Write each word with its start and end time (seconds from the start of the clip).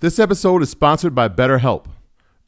This 0.00 0.20
episode 0.20 0.62
is 0.62 0.70
sponsored 0.70 1.12
by 1.12 1.28
BetterHelp. 1.28 1.86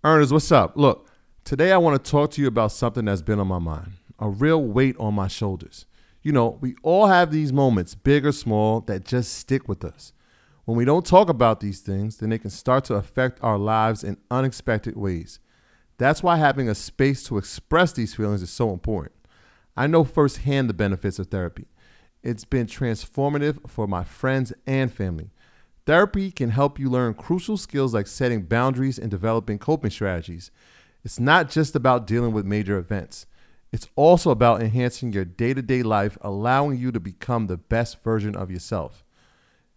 Earners, 0.04 0.32
what's 0.32 0.52
up? 0.52 0.76
Look, 0.76 1.08
today 1.42 1.72
I 1.72 1.78
want 1.78 2.04
to 2.04 2.10
talk 2.10 2.30
to 2.32 2.40
you 2.40 2.46
about 2.46 2.70
something 2.70 3.06
that's 3.06 3.22
been 3.22 3.40
on 3.40 3.48
my 3.48 3.58
mind, 3.58 3.94
a 4.20 4.28
real 4.28 4.62
weight 4.62 4.94
on 5.00 5.14
my 5.14 5.26
shoulders. 5.26 5.84
You 6.22 6.30
know, 6.30 6.58
we 6.60 6.76
all 6.84 7.08
have 7.08 7.32
these 7.32 7.52
moments, 7.52 7.96
big 7.96 8.24
or 8.24 8.30
small, 8.30 8.82
that 8.82 9.04
just 9.04 9.34
stick 9.34 9.68
with 9.68 9.84
us. 9.84 10.12
When 10.64 10.76
we 10.78 10.84
don't 10.84 11.04
talk 11.04 11.28
about 11.28 11.58
these 11.58 11.80
things, 11.80 12.18
then 12.18 12.30
they 12.30 12.38
can 12.38 12.50
start 12.50 12.84
to 12.84 12.94
affect 12.94 13.42
our 13.42 13.58
lives 13.58 14.04
in 14.04 14.18
unexpected 14.30 14.96
ways. 14.96 15.40
That's 15.98 16.22
why 16.22 16.36
having 16.36 16.68
a 16.68 16.74
space 16.76 17.24
to 17.24 17.36
express 17.36 17.92
these 17.92 18.14
feelings 18.14 18.42
is 18.42 18.50
so 18.50 18.72
important. 18.72 19.16
I 19.76 19.88
know 19.88 20.04
firsthand 20.04 20.70
the 20.70 20.74
benefits 20.74 21.18
of 21.18 21.26
therapy. 21.26 21.66
It's 22.22 22.44
been 22.44 22.68
transformative 22.68 23.68
for 23.68 23.88
my 23.88 24.04
friends 24.04 24.52
and 24.68 24.92
family. 24.92 25.30
Therapy 25.90 26.30
can 26.30 26.50
help 26.50 26.78
you 26.78 26.88
learn 26.88 27.14
crucial 27.14 27.56
skills 27.56 27.92
like 27.92 28.06
setting 28.06 28.42
boundaries 28.42 28.96
and 28.96 29.10
developing 29.10 29.58
coping 29.58 29.90
strategies. 29.90 30.52
It's 31.02 31.18
not 31.18 31.50
just 31.50 31.74
about 31.74 32.06
dealing 32.06 32.30
with 32.30 32.44
major 32.44 32.78
events, 32.78 33.26
it's 33.72 33.88
also 33.96 34.30
about 34.30 34.62
enhancing 34.62 35.12
your 35.12 35.24
day 35.24 35.52
to 35.52 35.62
day 35.62 35.82
life, 35.82 36.16
allowing 36.20 36.78
you 36.78 36.92
to 36.92 37.00
become 37.00 37.48
the 37.48 37.56
best 37.56 38.04
version 38.04 38.36
of 38.36 38.52
yourself. 38.52 39.04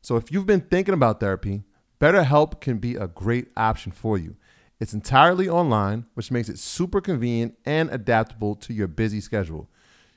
So, 0.04 0.16
if 0.16 0.32
you've 0.32 0.46
been 0.46 0.62
thinking 0.62 0.94
about 0.94 1.20
therapy, 1.20 1.64
BetterHelp 2.00 2.62
can 2.62 2.78
be 2.78 2.94
a 2.96 3.08
great 3.08 3.48
option 3.58 3.92
for 3.92 4.16
you. 4.16 4.36
It's 4.80 4.94
entirely 4.94 5.50
online, 5.50 6.06
which 6.14 6.30
makes 6.30 6.48
it 6.48 6.60
super 6.60 7.02
convenient 7.02 7.56
and 7.66 7.90
adaptable 7.90 8.54
to 8.58 8.72
your 8.72 8.88
busy 8.88 9.20
schedule. 9.20 9.68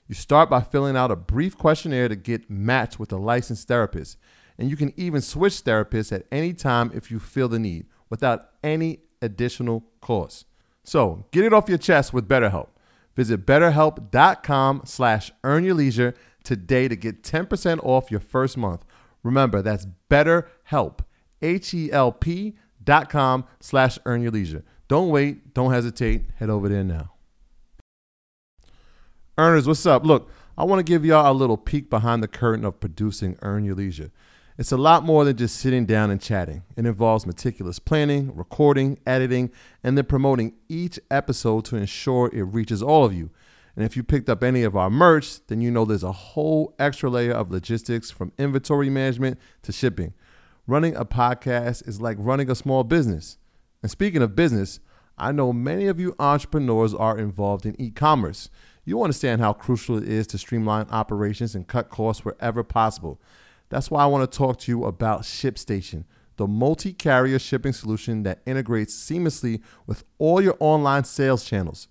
You 0.08 0.14
start 0.14 0.50
by 0.50 0.60
filling 0.60 0.94
out 0.94 1.10
a 1.10 1.16
brief 1.16 1.56
questionnaire 1.56 2.10
to 2.10 2.16
get 2.16 2.50
matched 2.50 2.98
with 2.98 3.12
a 3.12 3.16
licensed 3.16 3.66
therapist, 3.66 4.18
and 4.58 4.70
you 4.70 4.76
can 4.76 4.92
even 4.96 5.20
switch 5.20 5.64
therapists 5.64 6.12
at 6.12 6.26
any 6.30 6.52
time 6.52 6.90
if 6.94 7.10
you 7.10 7.18
feel 7.18 7.48
the 7.48 7.58
need 7.58 7.86
without 8.08 8.50
any 8.62 9.00
additional 9.20 9.84
cost. 10.00 10.46
So, 10.84 11.26
get 11.32 11.44
it 11.44 11.52
off 11.52 11.68
your 11.68 11.78
chest 11.78 12.12
with 12.12 12.28
BetterHelp. 12.28 12.68
Visit 13.16 13.46
betterhelp.com 13.46 14.82
slash 14.84 15.32
earn 15.42 15.64
your 15.64 15.74
leisure 15.74 16.14
today 16.44 16.86
to 16.86 16.94
get 16.94 17.22
10% 17.22 17.80
off 17.82 18.10
your 18.10 18.20
first 18.20 18.56
month. 18.56 18.84
Remember, 19.22 19.62
that's 19.62 19.86
betterhelp, 20.08 21.00
H-E-L-P 21.42 22.56
dot 22.82 23.10
com 23.10 23.44
slash 23.58 23.98
earn 24.06 24.22
your 24.22 24.30
leisure. 24.30 24.64
Don't 24.86 25.08
wait, 25.08 25.52
don't 25.54 25.72
hesitate, 25.72 26.26
head 26.36 26.48
over 26.48 26.68
there 26.68 26.84
now. 26.84 27.12
Earners, 29.36 29.66
what's 29.66 29.84
up? 29.84 30.06
Look, 30.06 30.30
I 30.56 30.64
want 30.64 30.78
to 30.78 30.84
give 30.84 31.04
y'all 31.04 31.30
a 31.30 31.34
little 31.34 31.56
peek 31.56 31.90
behind 31.90 32.22
the 32.22 32.28
curtain 32.28 32.64
of 32.64 32.80
producing 32.80 33.36
Earn 33.42 33.64
Your 33.64 33.74
Leisure. 33.74 34.10
It's 34.58 34.72
a 34.72 34.78
lot 34.78 35.04
more 35.04 35.26
than 35.26 35.36
just 35.36 35.56
sitting 35.56 35.84
down 35.84 36.10
and 36.10 36.18
chatting. 36.18 36.62
It 36.76 36.86
involves 36.86 37.26
meticulous 37.26 37.78
planning, 37.78 38.34
recording, 38.34 38.98
editing, 39.06 39.50
and 39.84 39.98
then 39.98 40.06
promoting 40.06 40.54
each 40.66 40.98
episode 41.10 41.66
to 41.66 41.76
ensure 41.76 42.30
it 42.32 42.42
reaches 42.42 42.82
all 42.82 43.04
of 43.04 43.12
you. 43.12 43.28
And 43.76 43.84
if 43.84 43.98
you 43.98 44.02
picked 44.02 44.30
up 44.30 44.42
any 44.42 44.62
of 44.62 44.74
our 44.74 44.88
merch, 44.88 45.46
then 45.48 45.60
you 45.60 45.70
know 45.70 45.84
there's 45.84 46.02
a 46.02 46.12
whole 46.12 46.74
extra 46.78 47.10
layer 47.10 47.32
of 47.32 47.50
logistics 47.50 48.10
from 48.10 48.32
inventory 48.38 48.88
management 48.88 49.38
to 49.60 49.72
shipping. 49.72 50.14
Running 50.66 50.96
a 50.96 51.04
podcast 51.04 51.86
is 51.86 52.00
like 52.00 52.16
running 52.18 52.50
a 52.50 52.54
small 52.54 52.82
business. 52.82 53.36
And 53.82 53.90
speaking 53.90 54.22
of 54.22 54.34
business, 54.34 54.80
I 55.18 55.32
know 55.32 55.52
many 55.52 55.86
of 55.86 56.00
you 56.00 56.16
entrepreneurs 56.18 56.94
are 56.94 57.18
involved 57.18 57.66
in 57.66 57.78
e 57.78 57.90
commerce. 57.90 58.48
You 58.86 59.02
understand 59.02 59.42
how 59.42 59.52
crucial 59.52 59.98
it 59.98 60.08
is 60.08 60.26
to 60.28 60.38
streamline 60.38 60.86
operations 60.90 61.54
and 61.54 61.66
cut 61.66 61.90
costs 61.90 62.24
wherever 62.24 62.62
possible. 62.62 63.20
That's 63.68 63.90
why 63.90 64.02
I 64.02 64.06
want 64.06 64.30
to 64.30 64.38
talk 64.38 64.58
to 64.60 64.72
you 64.72 64.84
about 64.84 65.22
ShipStation, 65.22 66.04
the 66.36 66.46
multi 66.46 66.92
carrier 66.92 67.38
shipping 67.38 67.72
solution 67.72 68.22
that 68.22 68.40
integrates 68.46 68.94
seamlessly 68.94 69.62
with 69.86 70.04
all 70.18 70.40
your 70.40 70.56
online 70.60 71.04
sales 71.04 71.44
channels. 71.44 71.88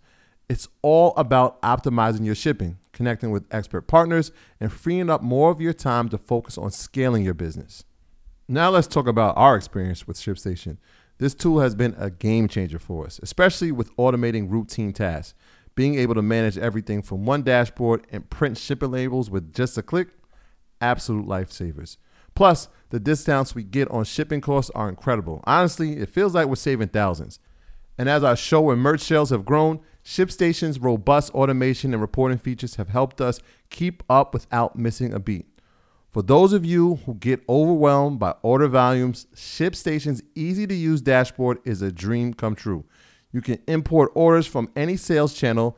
It's 0.48 0.68
all 0.82 1.14
about 1.18 1.62
optimizing 1.64 2.26
your 2.26 2.36
shipping, 2.36 2.78
connecting 2.94 3.32
with 3.32 3.46
expert 3.52 3.84
partners, 3.84 4.32
and 4.60 4.72
freeing 4.72 5.10
up 5.10 5.24
more 5.24 5.50
of 5.50 5.60
your 5.60 5.74
time 5.74 6.08
to 6.10 6.18
focus 6.18 6.58
on 6.58 6.70
scaling 6.72 7.24
your 7.24 7.34
business. 7.34 7.84
Now, 8.48 8.70
let's 8.70 8.88
talk 8.88 9.08
about 9.08 9.36
our 9.38 9.56
experience 9.56 10.08
with 10.08 10.18
ShipStation. 10.18 10.78
This 11.18 11.34
tool 11.34 11.62
has 11.62 11.74
been 11.74 11.96
a 11.98 12.12
game 12.12 12.48
changer 12.48 12.78
for 12.78 13.06
us, 13.06 13.20
especially 13.24 13.72
with 13.72 13.96
automating 13.98 14.52
routine 14.52 14.94
tasks. 14.94 15.34
Being 15.74 15.96
able 15.96 16.14
to 16.14 16.22
manage 16.22 16.58
everything 16.58 17.02
from 17.02 17.26
one 17.26 17.42
dashboard 17.42 18.06
and 18.12 18.30
print 18.30 18.58
shipping 18.58 18.92
labels 18.92 19.30
with 19.30 19.54
just 19.54 19.78
a 19.78 19.82
click 19.82 20.10
absolute 20.86 21.26
lifesavers. 21.26 21.98
Plus, 22.36 22.68
the 22.90 23.00
discounts 23.00 23.56
we 23.56 23.64
get 23.64 23.90
on 23.90 24.04
shipping 24.04 24.42
costs 24.42 24.72
are 24.76 24.88
incredible. 24.88 25.42
Honestly, 25.46 25.98
it 25.98 26.10
feels 26.10 26.36
like 26.36 26.48
we're 26.48 26.56
saving 26.56 26.90
thousands. 26.90 27.40
And 27.98 28.08
as 28.08 28.24
our 28.24 28.36
show 28.36 28.70
and 28.70 28.82
merch 28.82 29.02
sales 29.02 29.32
have 29.32 29.46
grown, 29.46 29.80
ShipStation's 30.04 30.80
robust 30.80 31.34
automation 31.34 31.94
and 31.94 32.02
reporting 32.02 32.38
features 32.38 32.76
have 32.76 32.90
helped 32.90 33.20
us 33.20 33.40
keep 33.70 34.04
up 34.10 34.34
without 34.34 34.78
missing 34.78 35.14
a 35.14 35.20
beat. 35.20 35.48
For 36.12 36.22
those 36.22 36.54
of 36.54 36.64
you 36.64 36.96
who 37.06 37.16
get 37.16 37.42
overwhelmed 37.50 38.20
by 38.20 38.36
order 38.42 38.68
volumes, 38.68 39.28
ShipStation's 39.34 40.22
easy 40.36 40.68
to 40.68 40.76
use 40.76 41.02
dashboard 41.02 41.58
is 41.66 41.82
a 41.82 41.92
dream 41.92 42.34
come 42.34 42.56
true. 42.56 42.86
You 43.32 43.42
can 43.42 43.60
import 43.68 44.12
orders 44.14 44.48
from 44.48 44.70
any 44.76 44.96
sales 44.96 45.34
channel 45.34 45.78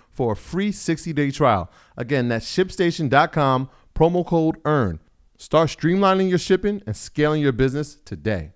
for 0.21 0.33
a 0.33 0.35
free 0.35 0.71
60 0.71 1.13
day 1.13 1.31
trial. 1.31 1.67
Again, 1.97 2.27
that's 2.27 2.45
shipstation.com, 2.45 3.69
promo 3.95 4.23
code 4.23 4.57
EARN. 4.63 4.99
Start 5.35 5.69
streamlining 5.69 6.29
your 6.29 6.37
shipping 6.37 6.83
and 6.85 6.95
scaling 6.95 7.41
your 7.41 7.51
business 7.51 7.95
today. 7.95 8.51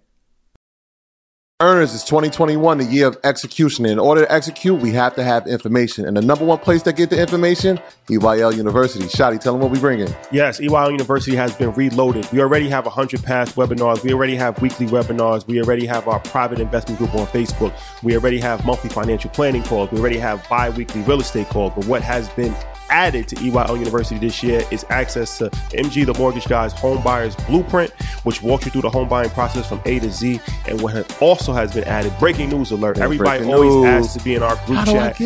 Earners 1.62 1.94
is 1.94 2.04
2021, 2.04 2.80
the 2.80 2.84
year 2.84 3.08
of 3.08 3.18
execution. 3.24 3.86
In 3.86 3.98
order 3.98 4.26
to 4.26 4.30
execute, 4.30 4.82
we 4.82 4.92
have 4.92 5.16
to 5.16 5.24
have 5.24 5.48
information. 5.48 6.06
And 6.06 6.18
the 6.18 6.22
number 6.22 6.44
one 6.44 6.58
place 6.58 6.82
to 6.82 6.92
get 6.92 7.10
the 7.10 7.18
information, 7.18 7.80
EYL 8.10 8.54
University. 8.54 9.06
Shotty, 9.06 9.40
tell 9.40 9.54
them 9.54 9.62
what 9.62 9.72
we 9.72 9.80
bring 9.80 10.02
in. 10.02 10.14
Yes, 10.34 10.60
EYL 10.60 10.92
University 10.92 11.34
has 11.38 11.56
been 11.56 11.72
reloaded. 11.72 12.30
We 12.34 12.42
already 12.42 12.68
have 12.68 12.84
100 12.84 13.24
past 13.24 13.56
webinars. 13.56 14.04
We 14.04 14.12
already 14.12 14.36
have 14.36 14.62
weekly 14.62 14.86
webinars. 14.88 15.48
We 15.48 15.62
already 15.62 15.86
have 15.86 16.10
our 16.10 16.20
private 16.20 16.60
investment 16.60 17.00
group 17.00 17.16
on 17.16 17.26
Facebook. 17.28 17.74
We 18.04 18.18
already 18.18 18.42
have 18.42 18.66
monthly 18.66 18.90
financial 18.90 19.30
planning 19.30 19.64
calls. 19.64 19.90
We 19.92 20.00
already 20.00 20.18
have 20.18 20.46
bi-weekly 20.50 21.04
real 21.04 21.22
estate 21.22 21.48
calls. 21.48 21.72
But 21.74 21.86
what 21.86 22.02
has 22.02 22.28
been 22.32 22.54
added 22.90 23.28
to 23.30 23.36
EYL 23.36 23.78
University 23.78 24.20
this 24.20 24.42
year 24.44 24.64
is 24.72 24.86
access 24.90 25.38
to 25.38 25.50
MG, 25.72 26.06
the 26.06 26.14
mortgage 26.16 26.48
guy's 26.48 26.74
home 26.74 27.04
buyer's 27.04 27.36
blueprint, 27.36 27.92
which 28.24 28.42
walks 28.42 28.66
you 28.66 28.72
through 28.72 28.82
the 28.82 28.90
home 28.90 29.08
buying 29.08 29.30
process 29.30 29.68
from 29.68 29.82
A 29.86 30.00
to 30.00 30.12
Z. 30.12 30.40
And 30.68 30.82
what 30.82 31.22
also 31.22 31.54
has 31.54 31.74
been 31.74 31.84
added, 31.86 32.14
breaking 32.20 32.50
news 32.50 32.72
alert. 32.72 32.98
Everybody 32.98 33.46
always 33.46 33.74
news. 33.74 33.86
asks 33.86 34.14
to 34.16 34.24
be 34.24 34.36
in 34.36 34.44
our 34.44 34.56
group 34.66 34.80
How 34.80 34.86
chat. 34.86 35.18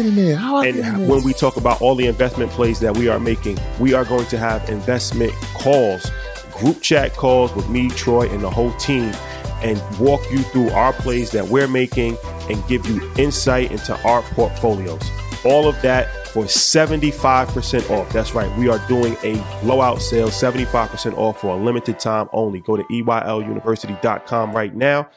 and 0.65 1.07
when 1.07 1.23
we 1.23 1.33
talk 1.33 1.57
about 1.57 1.81
all 1.81 1.95
the 1.95 2.07
investment 2.07 2.51
plays 2.51 2.79
that 2.79 2.95
we 2.97 3.07
are 3.07 3.19
making, 3.19 3.57
we 3.79 3.93
are 3.93 4.05
going 4.05 4.25
to 4.27 4.37
have 4.37 4.67
investment 4.69 5.33
calls, 5.53 6.09
group 6.53 6.81
chat 6.81 7.13
calls 7.13 7.53
with 7.55 7.69
me, 7.69 7.89
Troy, 7.89 8.29
and 8.29 8.41
the 8.41 8.49
whole 8.49 8.73
team 8.73 9.13
and 9.61 9.81
walk 9.99 10.21
you 10.31 10.39
through 10.39 10.69
our 10.69 10.93
plays 10.93 11.31
that 11.31 11.45
we're 11.45 11.67
making 11.67 12.17
and 12.49 12.65
give 12.67 12.85
you 12.85 13.11
insight 13.17 13.71
into 13.71 13.93
our 14.07 14.21
portfolios. 14.21 15.01
All 15.45 15.67
of 15.67 15.81
that 15.81 16.27
for 16.27 16.43
75% 16.43 17.89
off. 17.89 18.09
That's 18.11 18.33
right. 18.33 18.57
We 18.57 18.69
are 18.69 18.79
doing 18.87 19.15
a 19.23 19.35
blowout 19.61 20.01
sale, 20.01 20.29
75% 20.29 21.17
off 21.17 21.41
for 21.41 21.55
a 21.55 21.55
limited 21.55 21.99
time 21.99 22.27
only. 22.33 22.59
Go 22.59 22.75
to 22.77 22.83
EYLUniversity.com 22.83 24.53
right 24.53 24.75
now 24.75 25.09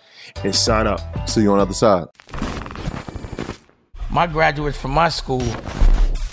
and 0.44 0.54
sign 0.54 0.86
up. 0.86 1.28
See 1.28 1.42
you 1.42 1.52
on 1.52 1.58
the 1.58 1.62
other 1.62 1.74
side. 1.74 2.06
My 4.10 4.26
graduates 4.26 4.78
from 4.78 4.92
my 4.92 5.08
school 5.08 5.42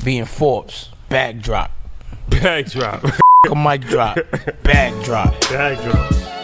being 0.03 0.25
Forbes, 0.25 0.91
bag 1.09 1.41
drop. 1.41 1.71
Bag 2.29 2.69
drop. 2.69 3.03
a 3.49 3.55
mic 3.55 3.81
drop. 3.81 4.17
Bag 4.63 5.03
drop. 5.03 5.39
Bag 5.49 5.77
drop. 5.89 6.38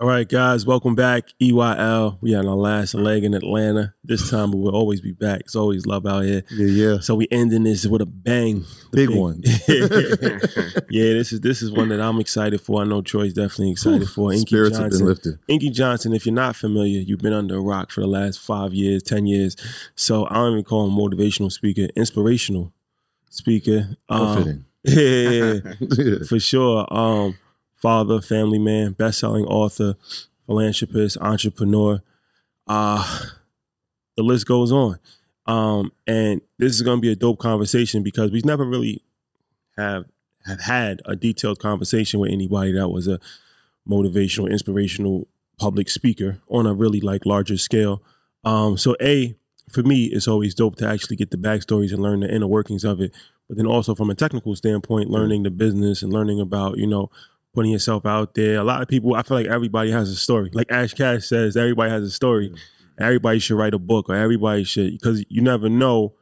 All 0.00 0.08
right, 0.08 0.26
guys, 0.26 0.64
welcome 0.64 0.94
back. 0.94 1.24
EYL. 1.42 2.16
We 2.22 2.34
on 2.34 2.48
our 2.48 2.54
last 2.54 2.94
leg 2.94 3.22
in 3.22 3.34
Atlanta. 3.34 3.92
This 4.02 4.30
time, 4.30 4.50
but 4.50 4.56
we'll 4.56 4.74
always 4.74 5.02
be 5.02 5.12
back. 5.12 5.40
It's 5.40 5.54
always 5.54 5.84
love 5.84 6.06
out 6.06 6.20
here. 6.24 6.42
Yeah, 6.50 6.66
yeah. 6.92 7.00
So 7.00 7.14
we 7.14 7.28
ending 7.30 7.64
this 7.64 7.84
with 7.86 8.00
a 8.00 8.06
bang. 8.06 8.64
The 8.92 8.96
Big 8.96 9.10
one. 9.10 9.42
yeah, 10.90 11.12
this 11.12 11.32
is 11.32 11.42
this 11.42 11.60
is 11.60 11.70
one 11.70 11.90
that 11.90 12.00
I'm 12.00 12.18
excited 12.18 12.62
for. 12.62 12.80
I 12.80 12.84
know 12.86 13.02
Troy's 13.02 13.34
definitely 13.34 13.72
excited 13.72 14.08
for. 14.08 14.32
Inky 14.32 14.46
Spirits 14.46 14.78
have 14.78 14.84
been 14.84 15.00
Johnson. 15.00 15.06
lifted. 15.06 15.38
Inky 15.48 15.68
Johnson, 15.68 16.14
if 16.14 16.24
you're 16.24 16.34
not 16.34 16.56
familiar, 16.56 17.00
you've 17.00 17.20
been 17.20 17.34
under 17.34 17.56
a 17.56 17.60
rock 17.60 17.90
for 17.90 18.00
the 18.00 18.06
last 18.06 18.40
five 18.40 18.72
years, 18.72 19.02
ten 19.02 19.26
years. 19.26 19.54
So 19.96 20.26
I 20.30 20.34
don't 20.36 20.52
even 20.52 20.64
call 20.64 20.86
him 20.88 20.96
motivational 20.96 21.52
speaker, 21.52 21.88
inspirational 21.94 22.72
speaker. 23.28 23.90
Um, 24.08 24.36
Fitting. 24.38 24.64
yeah, 24.84 25.72
Yeah. 25.78 26.18
for 26.26 26.40
sure. 26.40 26.86
Um, 26.90 27.36
father, 27.80 28.20
family 28.20 28.58
man, 28.58 28.92
best-selling 28.92 29.44
author, 29.46 29.96
philanthropist, 30.46 31.16
entrepreneur. 31.20 32.02
Uh 32.66 33.26
the 34.16 34.22
list 34.22 34.46
goes 34.46 34.70
on. 34.70 34.98
Um, 35.46 35.92
and 36.06 36.42
this 36.58 36.74
is 36.74 36.82
going 36.82 36.98
to 36.98 37.02
be 37.02 37.10
a 37.10 37.16
dope 37.16 37.38
conversation 37.38 38.02
because 38.02 38.30
we've 38.30 38.44
never 38.44 38.64
really 38.64 39.02
have 39.76 40.04
have 40.46 40.60
had 40.60 41.00
a 41.04 41.16
detailed 41.16 41.58
conversation 41.58 42.20
with 42.20 42.30
anybody 42.30 42.72
that 42.72 42.88
was 42.88 43.06
a 43.06 43.20
motivational, 43.88 44.50
inspirational 44.50 45.28
public 45.58 45.90
speaker 45.90 46.38
on 46.48 46.66
a 46.66 46.72
really 46.74 47.00
like 47.00 47.26
larger 47.26 47.56
scale. 47.56 48.02
Um, 48.44 48.76
so 48.76 48.96
a 49.00 49.34
for 49.70 49.82
me, 49.82 50.06
it's 50.06 50.28
always 50.28 50.54
dope 50.54 50.76
to 50.76 50.86
actually 50.86 51.16
get 51.16 51.30
the 51.30 51.36
backstories 51.36 51.92
and 51.92 52.02
learn 52.02 52.20
the 52.20 52.34
inner 52.34 52.46
workings 52.46 52.84
of 52.84 53.00
it. 53.00 53.12
But 53.48 53.56
then 53.56 53.66
also 53.66 53.94
from 53.94 54.10
a 54.10 54.14
technical 54.14 54.54
standpoint, 54.54 55.10
learning 55.10 55.44
the 55.44 55.50
business 55.50 56.02
and 56.02 56.12
learning 56.12 56.40
about 56.40 56.78
you 56.78 56.86
know 56.86 57.10
putting 57.54 57.72
yourself 57.72 58.06
out 58.06 58.34
there. 58.34 58.58
A 58.58 58.64
lot 58.64 58.80
of 58.82 58.88
people, 58.88 59.14
I 59.14 59.22
feel 59.22 59.36
like 59.36 59.46
everybody 59.46 59.90
has 59.90 60.08
a 60.08 60.16
story. 60.16 60.50
Like 60.52 60.70
Ash 60.70 60.94
Cash 60.94 61.26
says, 61.26 61.56
everybody 61.56 61.90
has 61.90 62.02
a 62.04 62.10
story. 62.10 62.54
Everybody 62.98 63.38
should 63.38 63.56
write 63.56 63.74
a 63.74 63.78
book, 63.78 64.08
or 64.10 64.14
everybody 64.14 64.62
should 64.64 64.92
because 64.92 65.24
you 65.28 65.40
never 65.42 65.68
know 65.68 66.14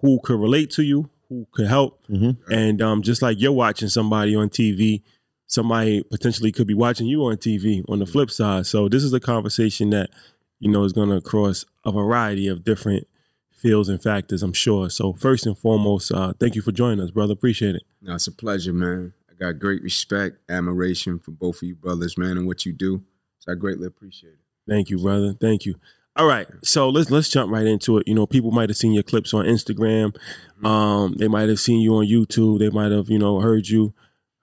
who 0.00 0.18
could 0.24 0.40
relate 0.40 0.70
to 0.70 0.82
you, 0.82 1.10
who 1.28 1.46
could 1.52 1.66
help, 1.66 2.06
Mhm. 2.08 2.36
and 2.50 2.80
um, 2.82 3.02
just 3.02 3.22
like 3.22 3.40
you're 3.40 3.52
watching 3.52 3.88
somebody 3.88 4.34
on 4.34 4.48
TV, 4.48 5.02
somebody 5.46 6.02
potentially 6.02 6.50
could 6.50 6.66
be 6.66 6.74
watching 6.74 7.06
you 7.06 7.22
on 7.24 7.36
TV 7.36 7.82
on 7.88 7.98
the 7.98 8.06
flip 8.06 8.30
side. 8.30 8.66
So 8.66 8.88
this 8.88 9.04
is 9.04 9.12
a 9.12 9.20
conversation 9.20 9.90
that 9.90 10.10
you 10.58 10.70
know 10.70 10.84
is 10.84 10.92
going 10.92 11.10
to 11.10 11.20
cross 11.20 11.64
a 11.84 11.92
variety 11.92 12.48
of 12.48 12.64
different 12.64 13.06
fields 13.50 13.88
and 13.88 14.02
factors, 14.02 14.42
I'm 14.42 14.52
sure. 14.54 14.88
So 14.90 15.12
first 15.12 15.46
and 15.46 15.56
foremost, 15.56 16.10
uh, 16.12 16.32
thank 16.40 16.54
you 16.56 16.62
for 16.62 16.72
joining 16.72 17.00
us, 17.00 17.10
brother. 17.10 17.32
Appreciate 17.34 17.76
it. 17.76 17.82
No, 18.00 18.14
it's 18.14 18.26
a 18.26 18.32
pleasure, 18.32 18.72
man. 18.72 19.12
I 19.42 19.52
got 19.52 19.58
great 19.58 19.82
respect, 19.82 20.38
admiration 20.48 21.18
for 21.18 21.32
both 21.32 21.56
of 21.56 21.62
you 21.64 21.74
brothers, 21.74 22.16
man, 22.16 22.36
and 22.38 22.46
what 22.46 22.64
you 22.64 22.72
do. 22.72 23.02
So 23.38 23.52
I 23.52 23.54
greatly 23.54 23.86
appreciate 23.86 24.34
it. 24.34 24.38
Thank 24.68 24.90
you, 24.90 24.98
brother. 24.98 25.34
Thank 25.40 25.66
you. 25.66 25.74
All 26.14 26.26
right, 26.26 26.46
so 26.62 26.90
let's 26.90 27.10
let's 27.10 27.28
jump 27.28 27.50
right 27.50 27.66
into 27.66 27.96
it. 27.98 28.06
You 28.06 28.14
know, 28.14 28.26
people 28.26 28.50
might 28.50 28.68
have 28.68 28.76
seen 28.76 28.92
your 28.92 29.02
clips 29.02 29.32
on 29.32 29.46
Instagram. 29.46 30.14
Um, 30.62 31.14
they 31.18 31.26
might 31.26 31.48
have 31.48 31.58
seen 31.58 31.80
you 31.80 31.94
on 31.94 32.06
YouTube. 32.06 32.58
They 32.58 32.68
might 32.68 32.92
have 32.92 33.08
you 33.08 33.18
know 33.18 33.40
heard 33.40 33.68
you 33.68 33.94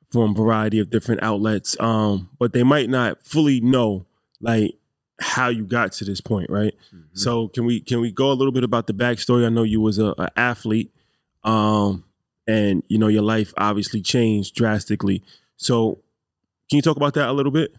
from 0.09 0.31
a 0.31 0.33
variety 0.33 0.79
of 0.79 0.89
different 0.89 1.21
outlets. 1.23 1.79
Um, 1.79 2.29
but 2.39 2.53
they 2.53 2.63
might 2.63 2.89
not 2.89 3.23
fully 3.23 3.61
know 3.61 4.05
like 4.41 4.75
how 5.21 5.49
you 5.49 5.65
got 5.65 5.91
to 5.93 6.05
this 6.05 6.21
point, 6.21 6.49
right? 6.49 6.73
So 7.13 7.49
can 7.49 7.65
we 7.65 7.81
can 7.81 8.01
we 8.01 8.11
go 8.11 8.31
a 8.31 8.33
little 8.33 8.51
bit 8.51 8.63
about 8.63 8.87
the 8.87 8.93
backstory? 8.93 9.45
I 9.45 9.49
know 9.49 9.63
you 9.63 9.81
was 9.81 9.99
a, 9.99 10.13
a 10.17 10.29
athlete, 10.35 10.91
um, 11.43 12.03
and 12.49 12.83
you 12.87 12.97
know 12.97 13.07
your 13.07 13.21
life 13.21 13.53
obviously 13.57 14.01
changed 14.01 14.55
drastically. 14.55 15.21
So 15.57 15.99
can 16.69 16.77
you 16.77 16.81
talk 16.81 16.97
about 16.97 17.13
that 17.13 17.29
a 17.29 17.33
little 17.33 17.51
bit? 17.51 17.75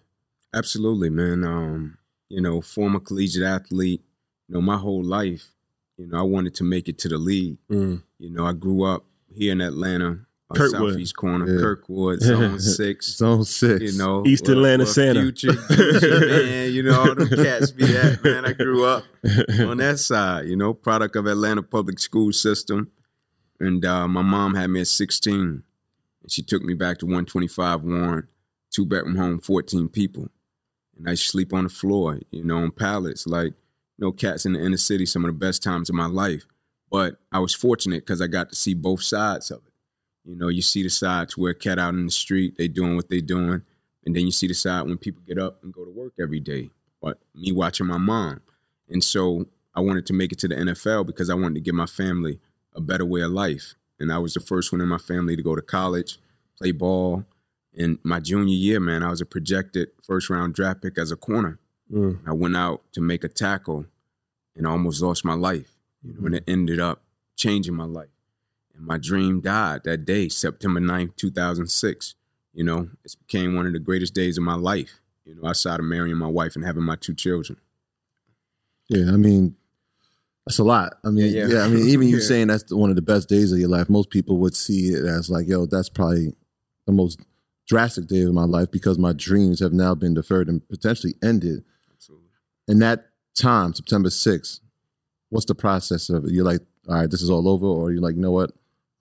Absolutely, 0.55 1.11
man. 1.11 1.45
Um, 1.45 1.99
you 2.29 2.41
know, 2.41 2.61
former 2.61 3.01
collegiate 3.01 3.43
athlete, 3.43 4.03
you 4.49 4.55
know, 4.55 4.61
my 4.61 4.77
whole 4.77 5.03
life, 5.03 5.49
you 5.97 6.07
know, 6.07 6.19
I 6.19 6.23
wanted 6.23 6.55
to 6.57 6.65
make 6.65 6.89
it 6.89 6.99
to 6.99 7.09
the 7.09 7.19
league. 7.19 7.59
Mm. 7.71 8.03
You 8.19 8.31
know, 8.31 8.47
I 8.47 8.53
grew 8.53 8.85
up 8.85 9.05
here 9.33 9.53
in 9.53 9.61
Atlanta, 9.61 10.21
Kirkwood. 10.55 10.93
Southeast 10.93 11.17
corner, 11.17 11.47
Yeah. 11.53 11.61
Kirkwood, 11.61 12.21
Zone 12.31 12.59
Six. 12.61 13.17
Zone 13.17 13.45
six. 13.45 13.81
You 13.81 13.99
know, 13.99 14.25
East 14.27 14.49
Atlanta 14.49 14.85
where 14.85 14.93
Santa. 14.93 15.21
Future, 15.21 15.53
Future, 15.53 16.21
man. 16.27 16.73
You 16.73 16.83
know, 16.85 17.01
all 17.01 17.15
them 17.15 17.29
cats 17.45 17.71
be 17.73 17.97
at, 17.97 18.23
man. 18.25 18.45
I 18.45 18.53
grew 18.53 18.85
up 18.85 19.05
on 19.61 19.79
that 19.79 19.99
side, 19.99 20.47
you 20.47 20.57
know, 20.57 20.75
product 20.75 21.17
of 21.17 21.27
Atlanta 21.27 21.63
public 21.63 21.99
school 21.99 22.33
system. 22.33 22.91
And 23.61 23.85
uh, 23.85 24.09
my 24.09 24.23
mom 24.23 24.55
had 24.55 24.71
me 24.71 24.81
at 24.81 24.87
16. 24.87 25.63
And 26.23 26.33
she 26.33 26.43
took 26.43 26.63
me 26.63 26.75
back 26.75 26.99
to 26.99 27.07
125 27.07 27.83
Warren, 27.83 28.29
two 28.71 28.87
bedroom 28.87 29.17
home, 29.17 29.39
14 29.39 29.89
people. 29.89 30.29
And 30.97 31.09
I 31.09 31.15
sleep 31.15 31.53
on 31.53 31.65
the 31.65 31.71
floor, 31.71 32.19
you 32.31 32.45
know, 32.45 32.59
on 32.59 32.73
pallets, 32.73 33.27
like, 33.27 33.53
you 33.99 34.07
know, 34.07 34.13
cats 34.13 34.47
in 34.47 34.55
the 34.55 34.65
inner 34.65 34.77
city, 34.77 35.07
some 35.07 35.25
of 35.25 35.29
the 35.29 35.39
best 35.39 35.63
times 35.63 35.89
of 35.89 35.95
my 35.95 36.07
life. 36.07 36.45
But 36.91 37.17
I 37.31 37.39
was 37.39 37.55
fortunate 37.55 38.05
because 38.05 38.21
I 38.21 38.27
got 38.27 38.49
to 38.49 38.57
see 38.57 38.75
both 38.75 39.03
sides 39.03 39.51
of 39.51 39.59
it. 39.67 39.73
You 40.25 40.37
know, 40.37 40.49
you 40.49 40.63
see 40.63 40.83
the 40.83 40.91
sides 40.91 41.37
where 41.37 41.55
cat 41.55 41.79
out 41.79 41.95
in 41.95 42.05
the 42.05 42.13
street, 42.13 42.57
they 42.59 42.69
doing 42.69 42.97
what 42.97 43.09
they 43.09 43.21
doing. 43.21 43.63
And 44.05 44.17
then 44.17 44.25
you 44.25 44.33
see 44.33 44.47
the 44.47 44.55
side 44.55 44.83
when 44.83 44.99
people 44.99 45.23
get 45.27 45.39
up 45.39 45.63
and 45.63 45.73
go 45.73 45.85
to 45.85 45.91
work 45.91 46.15
every 46.21 46.41
day. 46.41 46.71
But 47.01 47.19
me 47.35 47.53
watching 47.53 47.87
my 47.87 47.99
mom. 47.99 48.41
And 48.89 49.03
so 49.05 49.47
I 49.75 49.81
wanted 49.81 50.07
to 50.07 50.13
make 50.13 50.33
it 50.33 50.39
to 50.41 50.49
the 50.49 50.57
NFL 50.57 51.07
because 51.07 51.31
I 51.31 51.35
wanted 51.35 51.55
to 51.55 51.61
give 51.61 51.75
my 51.75 51.87
family 51.87 52.41
a 52.75 52.81
better 52.81 53.05
way 53.05 53.21
of 53.23 53.33
life. 53.33 53.75
And 53.99 54.13
I 54.13 54.19
was 54.19 54.35
the 54.35 54.41
first 54.41 54.73
one 54.73 54.81
in 54.81 54.89
my 54.89 54.99
family 54.99 55.37
to 55.37 55.43
go 55.43 55.55
to 55.55 55.63
college, 55.63 56.19
play 56.59 56.73
ball. 56.73 57.25
And 57.77 57.99
my 58.03 58.21
junior 58.21 58.55
year, 58.55 58.81
man, 58.81 59.03
I 59.03 59.11
was 59.11 59.21
a 59.21 59.27
projected 59.27 59.91
first 60.03 60.31
round 60.31 60.55
draft 60.55 60.83
pick 60.83 60.99
as 60.99 61.11
a 61.11 61.17
corner. 61.17 61.59
Mm. 61.93 62.21
I 62.27 62.33
went 62.33 62.57
out 62.57 62.83
to 62.93 63.01
make 63.01 63.25
a 63.25 63.29
tackle 63.29 63.87
and 64.57 64.67
I 64.67 64.71
almost 64.71 65.03
lost 65.03 65.25
my 65.25 65.35
life. 65.35 65.77
You 66.03 66.15
know, 66.15 66.27
and 66.27 66.35
it 66.37 66.45
ended 66.49 66.81
up 66.81 67.03
changing 67.37 67.75
my 67.75 67.85
life. 67.85 68.09
And 68.75 68.87
my 68.87 68.97
dream 68.97 69.41
died 69.41 69.85
that 69.85 70.05
day, 70.05 70.29
September 70.29 70.81
9th, 70.81 71.17
2006. 71.17 72.15
You 72.55 72.65
know, 72.65 72.89
it 73.05 73.17
became 73.27 73.55
one 73.55 73.67
of 73.67 73.73
the 73.73 73.79
greatest 73.79 74.15
days 74.15 74.39
of 74.39 74.45
my 74.45 74.55
life, 74.55 75.01
you 75.25 75.35
know, 75.35 75.49
outside 75.49 75.79
of 75.79 75.87
marrying 75.87 76.17
my 76.17 76.27
wife 76.27 76.57
and 76.57 76.65
having 76.65 76.83
my 76.83 76.97
two 76.97 77.15
children. 77.15 77.59
Yeah, 78.89 79.13
I 79.13 79.17
mean, 79.17 79.57
that's 80.47 80.59
a 80.59 80.65
lot. 80.65 80.95
I 81.05 81.11
mean, 81.11 81.33
Yeah, 81.33 81.47
yeah. 81.47 81.63
I 81.63 81.69
mean, 81.69 81.87
even 81.89 82.09
you 82.09 82.17
Yeah. 82.17 82.23
saying 82.25 82.47
that's 82.49 82.73
one 82.73 82.91
of 82.91 82.97
the 82.97 83.03
best 83.03 83.29
days 83.29 83.53
of 83.53 83.59
your 83.59 83.69
life, 83.69 83.89
most 83.89 84.11
people 84.11 84.39
would 84.39 84.57
see 84.57 84.89
it 84.89 85.05
as 85.05 85.31
like, 85.31 85.47
yo, 85.49 85.67
that's 85.67 85.89
probably 85.89 86.35
the 86.87 86.93
most 86.93 87.21
drastic 87.69 88.07
day 88.07 88.23
of 88.23 88.33
my 88.35 88.45
life 88.45 88.71
because 88.71 88.99
my 88.99 89.13
dreams 89.13 89.61
have 89.61 89.73
now 89.73 89.95
been 89.95 90.15
deferred 90.15 90.49
and 90.49 90.67
potentially 90.69 91.15
ended. 91.23 91.63
Absolutely. 91.93 92.27
In 92.69 92.79
that 92.81 93.11
time, 93.37 93.75
September 93.75 94.09
6th, 94.09 94.61
what's 95.29 95.47
the 95.47 95.55
process 95.55 96.09
of 96.11 96.25
it? 96.25 96.33
You're 96.33 96.45
like, 96.45 96.63
all 96.89 96.97
right, 96.97 97.11
this 97.11 97.23
is 97.23 97.31
all 97.31 97.49
over, 97.49 97.67
or 97.67 97.93
you're 97.93 98.01
like, 98.01 98.17
you 98.17 98.21
know 98.23 98.33
what? 98.33 98.51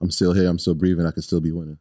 I'm 0.00 0.10
still 0.10 0.32
here. 0.32 0.48
I'm 0.48 0.58
still 0.58 0.74
breathing. 0.74 1.04
I 1.06 1.10
can 1.10 1.22
still 1.22 1.40
be 1.40 1.50
winning. 1.50 1.78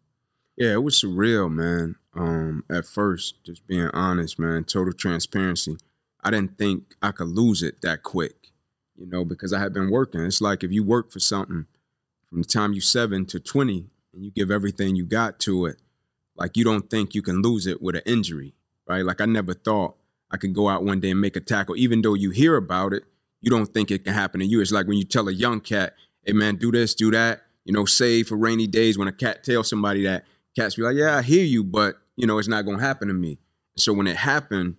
Yeah, 0.57 0.73
it 0.73 0.83
was 0.83 0.99
surreal, 1.01 1.51
man. 1.51 1.95
Um, 2.15 2.63
at 2.69 2.85
first, 2.85 3.43
just 3.45 3.67
being 3.67 3.89
honest, 3.93 4.39
man, 4.39 4.63
total 4.63 4.93
transparency. 4.93 5.77
I 6.21 6.31
didn't 6.31 6.57
think 6.57 6.95
I 7.01 7.11
could 7.11 7.27
lose 7.29 7.61
it 7.61 7.81
that 7.81 8.03
quick, 8.03 8.38
you 8.99 9.07
know, 9.07 9.23
because 9.23 9.53
I 9.53 9.59
had 9.59 9.73
been 9.73 9.89
working. 9.89 10.21
It's 10.21 10.41
like 10.41 10.63
if 10.63 10.71
you 10.71 10.83
work 10.83 11.09
for 11.09 11.19
something 11.19 11.65
from 12.29 12.41
the 12.41 12.47
time 12.47 12.73
you 12.73 12.81
seven 12.81 13.25
to 13.27 13.39
twenty 13.39 13.87
and 14.13 14.23
you 14.23 14.31
give 14.31 14.51
everything 14.51 14.95
you 14.95 15.05
got 15.05 15.39
to 15.39 15.65
it, 15.65 15.77
like 16.35 16.57
you 16.57 16.63
don't 16.63 16.89
think 16.89 17.15
you 17.15 17.21
can 17.21 17.41
lose 17.41 17.65
it 17.65 17.81
with 17.81 17.95
an 17.95 18.01
injury, 18.05 18.53
right? 18.87 19.05
Like 19.05 19.21
I 19.21 19.25
never 19.25 19.53
thought 19.53 19.95
I 20.29 20.37
could 20.37 20.53
go 20.53 20.67
out 20.67 20.83
one 20.83 20.99
day 20.99 21.11
and 21.11 21.21
make 21.21 21.37
a 21.37 21.39
tackle, 21.39 21.77
even 21.77 22.01
though 22.01 22.13
you 22.13 22.31
hear 22.31 22.55
about 22.55 22.93
it, 22.93 23.03
you 23.41 23.49
don't 23.49 23.73
think 23.73 23.89
it 23.89 24.03
can 24.03 24.13
happen 24.13 24.41
to 24.41 24.45
you. 24.45 24.61
It's 24.61 24.71
like 24.71 24.85
when 24.85 24.97
you 24.97 25.05
tell 25.05 25.29
a 25.29 25.33
young 25.33 25.61
cat, 25.61 25.95
"Hey 26.23 26.33
man, 26.33 26.57
do 26.57 26.71
this, 26.71 26.93
do 26.93 27.09
that," 27.11 27.43
you 27.63 27.73
know, 27.73 27.85
save 27.85 28.27
for 28.27 28.35
rainy 28.35 28.67
days. 28.67 28.97
When 28.97 29.07
a 29.07 29.13
cat 29.13 29.43
tells 29.45 29.69
somebody 29.69 30.03
that, 30.03 30.25
cats 30.57 30.75
be 30.75 30.81
like, 30.81 30.97
"Yeah, 30.97 31.15
I 31.17 31.21
hear 31.21 31.45
you, 31.45 31.63
but 31.63 31.95
you 32.17 32.27
know, 32.27 32.37
it's 32.37 32.49
not 32.49 32.65
gonna 32.65 32.81
happen 32.81 33.07
to 33.07 33.13
me." 33.13 33.39
So 33.77 33.93
when 33.93 34.07
it 34.07 34.17
happened, 34.17 34.75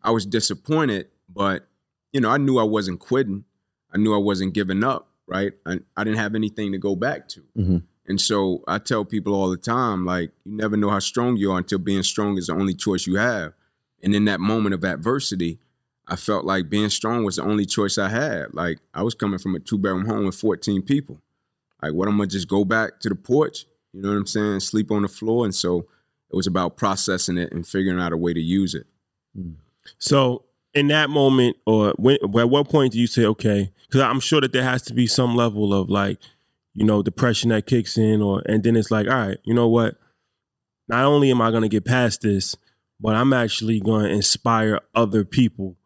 I 0.00 0.12
was 0.12 0.24
disappointed, 0.24 1.08
but 1.28 1.66
you 2.12 2.20
know, 2.20 2.30
I 2.30 2.36
knew 2.36 2.58
I 2.58 2.62
wasn't 2.62 3.00
quitting. 3.00 3.44
I 3.94 3.98
knew 3.98 4.14
I 4.14 4.18
wasn't 4.18 4.52
giving 4.54 4.84
up. 4.84 5.08
Right? 5.26 5.52
I, 5.64 5.78
I 5.96 6.04
didn't 6.04 6.18
have 6.18 6.34
anything 6.34 6.72
to 6.72 6.78
go 6.78 6.94
back 6.94 7.28
to. 7.30 7.40
Mhm. 7.56 7.82
And 8.06 8.20
so 8.20 8.62
I 8.68 8.76
tell 8.78 9.06
people 9.06 9.34
all 9.34 9.48
the 9.48 9.56
time, 9.56 10.04
like, 10.04 10.32
you 10.44 10.52
never 10.54 10.76
know 10.76 10.90
how 10.90 10.98
strong 10.98 11.38
you 11.38 11.52
are 11.52 11.56
until 11.56 11.78
being 11.78 12.02
strong 12.02 12.36
is 12.36 12.48
the 12.48 12.52
only 12.52 12.74
choice 12.74 13.06
you 13.06 13.16
have. 13.16 13.54
And 14.02 14.14
in 14.14 14.26
that 14.26 14.40
moment 14.40 14.74
of 14.74 14.84
adversity, 14.84 15.60
I 16.06 16.16
felt 16.16 16.44
like 16.44 16.68
being 16.68 16.90
strong 16.90 17.24
was 17.24 17.36
the 17.36 17.42
only 17.44 17.64
choice 17.64 17.96
I 17.96 18.10
had. 18.10 18.52
Like 18.52 18.80
I 18.92 19.02
was 19.02 19.14
coming 19.14 19.38
from 19.38 19.54
a 19.54 19.58
two 19.60 19.78
bedroom 19.78 20.04
home 20.04 20.26
with 20.26 20.34
14 20.34 20.82
people. 20.82 21.22
Like, 21.82 21.94
what 21.94 22.06
I'm 22.08 22.18
gonna 22.18 22.26
just 22.26 22.46
go 22.48 22.66
back 22.66 23.00
to 23.00 23.08
the 23.08 23.14
porch? 23.14 23.64
You 23.94 24.02
know 24.02 24.10
what 24.10 24.16
I'm 24.16 24.26
saying? 24.26 24.60
Sleep 24.60 24.90
on 24.90 25.00
the 25.02 25.08
floor. 25.08 25.46
And 25.46 25.54
so 25.54 25.86
it 26.30 26.36
was 26.36 26.46
about 26.46 26.76
processing 26.76 27.38
it 27.38 27.50
and 27.52 27.66
figuring 27.66 27.98
out 27.98 28.12
a 28.12 28.16
way 28.18 28.34
to 28.34 28.40
use 28.42 28.74
it. 28.74 28.86
So 29.98 30.44
in 30.74 30.88
that 30.88 31.08
moment, 31.08 31.56
or 31.64 31.94
when, 31.96 32.18
at 32.22 32.50
what 32.50 32.68
point 32.68 32.92
do 32.92 32.98
you 32.98 33.06
say, 33.06 33.24
okay? 33.24 33.70
Because 33.86 34.00
I'm 34.00 34.20
sure 34.20 34.40
that 34.40 34.52
there 34.52 34.62
has 34.62 34.82
to 34.82 34.94
be 34.94 35.06
some 35.06 35.36
level 35.36 35.72
of 35.72 35.88
like, 35.88 36.18
you 36.74 36.84
know, 36.84 37.02
depression 37.02 37.50
that 37.50 37.66
kicks 37.66 37.96
in, 37.96 38.22
or 38.22 38.42
and 38.46 38.62
then 38.62 38.76
it's 38.76 38.90
like, 38.90 39.06
all 39.06 39.14
right, 39.14 39.38
you 39.44 39.54
know 39.54 39.68
what? 39.68 39.96
Not 40.88 41.04
only 41.04 41.30
am 41.30 41.40
I 41.40 41.50
going 41.50 41.62
to 41.62 41.68
get 41.68 41.84
past 41.84 42.22
this, 42.22 42.56
but 43.00 43.14
I'm 43.14 43.32
actually 43.32 43.80
going 43.80 44.04
to 44.04 44.10
inspire 44.10 44.80
other 44.94 45.24
people 45.24 45.76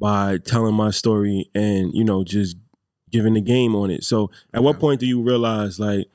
by 0.00 0.38
telling 0.38 0.74
my 0.74 0.90
story 0.90 1.50
and 1.54 1.92
you 1.92 2.04
know 2.04 2.24
just 2.24 2.56
giving 3.10 3.34
the 3.34 3.40
game 3.40 3.74
on 3.74 3.90
it. 3.90 4.04
So, 4.04 4.30
at 4.52 4.62
what 4.62 4.78
point 4.78 5.00
do 5.00 5.06
you 5.06 5.22
realize 5.22 5.78
like 5.78 6.08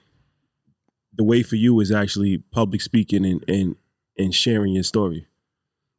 the 1.16 1.24
way 1.24 1.44
for 1.44 1.56
you 1.56 1.80
is 1.80 1.92
actually 1.92 2.38
public 2.38 2.82
speaking 2.82 3.26
and 3.26 3.44
and 3.48 3.76
and 4.18 4.34
sharing 4.34 4.74
your 4.74 4.84
story? 4.84 5.28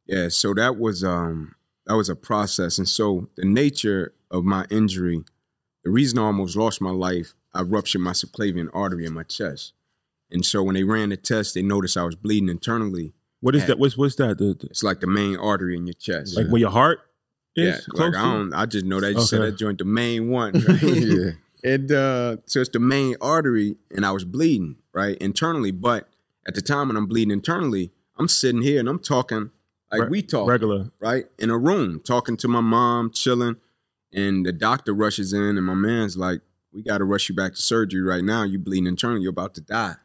Yeah, 0.05 0.29
so 0.29 0.53
that 0.53 0.77
was 0.77 1.03
um 1.03 1.55
that 1.85 1.95
was 1.95 2.09
a 2.09 2.15
process, 2.15 2.77
and 2.77 2.87
so 2.87 3.29
the 3.35 3.45
nature 3.45 4.13
of 4.31 4.43
my 4.43 4.65
injury, 4.69 5.23
the 5.85 5.91
reason 5.91 6.19
I 6.19 6.23
almost 6.23 6.57
lost 6.57 6.81
my 6.81 6.89
life, 6.91 7.33
I 7.53 7.61
ruptured 7.61 8.01
my 8.01 8.11
subclavian 8.11 8.69
artery 8.73 9.05
in 9.05 9.13
my 9.13 9.23
chest, 9.23 9.71
and 10.29 10.45
so 10.45 10.61
when 10.63 10.75
they 10.75 10.83
ran 10.83 11.09
the 11.09 11.17
test, 11.17 11.53
they 11.53 11.61
noticed 11.61 11.95
I 11.95 12.03
was 12.03 12.15
bleeding 12.15 12.49
internally. 12.49 13.13
What 13.39 13.55
is 13.55 13.65
that? 13.67 13.79
What's 13.79 13.97
what's 13.97 14.15
that? 14.15 14.37
The, 14.39 14.55
the- 14.59 14.67
It's 14.71 14.83
like 14.83 14.99
the 14.99 15.07
main 15.07 15.37
artery 15.37 15.77
in 15.77 15.85
your 15.87 15.93
chest. 15.93 16.35
like 16.35 16.47
where 16.47 16.59
your 16.59 16.71
heart 16.71 16.99
is 17.55 17.67
yeah, 17.75 17.79
close 17.89 18.13
like 18.13 18.19
I 18.21 18.23
to? 18.23 18.31
don't. 18.37 18.53
I 18.53 18.65
just 18.65 18.85
know 18.85 18.99
they 18.99 19.13
just 19.13 19.29
said 19.29 19.39
Okay. 19.41 19.51
that 19.51 19.57
joint 19.57 19.77
the 19.77 19.85
main 19.85 20.29
one. 20.29 20.53
Right? 20.67 20.81
yeah. 20.81 21.31
And 21.63 21.91
uh, 21.91 22.37
so 22.45 22.59
it's 22.61 22.69
the 22.69 22.79
main 22.79 23.15
artery, 23.21 23.75
and 23.91 24.05
I 24.05 24.11
was 24.11 24.23
bleeding 24.25 24.77
right 24.93 25.17
internally. 25.17 25.71
But 25.71 26.09
at 26.47 26.53
the 26.55 26.61
time 26.61 26.87
when 26.89 26.97
I'm 26.97 27.07
bleeding 27.07 27.31
internally, 27.31 27.91
I'm 28.17 28.27
sitting 28.27 28.61
here 28.61 28.79
and 28.79 28.87
I'm 28.89 28.99
talking 28.99 29.49
like 29.91 30.01
Re- 30.01 30.07
we 30.09 30.21
talk, 30.21 30.47
regular. 30.49 30.91
right 30.99 31.25
in 31.39 31.49
a 31.49 31.57
room, 31.57 32.01
talking 32.03 32.37
to 32.37 32.47
my 32.47 32.61
mom, 32.61 33.09
chilling, 33.11 33.55
and 34.15 34.45
the 34.45 34.53
doctor 34.53 34.93
rushes 34.93 35.33
in, 35.33 35.57
and 35.57 35.65
my 35.65 35.75
man's 35.75 36.15
like, 36.17 36.41
"We 36.71 36.81
got 36.81 36.99
to 36.99 37.03
rush 37.03 37.27
you 37.29 37.35
back 37.35 37.53
to 37.53 37.61
surgery 37.61 38.01
right 38.01 38.23
now. 38.23 38.43
You 38.43 38.57
bleeding 38.57 38.87
internally. 38.87 39.21
You're 39.21 39.31
about 39.31 39.53
to 39.55 39.61
die." 39.61 39.97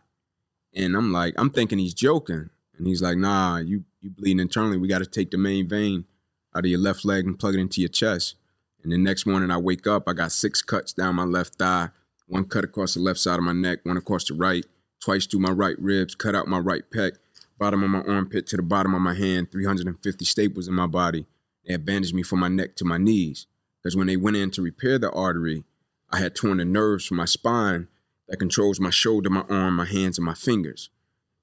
And 0.75 0.97
I'm 0.97 1.12
like, 1.12 1.35
I'm 1.38 1.50
thinking 1.50 1.79
he's 1.79 1.95
joking, 1.95 2.50
and 2.76 2.87
he's 2.87 3.00
like, 3.00 3.17
"Nah, 3.17 3.59
you 3.59 3.85
you 4.00 4.11
bleeding 4.11 4.40
internally. 4.40 4.76
We 4.76 4.88
got 4.88 4.99
to 4.99 5.07
take 5.07 5.31
the 5.31 5.38
main 5.38 5.69
vein 5.69 6.07
out 6.55 6.64
of 6.64 6.71
your 6.71 6.81
left 6.81 7.05
leg 7.05 7.25
and 7.25 7.38
plug 7.38 7.55
it 7.55 7.61
into 7.61 7.81
your 7.81 7.88
chest." 7.88 8.35
And 8.83 8.93
the 8.93 8.99
next 8.99 9.26
morning 9.26 9.50
I 9.50 9.59
wake 9.59 9.87
up, 9.87 10.09
I 10.09 10.12
got 10.12 10.33
six 10.33 10.61
cuts 10.62 10.93
down 10.93 11.17
my 11.17 11.25
left 11.25 11.57
thigh, 11.57 11.90
one 12.26 12.45
cut 12.45 12.64
across 12.64 12.95
the 12.95 13.00
left 13.00 13.21
side 13.21 13.38
of 13.38 13.45
my 13.45 13.52
neck, 13.52 13.81
one 13.85 13.97
across 13.97 14.25
the 14.25 14.35
right, 14.35 14.64
twice 15.00 15.26
through 15.26 15.40
my 15.40 15.50
right 15.50 15.79
ribs, 15.79 16.14
cut 16.14 16.35
out 16.35 16.49
my 16.49 16.59
right 16.59 16.83
pec, 16.90 17.12
bottom 17.59 17.83
of 17.85 17.90
my 17.90 18.00
armpit 18.00 18.47
to 18.49 18.57
the 18.57 18.62
bottom 18.62 18.95
of 18.95 19.02
my 19.02 19.14
hand, 19.14 19.52
350 19.52 20.25
staples 20.25 20.67
in 20.67 20.75
my 20.75 20.87
body. 20.87 21.26
They 21.67 21.76
bandaged 21.76 22.14
me 22.14 22.23
from 22.23 22.40
my 22.40 22.49
neck 22.49 22.75
to 22.76 22.85
my 22.85 22.97
knees. 22.97 23.47
Because 23.83 23.97
when 23.97 24.07
they 24.07 24.17
went 24.17 24.37
in 24.37 24.51
to 24.53 24.63
repair 24.63 24.99
the 24.99 25.11
artery, 25.11 25.65
I 26.11 26.19
had 26.19 26.35
torn 26.35 26.59
the 26.59 26.65
nerves 26.65 27.07
from 27.07 27.17
my 27.17 27.25
spine 27.25 27.89
that 28.29 28.39
controls 28.39 28.81
my 28.81 28.91
shoulder, 28.91 29.31
my 29.31 29.45
arm, 29.49 29.77
my 29.77 29.87
hands, 29.87 30.19
and 30.19 30.25
my 30.25 30.35
fingers. 30.35 30.91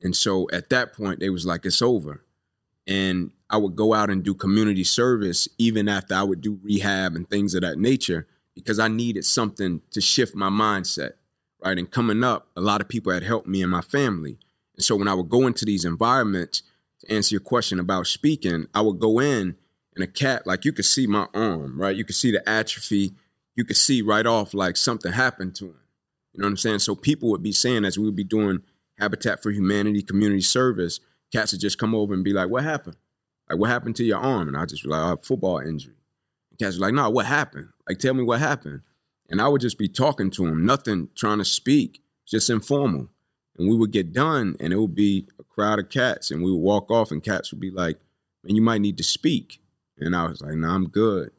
And 0.02 0.16
so 0.16 0.48
at 0.54 0.70
that 0.70 0.94
point, 0.94 1.20
they 1.20 1.30
was 1.30 1.46
like, 1.46 1.66
it's 1.66 1.82
over 1.82 2.24
and 2.88 3.32
I 3.50 3.58
would 3.58 3.76
go 3.76 3.94
out 3.94 4.10
and 4.10 4.24
do 4.24 4.34
community 4.34 4.84
service 4.84 5.48
even 5.58 5.90
after 5.90 6.16
I 6.16 6.24
would 6.24 6.42
do 6.42 6.60
rehab 6.64 7.16
and 7.16 7.30
things 7.30 7.54
of 7.54 7.62
that 7.62 7.78
nature 7.78 8.28
because 8.56 8.80
I 8.80 8.88
needed 8.88 9.26
something 9.26 9.82
to 9.92 10.02
shift 10.02 10.34
my 10.34 10.50
mindset, 10.50 11.12
right? 11.64 11.78
And 11.78 11.92
coming 11.92 12.24
up, 12.24 12.48
a 12.56 12.62
lot 12.62 12.82
of 12.82 12.88
people 12.88 13.12
had 13.12 13.24
helped 13.24 13.48
me 13.48 13.62
and 13.62 13.72
my 13.72 13.82
family. 13.82 14.40
And 14.76 14.84
so 14.84 14.96
when 14.96 15.08
I 15.08 15.14
would 15.14 15.30
go 15.30 15.46
into 15.46 15.66
these 15.66 15.86
environments, 15.86 16.64
to 17.02 17.14
answer 17.14 17.36
your 17.36 17.42
question 17.42 17.80
about 17.80 18.08
speaking, 18.08 18.68
I 18.74 18.82
would 18.82 19.00
go 19.00 19.20
in 19.20 19.56
and 19.98 20.04
a 20.04 20.08
cat, 20.08 20.46
like 20.46 20.64
you 20.64 20.72
could 20.72 20.86
see 20.86 21.08
my 21.08 21.28
arm, 21.34 21.82
right? 21.82 21.96
You 21.96 22.06
could 22.06 22.16
see 22.16 22.32
the 22.32 22.48
atrophy. 22.48 23.14
You 23.56 23.66
could 23.66 23.78
see 23.78 24.04
right 24.04 24.26
off 24.26 24.54
like 24.54 24.78
something 24.78 25.12
happened 25.12 25.56
to 25.56 25.66
him. 25.66 25.80
You 26.34 26.42
know 26.42 26.46
what 26.46 26.52
I'm 26.52 26.58
saying? 26.58 26.80
So 26.80 26.96
people 26.96 27.32
would 27.32 27.42
be 27.42 27.52
saying 27.52 27.84
as 27.84 27.98
we 27.98 28.06
would 28.06 28.16
be 28.16 28.24
doing 28.24 28.62
Habitat 29.00 29.42
for 29.42 29.50
Humanity 29.50 30.04
community 30.04 30.42
service, 30.42 31.00
cats 31.32 31.52
would 31.52 31.62
just 31.62 31.80
come 31.80 31.96
over 31.96 32.14
and 32.14 32.24
be 32.24 32.32
like, 32.32 32.50
"What 32.50 32.64
happened? 32.64 32.98
Like, 33.50 33.58
what 33.58 33.72
happened 33.72 33.96
to 33.96 34.04
your 34.04 34.20
arm?" 34.20 34.48
And 34.48 34.56
I 34.56 34.66
just 34.66 34.84
be 34.84 34.90
like, 34.90 35.02
"Oh, 35.02 35.18
football 35.18 35.58
injury." 35.58 35.96
And 36.52 36.60
cats 36.60 36.78
were 36.78 36.86
like, 36.86 36.94
"No, 36.94 37.10
what 37.10 37.26
happened? 37.26 37.70
Like, 37.90 37.98
tell 37.98 38.14
me 38.14 38.24
what 38.24 38.40
happened." 38.40 38.82
And 39.30 39.42
I 39.42 39.48
would 39.48 39.62
just 39.62 39.80
be 39.80 39.90
talking 39.90 40.30
to 40.32 40.46
him, 40.46 40.64
nothing 40.64 41.10
trying 41.16 41.40
to 41.40 41.46
speak, 41.46 42.04
just 42.28 42.52
informal. 42.52 43.10
And 43.58 43.68
we 43.68 43.76
would 43.76 43.92
get 43.92 44.14
done, 44.14 44.56
and 44.60 44.72
it 44.72 44.78
would 44.78 44.94
be 44.94 45.28
a 45.40 45.44
crowd 45.44 45.80
of 45.80 45.90
cats, 45.90 46.30
and 46.30 46.44
we 46.44 46.52
would 46.52 46.58
walk 46.58 46.92
off, 46.92 47.12
and 47.12 47.24
cats 47.24 47.52
would 47.52 47.60
be 47.60 47.72
like, 47.72 48.00
"Man, 48.44 48.56
you 48.56 48.62
might 48.62 48.82
need 48.82 48.98
to 48.98 49.04
speak." 49.04 49.60
And 50.00 50.16
I 50.16 50.28
was 50.28 50.42
like, 50.42 50.56
"No, 50.56 50.70
I'm 50.70 50.88
good. 50.90 51.32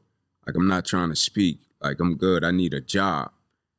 Like, 0.46 0.56
I'm 0.56 0.68
not 0.68 0.84
trying 0.84 1.10
to 1.10 1.16
speak. 1.16 1.60
Like, 1.80 2.00
I'm 2.00 2.16
good. 2.16 2.44
I 2.44 2.50
need 2.50 2.74
a 2.74 2.80
job." 2.80 3.32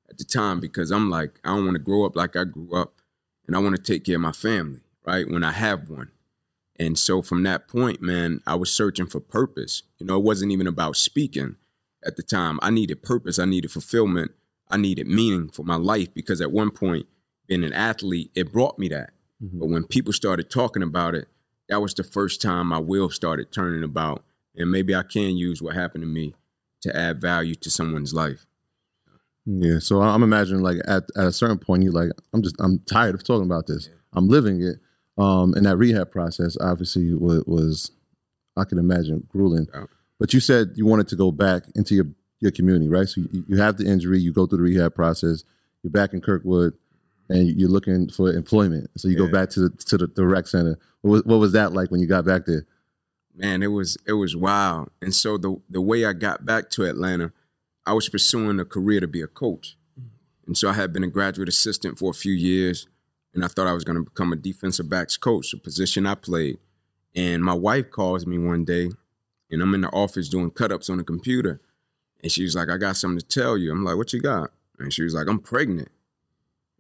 At 0.10 0.18
the 0.18 0.24
time, 0.24 0.60
because 0.60 0.92
I'm 0.92 1.10
like, 1.10 1.40
I 1.44 1.50
don't 1.50 1.66
want 1.66 1.76
to 1.76 1.84
grow 1.84 2.06
up 2.06 2.16
like 2.16 2.36
I 2.36 2.44
grew 2.44 2.74
up, 2.74 3.02
and 3.46 3.56
I 3.56 3.60
want 3.60 3.76
to 3.76 3.82
take 3.82 4.06
care 4.06 4.16
of 4.16 4.22
my 4.22 4.32
family, 4.32 4.82
right? 5.06 5.30
When 5.30 5.44
I 5.44 5.52
have 5.52 5.90
one. 5.90 6.12
And 6.80 6.98
so 6.98 7.22
from 7.22 7.44
that 7.44 7.68
point, 7.68 8.02
man, 8.02 8.42
I 8.48 8.56
was 8.56 8.72
searching 8.72 9.06
for 9.06 9.20
purpose. 9.20 9.84
You 9.98 10.06
know, 10.06 10.18
it 10.18 10.24
wasn't 10.24 10.54
even 10.54 10.66
about 10.66 10.96
speaking 10.96 11.58
at 12.06 12.16
the 12.16 12.24
time. 12.24 12.58
I 12.62 12.72
needed 12.72 13.04
purpose, 13.04 13.38
I 13.38 13.46
needed 13.46 13.72
fulfillment, 13.72 14.32
I 14.70 14.78
needed 14.78 15.08
meaning 15.08 15.50
for 15.50 15.64
my 15.64 15.76
life 15.76 16.14
because 16.14 16.42
at 16.42 16.52
one 16.52 16.72
point, 16.72 17.08
being 17.48 17.64
an 17.64 17.74
athlete, 17.74 18.32
it 18.36 18.54
brought 18.54 18.80
me 18.80 18.88
that. 18.90 19.12
Mm-hmm. 19.44 19.60
But 19.60 19.70
when 19.70 19.84
people 19.84 20.14
started 20.14 20.50
talking 20.50 20.84
about 20.84 21.16
it, 21.16 21.28
that 21.68 21.82
was 21.82 21.94
the 21.94 22.04
first 22.04 22.42
time 22.42 22.68
my 22.68 22.78
will 22.78 23.10
started 23.10 23.52
turning 23.52 23.84
about. 23.84 24.24
And 24.60 24.70
maybe 24.70 24.94
I 24.94 25.04
can 25.04 25.38
use 25.38 25.62
what 25.62 25.74
happened 25.74 26.04
to 26.04 26.08
me 26.08 26.36
to 26.82 26.96
add 26.96 27.20
value 27.20 27.56
to 27.56 27.70
someone's 27.70 28.14
life. 28.14 28.46
Yeah, 29.46 29.80
so 29.80 30.02
I'm 30.02 30.22
imagining 30.22 30.62
like 30.62 30.78
at, 30.86 31.04
at 31.16 31.26
a 31.26 31.32
certain 31.32 31.58
point 31.58 31.84
you're 31.84 31.92
like, 31.92 32.12
I'm 32.34 32.44
just 32.44 32.56
I'm 32.60 32.80
tired 32.80 33.16
of 33.16 33.24
talking 33.24 33.46
about 33.46 33.68
this. 33.68 33.90
I'm 34.14 34.28
living 34.28 34.62
it. 34.62 34.78
Um, 35.18 35.54
and 35.54 35.66
that 35.66 35.78
rehab 35.78 36.12
process 36.12 36.56
obviously 36.62 37.14
was, 37.14 37.44
was 37.46 37.92
I 38.56 38.64
can 38.66 38.78
imagine 38.78 39.26
grueling. 39.30 39.68
Yeah. 39.74 39.86
But 40.20 40.34
you 40.34 40.40
said 40.40 40.74
you 40.76 40.86
wanted 40.86 41.08
to 41.10 41.16
go 41.16 41.32
back 41.32 41.64
into 41.76 41.96
your 41.96 42.06
your 42.42 42.52
community, 42.52 42.88
right? 42.88 43.08
So 43.08 43.22
you, 43.22 43.46
you 43.48 43.58
have 43.58 43.78
the 43.78 43.86
injury, 43.86 44.20
you 44.20 44.32
go 44.32 44.46
through 44.46 44.60
the 44.60 44.64
rehab 44.64 44.94
process, 44.94 45.44
you're 45.84 45.92
back 45.92 46.14
in 46.14 46.22
Kirkwood, 46.22 46.74
and 47.28 47.48
you're 47.60 47.70
looking 47.70 48.10
for 48.10 48.32
employment. 48.32 48.90
So 48.98 49.08
you 49.08 49.18
go 49.18 49.32
back 49.32 49.50
to 49.52 49.62
the 49.62 49.70
to 49.70 49.98
the, 49.98 50.08
the 50.08 50.26
rec 50.26 50.48
center. 50.48 50.78
What 51.02 51.12
was, 51.12 51.24
what 51.24 51.40
was 51.40 51.52
that 51.54 51.74
like 51.74 51.92
when 51.92 52.02
you 52.02 52.08
got 52.08 52.26
back 52.26 52.46
there? 52.46 52.66
Man, 53.40 53.64
it 53.64 53.68
was 53.68 53.98
it 54.06 54.14
was 54.14 54.36
wild. 54.36 54.92
And 55.02 55.16
so 55.16 55.38
the 55.38 55.60
the 55.70 55.82
way 55.82 56.06
I 56.06 56.14
got 56.14 56.46
back 56.46 56.70
to 56.72 56.84
Atlanta, 56.84 57.32
I 57.86 57.94
was 57.94 58.10
pursuing 58.10 58.60
a 58.60 58.66
career 58.66 59.00
to 59.00 59.08
be 59.08 59.22
a 59.22 59.28
coach. 59.28 59.78
Mm-hmm. 60.00 60.08
And 60.48 60.58
so 60.58 60.70
I 60.70 60.74
had 60.74 60.94
been 60.94 61.04
a 61.04 61.08
graduate 61.08 61.50
assistant 61.50 61.98
for 61.98 62.12
a 62.12 62.14
few 62.14 62.34
years, 62.34 62.88
and 63.34 63.44
I 63.44 63.48
thought 63.48 63.68
I 63.68 63.74
was 63.74 63.86
going 63.86 63.98
to 63.98 64.04
become 64.04 64.34
a 64.34 64.36
defensive 64.36 64.90
backs 64.90 65.18
coach, 65.18 65.54
a 65.54 65.58
position 65.58 66.06
I 66.06 66.16
played. 66.16 66.60
And 67.16 67.44
my 67.44 67.54
wife 67.54 67.90
calls 67.90 68.28
me 68.28 68.38
one 68.38 68.66
day, 68.66 68.92
and 69.50 69.62
I'm 69.62 69.74
in 69.74 69.82
the 69.82 69.90
office 69.90 70.30
doing 70.30 70.52
cut 70.52 70.72
ups 70.72 70.90
on 70.90 70.98
the 70.98 71.04
computer. 71.04 71.60
And 72.22 72.32
she 72.32 72.44
was 72.44 72.56
like, 72.56 72.70
I 72.70 72.78
got 72.78 72.98
something 72.98 73.20
to 73.20 73.26
tell 73.26 73.58
you. 73.58 73.72
I'm 73.72 73.86
like, 73.86 73.96
what 73.96 74.12
you 74.12 74.20
got? 74.20 74.52
And 74.78 74.94
she 74.94 75.04
was 75.04 75.16
like, 75.16 75.28
I'm 75.28 75.40
pregnant. 75.40 75.90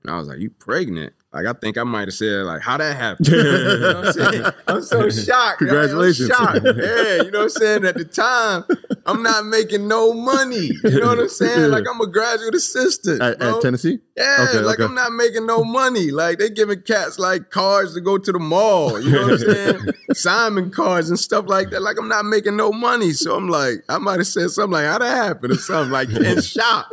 And 0.03 0.11
I 0.11 0.17
was 0.17 0.27
like, 0.27 0.39
you 0.39 0.49
pregnant? 0.49 1.13
Like, 1.31 1.45
I 1.45 1.53
think 1.53 1.77
I 1.77 1.83
might 1.83 2.07
have 2.07 2.13
said, 2.15 2.43
like, 2.45 2.61
how 2.61 2.77
that 2.77 2.95
happened? 2.97 3.27
you 3.27 3.43
know 3.43 4.01
what 4.01 4.07
I'm 4.07 4.13
saying? 4.13 4.45
I'm 4.67 4.81
so 4.81 5.09
shocked. 5.11 5.29
right? 5.61 5.69
I'm 5.69 5.87
Congratulations. 5.87 6.29
shocked. 6.29 6.59
Yeah, 6.65 7.15
you 7.23 7.31
know 7.31 7.39
what 7.39 7.43
I'm 7.43 7.49
saying? 7.49 7.85
At 7.85 7.95
the 7.95 8.05
time, 8.05 8.63
I'm 9.05 9.21
not 9.21 9.45
making 9.45 9.87
no 9.87 10.13
money. 10.13 10.71
You 10.83 10.99
know 11.01 11.07
what 11.07 11.19
I'm 11.19 11.29
saying? 11.29 11.69
Like, 11.69 11.83
I'm 11.87 12.01
a 12.01 12.07
graduate 12.07 12.55
assistant. 12.55 13.21
At, 13.21 13.39
at 13.41 13.61
Tennessee? 13.61 13.99
Yeah, 14.17 14.47
Okay, 14.49 14.59
like 14.59 14.79
okay. 14.79 14.85
I'm 14.85 14.95
not 14.95 15.11
making 15.13 15.45
no 15.45 15.63
money. 15.63 16.09
Like 16.11 16.39
they 16.39 16.49
giving 16.49 16.81
cats 16.81 17.19
like 17.19 17.51
cars 17.51 17.93
to 17.93 18.01
go 18.01 18.17
to 18.17 18.31
the 18.31 18.39
mall. 18.39 18.99
You 18.99 19.11
know 19.11 19.21
what 19.27 19.31
I'm 19.33 19.37
saying? 19.39 19.79
Simon 20.13 20.71
cars 20.71 21.09
and 21.09 21.17
stuff 21.19 21.45
like 21.47 21.69
that. 21.69 21.81
Like 21.81 21.97
I'm 21.97 22.09
not 22.09 22.25
making 22.25 22.57
no 22.57 22.71
money. 22.73 23.11
So 23.11 23.35
I'm 23.37 23.47
like, 23.47 23.75
I 23.87 23.97
might 23.97 24.17
have 24.19 24.27
said 24.27 24.49
something 24.49 24.73
like, 24.73 24.87
"How 24.87 24.97
that 24.97 25.15
happened?" 25.15 25.53
or 25.53 25.57
something 25.57 25.91
like 25.91 26.09
in 26.09 26.41
shock. 26.41 26.91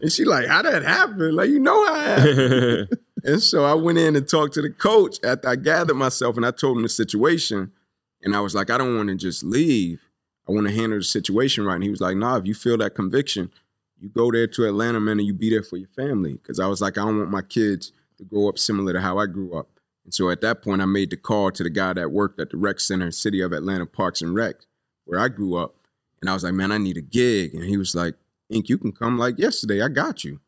And 0.00 0.10
she 0.10 0.24
like, 0.24 0.46
"How 0.46 0.62
that 0.62 0.82
happened?" 0.82 1.34
Like 1.34 1.50
you 1.50 1.58
know 1.58 1.86
how 1.86 1.94
happened. 1.94 2.88
And 3.24 3.42
so 3.42 3.64
I 3.64 3.74
went 3.74 3.98
in 3.98 4.16
and 4.16 4.26
talked 4.26 4.54
to 4.54 4.62
the 4.62 4.70
coach 4.70 5.18
after 5.22 5.48
I 5.48 5.56
gathered 5.56 5.94
myself 5.94 6.36
and 6.36 6.46
I 6.46 6.50
told 6.52 6.76
him 6.76 6.82
the 6.82 6.88
situation. 6.88 7.72
And 8.22 8.34
I 8.34 8.40
was 8.40 8.54
like, 8.54 8.70
I 8.70 8.78
don't 8.78 8.96
want 8.96 9.08
to 9.08 9.14
just 9.14 9.42
leave. 9.42 10.00
I 10.48 10.52
want 10.52 10.66
to 10.66 10.72
handle 10.72 10.98
the 10.98 11.04
situation 11.04 11.64
right. 11.64 11.74
And 11.74 11.84
he 11.84 11.90
was 11.90 12.00
like, 12.00 12.16
nah, 12.16 12.36
if 12.36 12.46
you 12.46 12.54
feel 12.54 12.78
that 12.78 12.94
conviction, 12.94 13.50
you 13.98 14.08
go 14.08 14.30
there 14.32 14.46
to 14.46 14.66
Atlanta, 14.66 15.00
man, 15.00 15.18
and 15.18 15.26
you 15.26 15.34
be 15.34 15.50
there 15.50 15.62
for 15.62 15.76
your 15.76 15.88
family. 15.88 16.34
Because 16.34 16.58
I 16.58 16.66
was 16.66 16.80
like, 16.80 16.96
I 16.96 17.04
don't 17.04 17.18
want 17.18 17.30
my 17.30 17.42
kids 17.42 17.92
to 18.18 18.24
grow 18.24 18.48
up 18.48 18.58
similar 18.58 18.92
to 18.94 19.00
how 19.00 19.18
I 19.18 19.26
grew 19.26 19.54
up. 19.54 19.68
And 20.04 20.14
so 20.14 20.30
at 20.30 20.40
that 20.40 20.62
point, 20.62 20.80
I 20.80 20.86
made 20.86 21.10
the 21.10 21.16
call 21.16 21.50
to 21.52 21.62
the 21.62 21.70
guy 21.70 21.92
that 21.92 22.10
worked 22.10 22.40
at 22.40 22.50
the 22.50 22.56
rec 22.56 22.80
center, 22.80 23.10
City 23.10 23.42
of 23.42 23.52
Atlanta 23.52 23.86
Parks 23.86 24.22
and 24.22 24.34
Rec, 24.34 24.56
where 25.04 25.20
I 25.20 25.28
grew 25.28 25.56
up. 25.56 25.74
And 26.20 26.28
I 26.28 26.34
was 26.34 26.42
like, 26.42 26.54
man, 26.54 26.72
I 26.72 26.78
need 26.78 26.96
a 26.96 27.02
gig. 27.02 27.54
And 27.54 27.64
he 27.64 27.76
was 27.76 27.94
like, 27.94 28.14
Ink, 28.50 28.68
you 28.68 28.76
can 28.78 28.92
come 28.92 29.16
like 29.16 29.38
yesterday. 29.38 29.80
I 29.80 29.88
got 29.88 30.24
you. 30.24 30.40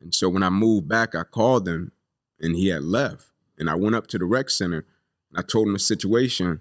And 0.00 0.14
so 0.14 0.28
when 0.28 0.42
I 0.42 0.50
moved 0.50 0.88
back, 0.88 1.14
I 1.14 1.22
called 1.22 1.66
him 1.66 1.92
and 2.40 2.54
he 2.54 2.68
had 2.68 2.82
left. 2.82 3.28
And 3.58 3.70
I 3.70 3.74
went 3.74 3.94
up 3.94 4.06
to 4.08 4.18
the 4.18 4.26
rec 4.26 4.50
center 4.50 4.84
and 5.30 5.38
I 5.38 5.42
told 5.42 5.66
him 5.66 5.72
the 5.72 5.78
situation. 5.78 6.60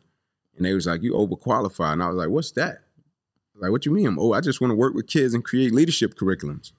And 0.55 0.65
they 0.65 0.73
was 0.73 0.87
like, 0.87 1.03
you 1.03 1.13
overqualified. 1.13 1.93
And 1.93 2.03
I 2.03 2.07
was 2.07 2.15
like, 2.15 2.29
what's 2.29 2.51
that? 2.51 2.79
Like, 3.55 3.71
what 3.71 3.85
you 3.85 3.91
mean? 3.91 4.15
Oh, 4.19 4.33
I 4.33 4.41
just 4.41 4.61
want 4.61 4.71
to 4.71 4.75
work 4.75 4.93
with 4.93 5.07
kids 5.07 5.33
and 5.33 5.43
create 5.43 5.73
leadership 5.73 6.15
curriculums. 6.15 6.71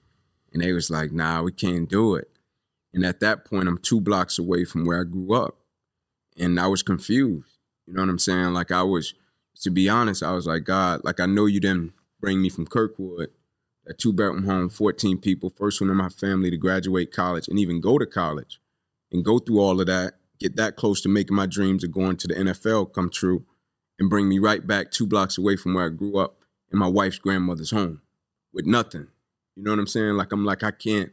And 0.53 0.61
they 0.61 0.71
was 0.71 0.89
like, 0.89 1.11
nah, 1.11 1.41
we 1.41 1.51
can't 1.51 1.89
do 1.89 2.15
it. 2.15 2.29
And 2.93 3.05
at 3.05 3.19
that 3.19 3.45
point, 3.45 3.67
I'm 3.67 3.77
two 3.77 4.01
blocks 4.01 4.39
away 4.39 4.63
from 4.63 4.85
where 4.85 5.01
I 5.01 5.03
grew 5.03 5.33
up. 5.33 5.57
And 6.39 6.59
I 6.59 6.67
was 6.67 6.83
confused. 6.83 7.57
You 7.85 7.93
know 7.93 8.01
what 8.01 8.09
I'm 8.09 8.19
saying? 8.19 8.53
Like 8.53 8.71
I 8.71 8.83
was, 8.83 9.13
to 9.61 9.69
be 9.69 9.89
honest, 9.89 10.23
I 10.23 10.33
was 10.33 10.47
like, 10.47 10.63
God, 10.63 11.01
like 11.03 11.19
I 11.19 11.25
know 11.25 11.45
you 11.45 11.59
didn't 11.59 11.93
bring 12.19 12.41
me 12.41 12.49
from 12.49 12.67
Kirkwood, 12.67 13.29
a 13.87 13.93
two 13.93 14.13
bedroom 14.13 14.45
home, 14.45 14.69
14 14.69 15.17
people, 15.17 15.49
first 15.49 15.81
one 15.81 15.89
in 15.89 15.97
my 15.97 16.09
family 16.09 16.49
to 16.49 16.57
graduate 16.57 17.11
college 17.11 17.47
and 17.47 17.59
even 17.59 17.81
go 17.81 17.97
to 17.97 18.05
college 18.05 18.59
and 19.11 19.23
go 19.23 19.39
through 19.39 19.59
all 19.59 19.79
of 19.79 19.87
that, 19.87 20.15
get 20.39 20.55
that 20.57 20.75
close 20.75 21.01
to 21.01 21.09
making 21.09 21.35
my 21.35 21.45
dreams 21.45 21.83
of 21.83 21.91
going 21.91 22.17
to 22.17 22.27
the 22.27 22.35
NFL 22.35 22.93
come 22.93 23.09
true 23.09 23.45
and 23.99 24.09
bring 24.09 24.29
me 24.29 24.39
right 24.39 24.65
back 24.65 24.91
two 24.91 25.07
blocks 25.07 25.37
away 25.37 25.55
from 25.55 25.73
where 25.73 25.85
I 25.85 25.89
grew 25.89 26.17
up 26.17 26.37
in 26.71 26.79
my 26.79 26.87
wife's 26.87 27.17
grandmother's 27.17 27.71
home 27.71 28.01
with 28.53 28.65
nothing. 28.65 29.07
You 29.55 29.63
know 29.63 29.71
what 29.71 29.79
I'm 29.79 29.87
saying? 29.87 30.15
Like 30.15 30.31
I'm 30.31 30.45
like 30.45 30.63
I 30.63 30.71
can't 30.71 31.11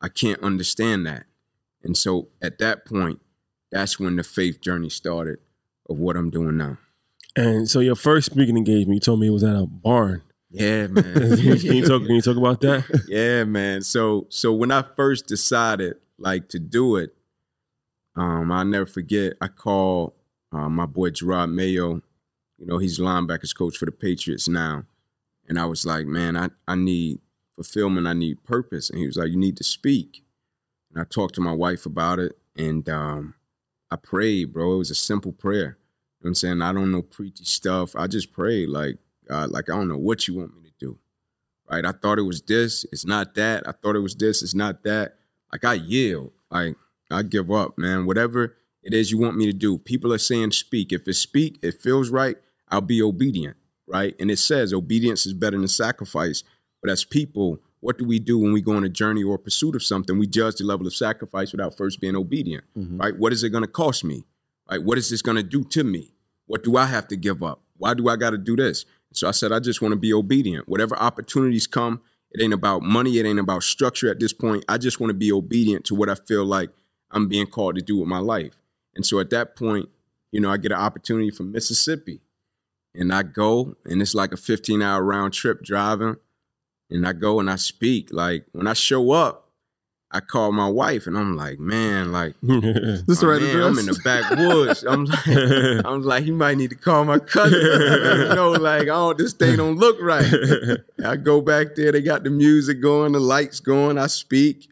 I 0.00 0.08
can't 0.08 0.42
understand 0.42 1.06
that. 1.06 1.26
And 1.82 1.96
so 1.96 2.28
at 2.42 2.58
that 2.58 2.84
point, 2.86 3.20
that's 3.70 4.00
when 4.00 4.16
the 4.16 4.24
faith 4.24 4.60
journey 4.60 4.88
started 4.88 5.38
of 5.88 5.98
what 5.98 6.16
I'm 6.16 6.30
doing 6.30 6.56
now. 6.56 6.78
And 7.36 7.68
so 7.68 7.80
your 7.80 7.96
first 7.96 8.30
speaking 8.32 8.56
engagement, 8.56 8.94
you 8.94 9.00
told 9.00 9.20
me 9.20 9.26
it 9.26 9.30
was 9.30 9.44
at 9.44 9.56
a 9.56 9.66
barn. 9.66 10.22
Yeah, 10.54 10.86
man. 10.86 11.02
can, 11.36 11.76
you 11.76 11.84
talk? 11.84 12.02
Can 12.02 12.14
you 12.14 12.22
talk 12.22 12.36
about 12.36 12.60
that? 12.60 12.84
yeah, 13.08 13.42
man. 13.42 13.82
So 13.82 14.26
so 14.28 14.52
when 14.52 14.70
I 14.70 14.82
first 14.82 15.26
decided 15.26 15.96
like 16.16 16.48
to 16.50 16.60
do 16.60 16.94
it, 16.96 17.12
um, 18.14 18.52
I'll 18.52 18.64
never 18.64 18.86
forget. 18.86 19.32
I 19.40 19.48
called 19.48 20.12
uh, 20.52 20.68
my 20.68 20.86
boy 20.86 21.10
Jerod 21.10 21.52
Mayo. 21.52 22.02
You 22.58 22.66
know, 22.66 22.78
he's 22.78 23.00
linebackers 23.00 23.56
coach 23.56 23.76
for 23.76 23.86
the 23.86 23.92
Patriots 23.92 24.48
now, 24.48 24.84
and 25.48 25.58
I 25.58 25.66
was 25.66 25.84
like, 25.84 26.06
man, 26.06 26.36
I 26.36 26.50
I 26.68 26.76
need 26.76 27.18
fulfillment. 27.56 28.06
I 28.06 28.12
need 28.12 28.44
purpose. 28.44 28.90
And 28.90 29.00
he 29.00 29.06
was 29.06 29.16
like, 29.16 29.30
you 29.30 29.36
need 29.36 29.56
to 29.56 29.64
speak. 29.64 30.24
And 30.92 31.00
I 31.00 31.04
talked 31.04 31.34
to 31.34 31.40
my 31.40 31.52
wife 31.52 31.84
about 31.84 32.20
it, 32.20 32.38
and 32.56 32.88
um, 32.88 33.34
I 33.90 33.96
prayed, 33.96 34.52
bro. 34.52 34.74
It 34.74 34.78
was 34.78 34.90
a 34.92 34.94
simple 34.94 35.32
prayer. 35.32 35.78
You 36.20 36.26
know 36.26 36.28
I'm 36.28 36.34
saying? 36.36 36.62
I 36.62 36.72
don't 36.72 36.92
know 36.92 37.02
preachy 37.02 37.44
stuff. 37.44 37.96
I 37.96 38.06
just 38.06 38.32
prayed 38.32 38.68
like 38.68 38.98
God, 39.28 39.50
like 39.50 39.70
I 39.70 39.74
don't 39.74 39.88
know 39.88 39.98
what 39.98 40.28
you 40.28 40.36
want 40.36 40.54
me 40.54 40.62
to 40.62 40.72
do. 40.78 40.98
Right? 41.70 41.84
I 41.84 41.92
thought 41.92 42.18
it 42.18 42.22
was 42.22 42.42
this, 42.42 42.84
it's 42.92 43.06
not 43.06 43.34
that. 43.34 43.66
I 43.66 43.72
thought 43.72 43.96
it 43.96 44.00
was 44.00 44.14
this, 44.14 44.42
it's 44.42 44.54
not 44.54 44.82
that. 44.84 45.16
Like 45.50 45.64
I 45.64 45.74
yield. 45.74 46.32
Like 46.50 46.76
I 47.10 47.22
give 47.22 47.50
up, 47.50 47.78
man. 47.78 48.06
Whatever 48.06 48.56
it 48.82 48.92
is 48.92 49.10
you 49.10 49.18
want 49.18 49.36
me 49.36 49.46
to 49.46 49.52
do. 49.52 49.78
People 49.78 50.12
are 50.12 50.18
saying 50.18 50.50
speak. 50.52 50.92
If 50.92 51.08
it 51.08 51.14
speak, 51.14 51.58
it 51.62 51.80
feels 51.80 52.10
right, 52.10 52.36
I'll 52.68 52.80
be 52.80 53.02
obedient. 53.02 53.56
Right? 53.86 54.14
And 54.18 54.30
it 54.30 54.38
says 54.38 54.72
obedience 54.72 55.26
is 55.26 55.32
better 55.32 55.58
than 55.58 55.68
sacrifice. 55.68 56.42
But 56.82 56.90
as 56.90 57.04
people, 57.04 57.60
what 57.80 57.98
do 57.98 58.04
we 58.04 58.18
do 58.18 58.38
when 58.38 58.52
we 58.52 58.60
go 58.60 58.76
on 58.76 58.84
a 58.84 58.88
journey 58.88 59.22
or 59.22 59.38
pursuit 59.38 59.74
of 59.74 59.82
something? 59.82 60.18
We 60.18 60.26
judge 60.26 60.56
the 60.56 60.64
level 60.64 60.86
of 60.86 60.94
sacrifice 60.94 61.52
without 61.52 61.76
first 61.76 62.00
being 62.00 62.16
obedient. 62.16 62.64
Mm-hmm. 62.76 62.98
Right? 62.98 63.16
What 63.16 63.32
is 63.32 63.42
it 63.42 63.50
going 63.50 63.64
to 63.64 63.68
cost 63.68 64.04
me? 64.04 64.24
Right? 64.70 64.82
What 64.82 64.98
is 64.98 65.10
this 65.10 65.22
going 65.22 65.36
to 65.36 65.42
do 65.42 65.64
to 65.64 65.84
me? 65.84 66.14
What 66.46 66.64
do 66.64 66.76
I 66.76 66.86
have 66.86 67.08
to 67.08 67.16
give 67.16 67.42
up? 67.42 67.62
Why 67.76 67.94
do 67.94 68.08
I 68.08 68.16
got 68.16 68.30
to 68.30 68.38
do 68.38 68.56
this? 68.56 68.84
So 69.16 69.28
I 69.28 69.30
said, 69.30 69.52
I 69.52 69.60
just 69.60 69.80
want 69.80 69.92
to 69.92 69.96
be 69.96 70.12
obedient. 70.12 70.68
Whatever 70.68 70.96
opportunities 70.96 71.66
come, 71.66 72.00
it 72.30 72.42
ain't 72.42 72.52
about 72.52 72.82
money, 72.82 73.18
it 73.18 73.26
ain't 73.26 73.38
about 73.38 73.62
structure 73.62 74.10
at 74.10 74.18
this 74.18 74.32
point. 74.32 74.64
I 74.68 74.76
just 74.76 74.98
want 75.00 75.10
to 75.10 75.14
be 75.14 75.30
obedient 75.30 75.84
to 75.86 75.94
what 75.94 76.08
I 76.08 76.16
feel 76.16 76.44
like 76.44 76.70
I'm 77.10 77.28
being 77.28 77.46
called 77.46 77.76
to 77.76 77.82
do 77.82 77.98
with 77.98 78.08
my 78.08 78.18
life. 78.18 78.54
And 78.94 79.06
so 79.06 79.20
at 79.20 79.30
that 79.30 79.56
point, 79.56 79.88
you 80.32 80.40
know, 80.40 80.50
I 80.50 80.56
get 80.56 80.72
an 80.72 80.78
opportunity 80.78 81.30
from 81.30 81.52
Mississippi. 81.52 82.20
And 82.94 83.12
I 83.12 83.22
go, 83.22 83.76
and 83.84 84.02
it's 84.02 84.14
like 84.14 84.32
a 84.32 84.36
15 84.36 84.82
hour 84.82 85.02
round 85.02 85.32
trip 85.32 85.62
driving. 85.62 86.16
And 86.90 87.06
I 87.06 87.12
go 87.12 87.40
and 87.40 87.48
I 87.50 87.56
speak. 87.56 88.12
Like 88.12 88.46
when 88.52 88.66
I 88.66 88.72
show 88.72 89.12
up, 89.12 89.43
I 90.14 90.20
called 90.20 90.54
my 90.54 90.68
wife 90.68 91.08
and 91.08 91.18
I'm 91.18 91.36
like, 91.36 91.58
man, 91.58 92.12
like 92.12 92.36
this 92.42 93.20
right 93.24 93.42
man, 93.42 93.62
I'm 93.62 93.78
in 93.80 93.86
the 93.86 94.00
backwoods. 94.04 94.84
I'm 94.84 95.04
like, 95.06 95.84
I'm 95.84 96.02
like, 96.02 96.22
he 96.22 96.30
might 96.30 96.56
need 96.56 96.70
to 96.70 96.76
call 96.76 97.04
my 97.04 97.18
cousin. 97.18 97.60
you 97.60 98.34
know, 98.36 98.52
like, 98.52 98.86
oh, 98.88 99.12
this 99.12 99.32
thing 99.32 99.56
don't 99.56 99.74
look 99.74 100.00
right. 100.00 100.32
I 101.04 101.16
go 101.16 101.40
back 101.40 101.74
there, 101.74 101.90
they 101.90 102.00
got 102.00 102.22
the 102.22 102.30
music 102.30 102.80
going, 102.80 103.10
the 103.10 103.18
lights 103.18 103.58
going, 103.58 103.98
I 103.98 104.06
speak. 104.06 104.68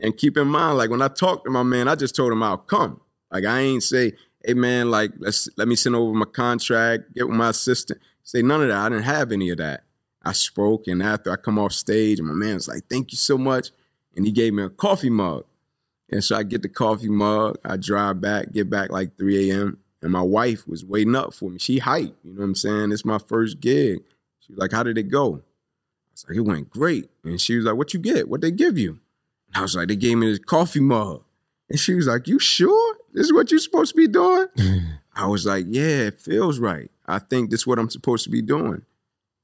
And 0.00 0.16
keep 0.16 0.38
in 0.38 0.48
mind, 0.48 0.78
like 0.78 0.88
when 0.88 1.02
I 1.02 1.08
talk 1.08 1.44
to 1.44 1.50
my 1.50 1.62
man, 1.62 1.88
I 1.88 1.94
just 1.94 2.16
told 2.16 2.32
him 2.32 2.42
I'll 2.42 2.56
come. 2.56 3.02
Like 3.30 3.44
I 3.44 3.60
ain't 3.60 3.82
say, 3.82 4.14
hey 4.46 4.54
man, 4.54 4.90
like 4.90 5.10
let's 5.18 5.46
let 5.58 5.68
me 5.68 5.76
send 5.76 5.94
over 5.94 6.14
my 6.14 6.24
contract, 6.24 7.14
get 7.14 7.28
with 7.28 7.36
my 7.36 7.50
assistant. 7.50 8.00
Say 8.22 8.40
none 8.40 8.62
of 8.62 8.68
that. 8.68 8.78
I 8.78 8.88
didn't 8.88 9.04
have 9.04 9.30
any 9.30 9.50
of 9.50 9.58
that. 9.58 9.82
I 10.24 10.32
spoke, 10.32 10.86
and 10.86 11.02
after 11.02 11.30
I 11.30 11.36
come 11.36 11.58
off 11.58 11.72
stage, 11.72 12.18
and 12.18 12.26
my 12.26 12.34
man 12.34 12.54
was 12.54 12.66
like, 12.66 12.84
thank 12.88 13.12
you 13.12 13.18
so 13.18 13.36
much 13.36 13.70
and 14.16 14.26
he 14.26 14.32
gave 14.32 14.54
me 14.54 14.62
a 14.62 14.70
coffee 14.70 15.10
mug. 15.10 15.44
And 16.10 16.22
so 16.22 16.36
I 16.36 16.42
get 16.42 16.62
the 16.62 16.68
coffee 16.68 17.08
mug, 17.08 17.58
I 17.64 17.76
drive 17.76 18.20
back, 18.20 18.52
get 18.52 18.70
back 18.70 18.90
like 18.90 19.16
3 19.16 19.50
a.m. 19.50 19.78
And 20.02 20.12
my 20.12 20.22
wife 20.22 20.66
was 20.68 20.84
waiting 20.84 21.16
up 21.16 21.34
for 21.34 21.50
me. 21.50 21.58
She 21.58 21.80
hyped, 21.80 22.14
you 22.22 22.32
know 22.32 22.38
what 22.40 22.44
I'm 22.44 22.54
saying? 22.54 22.92
It's 22.92 23.04
my 23.04 23.18
first 23.18 23.60
gig. 23.60 24.00
She 24.40 24.52
was 24.52 24.58
like, 24.58 24.72
How 24.72 24.82
did 24.82 24.98
it 24.98 25.04
go? 25.04 25.26
I 25.36 26.12
was 26.12 26.24
like, 26.28 26.36
It 26.36 26.42
went 26.42 26.70
great. 26.70 27.10
And 27.24 27.40
she 27.40 27.56
was 27.56 27.64
like, 27.64 27.76
What 27.76 27.92
you 27.92 28.00
get? 28.00 28.28
What 28.28 28.40
they 28.40 28.50
give 28.50 28.78
you? 28.78 29.00
And 29.48 29.56
I 29.56 29.62
was 29.62 29.74
like, 29.74 29.88
They 29.88 29.96
gave 29.96 30.18
me 30.18 30.30
this 30.30 30.38
coffee 30.38 30.80
mug. 30.80 31.24
And 31.68 31.78
she 31.78 31.94
was 31.94 32.06
like, 32.06 32.28
You 32.28 32.38
sure? 32.38 32.96
This 33.12 33.26
is 33.26 33.32
what 33.32 33.50
you're 33.50 33.58
supposed 33.58 33.92
to 33.92 33.96
be 33.96 34.06
doing? 34.06 34.46
I 35.14 35.26
was 35.26 35.46
like, 35.46 35.66
Yeah, 35.68 36.02
it 36.02 36.20
feels 36.20 36.60
right. 36.60 36.90
I 37.06 37.18
think 37.18 37.50
this 37.50 37.60
is 37.60 37.66
what 37.66 37.78
I'm 37.78 37.90
supposed 37.90 38.24
to 38.24 38.30
be 38.30 38.42
doing. 38.42 38.84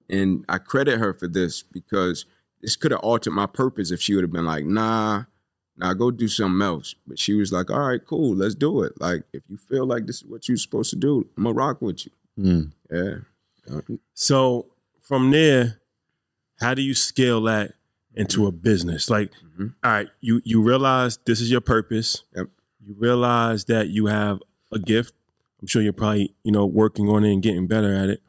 And 0.09 0.45
I 0.49 0.59
credit 0.59 0.99
her 0.99 1.13
for 1.15 1.27
this 1.27 1.63
because 1.63 2.27
this 2.63 2.77
could 2.77 2.93
have 2.93 3.01
altered 3.01 3.33
my 3.33 3.47
purpose 3.47 3.91
if 3.91 4.01
she 4.01 4.15
would 4.15 4.25
have 4.25 4.33
been 4.33 4.47
like, 4.47 4.65
nah, 4.65 5.25
nah, 5.77 5.95
go 5.95 6.11
do 6.11 6.29
something 6.29 6.63
else. 6.63 6.95
But 7.07 7.19
she 7.19 7.35
was 7.35 7.53
like, 7.53 7.71
all 7.71 7.81
right, 7.81 8.01
cool, 8.05 8.37
let's 8.37 8.55
do 8.55 8.83
it. 8.83 8.93
Like, 9.01 9.25
if 9.33 9.43
you 9.49 9.57
feel 9.57 9.85
like 9.87 10.07
this 10.07 10.17
is 10.17 10.25
what 10.25 10.49
you're 10.49 10.57
supposed 10.57 10.91
to 10.91 10.97
do, 10.97 11.29
I'm 11.37 11.45
gonna 11.45 11.55
rock 11.55 11.83
with 11.83 12.07
you. 12.07 12.13
Mm. 12.39 12.73
Yeah. 12.91 13.81
So 14.15 14.67
from 15.01 15.31
there, 15.31 15.81
how 16.61 16.75
do 16.75 16.83
you 16.83 16.95
scale 16.95 17.43
that 17.43 17.75
into 18.15 18.47
a 18.47 18.53
business? 18.53 19.11
Like, 19.11 19.31
mm-hmm. 19.31 19.69
all 19.85 19.91
right, 19.91 20.09
you 20.21 20.41
you 20.45 20.63
realize 20.63 21.19
this 21.27 21.41
is 21.41 21.51
your 21.51 21.61
purpose. 21.61 22.23
Yep. 22.37 22.49
You 22.85 22.95
realize 22.99 23.67
that 23.67 23.89
you 23.89 24.07
have 24.07 24.41
a 24.73 24.79
gift. 24.79 25.15
I'm 25.61 25.67
sure 25.67 25.83
you're 25.83 25.93
probably 25.93 26.35
you 26.45 26.53
know 26.53 26.67
working 26.67 27.09
on 27.09 27.25
it 27.25 27.33
and 27.33 27.43
getting 27.43 27.67
better 27.67 27.95
at 27.95 28.09
it. 28.09 28.23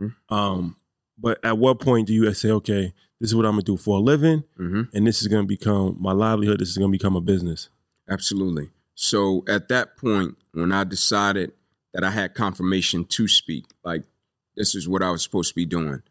Mm-hmm. 0.00 0.34
Um, 0.34 0.76
but 1.18 1.42
at 1.44 1.58
what 1.58 1.80
point 1.80 2.06
do 2.06 2.12
you 2.12 2.32
say, 2.34 2.50
okay, 2.50 2.92
this 3.20 3.30
is 3.30 3.34
what 3.34 3.46
I'm 3.46 3.52
gonna 3.52 3.62
do 3.62 3.76
for 3.76 3.96
a 3.96 4.00
living, 4.00 4.44
mm-hmm. 4.58 4.82
and 4.94 5.06
this 5.06 5.22
is 5.22 5.28
gonna 5.28 5.44
become 5.46 5.96
my 6.00 6.12
livelihood. 6.12 6.60
This 6.60 6.70
is 6.70 6.78
gonna 6.78 6.90
become 6.90 7.16
a 7.16 7.20
business. 7.20 7.68
Absolutely. 8.08 8.70
So 8.94 9.44
at 9.48 9.68
that 9.68 9.96
point, 9.96 10.36
when 10.52 10.72
I 10.72 10.84
decided 10.84 11.52
that 11.92 12.04
I 12.04 12.10
had 12.10 12.34
confirmation 12.34 13.04
to 13.04 13.28
speak, 13.28 13.64
like 13.84 14.04
this 14.56 14.74
is 14.74 14.88
what 14.88 15.02
I 15.02 15.10
was 15.10 15.22
supposed 15.22 15.50
to 15.50 15.54
be 15.54 15.66
doing, 15.66 16.02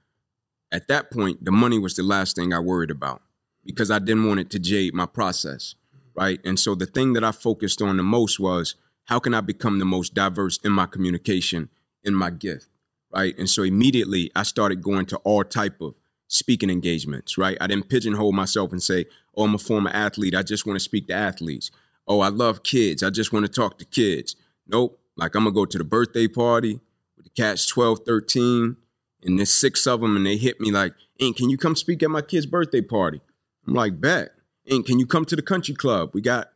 at 0.71 0.87
that 0.87 1.11
point, 1.11 1.45
the 1.45 1.51
money 1.51 1.79
was 1.79 1.95
the 1.95 2.03
last 2.03 2.35
thing 2.35 2.53
I 2.53 2.59
worried 2.59 2.91
about 2.91 3.21
because 3.63 3.89
I 3.89 3.99
didn't 3.99 4.27
want 4.27 4.39
it 4.39 4.49
to 4.51 4.59
jade 4.59 4.93
my 4.93 5.05
process, 5.05 5.75
right? 6.15 6.39
And 6.43 6.59
so 6.59 6.75
the 6.75 6.85
thing 6.85 7.13
that 7.13 7.23
I 7.23 7.31
focused 7.31 7.81
on 7.81 7.97
the 7.97 8.03
most 8.03 8.39
was 8.39 8.75
how 9.05 9.19
can 9.19 9.33
I 9.33 9.41
become 9.41 9.79
the 9.79 9.85
most 9.85 10.13
diverse 10.13 10.59
in 10.63 10.71
my 10.71 10.85
communication, 10.85 11.69
in 12.03 12.13
my 12.13 12.29
gift, 12.29 12.67
right? 13.13 13.37
And 13.37 13.49
so 13.49 13.63
immediately 13.63 14.31
I 14.35 14.43
started 14.43 14.81
going 14.81 15.05
to 15.07 15.17
all 15.17 15.43
type 15.43 15.81
of 15.81 15.95
speaking 16.35 16.69
engagements, 16.69 17.37
right? 17.37 17.57
I 17.59 17.67
didn't 17.67 17.89
pigeonhole 17.89 18.33
myself 18.33 18.71
and 18.71 18.81
say, 18.81 19.05
oh, 19.35 19.43
I'm 19.43 19.55
a 19.55 19.59
former 19.59 19.89
athlete. 19.91 20.35
I 20.35 20.43
just 20.43 20.65
want 20.65 20.77
to 20.77 20.83
speak 20.83 21.07
to 21.07 21.13
athletes. 21.13 21.71
Oh, 22.07 22.19
I 22.19 22.29
love 22.29 22.63
kids. 22.63 23.01
I 23.03 23.09
just 23.09 23.33
want 23.33 23.45
to 23.45 23.51
talk 23.51 23.77
to 23.79 23.85
kids. 23.85 24.35
Nope. 24.67 24.99
Like 25.15 25.35
I'm 25.35 25.43
going 25.43 25.53
to 25.53 25.59
go 25.59 25.65
to 25.65 25.77
the 25.77 25.83
birthday 25.83 26.27
party 26.27 26.79
with 27.15 27.25
the 27.25 27.31
cats 27.31 27.65
12, 27.65 27.99
13, 28.05 28.75
and 29.23 29.39
there's 29.39 29.53
six 29.53 29.87
of 29.87 30.01
them, 30.01 30.15
and 30.15 30.25
they 30.25 30.37
hit 30.37 30.59
me 30.59 30.71
like, 30.71 30.93
Ain't, 31.19 31.37
can 31.37 31.49
you 31.49 31.57
come 31.57 31.75
speak 31.75 32.03
at 32.03 32.09
my 32.09 32.21
kid's 32.21 32.45
birthday 32.45 32.81
party? 32.81 33.21
I'm 33.65 33.73
like, 33.73 34.01
bet. 34.01 34.31
Ain't, 34.67 34.85
can 34.85 34.99
you 34.99 35.05
come 35.05 35.25
to 35.25 35.35
the 35.35 35.41
country 35.41 35.73
club? 35.73 36.11
We 36.13 36.21
got 36.21 36.51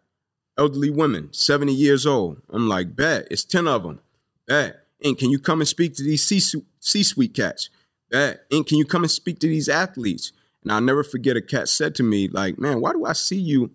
elderly 0.57 0.89
women, 0.89 1.29
70 1.31 1.73
years 1.73 2.05
old. 2.05 2.41
I'm 2.49 2.67
like, 2.67 2.95
bet. 2.95 3.27
It's 3.31 3.45
10 3.45 3.67
of 3.67 3.83
them. 3.83 4.01
Bet. 4.45 4.83
And 5.03 5.17
can 5.17 5.29
you 5.29 5.39
come 5.39 5.61
and 5.61 5.67
speak 5.67 5.95
to 5.95 6.03
these 6.03 6.23
C-suite 6.23 7.33
cats? 7.33 7.69
That. 8.12 8.45
And 8.52 8.65
can 8.65 8.78
you 8.78 8.86
come 8.86 9.04
and 9.04 9.12
speak 9.12 9.39
to 9.39 9.48
these 9.48 9.69
athletes? 9.69 10.32
And 10.63 10.72
I'll 10.72 10.82
never 10.82 11.04
forget 11.04 11.38
a 11.38 11.41
cat 11.41 11.69
said 11.69 11.95
to 11.95 12.04
me, 12.04 12.28
like, 12.28 12.60
man, 12.60 12.82
why 12.82 12.91
do 12.93 13.06
I 13.06 13.13
see 13.13 13.39
you 13.39 13.72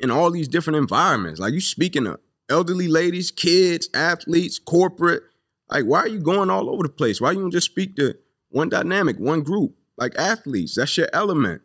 in 0.00 0.10
all 0.10 0.30
these 0.30 0.48
different 0.48 0.78
environments? 0.78 1.40
Like 1.40 1.54
you 1.54 1.60
speaking 1.60 2.04
to 2.04 2.18
elderly 2.48 2.88
ladies, 2.88 3.30
kids, 3.30 3.88
athletes, 3.94 4.58
corporate. 4.58 5.22
Like, 5.70 5.84
why 5.84 6.00
are 6.00 6.08
you 6.08 6.20
going 6.20 6.50
all 6.50 6.70
over 6.70 6.82
the 6.82 6.88
place? 6.88 7.20
Why 7.20 7.32
you 7.32 7.40
don't 7.40 7.50
just 7.50 7.70
speak 7.70 7.96
to 7.96 8.14
one 8.48 8.68
dynamic, 8.68 9.18
one 9.18 9.42
group, 9.42 9.74
like 9.96 10.16
athletes? 10.16 10.76
That's 10.76 10.96
your 10.96 11.08
element. 11.12 11.62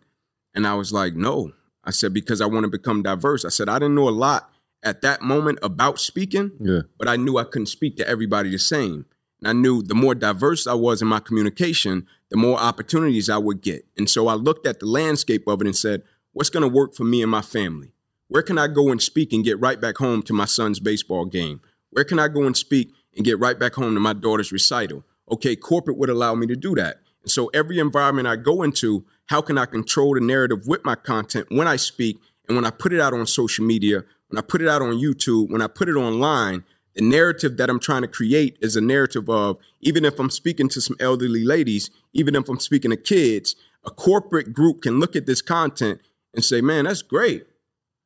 And 0.54 0.68
I 0.68 0.76
was 0.76 0.92
like, 0.92 1.16
no. 1.16 1.52
I 1.86 1.92
said, 1.92 2.14
because 2.14 2.40
I 2.40 2.46
want 2.46 2.64
to 2.64 2.70
become 2.70 3.04
diverse. 3.04 3.44
I 3.44 3.50
said, 3.50 3.70
I 3.70 3.80
didn't 3.80 3.96
know 3.96 4.08
a 4.08 4.12
lot 4.12 4.50
at 4.84 5.02
that 5.02 5.22
moment 5.22 5.60
about 5.62 6.00
speaking, 6.00 6.52
yeah. 6.60 6.82
but 6.98 7.08
I 7.08 7.16
knew 7.16 7.38
I 7.38 7.44
couldn't 7.44 7.68
speak 7.68 7.98
to 7.98 8.08
everybody 8.08 8.50
the 8.50 8.60
same. 8.60 9.06
And 9.44 9.58
I 9.58 9.62
knew 9.62 9.82
the 9.84 9.96
more 9.96 10.16
diverse 10.16 10.68
I 10.68 10.74
was 10.74 11.02
in 11.02 11.08
my 11.08 11.20
communication, 11.20 12.08
the 12.30 12.38
more 12.38 12.58
opportunities 12.58 13.30
I 13.30 13.38
would 13.38 13.62
get. 13.62 13.86
And 13.98 14.10
so 14.10 14.28
I 14.28 14.36
looked 14.36 14.66
at 14.66 14.80
the 14.80 14.86
landscape 14.86 15.48
of 15.48 15.62
it 15.62 15.68
and 15.68 15.76
said, 15.76 16.04
what's 16.32 16.50
going 16.50 16.62
to 16.62 16.74
work 16.74 16.96
for 16.96 17.04
me 17.04 17.22
and 17.22 17.32
my 17.32 17.42
family? 17.42 17.92
Where 18.28 18.44
can 18.44 18.58
I 18.58 18.68
go 18.68 18.90
and 18.90 19.02
speak 19.02 19.34
and 19.34 19.44
get 19.44 19.60
right 19.60 19.80
back 19.80 19.98
home 19.98 20.24
to 20.24 20.34
my 20.34 20.46
son's 20.46 20.80
baseball 20.80 21.26
game? 21.26 21.62
Where 21.92 22.06
can 22.06 22.20
I 22.20 22.28
go 22.28 22.44
and 22.44 22.58
speak 22.58 22.94
and 23.16 23.26
get 23.26 23.40
right 23.40 23.58
back 23.58 23.74
home 23.74 23.94
to 23.94 24.00
my 24.00 24.14
daughter's 24.14 24.52
recital. 24.52 25.04
Okay, 25.32 25.56
corporate 25.56 25.98
would 25.98 26.10
allow 26.10 26.36
me 26.36 26.48
to 26.48 26.56
do 26.56 26.76
that. 26.76 26.98
And 27.22 27.32
so 27.32 27.48
every 27.48 27.80
environment 27.80 28.28
I 28.28 28.36
go 28.36 28.64
into, 28.64 29.06
how 29.28 29.42
can 29.42 29.58
I 29.58 29.66
control 29.66 30.16
the 30.16 30.22
narrative 30.22 30.68
with 30.68 30.84
my 30.84 30.96
content 30.96 31.48
when 31.50 31.68
I 31.68 31.78
speak 31.78 32.20
and 32.48 32.56
when 32.56 32.66
I 32.66 32.72
put 32.72 32.92
it 32.92 33.00
out 33.00 33.14
on 33.14 33.26
social 33.26 33.66
media, 33.66 34.04
when 34.28 34.38
I 34.38 34.42
put 34.42 34.62
it 34.62 34.68
out 34.68 34.82
on 34.82 34.96
YouTube, 34.96 35.50
when 35.50 35.62
I 35.62 35.68
put 35.68 35.88
it 35.88 35.96
online, 35.96 36.64
the 36.96 37.02
narrative 37.02 37.58
that 37.58 37.70
I'm 37.70 37.80
trying 37.80 38.04
to 38.04 38.08
create 38.08 38.58
is 38.62 38.76
a 38.76 38.82
narrative 38.82 39.30
of 39.30 39.58
even 39.82 40.06
if 40.06 40.20
I'm 40.20 40.30
speaking 40.30 40.70
to 40.70 40.82
some 40.82 40.96
elderly 41.00 41.44
ladies, 41.44 41.90
even 42.14 42.36
if 42.36 42.48
I'm 42.48 42.60
speaking 42.60 42.92
to 42.92 42.98
kids, 42.98 43.56
a 43.84 43.92
corporate 43.92 44.54
group 44.54 44.82
can 44.82 45.00
look 45.00 45.16
at 45.16 45.26
this 45.26 45.42
content 45.42 46.02
and 46.34 46.44
say, 46.44 46.62
man, 46.62 46.86
that's 46.86 47.02
great. 47.02 47.46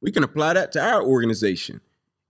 We 0.02 0.12
can 0.12 0.23
apply 0.23 0.54
that 0.54 0.71
to 0.73 0.82
our 0.82 1.04
organization. 1.04 1.82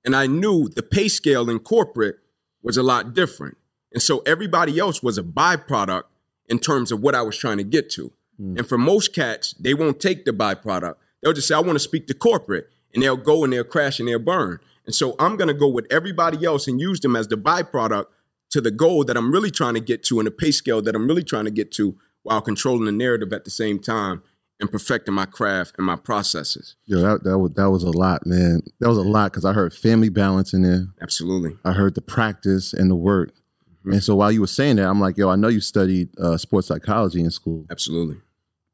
And 0.04 0.16
I 0.16 0.26
knew 0.26 0.70
the 0.70 0.84
pay 0.84 1.08
scale 1.08 1.50
in 1.50 1.60
corporate 1.60 2.20
was 2.64 2.78
a 2.78 2.84
lot 2.84 3.14
different. 3.14 3.58
And 3.94 4.02
so 4.02 4.20
everybody 4.26 4.80
else 4.80 5.04
was 5.04 5.18
a 5.18 5.24
byproduct 5.24 6.04
in 6.48 6.60
terms 6.60 6.92
of 6.92 7.02
what 7.02 7.16
I 7.16 7.22
was 7.22 7.38
trying 7.38 7.58
to 7.58 7.64
get 7.64 7.90
to. 7.92 8.14
Mm. 8.42 8.60
And 8.60 8.68
for 8.68 8.78
most 8.78 9.14
cats, 9.14 9.54
they 9.60 9.74
won't 9.74 10.00
take 10.00 10.26
the 10.26 10.32
byproduct. 10.32 10.96
They'll 11.22 11.34
just 11.34 11.48
say, 11.48 11.56
I 11.56 11.60
want 11.60 11.74
to 11.74 11.80
speak 11.80 12.08
to 12.08 12.14
corporate. 12.14 12.70
And 12.94 13.04
they'll 13.04 13.18
go 13.18 13.44
and 13.44 13.52
they'll 13.52 13.64
crash 13.64 14.00
and 14.00 14.08
they'll 14.08 14.20
burn. 14.20 14.60
And 14.88 14.96
so 14.96 15.16
I'm 15.20 15.38
going 15.38 15.50
to 15.50 15.54
go 15.54 15.68
with 15.68 15.86
everybody 15.92 16.46
else 16.46 16.68
and 16.68 16.82
use 16.82 17.00
them 17.02 17.16
as 17.16 17.28
the 17.28 17.36
byproduct 17.36 18.06
to 18.52 18.62
the 18.62 18.72
goal 18.72 19.04
that 19.04 19.18
I'm 19.18 19.32
really 19.32 19.52
trying 19.52 19.74
to 19.76 19.82
get 19.82 20.02
to 20.06 20.20
and 20.20 20.26
the 20.26 20.32
pay 20.32 20.52
scale 20.52 20.82
that 20.82 20.96
I'm 20.96 21.06
really 21.06 21.24
trying 21.24 21.46
to 21.46 21.52
get 21.52 21.72
to 21.74 21.98
while 22.24 22.42
controlling 22.42 22.86
the 22.86 22.92
narrative 22.92 23.34
at 23.34 23.44
the 23.44 23.52
same 23.52 23.80
time 23.80 24.24
and 24.60 24.72
perfecting 24.72 25.14
my 25.14 25.26
craft 25.26 25.76
and 25.78 25.86
my 25.86 25.98
processes. 25.98 26.76
Yeah, 26.86 27.02
that 27.02 27.24
that 27.26 27.38
was, 27.38 27.52
that 27.54 27.70
was 27.70 27.84
a 27.84 27.92
lot, 27.92 28.26
man. 28.26 28.62
That 28.80 28.90
was 28.90 28.98
a 28.98 29.04
lot 29.04 29.32
because 29.32 29.46
I 29.46 29.54
heard 29.54 29.74
family 29.74 30.10
balance 30.10 30.54
in 30.54 30.64
there. 30.64 30.88
Absolutely. 31.02 31.58
I 31.64 31.74
heard 31.74 31.94
the 31.94 32.02
practice 32.02 32.74
and 32.74 32.90
the 32.90 32.96
work. 32.96 33.34
Mm-hmm. 33.82 33.94
And 33.94 34.04
so 34.04 34.16
while 34.16 34.32
you 34.32 34.42
were 34.42 34.48
saying 34.48 34.78
that, 34.78 34.90
I'm 34.90 35.00
like, 35.00 35.18
yo, 35.18 35.30
I 35.30 35.36
know 35.36 35.50
you 35.50 35.60
studied 35.60 36.10
uh, 36.18 36.38
sports 36.38 36.68
psychology 36.68 37.20
in 37.20 37.30
school. 37.30 37.66
Absolutely. 37.70 38.18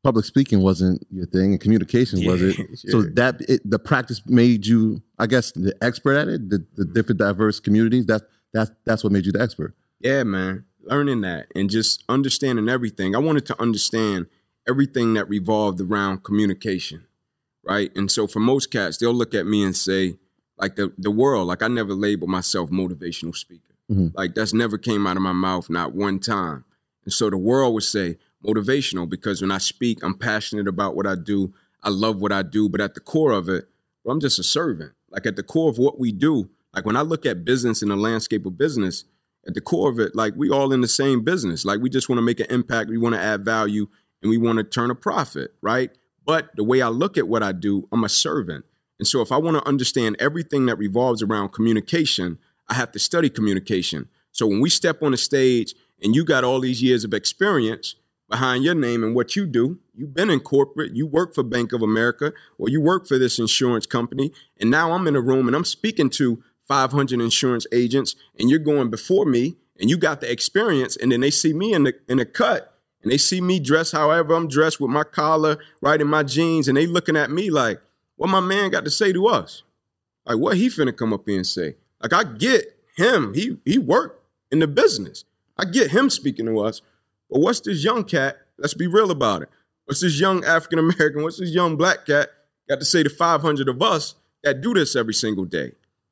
Public 0.03 0.25
speaking 0.25 0.59
wasn't 0.59 1.05
your 1.11 1.25
thing, 1.25 1.51
and 1.51 1.61
communication 1.61 2.19
yeah, 2.19 2.31
was 2.31 2.41
it. 2.41 2.55
Sure. 2.77 2.91
So 2.91 3.01
that 3.03 3.41
it, 3.47 3.61
the 3.63 3.79
practice 3.79 4.21
made 4.25 4.65
you, 4.65 5.01
I 5.17 5.27
guess, 5.27 5.53
the 5.53 5.73
expert 5.81 6.17
at 6.17 6.27
it. 6.27 6.49
The, 6.49 6.65
the 6.75 6.83
different 6.83 7.19
diverse 7.19 7.61
communities. 7.61 8.05
That 8.07 8.23
that's 8.53 8.71
that's 8.85 9.03
what 9.03 9.13
made 9.13 9.25
you 9.25 9.31
the 9.31 9.41
expert. 9.41 9.73
Yeah, 9.99 10.23
man. 10.23 10.65
Learning 10.81 11.21
that 11.21 11.47
and 11.55 11.69
just 11.69 12.03
understanding 12.09 12.67
everything. 12.67 13.15
I 13.15 13.19
wanted 13.19 13.45
to 13.45 13.61
understand 13.61 14.27
everything 14.67 15.13
that 15.13 15.29
revolved 15.29 15.79
around 15.79 16.23
communication, 16.23 17.05
right? 17.63 17.89
And 17.95 18.11
so 18.11 18.27
for 18.27 18.39
most 18.39 18.71
cats, 18.71 18.97
they'll 18.97 19.13
look 19.13 19.33
at 19.33 19.45
me 19.45 19.63
and 19.63 19.75
say, 19.75 20.17
like 20.57 20.75
the 20.75 20.91
the 20.97 21.11
world, 21.11 21.47
like 21.47 21.63
I 21.63 21.69
never 21.69 21.93
labeled 21.93 22.29
myself 22.29 22.69
motivational 22.69 23.35
speaker. 23.35 23.73
Mm-hmm. 23.89 24.17
Like 24.17 24.35
that's 24.35 24.53
never 24.53 24.77
came 24.77 25.07
out 25.07 25.17
of 25.17 25.23
my 25.23 25.31
mouth, 25.31 25.69
not 25.69 25.93
one 25.93 26.19
time. 26.19 26.65
And 27.05 27.13
so 27.13 27.29
the 27.29 27.37
world 27.37 27.73
would 27.73 27.83
say 27.83 28.17
motivational 28.43 29.09
because 29.09 29.41
when 29.41 29.51
I 29.51 29.57
speak, 29.57 30.03
I'm 30.03 30.17
passionate 30.17 30.67
about 30.67 30.95
what 30.95 31.07
I 31.07 31.15
do. 31.15 31.53
I 31.81 31.89
love 31.89 32.21
what 32.21 32.31
I 32.31 32.43
do, 32.43 32.69
but 32.69 32.81
at 32.81 32.93
the 32.93 32.99
core 32.99 33.31
of 33.31 33.49
it, 33.49 33.67
I'm 34.07 34.19
just 34.19 34.39
a 34.39 34.43
servant. 34.43 34.93
Like 35.09 35.25
at 35.25 35.35
the 35.35 35.43
core 35.43 35.69
of 35.69 35.77
what 35.77 35.99
we 35.99 36.11
do, 36.11 36.49
like 36.73 36.85
when 36.85 36.95
I 36.95 37.01
look 37.01 37.25
at 37.25 37.45
business 37.45 37.81
and 37.81 37.91
the 37.91 37.95
landscape 37.95 38.45
of 38.45 38.57
business, 38.57 39.05
at 39.45 39.53
the 39.53 39.61
core 39.61 39.89
of 39.89 39.99
it, 39.99 40.15
like 40.15 40.33
we 40.35 40.49
all 40.49 40.71
in 40.71 40.81
the 40.81 40.87
same 40.87 41.23
business. 41.23 41.65
Like 41.65 41.81
we 41.81 41.89
just 41.89 42.09
want 42.09 42.17
to 42.17 42.23
make 42.23 42.39
an 42.39 42.47
impact, 42.49 42.89
we 42.89 42.97
want 42.97 43.15
to 43.15 43.21
add 43.21 43.43
value, 43.43 43.87
and 44.21 44.29
we 44.29 44.37
want 44.37 44.57
to 44.57 44.63
turn 44.63 44.89
a 44.89 44.95
profit, 44.95 45.53
right? 45.61 45.91
But 46.25 46.55
the 46.55 46.63
way 46.63 46.81
I 46.81 46.87
look 46.87 47.17
at 47.17 47.27
what 47.27 47.43
I 47.43 47.51
do, 47.51 47.87
I'm 47.91 48.03
a 48.03 48.09
servant. 48.09 48.65
And 48.99 49.07
so 49.07 49.21
if 49.21 49.31
I 49.31 49.37
want 49.37 49.57
to 49.57 49.67
understand 49.67 50.15
everything 50.19 50.65
that 50.67 50.77
revolves 50.77 51.21
around 51.21 51.49
communication, 51.49 52.39
I 52.69 52.75
have 52.75 52.91
to 52.93 52.99
study 52.99 53.29
communication. 53.29 54.07
So 54.31 54.47
when 54.47 54.61
we 54.61 54.69
step 54.69 55.03
on 55.03 55.13
a 55.13 55.17
stage 55.17 55.75
and 56.01 56.15
you 56.15 56.23
got 56.23 56.45
all 56.45 56.61
these 56.61 56.81
years 56.81 57.03
of 57.03 57.13
experience 57.13 57.95
behind 58.29 58.63
your 58.63 58.75
name 58.75 59.03
and 59.03 59.15
what 59.15 59.35
you 59.35 59.45
do, 59.45 59.79
you've 59.93 60.13
been 60.13 60.29
in 60.29 60.39
corporate, 60.39 60.95
you 60.95 61.05
work 61.05 61.35
for 61.35 61.43
Bank 61.43 61.73
of 61.73 61.81
America, 61.81 62.33
or 62.57 62.69
you 62.69 62.81
work 62.81 63.07
for 63.07 63.17
this 63.17 63.39
insurance 63.39 63.85
company, 63.85 64.31
and 64.59 64.71
now 64.71 64.91
I'm 64.91 65.07
in 65.07 65.15
a 65.15 65.21
room 65.21 65.47
and 65.47 65.55
I'm 65.55 65.65
speaking 65.65 66.09
to 66.11 66.43
500 66.67 67.19
insurance 67.19 67.67
agents, 67.71 68.15
and 68.39 68.49
you're 68.49 68.59
going 68.59 68.89
before 68.89 69.25
me, 69.25 69.57
and 69.79 69.89
you 69.89 69.97
got 69.97 70.21
the 70.21 70.31
experience, 70.31 70.95
and 70.95 71.11
then 71.11 71.19
they 71.21 71.31
see 71.31 71.53
me 71.53 71.73
in 71.73 71.83
the 71.83 71.93
in 72.07 72.17
the 72.17 72.25
cut, 72.25 72.79
and 73.01 73.11
they 73.11 73.17
see 73.17 73.41
me 73.41 73.59
dressed 73.59 73.91
however 73.91 74.33
I'm 74.33 74.47
dressed 74.47 74.79
with 74.79 74.89
my 74.89 75.03
collar 75.03 75.57
right 75.81 75.99
in 75.99 76.07
my 76.07 76.23
jeans, 76.23 76.67
and 76.67 76.77
they 76.77 76.87
looking 76.87 77.17
at 77.17 77.29
me 77.31 77.49
like, 77.49 77.81
what 78.15 78.29
my 78.29 78.39
man 78.39 78.71
got 78.71 78.85
to 78.85 78.91
say 78.91 79.11
to 79.11 79.27
us? 79.27 79.63
Like 80.25 80.37
what 80.37 80.57
he 80.57 80.67
finna 80.67 80.95
come 80.95 81.13
up 81.13 81.23
here 81.27 81.35
and 81.35 81.45
say? 81.45 81.75
Like 82.01 82.13
I 82.13 82.23
get 82.23 82.79
him, 82.95 83.33
he 83.33 83.57
he 83.65 83.77
worked 83.77 84.23
in 84.51 84.59
the 84.59 84.67
business. 84.67 85.25
I 85.57 85.65
get 85.65 85.91
him 85.91 86.09
speaking 86.09 86.45
to 86.45 86.59
us. 86.59 86.81
But 87.33 87.41
what's 87.41 87.61
this 87.61 87.83
young 87.83 88.03
cat? 88.03 88.37
Let's 88.59 88.75
be 88.75 88.85
real 88.85 89.09
about 89.09 89.41
it. 89.41 89.49
What's 89.85 90.01
this 90.01 90.19
young 90.19 90.45
African 90.45 90.77
American? 90.77 91.23
What's 91.23 91.39
this 91.39 91.49
young 91.49 91.75
black 91.75 92.05
cat 92.05 92.29
got 92.69 92.77
to 92.77 92.85
say 92.85 93.01
to 93.01 93.09
500 93.09 93.67
of 93.67 93.81
us 93.81 94.13
that 94.43 94.61
do 94.61 94.75
this 94.75 94.95
every 94.95 95.15
single 95.15 95.45
day? 95.45 95.71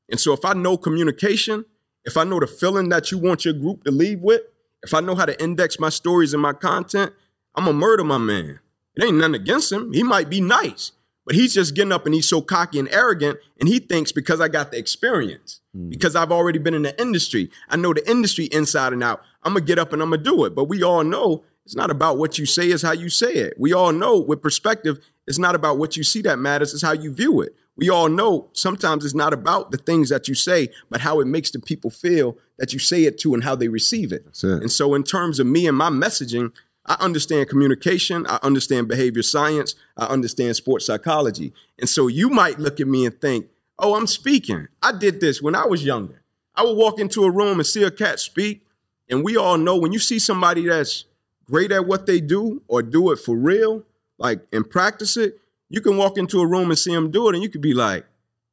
And 0.09 0.19
so 0.19 0.33
if 0.33 0.43
I 0.43 0.53
know 0.53 0.77
communication, 0.77 1.65
if 2.05 2.17
I 2.17 2.23
know 2.23 2.39
the 2.39 2.47
feeling 2.47 2.89
that 2.89 3.11
you 3.11 3.19
want 3.19 3.45
your 3.45 3.53
group 3.53 3.83
to 3.83 3.91
leave 3.91 4.19
with, 4.19 4.41
if 4.81 4.95
I 4.95 4.99
know 4.99 5.13
how 5.13 5.25
to 5.25 5.39
index 5.39 5.79
my 5.79 5.89
stories 5.89 6.33
and 6.33 6.41
my 6.41 6.53
content, 6.53 7.13
I'm 7.53 7.65
gonna 7.65 7.77
murder 7.77 8.03
my 8.03 8.17
man. 8.17 8.59
It 8.95 9.03
ain't 9.03 9.17
nothing 9.17 9.35
against 9.35 9.71
him. 9.71 9.93
He 9.93 10.01
might 10.01 10.27
be 10.27 10.41
nice, 10.41 10.91
but 11.25 11.35
he's 11.35 11.53
just 11.53 11.75
getting 11.75 11.91
up 11.91 12.05
and 12.05 12.15
he's 12.15 12.27
so 12.27 12.41
cocky 12.41 12.79
and 12.79 12.89
arrogant, 12.89 13.39
and 13.59 13.69
he 13.69 13.79
thinks 13.79 14.11
because 14.11 14.41
I 14.41 14.47
got 14.47 14.71
the 14.71 14.77
experience, 14.77 15.61
mm. 15.75 15.89
because 15.89 16.15
I've 16.15 16.31
already 16.31 16.59
been 16.59 16.73
in 16.73 16.81
the 16.81 16.99
industry, 16.99 17.49
I 17.69 17.77
know 17.77 17.93
the 17.93 18.07
industry 18.09 18.45
inside 18.45 18.93
and 18.93 19.03
out. 19.03 19.21
I'm 19.43 19.53
gonna 19.53 19.65
get 19.65 19.79
up 19.79 19.93
and 19.93 20.01
I'm 20.01 20.09
gonna 20.09 20.23
do 20.23 20.45
it. 20.45 20.55
But 20.55 20.65
we 20.65 20.83
all 20.83 21.03
know 21.03 21.43
it's 21.65 21.75
not 21.75 21.91
about 21.91 22.17
what 22.17 22.37
you 22.37 22.45
say, 22.45 22.67
it's 22.67 22.83
how 22.83 22.93
you 22.93 23.09
say 23.09 23.33
it. 23.33 23.53
We 23.57 23.73
all 23.73 23.91
know 23.91 24.19
with 24.19 24.41
perspective, 24.41 24.99
it's 25.27 25.39
not 25.39 25.55
about 25.55 25.77
what 25.77 25.95
you 25.95 26.03
see 26.03 26.21
that 26.23 26.39
matters, 26.39 26.73
it's 26.73 26.83
how 26.83 26.93
you 26.93 27.13
view 27.13 27.41
it. 27.41 27.55
We 27.77 27.89
all 27.89 28.09
know 28.09 28.49
sometimes 28.53 29.05
it's 29.05 29.15
not 29.15 29.33
about 29.33 29.71
the 29.71 29.77
things 29.77 30.09
that 30.09 30.27
you 30.27 30.35
say, 30.35 30.69
but 30.89 31.01
how 31.01 31.19
it 31.19 31.25
makes 31.25 31.51
the 31.51 31.59
people 31.59 31.89
feel 31.89 32.37
that 32.57 32.73
you 32.73 32.79
say 32.79 33.05
it 33.05 33.17
to 33.19 33.33
and 33.33 33.43
how 33.43 33.55
they 33.55 33.69
receive 33.69 34.11
it. 34.11 34.25
it. 34.57 34.61
And 34.61 34.71
so, 34.71 34.93
in 34.93 35.03
terms 35.03 35.39
of 35.39 35.47
me 35.47 35.67
and 35.67 35.77
my 35.77 35.89
messaging, 35.89 36.51
I 36.85 36.95
understand 36.99 37.47
communication, 37.49 38.25
I 38.27 38.39
understand 38.41 38.87
behavior 38.87 39.21
science, 39.21 39.75
I 39.95 40.05
understand 40.05 40.55
sports 40.55 40.85
psychology. 40.85 41.53
And 41.79 41.87
so, 41.87 42.07
you 42.07 42.29
might 42.29 42.59
look 42.59 42.79
at 42.79 42.87
me 42.87 43.05
and 43.05 43.19
think, 43.21 43.47
oh, 43.77 43.95
I'm 43.95 44.07
speaking. 44.07 44.67
I 44.81 44.91
did 44.91 45.19
this 45.21 45.41
when 45.41 45.55
I 45.55 45.65
was 45.65 45.85
younger. 45.85 46.21
I 46.55 46.63
would 46.63 46.77
walk 46.77 46.99
into 46.99 47.23
a 47.23 47.31
room 47.31 47.59
and 47.59 47.65
see 47.65 47.83
a 47.83 47.91
cat 47.91 48.19
speak. 48.19 48.65
And 49.09 49.23
we 49.23 49.37
all 49.37 49.57
know 49.57 49.77
when 49.77 49.91
you 49.91 49.99
see 49.99 50.19
somebody 50.19 50.65
that's 50.67 51.05
great 51.45 51.71
at 51.71 51.85
what 51.85 52.05
they 52.05 52.21
do 52.21 52.61
or 52.67 52.81
do 52.81 53.11
it 53.11 53.17
for 53.17 53.35
real, 53.35 53.83
like 54.17 54.45
and 54.53 54.69
practice 54.69 55.17
it, 55.17 55.39
you 55.69 55.81
can 55.81 55.97
walk 55.97 56.17
into 56.17 56.39
a 56.39 56.47
room 56.47 56.69
and 56.69 56.79
see 56.79 56.93
them 56.93 57.11
do 57.11 57.27
it, 57.29 57.35
and 57.35 57.43
you 57.43 57.49
could 57.49 57.61
be 57.61 57.73
like, 57.73 58.05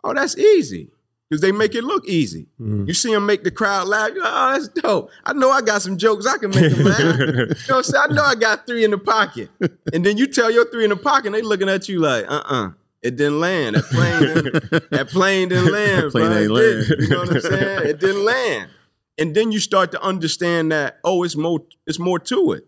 "Oh, 0.02 0.14
that's 0.14 0.36
easy," 0.38 0.90
because 1.28 1.40
they 1.42 1.52
make 1.52 1.74
it 1.74 1.84
look 1.84 2.06
easy. 2.08 2.46
Mm. 2.60 2.88
You 2.88 2.94
see 2.94 3.12
them 3.12 3.26
make 3.26 3.44
the 3.44 3.50
crowd 3.50 3.88
laugh. 3.88 4.10
Like, 4.10 4.18
oh, 4.22 4.52
that's 4.52 4.68
dope. 4.68 5.10
I 5.24 5.32
know 5.34 5.50
I 5.50 5.60
got 5.60 5.82
some 5.82 5.98
jokes 5.98 6.26
I 6.26 6.38
can 6.38 6.50
make 6.50 6.72
them 6.72 6.84
laugh. 6.84 7.18
you 7.18 7.26
know 7.26 7.46
what 7.46 7.70
I'm 7.70 7.82
saying? 7.82 8.04
I 8.10 8.12
know 8.14 8.22
I 8.24 8.34
got 8.34 8.66
three 8.66 8.84
in 8.84 8.90
the 8.90 8.98
pocket, 8.98 9.50
and 9.92 10.04
then 10.04 10.16
you 10.16 10.26
tell 10.26 10.50
your 10.50 10.70
three 10.70 10.84
in 10.84 10.90
the 10.90 10.96
pocket, 10.96 11.26
and 11.26 11.34
they 11.34 11.42
looking 11.42 11.68
at 11.68 11.88
you 11.88 12.00
like, 12.00 12.24
"Uh, 12.28 12.42
uh 12.46 12.70
It 13.02 13.16
didn't 13.16 13.40
land. 13.40 13.76
That 13.76 13.84
plane, 13.84 14.20
didn't, 14.20 14.90
that 14.90 15.08
plane 15.08 15.48
didn't 15.50 15.72
land. 15.72 16.12
plane 16.12 16.32
ain't 16.32 16.50
land. 16.50 16.86
You 16.98 17.08
know 17.08 17.18
what 17.20 17.30
I'm 17.30 17.40
saying? 17.40 17.88
It 17.88 18.00
didn't 18.00 18.24
land. 18.24 18.70
And 19.18 19.34
then 19.34 19.52
you 19.52 19.58
start 19.60 19.92
to 19.92 20.02
understand 20.02 20.70
that, 20.72 20.98
oh, 21.04 21.22
it's 21.24 21.36
more, 21.36 21.60
it's 21.86 21.98
more 21.98 22.18
to 22.20 22.52
it, 22.52 22.66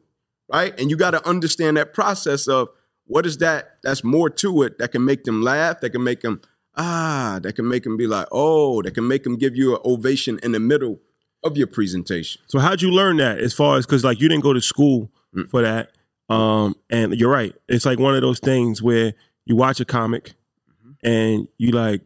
right? 0.52 0.78
And 0.78 0.90
you 0.90 0.96
got 0.96 1.12
to 1.12 1.26
understand 1.28 1.76
that 1.76 1.94
process 1.94 2.48
of 2.48 2.68
what 3.06 3.24
is 3.26 3.38
that 3.38 3.78
that's 3.82 4.04
more 4.04 4.30
to 4.30 4.62
it 4.62 4.78
that 4.78 4.92
can 4.92 5.04
make 5.04 5.24
them 5.24 5.42
laugh, 5.42 5.80
that 5.80 5.90
can 5.90 6.02
make 6.04 6.20
them 6.20 6.40
ah, 6.76 7.38
that 7.42 7.54
can 7.54 7.68
make 7.68 7.84
them 7.84 7.96
be 7.96 8.06
like, 8.06 8.26
oh, 8.32 8.82
that 8.82 8.94
can 8.94 9.06
make 9.06 9.24
them 9.24 9.36
give 9.36 9.56
you 9.56 9.74
an 9.74 9.80
ovation 9.84 10.38
in 10.42 10.52
the 10.52 10.60
middle 10.60 11.00
of 11.42 11.56
your 11.56 11.66
presentation. 11.66 12.40
So 12.46 12.58
how'd 12.58 12.82
you 12.82 12.90
learn 12.90 13.16
that 13.18 13.38
as 13.38 13.52
far 13.54 13.76
as 13.76 13.86
because 13.86 14.04
like 14.04 14.20
you 14.20 14.28
didn't 14.28 14.42
go 14.42 14.52
to 14.52 14.60
school 14.60 15.10
mm. 15.34 15.48
for 15.50 15.62
that. 15.62 15.92
Um, 16.28 16.76
and 16.88 17.14
you're 17.14 17.30
right. 17.30 17.54
It's 17.68 17.84
like 17.84 17.98
one 17.98 18.14
of 18.14 18.20
those 18.20 18.38
things 18.38 18.82
where 18.82 19.14
you 19.46 19.56
watch 19.56 19.80
a 19.80 19.84
comic 19.84 20.34
mm-hmm. 20.70 20.92
and 21.02 21.48
you 21.58 21.72
like, 21.72 22.02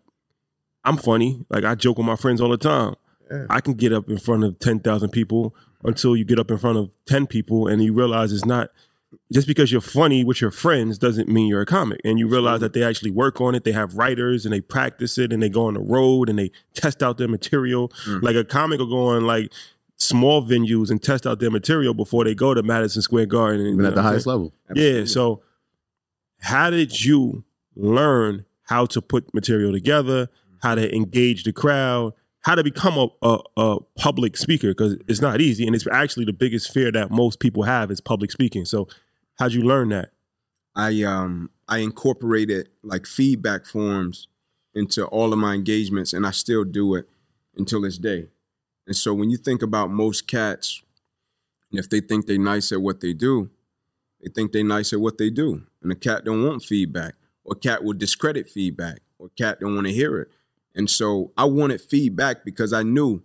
I'm 0.85 0.96
funny. 0.96 1.44
Like 1.50 1.64
I 1.64 1.74
joke 1.74 1.98
with 1.98 2.07
my 2.07 2.16
friends 2.16 2.40
all 2.40 2.48
the 2.48 2.57
time. 2.57 2.94
Yeah. 3.31 3.46
I 3.50 3.61
can 3.61 3.74
get 3.74 3.92
up 3.92 4.09
in 4.09 4.18
front 4.18 4.44
of 4.44 4.59
ten 4.59 4.81
thousand 4.81 5.11
people 5.11 5.55
until 5.83 6.16
you 6.16 6.24
get 6.24 6.38
up 6.38 6.50
in 6.50 6.59
front 6.59 6.79
of 6.79 6.90
ten 7.07 7.27
people 7.27 7.66
and 7.68 7.83
you 7.83 7.92
realize 7.92 8.33
it's 8.33 8.44
not 8.44 8.70
just 9.33 9.46
because 9.46 9.72
you're 9.72 9.81
funny 9.81 10.24
with 10.24 10.40
your 10.40 10.50
friends 10.50 10.98
doesn't 10.98 11.29
mean 11.29 11.48
you're 11.48 11.62
a 11.62 11.66
comic. 11.66 12.00
And 12.05 12.18
you 12.18 12.29
realize 12.29 12.61
that 12.61 12.72
they 12.72 12.83
actually 12.83 13.11
work 13.11 13.40
on 13.40 13.55
it. 13.55 13.64
They 13.64 13.72
have 13.72 13.94
writers 13.94 14.44
and 14.44 14.53
they 14.53 14.61
practice 14.61 15.18
it 15.18 15.33
and 15.33 15.42
they 15.42 15.48
go 15.48 15.66
on 15.66 15.74
the 15.74 15.81
road 15.81 16.29
and 16.29 16.38
they 16.38 16.50
test 16.74 17.03
out 17.03 17.18
their 17.18 17.29
material. 17.29 17.88
Mm. 18.07 18.22
Like 18.22 18.37
a 18.37 18.44
comic 18.44 18.79
will 18.79 18.88
go 18.88 19.09
on 19.09 19.27
like 19.27 19.53
small 19.96 20.42
venues 20.42 20.90
and 20.90 21.03
test 21.03 21.27
out 21.27 21.40
their 21.40 21.50
material 21.50 21.94
before 21.94 22.24
they 22.24 22.35
go 22.35 22.55
to 22.55 22.62
Madison 22.62 23.03
Square 23.03 23.27
Garden. 23.27 23.66
Even 23.66 23.85
at 23.85 23.94
the 23.94 24.03
highest 24.03 24.27
level. 24.27 24.53
Absolutely. 24.70 25.00
Yeah. 25.00 25.07
So 25.07 25.42
how 26.40 26.70
did 26.70 27.05
you 27.05 27.44
learn 27.77 28.44
how 28.64 28.87
to 28.87 29.03
put 29.03 29.33
material 29.35 29.72
together, 29.72 30.29
how 30.62 30.74
to 30.74 30.94
engage 30.94 31.44
the 31.44 31.53
crowd, 31.53 32.12
how 32.44 32.55
to 32.55 32.62
become 32.62 32.98
a, 32.98 33.09
a, 33.27 33.38
a 33.57 33.81
public 33.96 34.37
speaker 34.37 34.68
because 34.68 34.96
it's 35.09 35.20
not 35.20 35.40
easy 35.40 35.66
and 35.66 35.74
it's 35.74 35.87
actually 35.90 36.27
the 36.27 36.33
biggest 36.33 36.72
fear 36.72 36.92
that 36.92 37.11
most 37.11 37.40
people 37.40 37.62
have 37.62 37.90
is 37.90 38.00
public 38.00 38.31
speaking. 38.31 38.64
So 38.66 38.87
how'd 39.38 39.53
you 39.53 39.62
learn 39.62 39.90
that? 39.90 40.11
I 40.75 41.03
um 41.03 41.51
I 41.68 41.79
incorporated 41.79 42.68
like 42.83 43.07
feedback 43.07 43.64
forms 43.64 44.29
into 44.75 45.07
all 45.07 45.33
of 45.33 45.38
my 45.38 45.55
engagements, 45.55 46.12
and 46.12 46.27
I 46.27 46.33
still 46.33 46.64
do 46.64 46.94
it 46.94 47.09
until 47.57 47.83
this 47.83 47.99
day. 47.99 48.29
And 48.87 48.97
so 48.97 49.14
when 49.14 49.31
you 49.31 49.37
think 49.37 49.62
about 49.62 49.90
most 49.90 50.27
cats, 50.27 50.83
if 51.73 51.88
they 51.88 52.01
think 52.01 52.27
they're 52.27 52.38
nice 52.38 52.73
at 52.73 52.83
what 52.83 53.01
they 53.01 53.12
do, 53.12 53.51
they 54.20 54.31
think 54.31 54.53
they're 54.53 54.64
nice 54.64 54.92
at 54.92 55.01
what 55.01 55.18
they 55.18 55.31
do, 55.31 55.62
and 55.83 55.92
a 55.92 55.94
cat 55.94 56.25
don't 56.25 56.44
want 56.44 56.62
feedback, 56.62 57.14
or 57.44 57.55
cat 57.55 57.85
will 57.85 57.92
discredit 57.92 58.49
feedback, 58.49 59.01
or 59.18 59.29
cat 59.38 59.61
don't 59.61 59.75
want 59.75 59.87
to 59.87 59.92
hear 59.92 60.18
it. 60.18 60.29
And 60.75 60.90
so 60.90 61.33
I 61.37 61.44
wanted 61.44 61.81
feedback 61.81 62.44
because 62.44 62.73
I 62.73 62.83
knew 62.83 63.23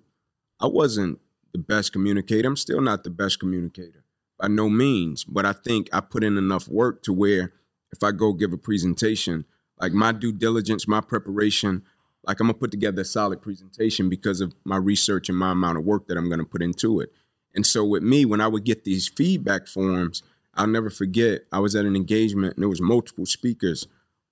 I 0.61 0.67
wasn't 0.67 1.19
the 1.51 1.57
best 1.57 1.91
communicator. 1.91 2.47
I'm 2.47 2.55
still 2.55 2.79
not 2.81 3.03
the 3.03 3.09
best 3.09 3.39
communicator 3.39 4.03
by 4.39 4.47
no 4.47 4.69
means, 4.69 5.23
but 5.23 5.45
I 5.45 5.53
think 5.53 5.89
I 5.91 5.99
put 5.99 6.23
in 6.23 6.37
enough 6.37 6.67
work 6.67 7.03
to 7.03 7.13
where 7.13 7.51
if 7.91 8.03
I 8.03 8.11
go 8.11 8.33
give 8.33 8.53
a 8.53 8.57
presentation, 8.57 9.45
like 9.79 9.91
my 9.91 10.11
due 10.11 10.31
diligence, 10.31 10.87
my 10.87 11.01
preparation, 11.01 11.83
like 12.23 12.39
I'm 12.39 12.47
gonna 12.47 12.57
put 12.57 12.71
together 12.71 13.01
a 13.01 13.05
solid 13.05 13.41
presentation 13.41 14.09
because 14.09 14.41
of 14.41 14.53
my 14.63 14.77
research 14.77 15.29
and 15.29 15.37
my 15.37 15.51
amount 15.51 15.77
of 15.77 15.85
work 15.85 16.07
that 16.07 16.17
I'm 16.17 16.29
gonna 16.29 16.45
put 16.45 16.61
into 16.61 17.01
it. 17.01 17.11
And 17.53 17.65
so 17.65 17.83
with 17.83 18.03
me, 18.03 18.25
when 18.25 18.41
I 18.41 18.47
would 18.47 18.63
get 18.63 18.83
these 18.83 19.07
feedback 19.07 19.67
forms, 19.67 20.23
I'll 20.53 20.67
never 20.67 20.89
forget, 20.89 21.41
I 21.51 21.59
was 21.59 21.75
at 21.75 21.85
an 21.85 21.95
engagement 21.95 22.55
and 22.55 22.63
there 22.63 22.69
was 22.69 22.81
multiple 22.81 23.25
speakers 23.25 23.87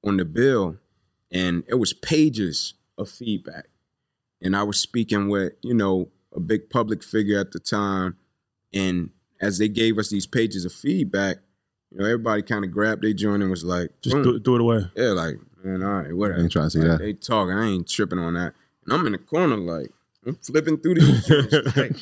on 0.06 0.17
the 0.17 0.26
bill 0.26 0.78
and 1.32 1.63
it 1.67 1.76
was 1.76 1.93
pages 1.93 2.76
of 2.98 3.10
feedback. 3.10 3.67
And 4.41 4.56
I 4.56 4.63
was 4.63 4.80
speaking 4.80 5.30
with, 5.30 5.54
you 5.62 5.74
know, 5.74 6.10
a 6.34 6.39
big 6.39 6.70
public 6.70 7.04
figure 7.04 7.39
at 7.39 7.52
the 7.52 7.60
time. 7.60 8.17
And 8.74 9.10
as 9.41 9.58
they 9.58 9.67
gave 9.69 9.97
us 9.97 10.10
these 10.10 10.26
pages 10.26 10.65
of 10.65 10.73
feedback, 10.73 11.38
you 11.91 12.00
know, 12.00 12.06
everybody 12.06 12.41
kind 12.41 12.65
of 12.65 12.71
grabbed 12.71 13.04
their 13.04 13.13
joint 13.13 13.41
and 13.41 13.50
was 13.52 13.63
like, 13.63 13.89
Just 14.02 14.15
boom. 14.15 14.23
do, 14.23 14.39
do 14.39 14.56
it 14.56 14.62
away. 14.62 14.82
Yeah, 14.95 15.10
like, 15.10 15.36
man, 15.63 15.84
all 15.84 16.02
right, 16.02 16.13
whatever. 16.13 16.39
I 16.39 16.43
ain't 16.43 16.52
trying 16.52 16.65
to 16.65 16.69
see 16.71 16.80
Like, 16.80 16.97
that. 16.97 17.04
They 17.04 17.13
talk. 17.13 17.50
I 17.50 17.63
ain't 17.65 17.88
tripping 17.88 18.19
on 18.19 18.34
that. 18.34 18.54
And 18.86 18.93
I'm 18.93 19.06
in 19.06 19.12
the 19.13 19.17
corner, 19.17 19.58
like, 19.58 19.91
I'm 20.26 20.36
flipping 20.36 20.78
through 20.80 20.95
these 20.95 21.26
joints, 21.26 21.54
like, 21.78 21.95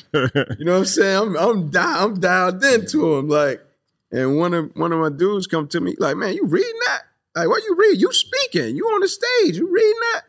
you 0.58 0.64
know 0.64 0.72
what 0.72 0.78
I'm 0.78 0.84
saying? 0.84 1.16
I'm 1.22 1.36
I'm 1.36 1.70
dialed, 1.70 2.14
I'm 2.14 2.20
dialed 2.20 2.64
into 2.64 3.14
them. 3.16 3.28
like, 3.28 3.62
and 4.10 4.36
one 4.36 4.52
of 4.54 4.70
one 4.74 4.92
of 4.92 4.98
my 4.98 5.10
dudes 5.16 5.46
come 5.46 5.68
to 5.68 5.80
me, 5.80 5.94
like, 5.98 6.16
man, 6.16 6.34
you 6.34 6.44
reading 6.44 6.78
that? 6.86 7.02
Like, 7.36 7.48
what 7.48 7.62
you 7.64 7.76
read? 7.78 8.00
You 8.00 8.12
speaking? 8.12 8.74
You 8.74 8.84
on 8.86 9.00
the 9.00 9.08
stage? 9.08 9.56
You 9.56 9.70
reading 9.70 10.00
that? 10.12 10.22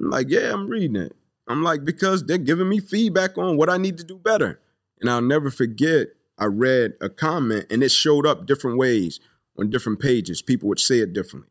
I'm 0.00 0.10
like, 0.10 0.26
yeah, 0.28 0.52
I'm 0.52 0.68
reading 0.68 0.96
it. 0.96 1.14
I'm 1.46 1.62
like, 1.62 1.84
because 1.84 2.24
they're 2.24 2.38
giving 2.38 2.68
me 2.68 2.80
feedback 2.80 3.38
on 3.38 3.56
what 3.56 3.70
I 3.70 3.76
need 3.76 3.98
to 3.98 4.04
do 4.04 4.16
better. 4.18 4.58
And 5.00 5.08
I'll 5.08 5.20
never 5.22 5.50
forget, 5.50 6.08
I 6.38 6.46
read 6.46 6.94
a 7.00 7.08
comment 7.08 7.66
and 7.70 7.82
it 7.82 7.90
showed 7.90 8.26
up 8.26 8.46
different 8.46 8.78
ways 8.78 9.20
on 9.58 9.70
different 9.70 10.00
pages. 10.00 10.42
People 10.42 10.68
would 10.68 10.80
say 10.80 10.98
it 10.98 11.12
differently. 11.12 11.50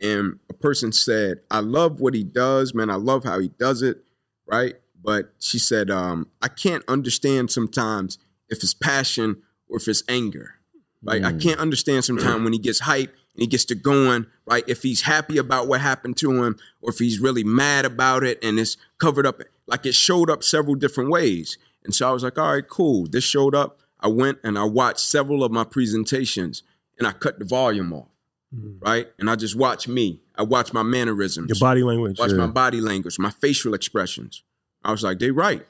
And 0.00 0.38
a 0.48 0.54
person 0.54 0.92
said, 0.92 1.40
I 1.50 1.60
love 1.60 2.00
what 2.00 2.14
he 2.14 2.22
does, 2.22 2.74
man. 2.74 2.90
I 2.90 2.94
love 2.94 3.24
how 3.24 3.40
he 3.40 3.48
does 3.48 3.82
it, 3.82 4.04
right? 4.46 4.74
But 5.02 5.32
she 5.38 5.58
said, 5.58 5.90
um, 5.90 6.28
I 6.42 6.48
can't 6.48 6.84
understand 6.86 7.50
sometimes 7.50 8.18
if 8.48 8.62
it's 8.62 8.74
passion 8.74 9.42
or 9.68 9.78
if 9.78 9.88
it's 9.88 10.02
anger. 10.08 10.54
Right? 11.02 11.24
I 11.24 11.32
can't 11.32 11.60
understand 11.60 12.04
sometimes 12.04 12.42
when 12.42 12.52
he 12.52 12.58
gets 12.58 12.80
hype 12.80 13.10
and 13.34 13.42
he 13.42 13.46
gets 13.46 13.64
to 13.66 13.76
going, 13.76 14.26
right? 14.46 14.64
If 14.66 14.82
he's 14.82 15.02
happy 15.02 15.38
about 15.38 15.68
what 15.68 15.80
happened 15.80 16.16
to 16.18 16.42
him, 16.42 16.56
or 16.80 16.90
if 16.90 16.98
he's 16.98 17.20
really 17.20 17.44
mad 17.44 17.84
about 17.84 18.24
it 18.24 18.42
and 18.42 18.58
it's 18.58 18.76
covered 18.98 19.24
up, 19.24 19.40
like 19.68 19.86
it 19.86 19.94
showed 19.94 20.28
up 20.28 20.42
several 20.42 20.74
different 20.74 21.10
ways. 21.10 21.56
And 21.84 21.94
so 21.94 22.08
I 22.08 22.12
was 22.12 22.24
like, 22.24 22.36
all 22.36 22.52
right, 22.52 22.68
cool. 22.68 23.06
This 23.06 23.22
showed 23.22 23.54
up. 23.54 23.78
I 24.00 24.08
went 24.08 24.38
and 24.44 24.58
I 24.58 24.64
watched 24.64 25.00
several 25.00 25.42
of 25.42 25.52
my 25.52 25.64
presentations 25.64 26.62
and 26.98 27.06
I 27.06 27.12
cut 27.12 27.38
the 27.38 27.44
volume 27.44 27.92
off, 27.92 28.08
mm-hmm. 28.54 28.78
right? 28.84 29.08
And 29.18 29.28
I 29.30 29.36
just 29.36 29.56
watched 29.56 29.88
me. 29.88 30.20
I 30.36 30.42
watched 30.42 30.72
my 30.72 30.82
mannerisms. 30.82 31.48
Your 31.48 31.58
body 31.58 31.82
language. 31.82 32.18
Watch 32.18 32.30
Yeah. 32.30 32.36
my 32.36 32.46
body 32.46 32.80
language, 32.80 33.18
my 33.18 33.30
facial 33.30 33.74
expressions. 33.74 34.42
I 34.84 34.92
was 34.92 35.02
like, 35.02 35.18
they 35.18 35.30
right. 35.30 35.66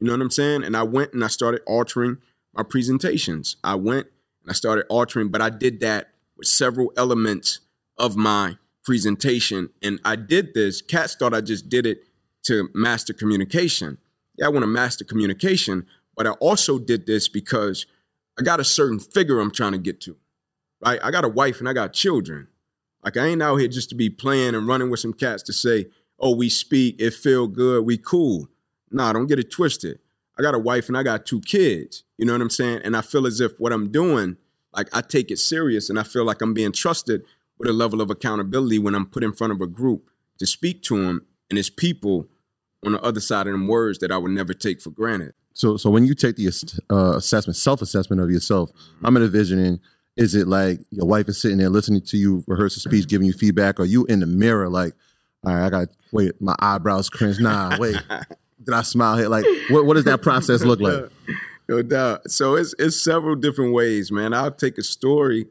You 0.00 0.06
know 0.06 0.12
what 0.12 0.22
I'm 0.22 0.30
saying? 0.30 0.64
And 0.64 0.76
I 0.76 0.82
went 0.82 1.12
and 1.12 1.24
I 1.24 1.28
started 1.28 1.62
altering 1.66 2.18
my 2.54 2.62
presentations. 2.62 3.56
I 3.64 3.74
went 3.74 4.06
and 4.42 4.50
I 4.50 4.52
started 4.52 4.86
altering, 4.88 5.28
but 5.28 5.40
I 5.40 5.50
did 5.50 5.80
that 5.80 6.10
with 6.36 6.46
several 6.46 6.92
elements 6.96 7.60
of 7.98 8.16
my 8.16 8.58
presentation. 8.84 9.70
And 9.82 10.00
I 10.04 10.16
did 10.16 10.54
this. 10.54 10.82
Cats 10.82 11.14
thought 11.14 11.34
I 11.34 11.40
just 11.40 11.68
did 11.68 11.86
it 11.86 12.04
to 12.44 12.68
master 12.74 13.12
communication. 13.12 13.98
Yeah, 14.36 14.46
I 14.46 14.48
want 14.50 14.62
to 14.62 14.68
master 14.68 15.04
communication, 15.04 15.86
but 16.16 16.26
I 16.26 16.30
also 16.32 16.78
did 16.78 17.06
this 17.06 17.28
because 17.28 17.86
I 18.38 18.42
got 18.42 18.60
a 18.60 18.64
certain 18.64 18.98
figure 18.98 19.40
I'm 19.40 19.50
trying 19.50 19.72
to 19.72 19.78
get 19.78 20.00
to. 20.02 20.16
Right? 20.84 21.00
I 21.02 21.10
got 21.10 21.24
a 21.24 21.28
wife 21.28 21.60
and 21.60 21.68
I 21.68 21.72
got 21.72 21.92
children. 21.92 22.48
Like 23.04 23.16
I 23.16 23.26
ain't 23.26 23.42
out 23.42 23.56
here 23.56 23.68
just 23.68 23.90
to 23.90 23.94
be 23.94 24.10
playing 24.10 24.54
and 24.54 24.66
running 24.66 24.90
with 24.90 25.00
some 25.00 25.12
cats 25.12 25.42
to 25.44 25.52
say, 25.52 25.86
"Oh, 26.18 26.34
we 26.34 26.48
speak, 26.48 26.96
it 26.98 27.12
feel 27.12 27.46
good, 27.46 27.84
we 27.84 27.98
cool." 27.98 28.48
Nah, 28.90 29.12
don't 29.12 29.26
get 29.26 29.38
it 29.38 29.50
twisted. 29.50 29.98
I 30.38 30.42
got 30.42 30.54
a 30.54 30.58
wife 30.58 30.88
and 30.88 30.96
I 30.96 31.02
got 31.02 31.26
two 31.26 31.40
kids. 31.40 32.04
You 32.16 32.26
know 32.26 32.32
what 32.32 32.40
I'm 32.40 32.50
saying? 32.50 32.80
And 32.84 32.96
I 32.96 33.02
feel 33.02 33.26
as 33.26 33.40
if 33.40 33.58
what 33.58 33.72
I'm 33.72 33.90
doing, 33.90 34.36
like 34.72 34.88
I 34.92 35.00
take 35.00 35.30
it 35.30 35.38
serious, 35.38 35.90
and 35.90 35.98
I 35.98 36.02
feel 36.02 36.24
like 36.24 36.40
I'm 36.40 36.54
being 36.54 36.72
trusted 36.72 37.24
with 37.58 37.68
a 37.68 37.72
level 37.72 38.00
of 38.00 38.10
accountability 38.10 38.78
when 38.78 38.94
I'm 38.94 39.06
put 39.06 39.22
in 39.22 39.32
front 39.32 39.52
of 39.52 39.60
a 39.60 39.66
group 39.66 40.10
to 40.38 40.46
speak 40.46 40.82
to 40.84 41.02
them, 41.04 41.26
and 41.50 41.58
it's 41.58 41.70
people 41.70 42.28
on 42.84 42.92
the 42.92 43.02
other 43.02 43.20
side 43.20 43.46
of 43.46 43.52
them 43.52 43.68
words 43.68 43.98
that 43.98 44.10
I 44.10 44.18
would 44.18 44.32
never 44.32 44.54
take 44.54 44.80
for 44.80 44.90
granted. 44.90 45.34
So, 45.54 45.76
so 45.76 45.88
when 45.88 46.04
you 46.04 46.14
take 46.14 46.36
the 46.36 46.48
uh, 46.90 47.16
assessment, 47.16 47.56
self 47.56 47.80
assessment 47.80 48.20
of 48.20 48.30
yourself, 48.30 48.70
I'm 49.02 49.16
envisioning. 49.16 49.80
Is 50.16 50.34
it 50.36 50.46
like 50.46 50.80
your 50.90 51.06
wife 51.06 51.28
is 51.28 51.40
sitting 51.40 51.58
there 51.58 51.70
listening 51.70 52.00
to 52.02 52.16
you 52.16 52.44
rehearse 52.46 52.76
a 52.76 52.80
speech, 52.80 53.08
giving 53.08 53.26
you 53.26 53.32
feedback, 53.32 53.80
or 53.80 53.84
you 53.84 54.04
in 54.06 54.20
the 54.20 54.26
mirror 54.26 54.68
like, 54.68 54.94
all 55.44 55.52
right, 55.52 55.66
I 55.66 55.70
got 55.70 55.88
wait, 56.12 56.40
my 56.40 56.54
eyebrows 56.60 57.08
cringe. 57.08 57.40
Nah, 57.40 57.76
wait, 57.78 57.96
did 58.64 58.74
I 58.74 58.82
smile 58.82 59.16
here? 59.16 59.28
Like, 59.28 59.44
what 59.70 59.86
what 59.86 59.94
does 59.94 60.04
that 60.04 60.22
process 60.22 60.62
look 60.62 60.80
like? 60.80 61.10
No 61.66 61.80
doubt. 61.80 62.30
So 62.30 62.56
it's 62.56 62.74
it's 62.78 63.00
several 63.00 63.36
different 63.36 63.72
ways, 63.72 64.12
man. 64.12 64.34
I'll 64.34 64.50
take 64.50 64.76
a 64.76 64.82
story 64.82 65.46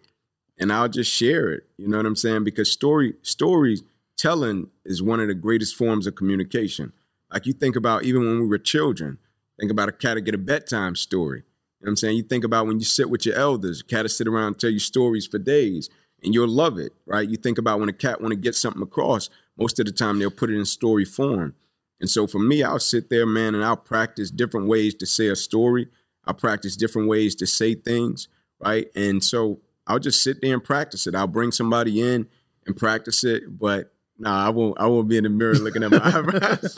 and 0.60 0.72
I'll 0.72 0.90
just 0.90 1.12
share 1.12 1.52
it. 1.52 1.64
You 1.78 1.88
know 1.88 1.98
what 1.98 2.06
I'm 2.06 2.16
saying? 2.16 2.44
Because 2.44 2.72
story 2.72 3.16
storytelling 3.24 4.70
is 4.86 5.02
one 5.02 5.20
of 5.20 5.28
the 5.28 5.34
greatest 5.34 5.76
forms 5.76 6.06
of 6.06 6.16
communication. 6.16 6.94
Like 7.32 7.48
you 7.48 7.54
think 7.54 7.76
about 7.76 8.04
even 8.04 8.22
when 8.22 8.40
we 8.42 8.48
were 8.48 8.60
children, 8.60 9.18
think 9.60 9.72
about 9.72 9.90
a 9.90 9.94
cat 9.94 10.16
to 10.16 10.22
get 10.22 10.36
a 10.36 10.40
bedtime 10.40 10.96
story. 10.96 11.40
You 11.40 11.86
know 11.86 11.90
what 11.90 11.90
I'm 11.90 11.96
saying? 11.98 12.18
You 12.18 12.24
think 12.24 12.44
about 12.44 12.68
when 12.68 12.80
you 12.80 12.86
sit 12.86 13.10
with 13.10 13.26
your 13.26 13.36
elders, 13.36 13.82
a 13.82 13.84
cat 13.84 14.04
to 14.04 14.10
sit 14.10 14.28
around 14.28 14.48
and 14.48 14.60
tell 14.60 14.70
you 14.70 14.80
stories 14.80 15.28
for 15.28 15.38
days, 15.38 15.90
and 16.24 16.34
you'll 16.34 16.48
love 16.48 16.78
it, 16.78 16.94
right? 17.06 17.28
You 17.28 17.38
think 17.38 17.58
about 17.58 17.80
when 17.80 17.90
a 17.90 17.94
cat 17.94 18.22
want 18.22 18.32
to 18.32 18.40
get 18.40 18.56
something 18.56 18.82
across, 18.82 19.30
most 19.58 19.80
of 19.80 19.86
the 19.86 19.92
time 19.92 20.20
they'll 20.20 20.32
put 20.32 20.50
it 20.50 20.58
in 20.58 20.66
story 20.66 21.06
form. 21.06 21.56
And 22.00 22.10
so 22.10 22.28
for 22.28 22.40
me, 22.40 22.64
I'll 22.64 22.80
sit 22.80 23.10
there, 23.10 23.26
man, 23.26 23.56
and 23.56 23.64
I'll 23.64 23.78
practice 23.78 24.32
different 24.32 24.68
ways 24.68 24.96
to 24.96 25.06
say 25.06 25.28
a 25.28 25.36
story. 25.36 25.90
I'll 26.26 26.34
practice 26.34 26.76
different 26.76 27.08
ways 27.08 27.36
to 27.36 27.48
say 27.48 27.76
things, 27.76 28.28
right? 28.60 28.88
And 28.96 29.24
so 29.24 29.62
I'll 29.86 30.00
just 30.00 30.22
sit 30.22 30.42
there 30.42 30.54
and 30.54 30.64
practice 30.64 31.08
it. 31.08 31.16
I'll 31.16 31.28
bring 31.28 31.52
somebody 31.52 32.02
in 32.02 32.28
and 32.66 32.76
practice 32.76 33.24
it, 33.24 33.58
but 33.60 33.94
nah, 34.24 34.48
I 34.48 34.50
won't. 34.50 34.80
I 34.80 34.88
won't 34.88 35.08
be 35.08 35.18
in 35.18 35.24
the 35.24 35.30
mirror 35.30 35.54
looking 35.56 35.84
at 35.84 35.92
my 35.92 36.02
eyebrows, 36.04 36.76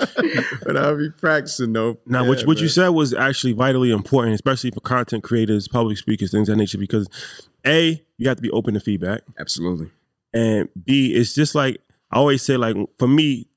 but 0.63 0.77
I'll 0.77 0.97
be 0.97 1.09
practicing 1.09 1.73
though. 1.73 1.97
Now, 2.05 2.27
what, 2.27 2.39
Yeah, 2.39 2.45
what 2.45 2.59
you 2.59 2.67
said 2.67 2.89
was 2.89 3.13
actually 3.13 3.53
vitally 3.53 3.91
important, 3.91 4.35
especially 4.35 4.71
for 4.71 4.81
content 4.81 5.23
creators, 5.23 5.67
public 5.67 5.97
speakers, 5.97 6.31
things 6.31 6.49
of 6.49 6.55
that 6.55 6.61
nature, 6.61 6.77
because 6.77 7.07
A, 7.65 8.03
you 8.17 8.27
have 8.27 8.37
to 8.37 8.43
be 8.43 8.51
open 8.51 8.73
to 8.73 8.79
feedback. 8.79 9.21
Absolutely. 9.39 9.91
And 10.33 10.69
B, 10.83 11.13
it's 11.13 11.33
just 11.33 11.55
like 11.55 11.81
I 12.11 12.17
always 12.17 12.41
say, 12.41 12.57
like 12.57 12.75
for 12.97 13.07
me, 13.07 13.47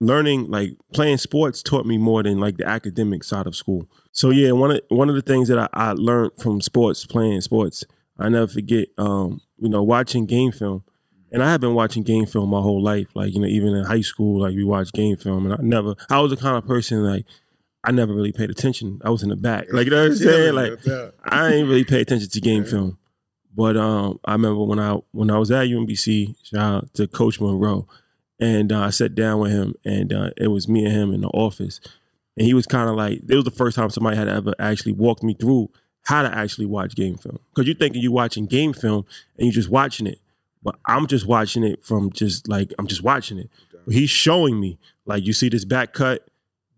learning 0.00 0.50
like 0.50 0.72
playing 0.92 1.16
sports 1.16 1.62
taught 1.62 1.86
me 1.86 1.96
more 1.96 2.22
than 2.24 2.40
like 2.40 2.56
the 2.56 2.66
academic 2.66 3.22
side 3.22 3.46
of 3.46 3.54
school. 3.54 3.88
So 4.10 4.30
yeah, 4.30 4.52
one 4.52 4.72
of 4.72 4.80
one 4.88 5.08
of 5.08 5.14
the 5.14 5.22
things 5.22 5.48
that 5.48 5.58
I, 5.58 5.68
I 5.72 5.92
learned 5.92 6.32
from 6.38 6.60
sports, 6.60 7.06
playing 7.06 7.40
sports, 7.40 7.84
I 8.18 8.28
never 8.28 8.46
forget, 8.48 8.88
um, 8.98 9.40
you 9.58 9.68
know, 9.68 9.82
watching 9.82 10.26
game 10.26 10.52
film. 10.52 10.84
And 11.32 11.42
I 11.42 11.50
have 11.50 11.60
been 11.60 11.74
watching 11.74 12.02
game 12.02 12.26
film 12.26 12.50
my 12.50 12.60
whole 12.60 12.82
life. 12.82 13.08
Like, 13.14 13.32
you 13.32 13.40
know, 13.40 13.46
even 13.46 13.74
in 13.74 13.84
high 13.84 14.02
school, 14.02 14.42
like 14.42 14.54
we 14.54 14.64
watched 14.64 14.92
game 14.92 15.16
film 15.16 15.46
and 15.46 15.54
I 15.54 15.62
never 15.62 15.94
I 16.10 16.20
was 16.20 16.30
the 16.30 16.36
kind 16.36 16.56
of 16.56 16.66
person 16.66 17.04
like 17.04 17.24
I 17.84 17.90
never 17.90 18.14
really 18.14 18.32
paid 18.32 18.50
attention. 18.50 19.00
I 19.04 19.10
was 19.10 19.22
in 19.22 19.30
the 19.30 19.36
back. 19.36 19.66
Like 19.72 19.86
you 19.86 19.90
know 19.90 20.02
what 20.02 20.12
I'm 20.12 20.16
saying? 20.16 20.54
Like 20.54 20.78
I 21.24 21.52
ain't 21.54 21.68
really 21.68 21.84
pay 21.84 22.00
attention 22.00 22.28
to 22.28 22.40
game 22.40 22.64
film. 22.64 22.98
But 23.54 23.76
um, 23.76 24.18
I 24.24 24.32
remember 24.32 24.64
when 24.64 24.78
I 24.78 24.98
when 25.10 25.30
I 25.30 25.38
was 25.38 25.50
at 25.50 25.66
UMBC, 25.66 26.36
shout 26.42 26.74
out 26.84 26.94
to 26.94 27.06
Coach 27.06 27.40
Monroe, 27.40 27.86
and 28.40 28.72
uh, 28.72 28.80
I 28.80 28.90
sat 28.90 29.14
down 29.14 29.40
with 29.40 29.52
him, 29.52 29.74
and 29.84 30.12
uh, 30.12 30.30
it 30.36 30.48
was 30.48 30.68
me 30.68 30.84
and 30.84 30.94
him 30.94 31.12
in 31.12 31.20
the 31.20 31.28
office, 31.28 31.80
and 32.36 32.46
he 32.46 32.54
was 32.54 32.66
kind 32.66 32.88
of 32.88 32.96
like, 32.96 33.20
it 33.28 33.34
was 33.34 33.44
the 33.44 33.50
first 33.50 33.76
time 33.76 33.90
somebody 33.90 34.16
had 34.16 34.28
ever 34.28 34.54
actually 34.58 34.92
walked 34.92 35.22
me 35.22 35.34
through 35.34 35.70
how 36.04 36.22
to 36.22 36.34
actually 36.34 36.66
watch 36.66 36.94
game 36.94 37.16
film, 37.16 37.38
because 37.50 37.66
you're 37.66 37.76
thinking 37.76 38.00
you're 38.00 38.10
watching 38.10 38.46
game 38.46 38.72
film 38.72 39.04
and 39.36 39.46
you're 39.46 39.52
just 39.52 39.68
watching 39.68 40.06
it, 40.06 40.18
but 40.62 40.76
I'm 40.86 41.06
just 41.06 41.26
watching 41.26 41.64
it 41.64 41.84
from 41.84 42.10
just 42.12 42.48
like 42.48 42.72
I'm 42.78 42.86
just 42.86 43.02
watching 43.02 43.38
it. 43.38 43.50
But 43.84 43.94
he's 43.94 44.10
showing 44.10 44.60
me 44.60 44.78
like 45.06 45.24
you 45.26 45.32
see 45.32 45.48
this 45.48 45.64
back 45.64 45.92
cut, 45.92 46.28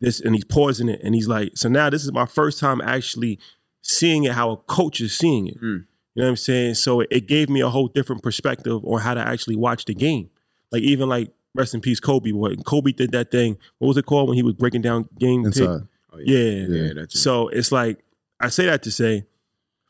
this, 0.01 0.21
and 0.21 0.35
he's 0.35 0.45
pausing 0.45 0.89
it, 0.89 1.01
and 1.03 1.15
he's 1.15 1.29
like, 1.29 1.53
so 1.57 1.69
now 1.69 1.91
this 1.91 2.05
is 2.05 2.13
my 2.13 2.27
first 2.27 2.59
time 2.59 2.81
actually 2.81 3.39
seeing 3.83 4.25
it 4.25 4.33
how 4.33 4.51
a 4.51 4.57
coach 4.57 5.01
is 5.01 5.17
seeing 5.17 5.49
it. 5.49 5.61
Mm. 5.61 5.85
You 6.15 6.21
know 6.23 6.25
what 6.25 6.29
I'm 6.31 6.37
saying? 6.37 6.75
So 6.75 7.01
it, 7.01 7.09
it 7.11 7.27
gave 7.27 7.49
me 7.51 7.61
a 7.61 7.69
whole 7.69 7.89
different 7.89 8.23
perspective 8.23 8.85
on 8.85 9.01
how 9.01 9.15
to 9.15 9.21
actually 9.21 9.57
watch 9.57 9.85
the 9.85 9.95
game. 9.95 10.31
Like 10.71 10.83
even 10.83 11.09
like 11.09 11.31
rest 11.55 11.75
in 11.75 11.81
peace, 11.81 12.01
Kobe. 12.01 12.33
When 12.33 12.63
Kobe 12.63 12.93
did 12.93 13.13
that 13.13 13.31
thing, 13.31 13.59
what 13.79 13.89
was 13.89 13.97
it 13.97 14.07
called 14.07 14.29
when 14.29 14.37
he 14.37 14.43
was 14.43 14.55
breaking 14.55 14.83
down 14.83 15.09
game 15.19 15.45
pick? 15.51 15.63
Oh, 15.69 15.83
Yeah. 16.19 16.67
yeah, 16.69 16.93
that's 16.95 17.19
So 17.21 17.49
it's 17.49 17.71
like 17.73 17.99
I 18.41 18.49
say 18.49 18.67
that 18.67 18.83
to 18.85 18.91
say, 18.91 19.27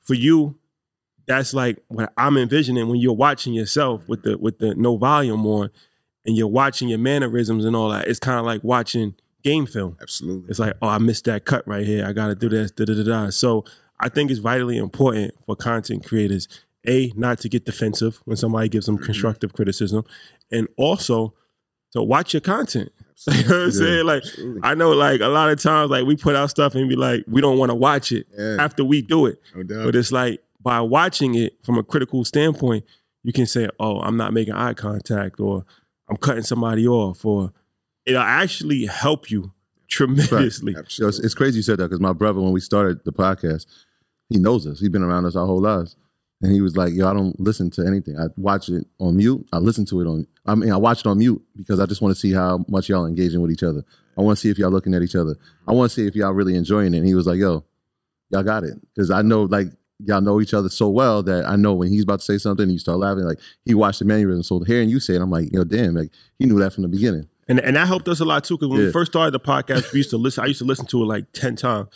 for 0.02 0.14
you, 0.14 0.56
that's 1.26 1.54
like 1.54 1.78
what 1.88 2.12
I'm 2.16 2.36
envisioning 2.36 2.88
when 2.88 3.00
you're 3.00 3.12
watching 3.12 3.54
yourself 3.54 4.06
with 4.08 4.22
the 4.22 4.38
with 4.38 4.58
the 4.58 4.74
no 4.74 4.96
volume 4.96 5.46
on, 5.46 5.70
and 6.24 6.36
you're 6.36 6.48
watching 6.48 6.88
your 6.88 6.98
mannerisms 6.98 7.64
and 7.64 7.74
all 7.74 7.90
that. 7.90 8.08
It's 8.08 8.18
kind 8.18 8.38
of 8.38 8.44
like 8.44 8.62
watching 8.64 9.14
game 9.42 9.66
film. 9.66 9.96
absolutely. 10.00 10.48
It's 10.48 10.58
like, 10.58 10.74
oh, 10.80 10.88
I 10.88 10.98
missed 10.98 11.26
that 11.26 11.44
cut 11.44 11.66
right 11.68 11.86
here. 11.86 12.06
I 12.06 12.12
got 12.12 12.28
to 12.28 12.34
do 12.34 12.48
this. 12.48 12.70
Da 12.70 12.84
da 12.84 12.94
da 12.94 13.02
da. 13.04 13.30
So 13.30 13.64
I 14.00 14.08
think 14.08 14.30
it's 14.30 14.40
vitally 14.40 14.78
important 14.78 15.34
for 15.46 15.54
content 15.54 16.04
creators, 16.04 16.48
a 16.86 17.12
not 17.14 17.38
to 17.40 17.48
get 17.48 17.64
defensive 17.64 18.20
when 18.24 18.36
somebody 18.36 18.68
gives 18.68 18.86
them 18.86 18.96
mm-hmm. 18.96 19.04
constructive 19.04 19.52
criticism, 19.52 20.04
and 20.50 20.68
also 20.76 21.34
to 21.92 22.02
watch 22.02 22.34
your 22.34 22.40
content. 22.40 22.90
you 23.30 23.42
know 23.44 23.48
what 23.48 23.64
I'm 23.64 23.70
saying? 23.70 24.06
Like 24.06 24.22
Absolutely. 24.24 24.60
I 24.64 24.74
know, 24.74 24.90
like 24.90 25.20
a 25.20 25.28
lot 25.28 25.50
of 25.50 25.62
times, 25.62 25.90
like 25.90 26.04
we 26.04 26.16
put 26.16 26.34
out 26.34 26.50
stuff 26.50 26.74
and 26.74 26.88
be 26.88 26.96
like, 26.96 27.24
we 27.28 27.40
don't 27.40 27.58
want 27.58 27.70
to 27.70 27.74
watch 27.74 28.10
it 28.12 28.26
Yeah. 28.36 28.56
after 28.58 28.84
we 28.84 29.02
do 29.02 29.26
it. 29.26 29.40
No 29.54 29.62
doubt. 29.62 29.84
But 29.84 29.96
it's 29.96 30.10
like 30.10 30.42
by 30.64 30.80
watching 30.80 31.36
it 31.36 31.58
from 31.62 31.78
a 31.78 31.84
critical 31.84 32.24
standpoint, 32.24 32.84
you 33.22 33.32
can 33.32 33.46
say, 33.46 33.68
"Oh, 33.78 34.00
I'm 34.00 34.16
not 34.16 34.32
making 34.32 34.54
eye 34.54 34.74
contact," 34.74 35.38
or 35.38 35.64
"I'm 36.08 36.16
cutting 36.16 36.42
somebody 36.42 36.88
off," 36.88 37.24
or 37.24 37.52
it'll 38.04 38.20
actually 38.20 38.86
help 38.86 39.30
you 39.30 39.52
tremendously. 39.86 40.72
Yo, 40.72 41.08
it's, 41.08 41.20
it's 41.20 41.34
crazy 41.34 41.58
you 41.58 41.62
said 41.62 41.78
that 41.78 41.84
because 41.84 42.00
my 42.00 42.12
brother, 42.12 42.40
when 42.40 42.52
we 42.52 42.60
started 42.60 43.04
the 43.04 43.12
podcast, 43.12 43.66
he 44.28 44.38
knows 44.38 44.66
us. 44.66 44.80
He's 44.80 44.88
been 44.88 45.04
around 45.04 45.26
us 45.26 45.36
our 45.36 45.46
whole 45.46 45.60
lives. 45.60 45.96
And 46.42 46.52
he 46.52 46.60
was 46.60 46.76
like, 46.76 46.92
yo, 46.92 47.08
I 47.08 47.14
don't 47.14 47.38
listen 47.40 47.70
to 47.70 47.86
anything. 47.86 48.18
I 48.18 48.26
watch 48.36 48.68
it 48.68 48.86
on 48.98 49.16
mute. 49.16 49.46
I 49.52 49.58
listen 49.58 49.86
to 49.86 50.00
it 50.00 50.06
on, 50.06 50.26
I 50.44 50.54
mean, 50.54 50.72
I 50.72 50.76
watch 50.76 51.00
it 51.00 51.06
on 51.06 51.18
mute 51.18 51.42
because 51.56 51.80
I 51.80 51.86
just 51.86 52.02
want 52.02 52.14
to 52.14 52.20
see 52.20 52.32
how 52.32 52.64
much 52.68 52.88
y'all 52.88 53.06
engaging 53.06 53.40
with 53.40 53.50
each 53.50 53.62
other. 53.62 53.82
I 54.18 54.20
want 54.20 54.36
to 54.36 54.40
see 54.42 54.50
if 54.50 54.58
y'all 54.58 54.70
looking 54.70 54.94
at 54.94 55.02
each 55.02 55.14
other. 55.14 55.36
I 55.66 55.72
want 55.72 55.90
to 55.90 55.94
see 55.94 56.06
if 56.06 56.14
y'all 56.14 56.32
really 56.32 56.54
enjoying 56.54 56.92
it. 56.92 56.98
And 56.98 57.06
he 57.06 57.14
was 57.14 57.26
like, 57.26 57.38
yo, 57.38 57.64
y'all 58.30 58.42
got 58.42 58.64
it. 58.64 58.74
Because 58.94 59.10
I 59.10 59.22
know, 59.22 59.44
like, 59.44 59.68
y'all 59.98 60.20
know 60.20 60.40
each 60.40 60.54
other 60.54 60.68
so 60.68 60.88
well 60.88 61.22
that 61.22 61.46
I 61.46 61.56
know 61.56 61.74
when 61.74 61.88
he's 61.88 62.02
about 62.02 62.20
to 62.20 62.24
say 62.24 62.38
something, 62.38 62.68
you 62.68 62.78
start 62.78 62.98
laughing. 62.98 63.24
Like, 63.24 63.38
he 63.64 63.74
watched 63.74 64.00
the 64.00 64.04
mannerism. 64.04 64.42
So 64.42 64.60
hearing 64.60 64.88
you 64.88 65.00
say 65.00 65.14
it, 65.14 65.22
I'm 65.22 65.30
like, 65.30 65.52
yo, 65.52 65.64
damn, 65.64 65.94
like, 65.94 66.10
he 66.38 66.46
knew 66.46 66.58
that 66.58 66.72
from 66.72 66.82
the 66.82 66.88
beginning. 66.88 67.28
And 67.46 67.60
and 67.60 67.76
that 67.76 67.86
helped 67.86 68.08
us 68.08 68.20
a 68.20 68.24
lot 68.24 68.42
too, 68.44 68.56
because 68.56 68.68
when 68.68 68.78
we 68.78 68.90
first 68.90 69.12
started 69.12 69.32
the 69.32 69.40
podcast, 69.40 69.92
we 69.92 69.98
used 69.98 70.10
to 70.10 70.16
listen. 70.16 70.42
I 70.42 70.46
used 70.46 70.60
to 70.60 70.64
listen 70.64 70.86
to 70.86 71.02
it 71.02 71.06
like 71.06 71.30
ten 71.32 71.56
times, 71.56 71.88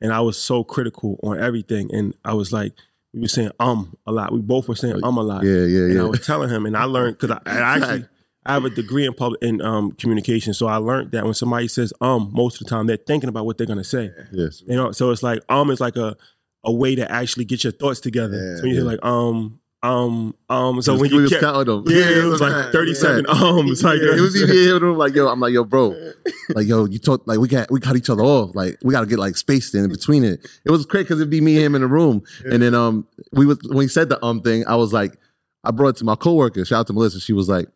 and 0.00 0.12
I 0.14 0.20
was 0.20 0.38
so 0.38 0.64
critical 0.64 1.20
on 1.22 1.38
everything. 1.38 1.94
And 1.94 2.14
I 2.24 2.32
was 2.32 2.54
like, 2.54 2.72
we 3.12 3.20
were 3.20 3.28
saying 3.28 3.50
um 3.60 3.98
a 4.06 4.12
lot. 4.12 4.32
We 4.32 4.40
both 4.40 4.66
were 4.66 4.76
saying 4.76 5.00
um 5.04 5.18
a 5.18 5.22
lot. 5.22 5.44
Yeah, 5.44 5.52
yeah, 5.52 5.66
yeah. 5.66 5.90
And 5.90 6.00
I 6.00 6.04
was 6.04 6.24
telling 6.24 6.48
him, 6.48 6.64
and 6.64 6.74
I 6.74 6.84
learned 6.84 7.18
because 7.18 7.38
I, 7.44 7.50
I 7.50 7.76
actually 7.76 8.06
I 8.46 8.54
have 8.54 8.64
a 8.64 8.70
degree 8.70 9.04
in 9.04 9.12
public 9.12 9.42
in 9.42 9.60
um 9.60 9.92
communication, 9.92 10.54
so 10.54 10.68
I 10.68 10.76
learned 10.76 11.12
that 11.12 11.24
when 11.24 11.34
somebody 11.34 11.68
says 11.68 11.92
um, 12.00 12.30
most 12.32 12.62
of 12.62 12.66
the 12.66 12.70
time 12.70 12.86
they're 12.86 12.96
thinking 12.96 13.28
about 13.28 13.44
what 13.44 13.58
they're 13.58 13.66
gonna 13.66 13.84
say. 13.84 14.10
Yes. 14.32 14.62
You 14.66 14.76
know, 14.76 14.92
so 14.92 15.10
it's 15.10 15.22
like 15.22 15.42
um 15.50 15.70
is 15.70 15.80
like 15.80 15.96
a 15.96 16.16
a 16.64 16.72
way 16.72 16.94
to 16.94 17.10
actually 17.10 17.44
get 17.44 17.62
your 17.64 17.72
thoughts 17.72 18.00
together. 18.00 18.36
Yeah, 18.36 18.56
so 18.56 18.62
when 18.62 18.70
you 18.70 18.76
hear 18.76 18.84
like 18.84 19.04
um 19.04 19.60
um 19.82 20.34
um, 20.48 20.80
so 20.80 20.94
when 20.94 21.02
we 21.02 21.08
you 21.10 21.20
was 21.22 21.30
kept, 21.30 21.42
counting 21.42 21.66
them. 21.66 21.84
yeah, 21.94 22.08
it 22.08 22.24
was 22.24 22.40
like 22.40 22.72
thirty-seven 22.72 23.26
Yeah. 23.28 23.34
ums. 23.44 23.84
Like 23.84 23.98
it 24.00 24.18
was 24.18 24.34
even 24.34 24.56
in 24.56 24.68
the 24.70 24.80
room 24.80 24.96
like 24.96 25.14
yo 25.14 25.28
i'm 25.28 25.40
like 25.40 25.52
yo 25.52 25.62
bro 25.64 25.94
like 26.54 26.66
yo 26.66 26.86
you 26.86 26.98
talk 26.98 27.20
like 27.26 27.38
we 27.38 27.48
got 27.48 27.70
we 27.70 27.80
cut 27.80 27.94
each 27.94 28.08
other 28.08 28.22
off 28.22 28.54
like 28.54 28.78
we 28.82 28.92
got 28.92 29.00
to 29.00 29.06
get 29.06 29.18
like 29.18 29.36
spaced 29.36 29.74
in 29.74 29.86
between 29.90 30.24
it 30.24 30.40
it 30.64 30.70
was 30.70 30.86
crazy 30.86 31.04
because 31.04 31.20
it'd 31.20 31.28
be 31.28 31.42
me 31.42 31.56
and 31.56 31.66
him 31.66 31.74
in 31.74 31.82
the 31.82 31.86
room 31.86 32.22
and 32.46 32.62
then 32.62 32.74
um 32.74 33.06
we 33.32 33.44
was 33.44 33.58
when 33.68 33.82
he 33.82 33.88
said 33.88 34.08
the 34.08 34.24
um 34.24 34.40
thing 34.40 34.64
i 34.66 34.74
was 34.74 34.90
like 34.94 35.18
i 35.64 35.70
brought 35.70 35.88
it 35.88 35.96
to 35.96 36.04
my 36.04 36.14
coworker 36.14 36.64
shout 36.64 36.80
out 36.80 36.86
to 36.86 36.94
melissa 36.94 37.20
she 37.20 37.34
was 37.34 37.50
like 37.50 37.68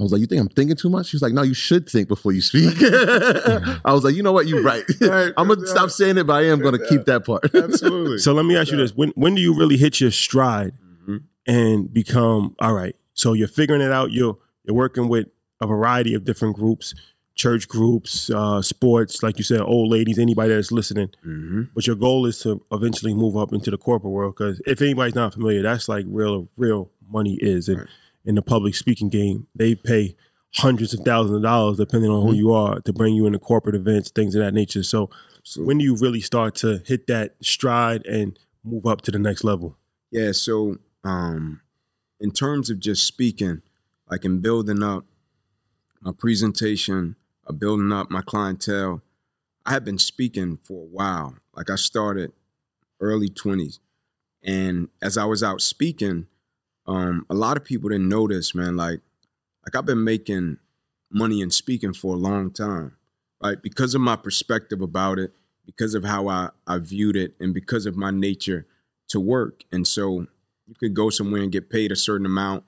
I 0.00 0.02
was 0.02 0.10
like, 0.10 0.20
you 0.20 0.26
think 0.26 0.40
I'm 0.40 0.48
thinking 0.48 0.74
too 0.76 0.88
much? 0.88 1.06
She 1.08 1.16
was 1.16 1.22
like, 1.22 1.32
no, 1.34 1.42
you 1.42 1.54
should 1.54 1.88
think 1.88 2.08
before 2.08 2.32
you 2.32 2.40
speak. 2.40 2.76
I 2.82 3.92
was 3.92 4.02
like, 4.04 4.14
you 4.14 4.22
know 4.22 4.32
what? 4.32 4.46
You're 4.46 4.62
right. 4.62 4.84
Right. 5.00 5.32
I'm 5.36 5.48
gonna 5.48 5.66
stop 5.66 5.90
saying 5.90 6.18
it, 6.18 6.24
but 6.26 6.34
I 6.34 6.46
am 6.46 6.60
gonna 6.60 6.84
keep 6.88 7.04
that 7.04 7.24
part. 7.24 7.54
Absolutely. 7.54 8.18
So 8.18 8.32
let 8.32 8.44
me 8.44 8.56
ask 8.56 8.70
you 8.70 8.76
this: 8.78 8.94
when 8.96 9.10
when 9.10 9.34
do 9.34 9.42
you 9.42 9.54
really 9.54 9.76
hit 9.76 10.00
your 10.00 10.10
stride 10.10 10.72
Mhm. 11.06 11.22
and 11.46 11.92
become 11.92 12.54
all 12.60 12.72
right? 12.72 12.96
So 13.14 13.32
you're 13.34 13.48
figuring 13.48 13.82
it 13.82 13.92
out. 13.92 14.12
You're 14.12 14.38
you're 14.64 14.76
working 14.76 15.08
with 15.08 15.26
a 15.60 15.66
variety 15.66 16.14
of 16.14 16.24
different 16.24 16.56
groups, 16.56 16.94
church 17.34 17.68
groups, 17.68 18.30
uh, 18.30 18.62
sports, 18.62 19.22
like 19.22 19.38
you 19.38 19.44
said, 19.44 19.60
old 19.60 19.90
ladies, 19.90 20.18
anybody 20.18 20.54
that's 20.54 20.72
listening. 20.72 21.10
Mhm. 21.26 21.68
But 21.74 21.86
your 21.86 21.96
goal 21.96 22.26
is 22.26 22.38
to 22.40 22.62
eventually 22.72 23.14
move 23.14 23.36
up 23.36 23.52
into 23.52 23.70
the 23.70 23.78
corporate 23.78 24.12
world 24.12 24.34
because 24.36 24.60
if 24.66 24.80
anybody's 24.82 25.14
not 25.14 25.34
familiar, 25.34 25.62
that's 25.62 25.88
like 25.88 26.06
real 26.08 26.48
real 26.56 26.90
money 27.10 27.34
is. 27.40 27.68
And 27.68 27.78
Right. 27.80 27.88
In 28.24 28.34
the 28.34 28.42
public 28.42 28.74
speaking 28.74 29.08
game, 29.08 29.46
they 29.54 29.74
pay 29.74 30.16
hundreds 30.54 30.92
of 30.92 31.00
thousands 31.00 31.36
of 31.36 31.42
dollars 31.42 31.78
depending 31.78 32.10
on 32.10 32.26
who 32.26 32.34
you 32.34 32.52
are 32.52 32.80
to 32.80 32.92
bring 32.92 33.14
you 33.14 33.26
into 33.26 33.38
corporate 33.38 33.74
events, 33.74 34.10
things 34.10 34.34
of 34.34 34.42
that 34.42 34.54
nature. 34.54 34.82
So 34.82 35.10
Absolutely. 35.38 35.66
when 35.66 35.78
do 35.78 35.84
you 35.84 35.96
really 35.96 36.20
start 36.20 36.54
to 36.56 36.82
hit 36.86 37.06
that 37.06 37.36
stride 37.40 38.04
and 38.06 38.38
move 38.62 38.86
up 38.86 39.00
to 39.02 39.10
the 39.10 39.18
next 39.18 39.44
level? 39.44 39.76
Yeah, 40.10 40.32
so 40.32 40.78
um 41.04 41.60
in 42.20 42.30
terms 42.30 42.70
of 42.70 42.78
just 42.78 43.04
speaking, 43.04 43.62
like 44.08 44.24
in 44.24 44.40
building 44.40 44.82
up 44.82 45.04
my 46.00 46.12
presentation, 46.12 47.16
uh, 47.46 47.52
building 47.52 47.92
up 47.92 48.10
my 48.10 48.22
clientele, 48.22 49.02
I 49.64 49.72
have 49.72 49.84
been 49.84 49.98
speaking 49.98 50.58
for 50.62 50.82
a 50.82 50.86
while. 50.86 51.36
Like 51.54 51.70
I 51.70 51.76
started 51.76 52.32
early 53.00 53.28
20s. 53.28 53.78
And 54.42 54.88
as 55.00 55.16
I 55.16 55.24
was 55.24 55.42
out 55.42 55.60
speaking, 55.60 56.26
um, 56.86 57.26
a 57.30 57.34
lot 57.34 57.56
of 57.56 57.64
people 57.64 57.90
didn't 57.90 58.08
notice, 58.08 58.54
man. 58.54 58.76
Like, 58.76 59.00
like 59.64 59.76
I've 59.76 59.86
been 59.86 60.04
making 60.04 60.58
money 61.10 61.42
and 61.42 61.52
speaking 61.52 61.92
for 61.92 62.14
a 62.14 62.18
long 62.18 62.50
time, 62.50 62.96
right? 63.42 63.60
Because 63.62 63.94
of 63.94 64.00
my 64.00 64.16
perspective 64.16 64.80
about 64.80 65.18
it, 65.18 65.32
because 65.64 65.94
of 65.94 66.04
how 66.04 66.28
I, 66.28 66.50
I 66.66 66.78
viewed 66.78 67.16
it, 67.16 67.34
and 67.38 67.54
because 67.54 67.86
of 67.86 67.96
my 67.96 68.10
nature 68.10 68.66
to 69.08 69.20
work. 69.20 69.64
And 69.70 69.86
so 69.86 70.26
you 70.66 70.74
could 70.78 70.94
go 70.94 71.10
somewhere 71.10 71.42
and 71.42 71.52
get 71.52 71.70
paid 71.70 71.92
a 71.92 71.96
certain 71.96 72.26
amount, 72.26 72.64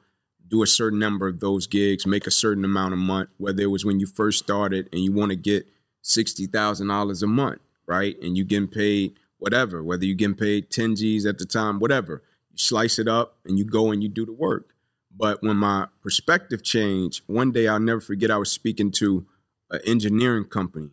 do 0.46 0.62
a 0.62 0.66
certain 0.66 0.98
number 0.98 1.26
of 1.26 1.40
those 1.40 1.66
gigs, 1.66 2.06
make 2.06 2.26
a 2.26 2.30
certain 2.30 2.64
amount 2.64 2.94
a 2.94 2.98
month, 2.98 3.30
whether 3.38 3.62
it 3.62 3.66
was 3.66 3.84
when 3.84 3.98
you 3.98 4.06
first 4.06 4.38
started 4.38 4.88
and 4.92 5.02
you 5.02 5.12
want 5.12 5.30
to 5.30 5.36
get 5.36 5.66
$60,000 6.04 7.22
a 7.22 7.26
month, 7.26 7.60
right? 7.86 8.20
And 8.20 8.36
you 8.36 8.44
getting 8.44 8.68
paid 8.68 9.14
whatever, 9.38 9.82
whether 9.82 10.04
you 10.04 10.14
getting 10.14 10.36
paid 10.36 10.70
10 10.70 10.96
G's 10.96 11.26
at 11.26 11.38
the 11.38 11.46
time, 11.46 11.80
whatever. 11.80 12.22
You 12.54 12.58
slice 12.58 13.00
it 13.00 13.08
up 13.08 13.36
and 13.44 13.58
you 13.58 13.64
go 13.64 13.90
and 13.90 14.00
you 14.00 14.08
do 14.08 14.24
the 14.24 14.32
work. 14.32 14.74
But 15.16 15.42
when 15.42 15.56
my 15.56 15.88
perspective 16.02 16.62
changed, 16.62 17.22
one 17.26 17.50
day 17.50 17.66
I'll 17.66 17.80
never 17.80 18.00
forget 18.00 18.30
I 18.30 18.38
was 18.38 18.50
speaking 18.50 18.92
to 18.92 19.26
an 19.70 19.80
engineering 19.84 20.44
company. 20.44 20.90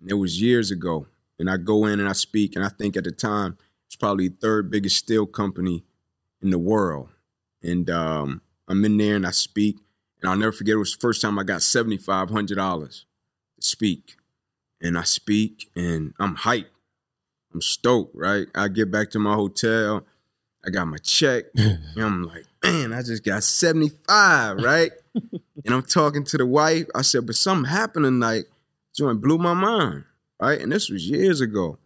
And 0.00 0.10
it 0.10 0.14
was 0.14 0.40
years 0.40 0.70
ago. 0.70 1.06
And 1.38 1.50
I 1.50 1.58
go 1.58 1.84
in 1.84 2.00
and 2.00 2.08
I 2.08 2.14
speak, 2.14 2.56
and 2.56 2.64
I 2.64 2.70
think 2.70 2.96
at 2.96 3.04
the 3.04 3.12
time 3.12 3.58
it's 3.86 3.96
probably 3.96 4.28
the 4.28 4.36
third 4.36 4.70
biggest 4.70 4.96
steel 4.96 5.26
company 5.26 5.84
in 6.40 6.48
the 6.48 6.58
world. 6.58 7.10
And 7.62 7.90
um, 7.90 8.40
I'm 8.66 8.82
in 8.86 8.96
there 8.96 9.16
and 9.16 9.26
I 9.26 9.32
speak, 9.32 9.76
and 10.20 10.30
I'll 10.30 10.38
never 10.38 10.52
forget 10.52 10.74
it 10.74 10.78
was 10.78 10.92
the 10.92 11.00
first 11.00 11.20
time 11.20 11.38
I 11.38 11.42
got 11.42 11.60
seventy 11.60 11.98
five 11.98 12.30
hundred 12.30 12.56
dollars 12.56 13.04
to 13.60 13.66
speak. 13.66 14.16
And 14.80 14.96
I 14.96 15.02
speak 15.02 15.70
and 15.76 16.14
I'm 16.18 16.36
hyped. 16.36 16.70
I'm 17.52 17.60
stoked, 17.60 18.14
right? 18.16 18.46
I 18.54 18.68
get 18.68 18.90
back 18.90 19.10
to 19.10 19.18
my 19.18 19.34
hotel, 19.34 20.06
I 20.66 20.70
got 20.70 20.86
my 20.86 20.98
check, 20.98 21.44
and 21.56 21.80
I'm 21.96 22.24
like, 22.24 22.44
man, 22.62 22.92
I 22.92 23.02
just 23.02 23.24
got 23.24 23.44
75, 23.44 24.58
right? 24.58 24.90
and 25.14 25.74
I'm 25.74 25.82
talking 25.82 26.24
to 26.24 26.38
the 26.38 26.46
wife. 26.46 26.86
I 26.94 27.02
said, 27.02 27.26
but 27.26 27.36
something 27.36 27.70
happened 27.70 28.04
tonight. 28.04 28.44
Joint 28.94 29.20
blew 29.20 29.38
my 29.38 29.54
mind, 29.54 30.04
right? 30.40 30.60
And 30.60 30.72
this 30.72 30.90
was 30.90 31.08
years 31.08 31.40
ago. 31.40 31.78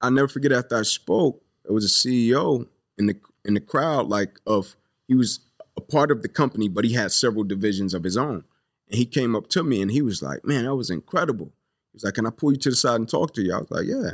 I'll 0.00 0.10
never 0.10 0.28
forget 0.28 0.52
after 0.52 0.76
I 0.76 0.82
spoke, 0.82 1.42
it 1.64 1.72
was 1.72 1.84
a 1.84 1.88
CEO 1.88 2.66
in 2.98 3.06
the 3.06 3.16
in 3.44 3.54
the 3.54 3.60
crowd, 3.60 4.08
like 4.08 4.38
of 4.46 4.76
he 5.08 5.14
was 5.14 5.40
a 5.76 5.80
part 5.80 6.10
of 6.10 6.22
the 6.22 6.28
company, 6.28 6.68
but 6.68 6.84
he 6.84 6.92
had 6.92 7.10
several 7.12 7.44
divisions 7.44 7.94
of 7.94 8.04
his 8.04 8.16
own. 8.16 8.44
And 8.88 8.98
he 8.98 9.06
came 9.06 9.34
up 9.34 9.48
to 9.48 9.62
me 9.62 9.82
and 9.82 9.90
he 9.90 10.02
was 10.02 10.22
like, 10.22 10.44
Man, 10.44 10.64
that 10.64 10.76
was 10.76 10.90
incredible. 10.90 11.46
He 11.92 11.96
was 11.96 12.04
like, 12.04 12.14
Can 12.14 12.26
I 12.26 12.30
pull 12.30 12.52
you 12.52 12.58
to 12.58 12.70
the 12.70 12.76
side 12.76 12.96
and 12.96 13.08
talk 13.08 13.34
to 13.34 13.42
you? 13.42 13.54
I 13.54 13.58
was 13.58 13.70
like, 13.70 13.86
Yeah. 13.86 14.10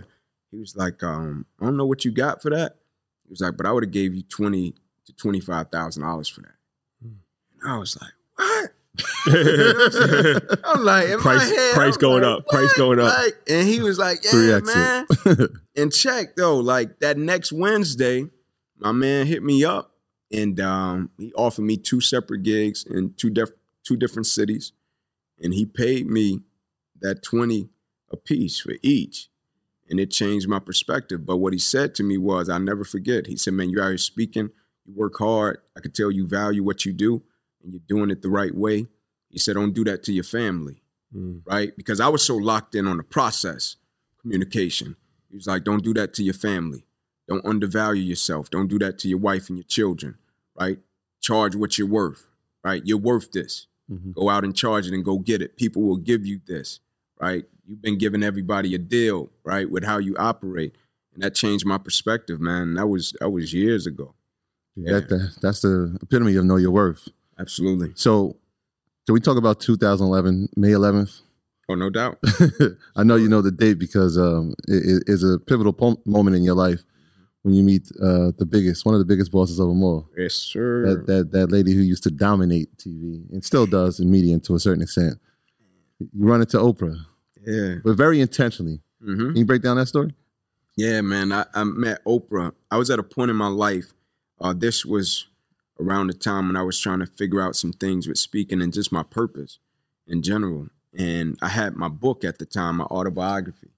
He 0.50 0.58
was 0.58 0.76
like, 0.76 1.02
um, 1.02 1.46
I 1.60 1.64
don't 1.64 1.76
know 1.76 1.86
what 1.86 2.04
you 2.04 2.10
got 2.10 2.42
for 2.42 2.50
that. 2.50 2.76
He 3.30 3.32
was 3.32 3.40
like, 3.42 3.56
but 3.56 3.64
I 3.64 3.70
would 3.70 3.84
have 3.84 3.92
gave 3.92 4.12
you 4.12 4.22
twenty 4.22 4.74
to 5.06 5.12
twenty 5.12 5.38
five 5.38 5.68
thousand 5.70 6.02
dollars 6.02 6.28
for 6.28 6.40
that. 6.40 6.54
And 7.00 7.20
I 7.64 7.78
was 7.78 7.96
like, 8.00 8.10
what? 8.34 8.72
I'm 10.64 10.84
like, 10.84 11.10
Price- 11.18 11.48
head, 11.48 11.74
price 11.74 11.94
I'm 11.94 12.00
going 12.00 12.24
like, 12.24 12.38
up, 12.40 12.46
price 12.48 12.72
going 12.72 12.98
up. 12.98 13.16
Like, 13.16 13.34
and 13.48 13.68
he 13.68 13.80
was 13.80 14.00
like, 14.00 14.18
yeah, 14.24 14.58
man. 14.64 15.06
and 15.76 15.92
check 15.92 16.34
though, 16.34 16.56
like 16.56 16.98
that 16.98 17.18
next 17.18 17.52
Wednesday, 17.52 18.26
my 18.78 18.90
man 18.90 19.28
hit 19.28 19.44
me 19.44 19.64
up 19.64 19.92
and 20.32 20.58
um, 20.58 21.10
he 21.16 21.32
offered 21.34 21.62
me 21.62 21.76
two 21.76 22.00
separate 22.00 22.42
gigs 22.42 22.84
in 22.84 23.14
two 23.14 23.30
def- 23.30 23.54
two 23.84 23.96
different 23.96 24.26
cities, 24.26 24.72
and 25.40 25.54
he 25.54 25.64
paid 25.66 26.08
me 26.08 26.40
that 27.00 27.22
twenty 27.22 27.68
a 28.10 28.16
piece 28.16 28.58
for 28.58 28.72
each. 28.82 29.28
And 29.90 29.98
it 29.98 30.10
changed 30.10 30.48
my 30.48 30.60
perspective. 30.60 31.26
But 31.26 31.38
what 31.38 31.52
he 31.52 31.58
said 31.58 31.94
to 31.96 32.04
me 32.04 32.16
was, 32.16 32.48
I'll 32.48 32.60
never 32.60 32.84
forget. 32.84 33.26
He 33.26 33.36
said, 33.36 33.54
Man, 33.54 33.70
you're 33.70 33.82
out 33.82 33.88
here 33.88 33.98
speaking, 33.98 34.50
you 34.86 34.94
work 34.94 35.18
hard. 35.18 35.58
I 35.76 35.80
could 35.80 35.94
tell 35.94 36.10
you 36.10 36.26
value 36.26 36.62
what 36.62 36.84
you 36.84 36.92
do 36.92 37.22
and 37.62 37.72
you're 37.72 37.82
doing 37.88 38.10
it 38.10 38.22
the 38.22 38.28
right 38.28 38.54
way. 38.54 38.86
He 39.28 39.38
said, 39.38 39.54
Don't 39.54 39.74
do 39.74 39.84
that 39.84 40.02
to 40.04 40.12
your 40.12 40.24
family, 40.24 40.82
hmm. 41.12 41.38
right? 41.44 41.76
Because 41.76 42.00
I 42.00 42.08
was 42.08 42.22
so 42.22 42.36
locked 42.36 42.74
in 42.74 42.86
on 42.86 42.96
the 42.96 43.02
process, 43.02 43.76
communication. 44.20 44.96
He 45.28 45.36
was 45.36 45.46
like, 45.46 45.64
Don't 45.64 45.84
do 45.84 45.94
that 45.94 46.14
to 46.14 46.22
your 46.22 46.34
family. 46.34 46.84
Don't 47.28 47.44
undervalue 47.44 48.02
yourself. 48.02 48.50
Don't 48.50 48.68
do 48.68 48.78
that 48.80 48.98
to 49.00 49.08
your 49.08 49.18
wife 49.18 49.48
and 49.48 49.58
your 49.58 49.64
children, 49.64 50.18
right? 50.58 50.78
Charge 51.20 51.54
what 51.54 51.78
you're 51.78 51.86
worth, 51.86 52.28
right? 52.64 52.82
You're 52.84 52.98
worth 52.98 53.30
this. 53.30 53.68
Mm-hmm. 53.90 54.12
Go 54.12 54.28
out 54.28 54.44
and 54.44 54.54
charge 54.54 54.86
it 54.86 54.94
and 54.94 55.04
go 55.04 55.18
get 55.18 55.40
it. 55.40 55.56
People 55.56 55.82
will 55.82 55.96
give 55.96 56.26
you 56.26 56.40
this, 56.46 56.80
right? 57.20 57.44
You've 57.66 57.82
been 57.82 57.98
giving 57.98 58.22
everybody 58.22 58.74
a 58.74 58.78
deal, 58.78 59.30
right, 59.44 59.70
with 59.70 59.84
how 59.84 59.98
you 59.98 60.16
operate. 60.16 60.74
And 61.14 61.22
that 61.22 61.34
changed 61.34 61.66
my 61.66 61.78
perspective, 61.78 62.40
man. 62.40 62.74
That 62.74 62.86
was 62.86 63.14
that 63.20 63.30
was 63.30 63.52
years 63.52 63.86
ago. 63.86 64.14
That, 64.76 65.08
that 65.08 65.36
that's 65.42 65.60
the 65.60 65.98
epitome 66.00 66.36
of 66.36 66.44
know 66.44 66.56
your 66.56 66.70
worth. 66.70 67.08
Absolutely. 67.38 67.92
So, 67.94 68.36
can 69.06 69.14
we 69.14 69.20
talk 69.20 69.36
about 69.36 69.60
2011, 69.60 70.50
May 70.56 70.68
11th? 70.68 71.20
Oh, 71.68 71.74
no 71.74 71.88
doubt. 71.90 72.18
I 72.96 73.04
know 73.04 73.16
you 73.16 73.28
know 73.28 73.42
the 73.42 73.52
date 73.52 73.78
because 73.78 74.18
um, 74.18 74.54
it 74.66 75.04
is 75.06 75.22
a 75.22 75.38
pivotal 75.38 75.72
po- 75.72 76.00
moment 76.04 76.36
in 76.36 76.42
your 76.42 76.54
life 76.54 76.82
when 77.42 77.54
you 77.54 77.62
meet 77.62 77.90
uh, 78.02 78.32
the 78.36 78.46
biggest, 78.46 78.84
one 78.84 78.94
of 78.94 78.98
the 78.98 79.04
biggest 79.04 79.30
bosses 79.30 79.58
of 79.58 79.68
them 79.68 79.82
all. 79.82 80.08
yes, 80.16 80.34
sir. 80.34 80.86
That, 80.86 81.06
that 81.06 81.32
that 81.32 81.52
lady 81.52 81.72
who 81.72 81.80
used 81.80 82.02
to 82.04 82.10
dominate 82.10 82.76
TV 82.76 83.30
and 83.30 83.44
still 83.44 83.66
does 83.66 84.00
in 84.00 84.10
media 84.10 84.38
to 84.38 84.54
a 84.54 84.60
certain 84.60 84.82
extent. 84.82 85.18
You 85.98 86.26
run 86.26 86.40
into 86.40 86.58
Oprah, 86.58 86.98
yeah. 87.46 87.76
but 87.84 87.96
very 87.96 88.20
intentionally. 88.20 88.80
hmm 89.02 89.28
Can 89.28 89.36
you 89.36 89.44
break 89.44 89.62
down 89.62 89.76
that 89.76 89.86
story? 89.86 90.14
Yeah, 90.76 91.00
man. 91.00 91.32
I, 91.32 91.44
I 91.54 91.64
met 91.64 92.04
Oprah. 92.04 92.52
I 92.70 92.78
was 92.78 92.90
at 92.90 92.98
a 92.98 93.02
point 93.02 93.30
in 93.30 93.36
my 93.36 93.48
life. 93.48 93.92
Uh, 94.40 94.54
this 94.56 94.84
was 94.86 95.26
around 95.78 96.06
the 96.06 96.14
time 96.14 96.46
when 96.46 96.56
I 96.56 96.62
was 96.62 96.78
trying 96.78 97.00
to 97.00 97.06
figure 97.06 97.40
out 97.40 97.56
some 97.56 97.72
things 97.72 98.06
with 98.06 98.18
speaking 98.18 98.62
and 98.62 98.72
just 98.72 98.92
my 98.92 99.02
purpose 99.02 99.58
in 100.06 100.22
general. 100.22 100.68
And 100.96 101.38
I 101.42 101.48
had 101.48 101.76
my 101.76 101.88
book 101.88 102.24
at 102.24 102.38
the 102.38 102.46
time, 102.46 102.76
my 102.76 102.84
autobiography. 102.84 103.70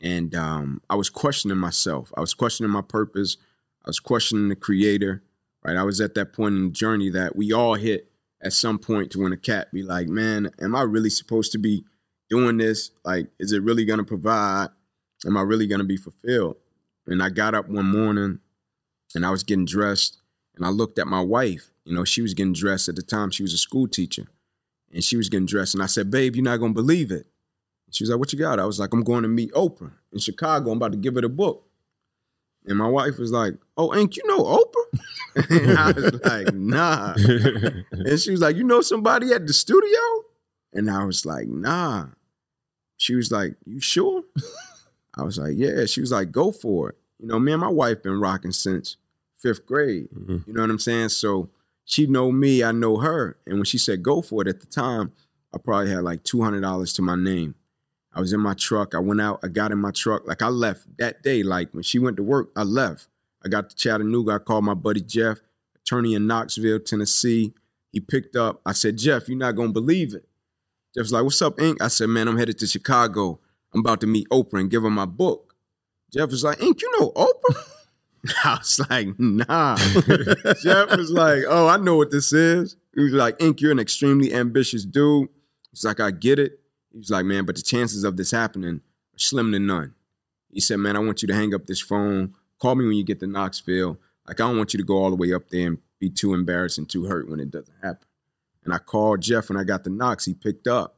And 0.00 0.34
um, 0.34 0.82
I 0.90 0.96
was 0.96 1.10
questioning 1.10 1.58
myself. 1.58 2.12
I 2.16 2.20
was 2.20 2.34
questioning 2.34 2.72
my 2.72 2.82
purpose. 2.82 3.36
I 3.84 3.88
was 3.88 4.00
questioning 4.00 4.48
the 4.48 4.56
creator, 4.56 5.22
right? 5.64 5.76
I 5.76 5.84
was 5.84 6.00
at 6.00 6.14
that 6.14 6.32
point 6.32 6.56
in 6.56 6.64
the 6.66 6.72
journey 6.72 7.08
that 7.10 7.36
we 7.36 7.52
all 7.52 7.74
hit 7.74 8.10
at 8.40 8.52
some 8.52 8.78
point 8.78 9.12
to 9.12 9.22
when 9.22 9.32
a 9.32 9.36
cat 9.36 9.72
be 9.72 9.82
like, 9.82 10.08
man, 10.08 10.50
am 10.60 10.74
I 10.74 10.82
really 10.82 11.10
supposed 11.10 11.52
to 11.52 11.58
be 11.58 11.84
doing 12.32 12.56
this? 12.56 12.90
Like, 13.04 13.26
is 13.38 13.52
it 13.52 13.62
really 13.62 13.84
going 13.84 13.98
to 13.98 14.04
provide? 14.04 14.68
Am 15.26 15.36
I 15.36 15.42
really 15.42 15.66
going 15.66 15.80
to 15.80 15.86
be 15.86 15.98
fulfilled? 15.98 16.56
And 17.06 17.22
I 17.22 17.28
got 17.28 17.54
up 17.54 17.68
one 17.68 17.84
morning 17.84 18.38
and 19.14 19.26
I 19.26 19.30
was 19.30 19.42
getting 19.42 19.66
dressed 19.66 20.22
and 20.56 20.64
I 20.64 20.70
looked 20.70 20.98
at 20.98 21.06
my 21.06 21.20
wife. 21.20 21.70
You 21.84 21.94
know, 21.94 22.04
she 22.04 22.22
was 22.22 22.32
getting 22.32 22.54
dressed 22.54 22.88
at 22.88 22.96
the 22.96 23.02
time. 23.02 23.30
She 23.30 23.42
was 23.42 23.52
a 23.52 23.58
school 23.58 23.86
teacher 23.86 24.28
and 24.90 25.04
she 25.04 25.18
was 25.18 25.28
getting 25.28 25.44
dressed. 25.44 25.74
And 25.74 25.82
I 25.82 25.86
said, 25.86 26.10
babe, 26.10 26.34
you're 26.34 26.44
not 26.44 26.56
going 26.56 26.72
to 26.72 26.74
believe 26.74 27.10
it. 27.10 27.26
She 27.90 28.02
was 28.02 28.10
like, 28.10 28.18
what 28.18 28.32
you 28.32 28.38
got? 28.38 28.58
I 28.58 28.64
was 28.64 28.80
like, 28.80 28.94
I'm 28.94 29.02
going 29.02 29.24
to 29.24 29.28
meet 29.28 29.52
Oprah 29.52 29.92
in 30.10 30.18
Chicago. 30.18 30.70
I'm 30.70 30.78
about 30.78 30.92
to 30.92 30.98
give 30.98 31.16
her 31.16 31.20
the 31.20 31.28
book. 31.28 31.68
And 32.64 32.78
my 32.78 32.88
wife 32.88 33.18
was 33.18 33.30
like, 33.30 33.54
oh, 33.76 33.94
ain't 33.94 34.16
you 34.16 34.26
know 34.26 34.42
Oprah? 34.42 35.00
and 35.50 35.78
I 35.78 35.90
was 35.90 36.22
like, 36.24 36.54
nah. 36.54 37.14
And 37.92 38.18
she 38.18 38.30
was 38.30 38.40
like, 38.40 38.56
you 38.56 38.64
know 38.64 38.80
somebody 38.80 39.34
at 39.34 39.46
the 39.46 39.52
studio? 39.52 40.00
And 40.72 40.90
I 40.90 41.04
was 41.04 41.26
like, 41.26 41.48
nah. 41.48 42.06
She 43.02 43.16
was 43.16 43.32
like, 43.32 43.56
you 43.66 43.80
sure? 43.80 44.22
I 45.16 45.24
was 45.24 45.36
like, 45.38 45.54
yeah. 45.56 45.86
She 45.86 46.00
was 46.00 46.12
like, 46.12 46.30
go 46.30 46.52
for 46.52 46.90
it. 46.90 46.98
You 47.18 47.26
know, 47.26 47.40
me 47.40 47.50
and 47.50 47.60
my 47.60 47.68
wife 47.68 48.00
been 48.00 48.20
rocking 48.20 48.52
since 48.52 48.96
fifth 49.36 49.66
grade. 49.66 50.08
Mhm. 50.14 50.46
You 50.46 50.52
know 50.52 50.60
what 50.60 50.70
I'm 50.70 50.78
saying? 50.78 51.08
So 51.08 51.50
she 51.84 52.06
know 52.06 52.30
me, 52.30 52.62
I 52.62 52.70
know 52.70 52.98
her. 52.98 53.36
And 53.44 53.56
when 53.56 53.64
she 53.64 53.76
said 53.76 54.04
go 54.04 54.22
for 54.22 54.42
it 54.42 54.46
at 54.48 54.60
the 54.60 54.66
time, 54.66 55.10
I 55.52 55.58
probably 55.58 55.90
had 55.90 56.04
like 56.04 56.22
$200 56.22 56.94
to 56.94 57.02
my 57.02 57.16
name. 57.16 57.56
I 58.14 58.20
was 58.20 58.32
in 58.32 58.38
my 58.40 58.54
truck. 58.54 58.94
I 58.94 59.00
went 59.00 59.20
out, 59.20 59.40
I 59.42 59.48
got 59.48 59.72
in 59.72 59.78
my 59.78 59.90
truck. 59.90 60.24
Like 60.26 60.40
I 60.42 60.48
left 60.48 60.86
that 60.98 61.24
day. 61.24 61.42
Like 61.42 61.72
when 61.74 61.82
she 61.82 61.98
went 61.98 62.16
to 62.18 62.22
work, 62.22 62.50
I 62.54 62.62
left. 62.62 63.08
I 63.44 63.48
got 63.48 63.68
to 63.70 63.74
Chattanooga. 63.74 64.34
I 64.34 64.38
called 64.38 64.64
my 64.64 64.74
buddy 64.74 65.00
Jeff, 65.00 65.40
attorney 65.74 66.14
in 66.14 66.28
Knoxville, 66.28 66.78
Tennessee. 66.78 67.52
He 67.90 67.98
picked 67.98 68.36
up. 68.36 68.60
I 68.64 68.72
said, 68.72 68.96
Jeff, 68.96 69.28
you're 69.28 69.36
not 69.36 69.56
gonna 69.56 69.72
believe 69.72 70.14
it. 70.14 70.24
Jeff's 70.94 71.12
like, 71.12 71.24
what's 71.24 71.40
up, 71.40 71.60
Ink? 71.60 71.80
I 71.80 71.88
said, 71.88 72.08
man, 72.08 72.28
I'm 72.28 72.38
headed 72.38 72.58
to 72.58 72.66
Chicago. 72.66 73.40
I'm 73.72 73.80
about 73.80 74.00
to 74.02 74.06
meet 74.06 74.28
Oprah 74.28 74.60
and 74.60 74.70
give 74.70 74.82
her 74.82 74.90
my 74.90 75.06
book. 75.06 75.54
Jeff 76.12 76.30
was 76.30 76.44
like, 76.44 76.62
Ink, 76.62 76.82
you 76.82 77.00
know 77.00 77.10
Oprah? 77.12 77.68
I 78.44 78.58
was 78.58 78.80
like, 78.90 79.18
nah. 79.18 79.76
Jeff 80.62 80.96
was 80.96 81.10
like, 81.10 81.44
oh, 81.48 81.66
I 81.66 81.78
know 81.78 81.96
what 81.96 82.10
this 82.10 82.32
is. 82.32 82.76
He 82.94 83.02
was 83.02 83.12
like, 83.14 83.40
Ink, 83.40 83.60
you're 83.60 83.72
an 83.72 83.78
extremely 83.78 84.34
ambitious 84.34 84.84
dude. 84.84 85.28
He's 85.70 85.84
like, 85.84 86.00
I 86.00 86.10
get 86.10 86.38
it. 86.38 86.60
He 86.92 86.98
was 86.98 87.10
like, 87.10 87.24
man, 87.24 87.46
but 87.46 87.56
the 87.56 87.62
chances 87.62 88.04
of 88.04 88.16
this 88.16 88.30
happening 88.30 88.82
are 89.14 89.18
slim 89.18 89.50
to 89.52 89.58
none. 89.58 89.94
He 90.50 90.60
said, 90.60 90.76
man, 90.76 90.96
I 90.96 90.98
want 90.98 91.22
you 91.22 91.28
to 91.28 91.34
hang 91.34 91.54
up 91.54 91.66
this 91.66 91.80
phone. 91.80 92.34
Call 92.58 92.74
me 92.74 92.86
when 92.86 92.96
you 92.96 93.04
get 93.04 93.20
to 93.20 93.26
Knoxville. 93.26 93.98
Like, 94.28 94.38
I 94.38 94.46
don't 94.46 94.58
want 94.58 94.74
you 94.74 94.78
to 94.78 94.84
go 94.84 94.98
all 94.98 95.10
the 95.10 95.16
way 95.16 95.32
up 95.32 95.48
there 95.48 95.66
and 95.66 95.78
be 95.98 96.10
too 96.10 96.34
embarrassed 96.34 96.76
and 96.76 96.88
too 96.88 97.06
hurt 97.06 97.28
when 97.28 97.40
it 97.40 97.50
doesn't 97.50 97.74
happen. 97.82 98.06
And 98.64 98.72
I 98.72 98.78
called 98.78 99.22
Jeff 99.22 99.50
and 99.50 99.58
I 99.58 99.64
got 99.64 99.84
the 99.84 99.90
knocks. 99.90 100.24
He 100.24 100.34
picked 100.34 100.66
up. 100.66 100.96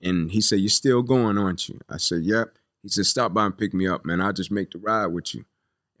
And 0.00 0.30
he 0.30 0.40
said, 0.40 0.60
You're 0.60 0.68
still 0.68 1.02
going, 1.02 1.38
aren't 1.38 1.68
you? 1.68 1.80
I 1.88 1.96
said, 1.96 2.22
Yep. 2.22 2.58
He 2.82 2.88
said, 2.88 3.06
Stop 3.06 3.34
by 3.34 3.46
and 3.46 3.56
pick 3.56 3.72
me 3.74 3.86
up, 3.86 4.04
man. 4.04 4.20
I'll 4.20 4.32
just 4.32 4.50
make 4.50 4.70
the 4.70 4.78
ride 4.78 5.06
with 5.06 5.34
you. 5.34 5.44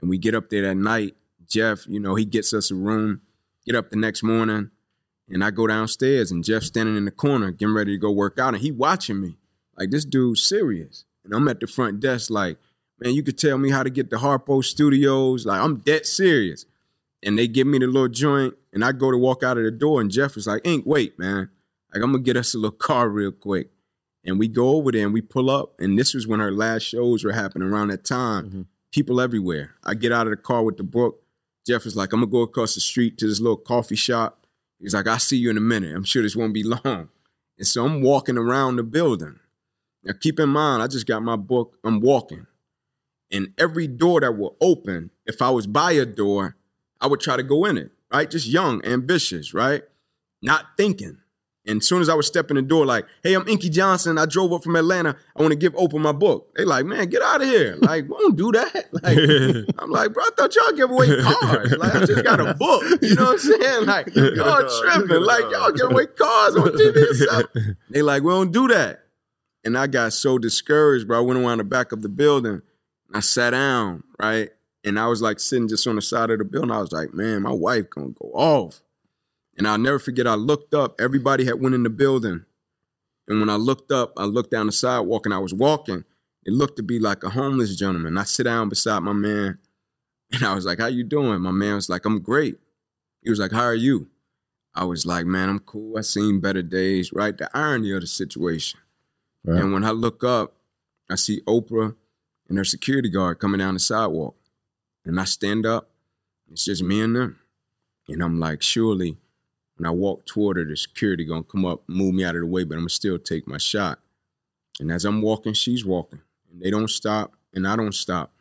And 0.00 0.10
we 0.10 0.18
get 0.18 0.34
up 0.34 0.50
there 0.50 0.62
that 0.62 0.76
night. 0.76 1.14
Jeff, 1.48 1.86
you 1.86 2.00
know, 2.00 2.14
he 2.14 2.24
gets 2.24 2.52
us 2.52 2.70
a 2.70 2.74
room. 2.74 3.22
Get 3.64 3.76
up 3.76 3.90
the 3.90 3.96
next 3.96 4.22
morning. 4.22 4.70
And 5.28 5.42
I 5.42 5.50
go 5.50 5.66
downstairs 5.66 6.30
and 6.30 6.44
Jeff's 6.44 6.66
standing 6.66 6.96
in 6.96 7.04
the 7.04 7.10
corner 7.10 7.50
getting 7.50 7.74
ready 7.74 7.92
to 7.92 7.98
go 7.98 8.10
work 8.10 8.38
out. 8.38 8.54
And 8.54 8.62
he 8.62 8.70
watching 8.70 9.20
me. 9.20 9.38
Like, 9.76 9.90
this 9.90 10.04
dude's 10.04 10.42
serious. 10.42 11.04
And 11.24 11.34
I'm 11.34 11.48
at 11.48 11.60
the 11.60 11.66
front 11.66 12.00
desk, 12.00 12.30
like, 12.30 12.58
man, 13.00 13.14
you 13.14 13.22
could 13.22 13.38
tell 13.38 13.58
me 13.58 13.70
how 13.70 13.82
to 13.82 13.90
get 13.90 14.10
to 14.10 14.16
Harpo 14.16 14.64
Studios. 14.64 15.44
Like, 15.44 15.60
I'm 15.60 15.78
dead 15.78 16.06
serious. 16.06 16.64
And 17.22 17.38
they 17.38 17.48
give 17.48 17.66
me 17.66 17.78
the 17.78 17.86
little 17.86 18.08
joint, 18.08 18.54
and 18.76 18.84
I 18.84 18.92
go 18.92 19.10
to 19.10 19.16
walk 19.16 19.42
out 19.42 19.56
of 19.56 19.64
the 19.64 19.70
door, 19.70 20.02
and 20.02 20.10
Jeff 20.10 20.34
was 20.34 20.46
like, 20.46 20.60
Ink, 20.66 20.84
wait, 20.84 21.18
man. 21.18 21.48
Like, 21.94 22.02
I'm 22.02 22.12
gonna 22.12 22.22
get 22.22 22.36
us 22.36 22.52
a 22.52 22.58
little 22.58 22.76
car 22.76 23.08
real 23.08 23.32
quick. 23.32 23.70
And 24.22 24.38
we 24.38 24.48
go 24.48 24.76
over 24.76 24.92
there 24.92 25.06
and 25.06 25.14
we 25.14 25.22
pull 25.22 25.48
up. 25.48 25.80
And 25.80 25.98
this 25.98 26.12
was 26.12 26.26
when 26.26 26.40
her 26.40 26.52
last 26.52 26.82
shows 26.82 27.24
were 27.24 27.32
happening 27.32 27.70
around 27.70 27.88
that 27.88 28.04
time. 28.04 28.44
Mm-hmm. 28.44 28.62
People 28.92 29.18
everywhere. 29.18 29.76
I 29.82 29.94
get 29.94 30.12
out 30.12 30.26
of 30.26 30.32
the 30.32 30.36
car 30.36 30.62
with 30.62 30.76
the 30.76 30.82
book. 30.82 31.22
Jeff 31.66 31.86
was 31.86 31.96
like, 31.96 32.12
I'm 32.12 32.20
gonna 32.20 32.30
go 32.30 32.42
across 32.42 32.74
the 32.74 32.82
street 32.82 33.16
to 33.16 33.26
this 33.26 33.40
little 33.40 33.56
coffee 33.56 33.96
shop. 33.96 34.46
He's 34.78 34.92
like, 34.92 35.08
I'll 35.08 35.18
see 35.18 35.38
you 35.38 35.48
in 35.48 35.56
a 35.56 35.62
minute. 35.62 35.96
I'm 35.96 36.04
sure 36.04 36.22
this 36.22 36.36
won't 36.36 36.52
be 36.52 36.62
long. 36.84 37.08
And 37.56 37.66
so 37.66 37.86
I'm 37.86 38.02
walking 38.02 38.36
around 38.36 38.76
the 38.76 38.82
building. 38.82 39.40
Now 40.04 40.12
keep 40.20 40.38
in 40.38 40.50
mind, 40.50 40.82
I 40.82 40.86
just 40.86 41.06
got 41.06 41.22
my 41.22 41.36
book. 41.36 41.78
I'm 41.82 42.02
walking. 42.02 42.46
And 43.30 43.54
every 43.56 43.86
door 43.86 44.20
that 44.20 44.36
will 44.36 44.58
open, 44.60 45.12
if 45.24 45.40
I 45.40 45.48
was 45.48 45.66
by 45.66 45.92
a 45.92 46.04
door, 46.04 46.56
I 47.00 47.06
would 47.06 47.20
try 47.20 47.38
to 47.38 47.42
go 47.42 47.64
in 47.64 47.78
it, 47.78 47.90
right? 48.12 48.30
Just 48.30 48.46
young, 48.46 48.84
ambitious, 48.84 49.54
right? 49.54 49.82
Not 50.42 50.66
thinking. 50.76 51.18
And 51.68 51.80
as 51.80 51.88
soon 51.88 52.00
as 52.00 52.08
I 52.08 52.14
would 52.14 52.24
step 52.24 52.48
in 52.50 52.54
the 52.54 52.62
door, 52.62 52.86
like, 52.86 53.06
hey, 53.24 53.34
I'm 53.34 53.46
Inky 53.48 53.68
Johnson. 53.68 54.18
I 54.18 54.26
drove 54.26 54.52
up 54.52 54.62
from 54.62 54.76
Atlanta. 54.76 55.16
I 55.34 55.42
want 55.42 55.50
to 55.50 55.58
give 55.58 55.72
Oprah 55.74 55.98
my 55.98 56.12
book. 56.12 56.54
They 56.56 56.64
like, 56.64 56.86
man, 56.86 57.08
get 57.08 57.22
out 57.22 57.42
of 57.42 57.48
here. 57.48 57.76
Like, 57.86 58.04
we 58.08 58.16
don't 58.18 58.36
do 58.36 58.52
that. 58.52 58.86
Like, 58.92 59.18
I'm 59.78 59.90
like, 59.90 60.12
bro, 60.12 60.22
I 60.22 60.30
thought 60.36 60.54
y'all 60.54 60.76
give 60.76 60.90
away 60.90 61.08
cars. 61.20 61.72
Like, 61.76 61.94
I 61.94 62.04
just 62.04 62.24
got 62.24 62.40
a 62.40 62.54
book. 62.54 62.84
You 63.02 63.16
know 63.16 63.24
what 63.24 63.32
I'm 63.32 63.38
saying? 63.38 63.86
Like, 63.86 64.14
y'all 64.14 64.68
tripping. 64.80 65.22
Like, 65.22 65.50
y'all 65.50 65.72
give 65.72 65.90
away 65.90 66.06
cars 66.06 66.56
on 66.56 66.68
TV. 66.68 67.76
They 67.90 68.02
like, 68.02 68.22
we 68.22 68.30
don't 68.30 68.52
do 68.52 68.68
that. 68.68 69.04
And 69.64 69.76
I 69.76 69.88
got 69.88 70.12
so 70.12 70.38
discouraged, 70.38 71.08
bro. 71.08 71.18
I 71.18 71.20
went 71.20 71.40
around 71.40 71.58
the 71.58 71.64
back 71.64 71.90
of 71.90 72.02
the 72.02 72.08
building 72.08 72.62
I 73.12 73.20
sat 73.20 73.50
down, 73.50 74.02
right? 74.18 74.50
And 74.86 75.00
I 75.00 75.08
was 75.08 75.20
like 75.20 75.40
sitting 75.40 75.66
just 75.66 75.86
on 75.88 75.96
the 75.96 76.02
side 76.02 76.30
of 76.30 76.38
the 76.38 76.44
building. 76.44 76.70
I 76.70 76.80
was 76.80 76.92
like, 76.92 77.12
man, 77.12 77.42
my 77.42 77.52
wife 77.52 77.90
gonna 77.90 78.10
go 78.10 78.30
off. 78.32 78.82
And 79.58 79.66
I'll 79.66 79.78
never 79.78 79.98
forget, 79.98 80.26
I 80.28 80.34
looked 80.34 80.74
up, 80.74 81.00
everybody 81.00 81.44
had 81.44 81.60
went 81.60 81.74
in 81.74 81.82
the 81.82 81.90
building. 81.90 82.44
And 83.26 83.40
when 83.40 83.50
I 83.50 83.56
looked 83.56 83.90
up, 83.90 84.12
I 84.16 84.24
looked 84.24 84.52
down 84.52 84.66
the 84.66 84.72
sidewalk 84.72 85.26
and 85.26 85.34
I 85.34 85.38
was 85.38 85.52
walking. 85.52 86.04
It 86.44 86.52
looked 86.52 86.76
to 86.76 86.84
be 86.84 87.00
like 87.00 87.24
a 87.24 87.30
homeless 87.30 87.74
gentleman. 87.74 88.16
I 88.16 88.22
sit 88.22 88.44
down 88.44 88.68
beside 88.68 89.00
my 89.00 89.12
man 89.12 89.58
and 90.32 90.44
I 90.44 90.54
was 90.54 90.64
like, 90.64 90.78
how 90.78 90.86
you 90.86 91.02
doing? 91.02 91.40
My 91.40 91.50
man 91.50 91.74
was 91.74 91.88
like, 91.88 92.04
I'm 92.04 92.20
great. 92.20 92.56
He 93.22 93.30
was 93.30 93.40
like, 93.40 93.50
how 93.50 93.64
are 93.64 93.74
you? 93.74 94.08
I 94.72 94.84
was 94.84 95.04
like, 95.04 95.26
man, 95.26 95.48
I'm 95.48 95.58
cool. 95.58 95.98
I 95.98 96.02
seen 96.02 96.38
better 96.38 96.62
days, 96.62 97.12
right? 97.12 97.36
The 97.36 97.50
irony 97.56 97.90
of 97.92 98.02
the 98.02 98.06
situation. 98.06 98.78
Right. 99.44 99.60
And 99.60 99.72
when 99.72 99.84
I 99.84 99.90
look 99.90 100.22
up, 100.22 100.54
I 101.10 101.16
see 101.16 101.40
Oprah 101.40 101.96
and 102.48 102.58
her 102.58 102.64
security 102.64 103.08
guard 103.08 103.40
coming 103.40 103.58
down 103.58 103.74
the 103.74 103.80
sidewalk. 103.80 104.36
And 105.06 105.20
I 105.20 105.24
stand 105.24 105.64
up, 105.64 105.90
it's 106.50 106.64
just 106.64 106.82
me 106.82 107.00
and 107.00 107.14
them. 107.14 107.38
And 108.08 108.22
I'm 108.22 108.38
like, 108.40 108.60
surely 108.60 109.16
when 109.76 109.86
I 109.86 109.90
walk 109.90 110.26
toward 110.26 110.56
her, 110.56 110.64
the 110.64 110.76
security 110.76 111.24
gonna 111.24 111.44
come 111.44 111.64
up, 111.64 111.82
move 111.86 112.14
me 112.14 112.24
out 112.24 112.34
of 112.34 112.42
the 112.42 112.46
way, 112.46 112.64
but 112.64 112.74
I'm 112.74 112.80
gonna 112.80 112.90
still 112.90 113.18
take 113.18 113.46
my 113.46 113.58
shot. 113.58 114.00
And 114.80 114.90
as 114.90 115.04
I'm 115.04 115.22
walking, 115.22 115.52
she's 115.52 115.84
walking. 115.84 116.22
And 116.50 116.60
they 116.60 116.70
don't 116.70 116.90
stop, 116.90 117.34
and 117.54 117.66
I 117.66 117.76
don't 117.76 117.94
stop. 117.94 118.32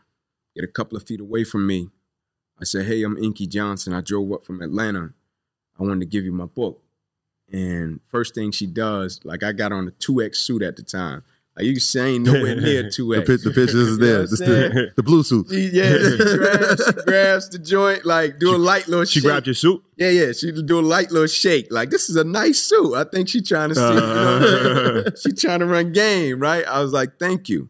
Get 0.55 0.63
a 0.63 0.67
couple 0.67 0.97
of 0.97 1.05
feet 1.05 1.19
away 1.19 1.43
from 1.43 1.67
me. 1.67 1.89
I 2.59 2.63
said, 2.63 2.85
Hey, 2.85 3.03
I'm 3.03 3.17
Inky 3.17 3.47
Johnson. 3.47 3.93
I 3.93 4.01
drove 4.01 4.31
up 4.31 4.45
from 4.45 4.61
Atlanta. 4.61 5.13
I 5.79 5.83
wanted 5.83 5.99
to 5.99 6.05
give 6.05 6.25
you 6.25 6.31
my 6.31 6.45
book. 6.45 6.81
And 7.51 7.99
first 8.07 8.33
thing 8.33 8.51
she 8.51 8.65
does, 8.65 9.19
like 9.23 9.43
I 9.43 9.51
got 9.51 9.71
on 9.71 9.87
a 9.87 9.91
2X 9.91 10.37
suit 10.37 10.63
at 10.63 10.77
the 10.77 10.83
time. 10.83 11.23
Like 11.57 11.67
you 11.67 11.79
saying 11.79 12.23
nowhere 12.23 12.55
near 12.59 12.83
2X. 12.83 13.15
The, 13.15 13.21
pic- 13.21 13.41
the 13.43 13.51
pictures 13.51 13.75
is 13.75 13.97
there. 13.97 14.09
You 14.15 14.19
know 14.23 14.27
Just 14.27 14.41
what 14.41 14.49
I'm 14.51 14.71
the, 14.73 14.91
the 14.97 15.03
blue 15.03 15.23
suit. 15.23 15.47
She, 15.49 15.69
yeah, 15.71 15.93
she 15.97 16.37
grabs, 16.37 16.85
she 16.85 16.91
grabs 17.05 17.49
the 17.49 17.59
joint, 17.59 18.05
like 18.05 18.39
do 18.39 18.53
a 18.53 18.57
light 18.57 18.87
little 18.89 19.05
She 19.05 19.19
shake. 19.21 19.29
grabbed 19.29 19.47
your 19.47 19.53
suit. 19.55 19.81
Yeah, 19.95 20.09
yeah. 20.09 20.31
She 20.33 20.51
do 20.51 20.79
a 20.79 20.81
light 20.81 21.11
little 21.11 21.27
shake. 21.27 21.67
Like 21.71 21.89
this 21.91 22.09
is 22.09 22.17
a 22.17 22.23
nice 22.25 22.61
suit. 22.61 22.93
I 22.95 23.05
think 23.05 23.29
she 23.29 23.41
trying 23.41 23.69
to 23.69 23.75
see. 23.75 23.81
Uh. 23.81 25.11
she 25.21 25.31
trying 25.31 25.59
to 25.59 25.65
run 25.65 25.91
game, 25.93 26.39
right? 26.39 26.65
I 26.67 26.81
was 26.81 26.91
like, 26.91 27.17
thank 27.19 27.47
you. 27.47 27.69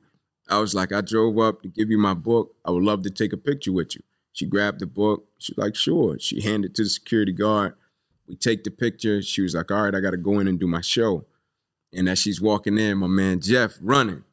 I 0.49 0.59
was 0.59 0.73
like, 0.75 0.91
I 0.91 1.01
drove 1.01 1.38
up 1.39 1.61
to 1.63 1.67
give 1.69 1.89
you 1.89 1.97
my 1.97 2.13
book. 2.15 2.55
I 2.65 2.71
would 2.71 2.83
love 2.83 3.03
to 3.03 3.09
take 3.09 3.33
a 3.33 3.38
picture 3.38 3.71
with 3.71 3.95
you. 3.95 4.01
She 4.33 4.45
grabbed 4.45 4.79
the 4.79 4.86
book. 4.88 5.25
She's 5.39 5.57
like, 5.57 5.75
sure. 5.75 6.17
She 6.19 6.41
handed 6.41 6.71
it 6.71 6.75
to 6.75 6.83
the 6.83 6.89
security 6.89 7.31
guard. 7.31 7.73
We 8.27 8.36
take 8.36 8.63
the 8.63 8.71
picture. 8.71 9.21
She 9.21 9.41
was 9.41 9.55
like, 9.55 9.71
all 9.71 9.83
right, 9.83 9.93
I 9.95 9.99
got 10.01 10.11
to 10.11 10.17
go 10.17 10.39
in 10.39 10.47
and 10.47 10.59
do 10.59 10.67
my 10.67 10.81
show. 10.81 11.25
And 11.95 12.09
as 12.09 12.19
she's 12.19 12.41
walking 12.41 12.77
in, 12.77 12.97
my 12.97 13.07
man 13.07 13.39
Jeff 13.39 13.77
running. 13.81 14.23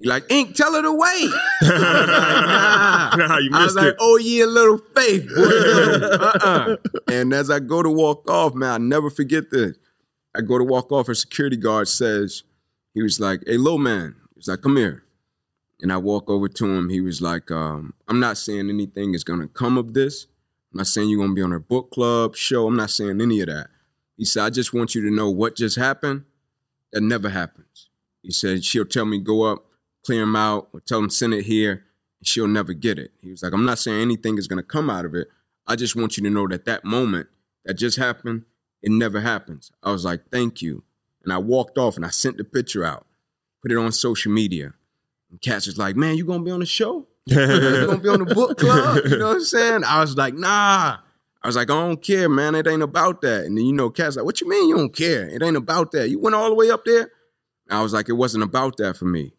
He 0.00 0.08
like, 0.08 0.30
Ink, 0.30 0.56
tell 0.56 0.74
her 0.74 0.82
to 0.82 0.92
wait. 0.92 1.30
nah. 1.62 3.16
Nah, 3.16 3.38
you 3.38 3.50
I 3.52 3.64
was 3.64 3.74
missed 3.74 3.76
like, 3.76 3.86
it. 3.86 3.96
oh 4.00 4.16
yeah, 4.16 4.44
little 4.44 4.78
faith, 4.94 5.28
boy. 5.28 5.42
uh-uh. 6.16 6.76
And 7.08 7.32
as 7.32 7.48
I 7.50 7.60
go 7.60 7.82
to 7.82 7.88
walk 7.90 8.28
off, 8.28 8.54
man, 8.54 8.70
I 8.70 8.78
never 8.78 9.08
forget 9.08 9.50
this. 9.50 9.76
I 10.34 10.40
go 10.40 10.58
to 10.58 10.64
walk 10.64 10.90
off, 10.90 11.06
her 11.06 11.14
security 11.14 11.56
guard 11.56 11.86
says, 11.86 12.42
he 12.92 13.02
was 13.02 13.20
like, 13.20 13.42
hey, 13.46 13.56
little 13.56 13.78
man. 13.78 14.16
He's 14.34 14.48
like, 14.48 14.62
come 14.62 14.76
here. 14.76 15.04
And 15.80 15.92
I 15.92 15.96
walk 15.98 16.28
over 16.28 16.48
to 16.48 16.66
him. 16.66 16.88
He 16.88 17.00
was 17.00 17.22
like, 17.22 17.50
um, 17.50 17.94
I'm 18.08 18.18
not 18.18 18.36
saying 18.36 18.68
anything 18.68 19.14
is 19.14 19.22
gonna 19.22 19.48
come 19.48 19.78
of 19.78 19.94
this. 19.94 20.26
I'm 20.72 20.78
not 20.78 20.86
saying 20.88 21.08
you're 21.08 21.20
gonna 21.20 21.34
be 21.34 21.42
on 21.42 21.52
her 21.52 21.60
book 21.60 21.90
club 21.92 22.34
show. 22.34 22.66
I'm 22.66 22.76
not 22.76 22.90
saying 22.90 23.20
any 23.20 23.40
of 23.40 23.46
that. 23.46 23.68
He 24.16 24.24
said, 24.24 24.44
I 24.44 24.50
just 24.50 24.72
want 24.74 24.94
you 24.94 25.02
to 25.02 25.10
know 25.14 25.30
what 25.30 25.56
just 25.56 25.76
happened. 25.76 26.24
That 26.94 27.02
never 27.02 27.28
happens. 27.28 27.90
He 28.22 28.30
said, 28.30 28.64
she'll 28.64 28.84
tell 28.84 29.04
me 29.04 29.18
go 29.18 29.42
up, 29.42 29.66
clear 30.06 30.22
him 30.22 30.36
out, 30.36 30.68
or 30.72 30.78
tell 30.78 31.00
him 31.00 31.10
send 31.10 31.34
it 31.34 31.44
here, 31.44 31.84
and 32.20 32.26
she'll 32.26 32.46
never 32.46 32.72
get 32.72 33.00
it. 33.00 33.10
He 33.20 33.32
was 33.32 33.42
like, 33.42 33.52
I'm 33.52 33.64
not 33.64 33.80
saying 33.80 34.00
anything 34.00 34.38
is 34.38 34.46
gonna 34.46 34.62
come 34.62 34.88
out 34.88 35.04
of 35.04 35.12
it. 35.12 35.26
I 35.66 35.74
just 35.74 35.96
want 35.96 36.16
you 36.16 36.22
to 36.22 36.30
know 36.30 36.46
that 36.46 36.66
that 36.66 36.84
moment 36.84 37.26
that 37.64 37.74
just 37.74 37.98
happened, 37.98 38.44
it 38.80 38.92
never 38.92 39.20
happens. 39.20 39.72
I 39.82 39.90
was 39.90 40.04
like, 40.04 40.30
thank 40.30 40.62
you. 40.62 40.84
And 41.24 41.32
I 41.32 41.38
walked 41.38 41.78
off 41.78 41.96
and 41.96 42.06
I 42.06 42.10
sent 42.10 42.36
the 42.36 42.44
picture 42.44 42.84
out, 42.84 43.06
put 43.60 43.72
it 43.72 43.76
on 43.76 43.90
social 43.90 44.30
media. 44.30 44.74
And 45.32 45.40
Cass 45.40 45.66
was 45.66 45.76
like, 45.76 45.96
man, 45.96 46.16
you 46.16 46.24
gonna 46.24 46.44
be 46.44 46.52
on 46.52 46.60
the 46.60 46.66
show? 46.66 47.08
you 47.26 47.34
gonna 47.34 47.98
be 47.98 48.08
on 48.08 48.24
the 48.24 48.32
book 48.32 48.58
club? 48.58 49.00
You 49.04 49.18
know 49.18 49.28
what 49.28 49.36
I'm 49.38 49.42
saying? 49.42 49.82
I 49.82 50.00
was 50.00 50.16
like, 50.16 50.34
nah. 50.34 50.98
I 51.44 51.46
was 51.46 51.56
like, 51.56 51.70
I 51.70 51.74
don't 51.74 52.02
care, 52.02 52.28
man. 52.30 52.54
It 52.54 52.66
ain't 52.66 52.82
about 52.82 53.20
that. 53.20 53.44
And 53.44 53.58
then 53.58 53.66
you 53.66 53.74
know, 53.74 53.90
Cass 53.90 54.16
like, 54.16 54.24
what 54.24 54.40
you 54.40 54.48
mean 54.48 54.66
you 54.70 54.76
don't 54.78 54.96
care? 54.96 55.28
It 55.28 55.42
ain't 55.42 55.58
about 55.58 55.92
that. 55.92 56.08
You 56.08 56.18
went 56.18 56.34
all 56.34 56.48
the 56.48 56.54
way 56.54 56.70
up 56.70 56.86
there. 56.86 57.10
I 57.70 57.82
was 57.82 57.92
like, 57.92 58.08
it 58.08 58.14
wasn't 58.14 58.44
about 58.44 58.78
that 58.78 58.96
for 58.96 59.04
me. 59.04 59.34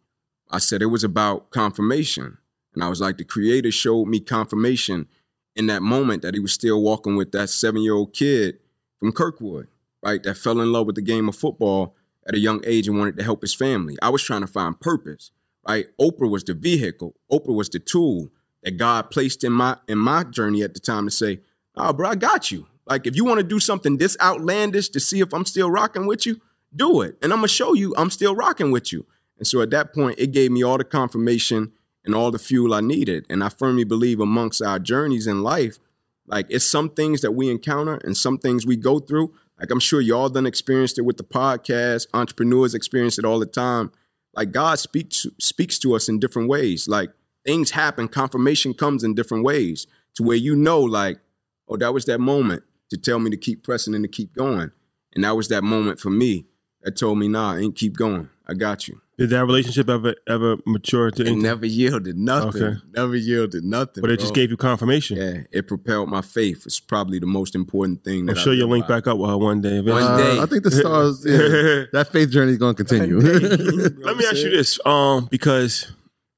I 0.52 0.60
said 0.60 0.84
it 0.84 0.88
was 0.88 1.04
about 1.04 1.50
confirmation. 1.50 2.38
And 2.76 2.84
I 2.84 2.90
was 2.90 3.02
like, 3.02 3.18
the 3.18 3.24
creator 3.24 3.72
showed 3.72 4.06
me 4.06 4.20
confirmation 4.20 5.08
in 5.56 5.66
that 5.66 5.82
moment 5.82 6.22
that 6.22 6.36
he 6.36 6.40
was 6.40 6.54
still 6.54 6.80
walking 6.80 7.16
with 7.16 7.32
that 7.32 7.50
seven-year-old 7.50 8.14
kid 8.14 8.60
from 9.00 9.12
Kirkwood, 9.12 9.68
right? 10.04 10.22
That 10.22 10.38
fell 10.38 10.62
in 10.62 10.72
love 10.72 10.86
with 10.86 10.96
the 10.96 11.02
game 11.02 11.28
of 11.28 11.36
football 11.36 11.96
at 12.28 12.36
a 12.36 12.40
young 12.40 12.62
age 12.66 12.88
and 12.88 13.00
wanted 13.00 13.18
to 13.18 13.24
help 13.24 13.42
his 13.42 13.56
family. 13.56 13.98
I 14.02 14.10
was 14.10 14.22
trying 14.22 14.42
to 14.42 14.48
find 14.48 14.80
purpose, 14.80 15.32
right? 15.68 15.88
Oprah 16.00 16.30
was 16.30 16.44
the 16.44 16.54
vehicle. 16.54 17.16
Oprah 17.32 17.56
was 17.56 17.70
the 17.70 17.80
tool 17.80 18.30
that 18.62 18.78
God 18.78 19.10
placed 19.10 19.44
in 19.44 19.54
my 19.54 19.78
in 19.88 19.98
my 19.98 20.24
journey 20.24 20.62
at 20.62 20.76
the 20.76 20.80
time 20.80 21.06
to 21.06 21.12
say, 21.12 21.40
oh, 21.78 21.94
bro, 21.94 22.10
I 22.10 22.16
got 22.16 22.52
you. 22.52 22.68
Like, 22.86 23.08
if 23.08 23.16
you 23.16 23.26
want 23.26 23.40
to 23.40 23.44
do 23.44 23.60
something 23.60 23.98
this 23.98 24.18
outlandish 24.22 24.90
to 24.90 25.00
see 25.00 25.20
if 25.20 25.34
I'm 25.34 25.46
still 25.46 25.72
rocking 25.72 26.06
with 26.06 26.26
you, 26.26 26.42
do 26.76 27.02
it. 27.02 27.18
And 27.22 27.32
I'm 27.32 27.40
going 27.40 27.48
to 27.48 27.54
show 27.54 27.74
you 27.74 27.94
I'm 27.98 28.10
still 28.10 28.36
rocking 28.36 28.72
with 28.72 28.92
you. 28.92 29.06
And 29.38 29.48
so 29.48 29.62
at 29.62 29.72
that 29.72 29.94
point, 29.94 30.20
it 30.20 30.32
gave 30.32 30.52
me 30.52 30.64
all 30.64 30.78
the 30.78 30.84
confirmation 30.84 31.72
and 32.06 32.14
all 32.14 32.32
the 32.32 32.40
fuel 32.40 32.74
I 32.74 32.82
needed. 32.82 33.26
And 33.30 33.44
I 33.44 33.50
firmly 33.50 33.84
believe 33.84 34.20
amongst 34.20 34.62
our 34.62 34.80
journeys 34.80 35.28
in 35.28 35.44
life, 35.44 35.80
like 36.28 36.46
it's 36.50 36.66
some 36.66 36.90
things 36.90 37.22
that 37.22 37.32
we 37.32 37.50
encounter 37.50 37.96
and 38.04 38.16
some 38.16 38.38
things 38.38 38.66
we 38.66 38.78
go 38.78 39.00
through. 39.00 39.34
Like 39.60 39.72
I'm 39.72 39.80
sure 39.80 40.02
y'all 40.02 40.30
done 40.30 40.46
experienced 40.46 40.98
it 41.00 41.04
with 41.04 41.18
the 41.18 41.24
podcast. 41.24 42.08
Entrepreneurs 42.14 42.74
experience 42.74 43.18
it 43.18 43.26
all 43.26 43.40
the 43.40 43.46
time. 43.46 43.92
Like 44.34 44.52
God 44.52 44.80
speaks 44.80 45.26
speaks 45.40 45.80
to 45.80 45.96
us 45.96 46.08
in 46.08 46.20
different 46.20 46.50
ways. 46.50 46.88
Like 46.88 47.12
things 47.46 47.72
happen, 47.72 48.08
confirmation 48.08 48.74
comes 48.74 49.04
in 49.04 49.16
different 49.16 49.44
ways 49.44 49.88
to 50.16 50.24
where 50.24 50.38
you 50.38 50.56
know, 50.56 50.80
like, 50.80 51.20
oh, 51.68 51.78
that 51.78 51.94
was 51.94 52.06
that 52.06 52.20
moment 52.20 52.64
to 52.90 52.98
tell 52.98 53.20
me 53.20 53.30
to 53.32 53.38
keep 53.38 53.64
pressing 53.64 53.96
and 53.96 54.04
to 54.04 54.08
keep 54.10 54.34
going. 54.34 54.72
And 55.14 55.24
that 55.24 55.36
was 55.36 55.48
that 55.50 55.64
moment 55.64 56.00
for 56.00 56.10
me 56.10 56.46
that 56.84 56.98
told 56.98 57.18
me, 57.18 57.28
nah, 57.28 57.54
I 57.56 57.60
ain't 57.60 57.76
keep 57.76 57.96
going. 57.98 58.30
I 58.48 58.54
got 58.54 58.88
you. 58.88 59.02
Did 59.18 59.30
that 59.30 59.46
relationship 59.46 59.90
ever 59.90 60.14
ever 60.28 60.58
mature 60.68 61.10
to 61.10 61.22
It 61.22 61.28
anything? 61.28 61.42
never 61.42 61.66
yielded 61.66 62.18
nothing. 62.18 62.62
Okay. 62.64 62.78
Never 62.94 63.16
yielded 63.16 63.64
nothing. 63.64 64.02
but 64.02 64.12
it 64.12 64.20
just 64.20 64.34
gave 64.36 64.52
you 64.52 64.58
confirmation. 64.58 65.16
Yeah, 65.18 65.44
it 65.54 65.70
propelled 65.70 66.10
my 66.10 66.20
faith. 66.22 66.64
It's 66.66 66.82
probably 66.82 67.18
the 67.20 67.26
most 67.26 67.56
important 67.56 68.04
thing. 68.04 68.20
I'm 68.22 68.26
That 68.36 68.38
sure 68.40 68.52
I 68.52 68.58
you'll 68.58 68.68
link 68.70 68.88
by. 68.88 68.96
back 68.98 69.08
up 69.08 69.18
with 69.18 69.30
her 69.30 69.38
one 69.38 69.62
day. 69.62 69.80
One 69.80 69.88
eventually. 70.02 70.18
day. 70.24 70.38
Uh, 70.40 70.44
I 70.44 70.46
think 70.48 70.64
the 70.64 70.72
stars. 70.72 71.24
Yeah, 71.26 71.86
that 71.94 72.10
faith 72.12 72.30
journey 72.30 72.52
is 72.52 72.58
going 72.58 72.76
to 72.76 72.84
continue. 72.84 73.20
Let 73.22 74.18
me 74.18 74.26
ask 74.26 74.36
you 74.36 74.50
this, 74.50 74.80
um, 74.86 75.28
because 75.32 75.94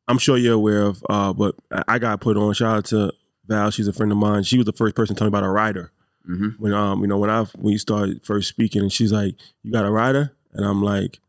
I'm 0.07 0.19
sure 0.19 0.38
you're 0.38 0.53
aware 0.53 0.84
of, 0.84 1.03
uh, 1.09 1.34
but 1.34 1.55
I 1.71 1.84
I 1.88 1.99
got 1.99 2.21
put 2.21 2.38
on. 2.38 2.53
Shout 2.53 2.78
out 2.78 2.86
to 2.86 3.11
Val. 3.47 3.71
She's 3.71 3.87
a 3.87 3.93
friend 3.93 4.11
of 4.11 4.17
mine. 4.17 4.43
She 4.43 4.57
was 4.57 4.65
the 4.65 4.73
first 4.73 4.95
person 4.95 5.15
to 5.15 5.19
tell 5.19 5.25
me 5.27 5.29
about 5.29 5.43
a 5.43 5.49
rider. 5.49 5.91
Mhm. 6.29 6.59
When 6.59 6.73
um, 6.73 7.01
you 7.01 7.07
know, 7.07 7.17
when 7.17 7.29
I 7.29 7.43
when 7.55 7.71
you 7.73 7.79
started 7.79 8.21
first 8.23 8.49
speaking, 8.49 8.81
and 8.81 8.91
she's 8.91 9.11
like, 9.13 9.35
"You 9.63 9.71
got 9.71 9.85
a 9.85 9.91
rider," 9.91 10.33
and 10.53 10.65
I'm 10.65 10.83
like, 10.83 11.19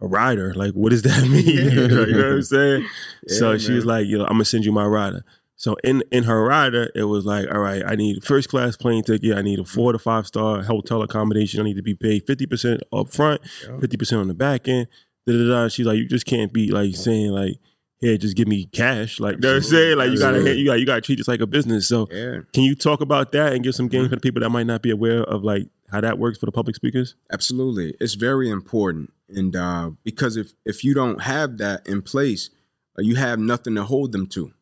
"A 0.00 0.06
rider? 0.06 0.54
Like, 0.54 0.72
what 0.74 0.90
does 0.90 1.02
that 1.02 1.22
mean?" 1.28 1.46
you 1.46 1.88
know 1.88 2.06
what 2.06 2.24
I'm 2.34 2.42
saying? 2.42 2.86
so 3.26 3.52
Yeah, 3.52 3.58
she 3.58 3.72
was 3.72 3.84
like, 3.84 4.06
"You 4.06 4.18
know, 4.18 4.24
I'm 4.24 4.32
gonna 4.34 4.44
send 4.44 4.64
you 4.64 4.72
my 4.72 4.84
rider." 4.86 5.24
So 5.56 5.74
in 5.82 6.04
in 6.12 6.22
her 6.22 6.44
rider, 6.44 6.88
it 6.94 7.02
was 7.02 7.24
like, 7.24 7.52
all 7.52 7.58
right, 7.58 7.82
I 7.84 7.96
need 7.96 8.22
first 8.22 8.48
class 8.48 8.76
plane 8.76 9.02
ticket. 9.02 9.36
I 9.36 9.42
need 9.42 9.58
a 9.58 9.64
four 9.64 9.90
to 9.90 9.98
five 9.98 10.24
star 10.24 10.62
hotel 10.62 11.02
accommodation. 11.02 11.58
I 11.60 11.64
need 11.64 11.74
to 11.76 11.82
be 11.82 11.94
paid 11.96 12.24
fifty 12.28 12.46
percent 12.46 12.80
up 12.92 13.08
front, 13.12 13.40
fifty 13.80 13.96
percent 13.96 14.20
on 14.20 14.28
the 14.28 14.34
back 14.34 14.68
end. 14.68 14.86
Da, 15.26 15.32
da, 15.36 15.48
da. 15.48 15.68
She's 15.68 15.84
like, 15.84 15.96
you 15.98 16.06
just 16.06 16.26
can't 16.26 16.52
be 16.52 16.70
like 16.70 16.94
saying 16.94 17.32
like, 17.32 17.58
hey, 18.00 18.16
just 18.18 18.36
give 18.36 18.48
me 18.48 18.66
cash. 18.66 19.20
Like 19.20 19.38
they're 19.40 19.60
saying, 19.60 19.98
like 19.98 20.10
you 20.10 20.18
gotta 20.18 20.54
you 20.56 20.64
got 20.64 20.80
you 20.80 20.86
gotta 20.86 21.00
treat 21.00 21.16
this 21.18 21.28
like 21.28 21.40
a 21.40 21.46
business. 21.46 21.86
So 21.88 22.06
Yeah, 22.10 22.40
can 22.52 22.62
you 22.64 22.74
talk 22.74 23.00
about 23.00 23.32
that 23.32 23.52
and 23.52 23.62
give 23.64 23.74
some 23.74 23.88
game 23.88 24.08
for 24.08 24.14
the 24.16 24.20
people 24.20 24.40
that 24.40 24.50
might 24.50 24.66
not 24.66 24.82
be 24.82 24.90
aware 24.90 25.22
of 25.24 25.42
like 25.44 25.68
how 25.90 26.00
that 26.00 26.18
works 26.18 26.38
for 26.38 26.46
the 26.46 26.52
public 26.52 26.76
speakers? 26.76 27.14
absolutely. 27.32 27.94
It's 28.00 28.14
very 28.14 28.50
important, 28.50 29.12
and 29.28 29.54
uh, 29.56 29.90
because 30.04 30.36
if 30.36 30.52
if 30.64 30.84
you 30.84 30.94
don't 30.94 31.22
have 31.22 31.58
that 31.58 31.86
in 31.86 32.02
place, 32.02 32.50
uh, 32.98 33.02
you 33.02 33.16
have 33.16 33.38
nothing 33.38 33.74
to 33.76 33.84
hold 33.84 34.12
them 34.12 34.26
to, 34.28 34.52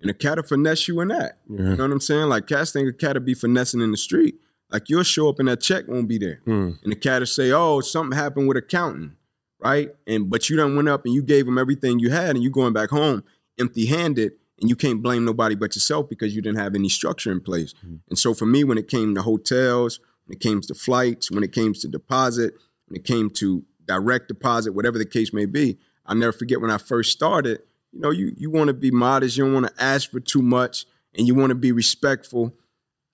and 0.00 0.10
a 0.10 0.14
cat 0.14 0.36
will 0.36 0.42
finesse 0.44 0.88
you 0.88 1.00
in 1.00 1.08
that. 1.08 1.38
Yeah. 1.48 1.56
You 1.56 1.76
know 1.76 1.84
what 1.84 1.92
I'm 1.92 2.00
saying? 2.00 2.28
Like 2.28 2.46
cats 2.46 2.72
think 2.72 2.88
a 2.88 2.92
cat 2.92 3.14
will 3.14 3.22
be 3.22 3.34
finessing 3.34 3.80
in 3.80 3.90
the 3.90 3.96
street. 3.96 4.36
Like 4.70 4.88
you'll 4.88 5.04
show 5.04 5.28
up 5.28 5.38
and 5.38 5.46
that 5.48 5.60
check 5.60 5.86
won't 5.86 6.08
be 6.08 6.18
there. 6.18 6.40
Hmm. 6.44 6.70
And 6.82 6.90
the 6.92 6.96
cat 6.96 7.20
will 7.20 7.26
say, 7.26 7.52
"Oh, 7.52 7.80
something 7.80 8.18
happened 8.18 8.48
with 8.48 8.56
accounting, 8.56 9.12
right?" 9.58 9.94
And 10.06 10.30
but 10.30 10.48
you 10.48 10.56
done 10.56 10.76
went 10.76 10.88
up 10.88 11.04
and 11.04 11.14
you 11.14 11.22
gave 11.22 11.46
them 11.46 11.58
everything 11.58 11.98
you 11.98 12.10
had, 12.10 12.36
and 12.36 12.42
you 12.42 12.50
going 12.50 12.72
back 12.72 12.90
home 12.90 13.24
empty-handed, 13.58 14.32
and 14.60 14.68
you 14.68 14.76
can't 14.76 15.02
blame 15.02 15.24
nobody 15.24 15.54
but 15.54 15.74
yourself 15.74 16.08
because 16.08 16.34
you 16.34 16.42
didn't 16.42 16.58
have 16.58 16.74
any 16.74 16.88
structure 16.88 17.32
in 17.32 17.40
place. 17.40 17.72
Mm-hmm. 17.74 17.96
And 18.10 18.18
so 18.18 18.34
for 18.34 18.46
me, 18.46 18.64
when 18.64 18.78
it 18.78 18.88
came 18.88 19.14
to 19.14 19.22
hotels, 19.22 20.00
when 20.26 20.36
it 20.36 20.40
came 20.40 20.60
to 20.60 20.74
flights, 20.74 21.30
when 21.30 21.42
it 21.42 21.52
came 21.52 21.72
to 21.74 21.88
deposit, 21.88 22.54
when 22.88 22.96
it 22.96 23.04
came 23.04 23.30
to 23.30 23.64
direct 23.86 24.28
deposit, 24.28 24.72
whatever 24.72 24.98
the 24.98 25.06
case 25.06 25.32
may 25.32 25.46
be, 25.46 25.78
I 26.04 26.14
never 26.14 26.32
forget 26.32 26.60
when 26.60 26.70
I 26.70 26.78
first 26.78 27.12
started. 27.12 27.60
You 27.92 28.00
know, 28.00 28.10
you 28.10 28.32
you 28.36 28.50
want 28.50 28.68
to 28.68 28.74
be 28.74 28.90
modest, 28.90 29.36
you 29.36 29.44
don't 29.44 29.54
want 29.54 29.68
to 29.68 29.82
ask 29.82 30.10
for 30.10 30.20
too 30.20 30.42
much, 30.42 30.86
and 31.16 31.26
you 31.26 31.34
want 31.34 31.50
to 31.50 31.54
be 31.54 31.72
respectful. 31.72 32.54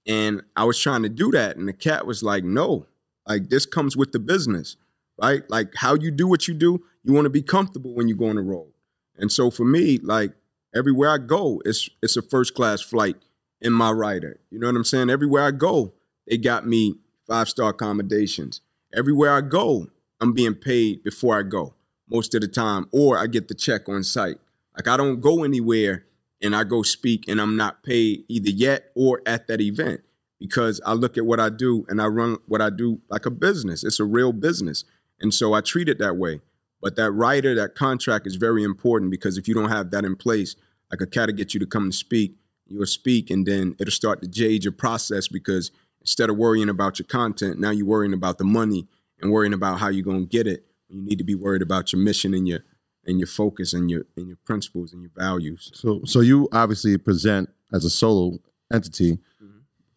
And 0.06 0.42
I 0.56 0.64
was 0.64 0.78
trying 0.78 1.02
to 1.04 1.08
do 1.08 1.30
that, 1.32 1.56
and 1.56 1.68
the 1.68 1.72
cat 1.72 2.06
was 2.06 2.22
like, 2.22 2.42
"No, 2.42 2.86
like 3.28 3.48
this 3.48 3.66
comes 3.66 3.96
with 3.96 4.12
the 4.12 4.18
business, 4.18 4.76
right? 5.22 5.48
Like 5.48 5.74
how 5.76 5.94
you 5.94 6.10
do 6.10 6.26
what 6.26 6.48
you 6.48 6.54
do, 6.54 6.82
you 7.04 7.12
want 7.12 7.26
to 7.26 7.30
be 7.30 7.42
comfortable 7.42 7.94
when 7.94 8.08
you 8.08 8.16
go 8.16 8.26
on 8.26 8.36
the 8.36 8.42
road. 8.42 8.72
And 9.16 9.30
so 9.30 9.50
for 9.50 9.64
me, 9.64 9.98
like 9.98 10.32
everywhere 10.74 11.10
I 11.10 11.18
go, 11.18 11.62
it's 11.64 11.88
it's 12.02 12.16
a 12.16 12.22
first 12.22 12.54
class 12.54 12.80
flight 12.80 13.16
in 13.60 13.72
my 13.72 13.90
rider. 13.90 14.40
You 14.50 14.58
know 14.58 14.66
what 14.66 14.76
I'm 14.76 14.84
saying? 14.84 15.10
Everywhere 15.10 15.44
I 15.44 15.52
go, 15.52 15.92
they 16.26 16.36
got 16.36 16.66
me 16.66 16.96
five 17.26 17.48
star 17.48 17.70
accommodations. 17.70 18.60
Everywhere 18.94 19.34
I 19.34 19.40
go, 19.40 19.88
I'm 20.20 20.32
being 20.32 20.54
paid 20.54 21.02
before 21.02 21.38
I 21.38 21.42
go 21.42 21.74
most 22.08 22.34
of 22.34 22.42
the 22.42 22.48
time, 22.48 22.88
or 22.92 23.18
I 23.18 23.26
get 23.26 23.48
the 23.48 23.54
check 23.54 23.88
on 23.88 24.02
site. 24.02 24.36
Like 24.76 24.88
I 24.88 24.96
don't 24.96 25.20
go 25.20 25.44
anywhere 25.44 26.04
and 26.42 26.56
I 26.56 26.64
go 26.64 26.82
speak 26.82 27.28
and 27.28 27.40
I'm 27.40 27.56
not 27.56 27.82
paid 27.82 28.24
either 28.28 28.50
yet 28.50 28.90
or 28.94 29.22
at 29.26 29.46
that 29.46 29.60
event 29.60 30.00
because 30.38 30.80
I 30.84 30.94
look 30.94 31.16
at 31.16 31.24
what 31.24 31.38
I 31.38 31.50
do 31.50 31.86
and 31.88 32.02
I 32.02 32.06
run 32.06 32.38
what 32.46 32.60
I 32.60 32.70
do 32.70 33.00
like 33.08 33.26
a 33.26 33.30
business. 33.30 33.84
It's 33.84 34.00
a 34.00 34.04
real 34.04 34.32
business. 34.32 34.84
And 35.22 35.32
so 35.32 35.54
I 35.54 35.60
treat 35.60 35.88
it 35.88 35.98
that 35.98 36.16
way. 36.16 36.40
But 36.82 36.96
that 36.96 37.12
rider, 37.12 37.54
that 37.54 37.74
contract 37.76 38.26
is 38.26 38.34
very 38.34 38.64
important 38.64 39.10
because 39.10 39.38
if 39.38 39.46
you 39.46 39.54
don't 39.54 39.70
have 39.70 39.90
that 39.92 40.04
in 40.04 40.16
place, 40.16 40.56
I 40.92 40.96
could 40.96 41.12
cat 41.12 41.28
to 41.28 41.32
get 41.32 41.54
you 41.54 41.60
to 41.60 41.66
come 41.66 41.84
and 41.84 41.94
speak, 41.94 42.34
you'll 42.66 42.86
speak 42.86 43.30
and 43.30 43.46
then 43.46 43.76
it'll 43.78 43.92
start 43.92 44.20
to 44.22 44.28
jade 44.28 44.64
your 44.64 44.72
process 44.72 45.28
because 45.28 45.70
instead 46.00 46.28
of 46.28 46.36
worrying 46.36 46.68
about 46.68 46.98
your 46.98 47.06
content, 47.06 47.60
now 47.60 47.70
you're 47.70 47.86
worrying 47.86 48.12
about 48.12 48.38
the 48.38 48.44
money 48.44 48.88
and 49.20 49.30
worrying 49.30 49.54
about 49.54 49.78
how 49.78 49.88
you're 49.88 50.04
gonna 50.04 50.26
get 50.26 50.46
it. 50.48 50.66
You 50.88 51.00
need 51.00 51.18
to 51.18 51.24
be 51.24 51.36
worried 51.36 51.62
about 51.62 51.92
your 51.92 52.02
mission 52.02 52.34
and 52.34 52.46
your 52.46 52.64
and 53.06 53.18
your 53.18 53.26
focus 53.26 53.72
and 53.72 53.90
your 53.90 54.04
and 54.16 54.26
your 54.26 54.36
principles 54.44 54.92
and 54.92 55.02
your 55.02 55.12
values. 55.16 55.70
So, 55.74 56.02
so 56.04 56.20
you 56.20 56.48
obviously 56.52 56.98
present 56.98 57.48
as 57.72 57.84
a 57.84 57.90
solo 57.90 58.38
entity. 58.72 59.18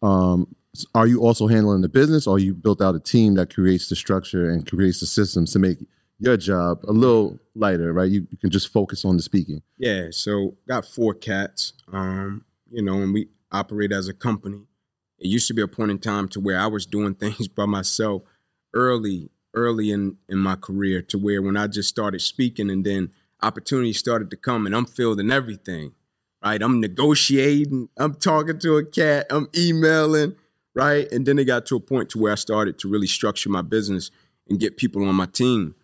Um, 0.02 0.54
are 0.94 1.06
you 1.06 1.20
also 1.20 1.46
handling 1.46 1.82
the 1.82 1.88
business, 1.88 2.26
or 2.26 2.38
you 2.38 2.54
built 2.54 2.82
out 2.82 2.94
a 2.94 3.00
team 3.00 3.34
that 3.34 3.54
creates 3.54 3.88
the 3.88 3.96
structure 3.96 4.50
and 4.50 4.68
creates 4.68 5.00
the 5.00 5.06
systems 5.06 5.52
to 5.52 5.58
make 5.58 5.78
your 6.18 6.36
job 6.36 6.80
a 6.84 6.92
little 6.92 7.38
lighter, 7.54 7.92
right? 7.92 8.10
You, 8.10 8.26
you 8.30 8.38
can 8.38 8.50
just 8.50 8.68
focus 8.68 9.04
on 9.04 9.16
the 9.16 9.22
speaking. 9.22 9.62
Yeah, 9.78 10.08
so 10.10 10.56
got 10.66 10.86
four 10.86 11.14
cats. 11.14 11.74
Um, 11.92 12.44
you 12.70 12.82
know, 12.82 13.02
and 13.02 13.12
we 13.12 13.28
operate 13.52 13.92
as 13.92 14.08
a 14.08 14.14
company. 14.14 14.62
It 15.18 15.28
used 15.28 15.48
to 15.48 15.54
be 15.54 15.62
a 15.62 15.68
point 15.68 15.90
in 15.90 15.98
time 15.98 16.28
to 16.28 16.40
where 16.40 16.58
I 16.58 16.66
was 16.66 16.86
doing 16.86 17.14
things 17.16 17.48
by 17.48 17.66
myself 17.66 18.22
early, 18.74 19.30
early 19.54 19.90
in 19.90 20.16
in 20.28 20.38
my 20.38 20.56
career, 20.56 21.02
to 21.02 21.18
where 21.18 21.42
when 21.42 21.56
I 21.56 21.66
just 21.66 21.88
started 21.88 22.20
speaking, 22.20 22.70
and 22.70 22.84
then 22.84 23.10
opportunities 23.42 23.98
started 23.98 24.30
to 24.30 24.36
come, 24.36 24.66
and 24.66 24.74
I'm 24.74 24.86
fielding 24.86 25.30
everything. 25.30 25.94
Right, 26.44 26.62
I'm 26.62 26.80
negotiating. 26.80 27.88
I'm 27.96 28.14
talking 28.14 28.58
to 28.60 28.76
a 28.76 28.84
cat. 28.84 29.26
I'm 29.30 29.48
emailing. 29.56 30.36
Right, 30.76 31.10
and 31.10 31.24
then 31.24 31.38
it 31.38 31.46
got 31.46 31.64
to 31.66 31.76
a 31.76 31.80
point 31.80 32.10
to 32.10 32.18
where 32.18 32.32
I 32.32 32.34
started 32.34 32.78
to 32.80 32.88
really 32.88 33.06
structure 33.06 33.48
my 33.48 33.62
business 33.62 34.10
and 34.46 34.60
get 34.60 34.76
people 34.76 35.08
on 35.08 35.14
my 35.14 35.24
team. 35.24 35.74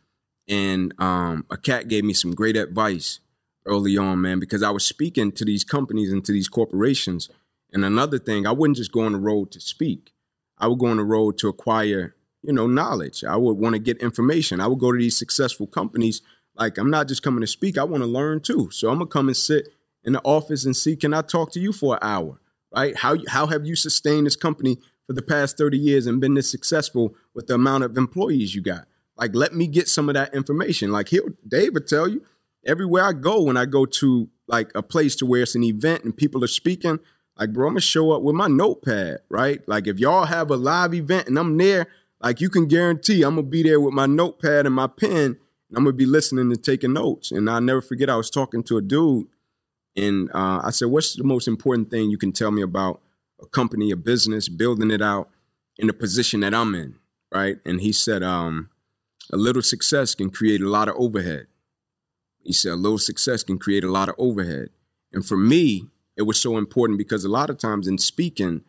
And 0.46 0.92
um, 0.98 1.46
a 1.50 1.56
cat 1.56 1.88
gave 1.88 2.04
me 2.04 2.12
some 2.12 2.34
great 2.34 2.58
advice 2.58 3.20
early 3.64 3.96
on, 3.96 4.20
man, 4.20 4.38
because 4.38 4.62
I 4.62 4.68
was 4.68 4.84
speaking 4.84 5.32
to 5.32 5.46
these 5.46 5.64
companies 5.64 6.12
and 6.12 6.22
to 6.26 6.32
these 6.32 6.46
corporations. 6.46 7.30
And 7.72 7.86
another 7.86 8.18
thing, 8.18 8.46
I 8.46 8.52
wouldn't 8.52 8.76
just 8.76 8.92
go 8.92 9.00
on 9.00 9.12
the 9.12 9.18
road 9.18 9.50
to 9.52 9.60
speak. 9.60 10.12
I 10.58 10.66
would 10.66 10.78
go 10.78 10.88
on 10.88 10.98
the 10.98 11.04
road 11.04 11.38
to 11.38 11.48
acquire, 11.48 12.14
you 12.42 12.52
know, 12.52 12.66
knowledge. 12.66 13.24
I 13.24 13.36
would 13.36 13.56
want 13.56 13.74
to 13.74 13.78
get 13.78 13.96
information. 13.96 14.60
I 14.60 14.66
would 14.66 14.78
go 14.78 14.92
to 14.92 14.98
these 14.98 15.16
successful 15.16 15.66
companies. 15.66 16.20
Like, 16.54 16.76
I'm 16.76 16.90
not 16.90 17.08
just 17.08 17.22
coming 17.22 17.40
to 17.40 17.46
speak, 17.46 17.78
I 17.78 17.84
want 17.84 18.02
to 18.02 18.06
learn 18.06 18.40
too. 18.40 18.68
So 18.70 18.90
I'm 18.90 18.98
gonna 18.98 19.06
come 19.06 19.28
and 19.28 19.36
sit 19.36 19.68
in 20.04 20.12
the 20.12 20.20
office 20.22 20.66
and 20.66 20.76
see, 20.76 20.96
can 20.96 21.14
I 21.14 21.22
talk 21.22 21.50
to 21.52 21.60
you 21.60 21.72
for 21.72 21.94
an 21.94 22.00
hour? 22.02 22.41
Right? 22.74 22.96
How 22.96 23.16
how 23.28 23.46
have 23.46 23.66
you 23.66 23.76
sustained 23.76 24.26
this 24.26 24.36
company 24.36 24.78
for 25.06 25.12
the 25.12 25.22
past 25.22 25.58
30 25.58 25.76
years 25.78 26.06
and 26.06 26.20
been 26.20 26.34
this 26.34 26.50
successful 26.50 27.14
with 27.34 27.46
the 27.46 27.54
amount 27.54 27.84
of 27.84 27.96
employees 27.96 28.54
you 28.54 28.62
got? 28.62 28.86
Like, 29.16 29.34
let 29.34 29.54
me 29.54 29.66
get 29.66 29.88
some 29.88 30.08
of 30.08 30.14
that 30.14 30.34
information. 30.34 30.90
Like, 30.90 31.08
he'll 31.08 31.28
Dave 31.46 31.74
would 31.74 31.86
tell 31.86 32.08
you, 32.08 32.24
everywhere 32.64 33.04
I 33.04 33.12
go, 33.12 33.42
when 33.42 33.56
I 33.56 33.66
go 33.66 33.84
to 33.86 34.28
like 34.46 34.70
a 34.74 34.82
place 34.82 35.14
to 35.16 35.26
where 35.26 35.42
it's 35.42 35.54
an 35.54 35.64
event 35.64 36.04
and 36.04 36.16
people 36.16 36.42
are 36.44 36.48
speaking, 36.48 36.98
like, 37.38 37.52
bro, 37.52 37.66
I'm 37.66 37.74
gonna 37.74 37.80
show 37.80 38.12
up 38.12 38.22
with 38.22 38.34
my 38.34 38.48
notepad, 38.48 39.18
right? 39.28 39.66
Like, 39.68 39.86
if 39.86 39.98
y'all 39.98 40.26
have 40.26 40.50
a 40.50 40.56
live 40.56 40.94
event 40.94 41.28
and 41.28 41.38
I'm 41.38 41.56
there, 41.56 41.86
like, 42.20 42.40
you 42.40 42.48
can 42.48 42.66
guarantee 42.66 43.22
I'm 43.22 43.36
gonna 43.36 43.46
be 43.46 43.62
there 43.62 43.80
with 43.80 43.94
my 43.94 44.06
notepad 44.06 44.66
and 44.66 44.74
my 44.74 44.86
pen, 44.86 45.12
and 45.12 45.76
I'm 45.76 45.84
gonna 45.84 45.92
be 45.92 46.06
listening 46.06 46.50
and 46.50 46.64
taking 46.64 46.92
notes. 46.92 47.30
And 47.30 47.48
I'll 47.50 47.60
never 47.60 47.80
forget, 47.80 48.10
I 48.10 48.16
was 48.16 48.30
talking 48.30 48.62
to 48.64 48.76
a 48.76 48.82
dude, 48.82 49.26
and 49.96 50.30
uh, 50.34 50.60
I 50.64 50.70
said, 50.70 50.88
What's 50.88 51.14
the 51.14 51.24
most 51.24 51.48
important 51.48 51.90
thing 51.90 52.10
you 52.10 52.18
can 52.18 52.32
tell 52.32 52.50
me 52.50 52.62
about 52.62 53.00
a 53.40 53.46
company, 53.46 53.90
a 53.90 53.96
business, 53.96 54.48
building 54.48 54.90
it 54.90 55.02
out 55.02 55.28
in 55.78 55.86
the 55.86 55.92
position 55.92 56.40
that 56.40 56.54
I'm 56.54 56.74
in, 56.74 56.96
right? 57.32 57.58
And 57.64 57.80
he 57.80 57.92
said, 57.92 58.22
um, 58.22 58.70
A 59.32 59.36
little 59.36 59.62
success 59.62 60.14
can 60.14 60.30
create 60.30 60.60
a 60.60 60.68
lot 60.68 60.88
of 60.88 60.94
overhead. 60.96 61.46
He 62.44 62.52
said, 62.52 62.72
a 62.72 62.76
little 62.76 62.98
success 62.98 63.42
can 63.42 63.58
create 63.58 63.84
a 63.84 63.90
lot 63.90 64.08
of 64.08 64.14
overhead. 64.18 64.70
And 65.12 65.24
for 65.24 65.36
me, 65.36 65.86
it 66.16 66.22
was 66.22 66.40
so 66.40 66.56
important 66.56 66.98
because 66.98 67.24
a 67.24 67.28
lot 67.28 67.50
of 67.50 67.58
times 67.58 67.86
in 67.86 67.98
speaking, 67.98 68.62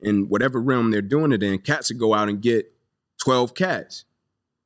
in 0.00 0.28
whatever 0.28 0.60
realm 0.60 0.90
they're 0.90 1.00
doing 1.00 1.32
it 1.32 1.42
in, 1.42 1.58
cats 1.58 1.90
would 1.90 1.98
go 1.98 2.14
out 2.14 2.28
and 2.28 2.42
get 2.42 2.72
12 3.22 3.54
cats, 3.54 4.04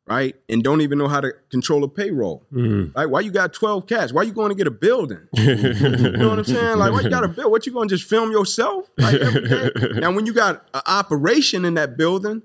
right? 0.09 0.35
And 0.49 0.63
don't 0.63 0.81
even 0.81 0.99
know 0.99 1.09
how 1.09 1.21
to 1.21 1.33
control 1.51 1.85
a 1.85 1.89
payroll. 1.89 2.45
Mm-hmm. 2.53 2.99
Right? 2.99 3.07
Why 3.07 3.21
you 3.21 3.31
got 3.31 3.53
12 3.53 3.87
cats? 3.87 4.13
Why 4.13 4.23
you 4.23 4.33
going 4.33 4.51
to 4.51 4.55
get 4.55 4.67
a 4.67 4.73
building? 4.73 5.27
you 5.33 5.55
know 5.55 6.29
what 6.31 6.39
I'm 6.39 6.45
saying? 6.45 6.79
Like, 6.79 6.93
why 6.93 7.01
you 7.01 7.11
got 7.11 7.25
a 7.25 7.29
bill? 7.29 7.51
What 7.51 7.67
you 7.67 7.73
going 7.73 7.89
to 7.89 7.97
just 7.97 8.09
film 8.09 8.31
yourself? 8.31 8.91
Like 8.97 9.21
now, 9.95 10.13
when 10.13 10.27
you 10.27 10.33
got 10.33 10.67
an 10.75 10.83
operation 10.87 11.65
in 11.65 11.75
that 11.75 11.97
building, 11.97 12.43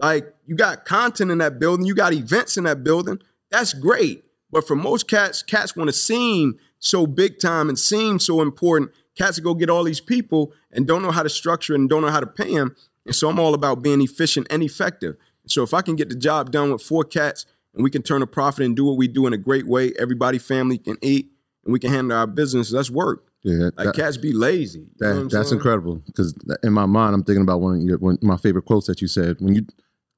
like 0.00 0.32
you 0.46 0.54
got 0.54 0.84
content 0.84 1.30
in 1.30 1.38
that 1.38 1.58
building, 1.58 1.86
you 1.86 1.94
got 1.94 2.12
events 2.12 2.56
in 2.56 2.64
that 2.64 2.84
building, 2.84 3.20
that's 3.50 3.72
great. 3.72 4.24
But 4.50 4.66
for 4.66 4.76
most 4.76 5.08
cats, 5.08 5.42
cats 5.42 5.76
want 5.76 5.88
to 5.88 5.92
seem 5.92 6.58
so 6.78 7.06
big 7.06 7.38
time 7.38 7.68
and 7.68 7.78
seem 7.78 8.18
so 8.18 8.40
important. 8.40 8.92
Cats 9.16 9.38
go 9.40 9.54
get 9.54 9.68
all 9.68 9.84
these 9.84 10.00
people 10.00 10.52
and 10.70 10.86
don't 10.86 11.02
know 11.02 11.10
how 11.10 11.22
to 11.22 11.28
structure 11.28 11.74
and 11.74 11.88
don't 11.88 12.02
know 12.02 12.10
how 12.10 12.20
to 12.20 12.26
pay 12.26 12.54
them. 12.54 12.76
And 13.04 13.14
so 13.14 13.28
I'm 13.28 13.38
all 13.38 13.54
about 13.54 13.82
being 13.82 14.00
efficient 14.00 14.46
and 14.50 14.62
effective. 14.62 15.16
So 15.50 15.62
if 15.62 15.74
I 15.74 15.82
can 15.82 15.96
get 15.96 16.08
the 16.08 16.14
job 16.14 16.50
done 16.50 16.72
with 16.72 16.82
four 16.82 17.04
cats 17.04 17.46
and 17.74 17.82
we 17.84 17.90
can 17.90 18.02
turn 18.02 18.22
a 18.22 18.26
profit 18.26 18.64
and 18.64 18.74
do 18.76 18.84
what 18.84 18.96
we 18.96 19.08
do 19.08 19.26
in 19.26 19.32
a 19.32 19.38
great 19.38 19.66
way, 19.66 19.92
everybody, 19.98 20.38
family 20.38 20.78
can 20.78 20.96
eat 21.02 21.30
and 21.64 21.72
we 21.72 21.78
can 21.78 21.90
handle 21.90 22.16
our 22.16 22.26
business. 22.26 22.70
That's 22.70 22.90
work. 22.90 23.24
Yeah, 23.44 23.70
Like 23.76 23.86
that- 23.86 23.94
cats 23.94 24.16
be 24.16 24.32
lazy. 24.32 24.80
You 24.80 24.86
know 25.00 25.14
what 25.14 25.30
That, 25.30 25.30
that's 25.36 25.48
saying? 25.50 25.58
incredible 25.58 26.02
because 26.06 26.34
in 26.62 26.72
my 26.72 26.86
mind, 26.86 27.14
I'm 27.14 27.22
thinking 27.24 27.42
about 27.42 27.60
one 27.60 27.76
of 27.76 27.82
your, 27.82 27.98
one, 27.98 28.18
my 28.20 28.36
favorite 28.36 28.64
quotes 28.64 28.86
that 28.88 29.00
you 29.00 29.08
said 29.08 29.36
when 29.40 29.54
you 29.54 29.64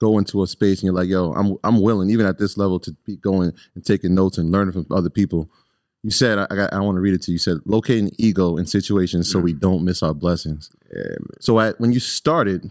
go 0.01 0.17
into 0.17 0.43
a 0.43 0.47
space 0.47 0.79
and 0.79 0.85
you're 0.87 0.95
like, 0.95 1.09
"Yo, 1.11 1.33
I'm 1.35 1.57
I'm 1.63 1.83
willing, 1.83 2.09
even 2.09 2.25
at 2.25 2.39
this 2.39 2.57
level, 2.57 2.81
to 2.81 2.97
be 3.05 3.17
going 3.17 3.53
and 3.75 3.85
taking 3.85 4.15
notes 4.15 4.39
and 4.39 4.51
learning 4.51 4.73
from 4.73 4.87
other 4.91 5.11
people." 5.11 5.51
You 6.03 6.11
said, 6.11 6.39
"I, 6.39 6.47
I, 6.51 6.57
got- 6.57 6.73
I 6.73 6.81
want 6.81 6.97
to 6.97 7.03
read 7.03 7.13
it 7.13 7.21
to 7.25 7.31
you." 7.31 7.35
You 7.35 7.39
said, 7.39 7.59
"Locating 7.67 8.11
ego 8.17 8.57
in 8.57 8.65
situations 8.65 9.31
so 9.31 9.39
mm. 9.39 9.43
we 9.43 9.53
don't 9.53 9.85
miss 9.85 10.03
our 10.03 10.15
blessings." 10.15 10.71
Yeah, 10.91 11.03
man. 11.03 11.27
So, 11.41 11.61
at 11.61 11.79
when 11.79 11.93
you 11.93 12.01
started, 12.01 12.71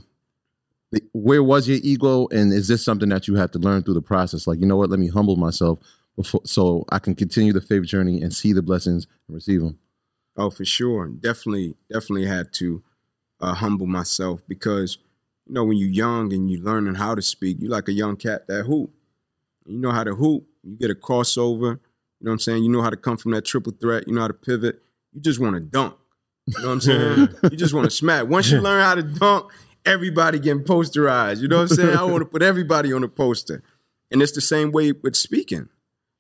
where 1.13 1.43
was 1.43 1.67
your 1.67 1.79
ego, 1.83 2.27
and 2.31 2.51
is 2.51 2.67
this 2.67 2.83
something 2.83 3.09
that 3.09 3.27
you 3.27 3.35
had 3.35 3.53
to 3.53 3.59
learn 3.59 3.83
through 3.83 3.93
the 3.93 4.01
process? 4.01 4.47
Like, 4.47 4.59
you 4.59 4.65
know 4.65 4.77
what? 4.77 4.89
Let 4.89 4.99
me 4.99 5.07
humble 5.07 5.35
myself 5.35 5.79
before, 6.15 6.41
so 6.45 6.85
I 6.89 6.99
can 6.99 7.15
continue 7.15 7.53
the 7.53 7.61
faith 7.61 7.83
journey 7.83 8.21
and 8.21 8.33
see 8.33 8.53
the 8.53 8.61
blessings 8.61 9.07
and 9.27 9.35
receive 9.35 9.61
them. 9.61 9.77
Oh, 10.35 10.49
for 10.49 10.65
sure. 10.65 11.09
Definitely, 11.09 11.75
definitely 11.91 12.25
had 12.25 12.53
to 12.53 12.81
uh, 13.41 13.53
humble 13.55 13.87
myself 13.87 14.41
because, 14.47 14.97
you 15.45 15.53
know, 15.53 15.65
when 15.65 15.77
you're 15.77 15.89
young 15.89 16.33
and 16.33 16.49
you're 16.49 16.61
learning 16.61 16.95
how 16.95 17.13
to 17.13 17.21
speak, 17.21 17.57
you're 17.59 17.71
like 17.71 17.87
a 17.87 17.93
young 17.93 18.15
cat 18.15 18.47
that 18.47 18.63
hoop. 18.63 18.91
You 19.65 19.79
know 19.79 19.91
how 19.91 20.03
to 20.03 20.15
hoop. 20.15 20.45
You 20.63 20.77
get 20.77 20.89
a 20.91 20.95
crossover. 20.95 21.79
You 22.19 22.25
know 22.25 22.31
what 22.31 22.31
I'm 22.31 22.39
saying? 22.39 22.63
You 22.63 22.69
know 22.69 22.81
how 22.81 22.89
to 22.89 22.97
come 22.97 23.17
from 23.17 23.31
that 23.31 23.45
triple 23.45 23.73
threat. 23.79 24.07
You 24.07 24.13
know 24.13 24.21
how 24.21 24.27
to 24.27 24.33
pivot. 24.33 24.81
You 25.13 25.21
just 25.21 25.39
want 25.39 25.55
to 25.55 25.59
dunk. 25.59 25.95
You 26.47 26.61
know 26.61 26.67
what 26.67 26.73
I'm 26.73 26.81
saying? 26.81 27.29
you 27.43 27.57
just 27.57 27.73
want 27.73 27.85
to 27.85 27.91
smack. 27.91 28.27
Once 28.27 28.49
you 28.49 28.59
learn 28.59 28.81
how 28.81 28.95
to 28.95 29.03
dunk, 29.03 29.51
everybody 29.85 30.39
getting 30.39 30.63
posterized. 30.63 31.41
You 31.41 31.47
know 31.47 31.57
what 31.57 31.71
I'm 31.71 31.75
saying? 31.75 31.97
I 31.97 32.03
want 32.03 32.21
to 32.21 32.25
put 32.25 32.41
everybody 32.41 32.93
on 32.93 33.03
a 33.03 33.07
poster. 33.07 33.63
And 34.11 34.21
it's 34.21 34.31
the 34.31 34.41
same 34.41 34.71
way 34.71 34.91
with 34.91 35.15
speaking. 35.15 35.69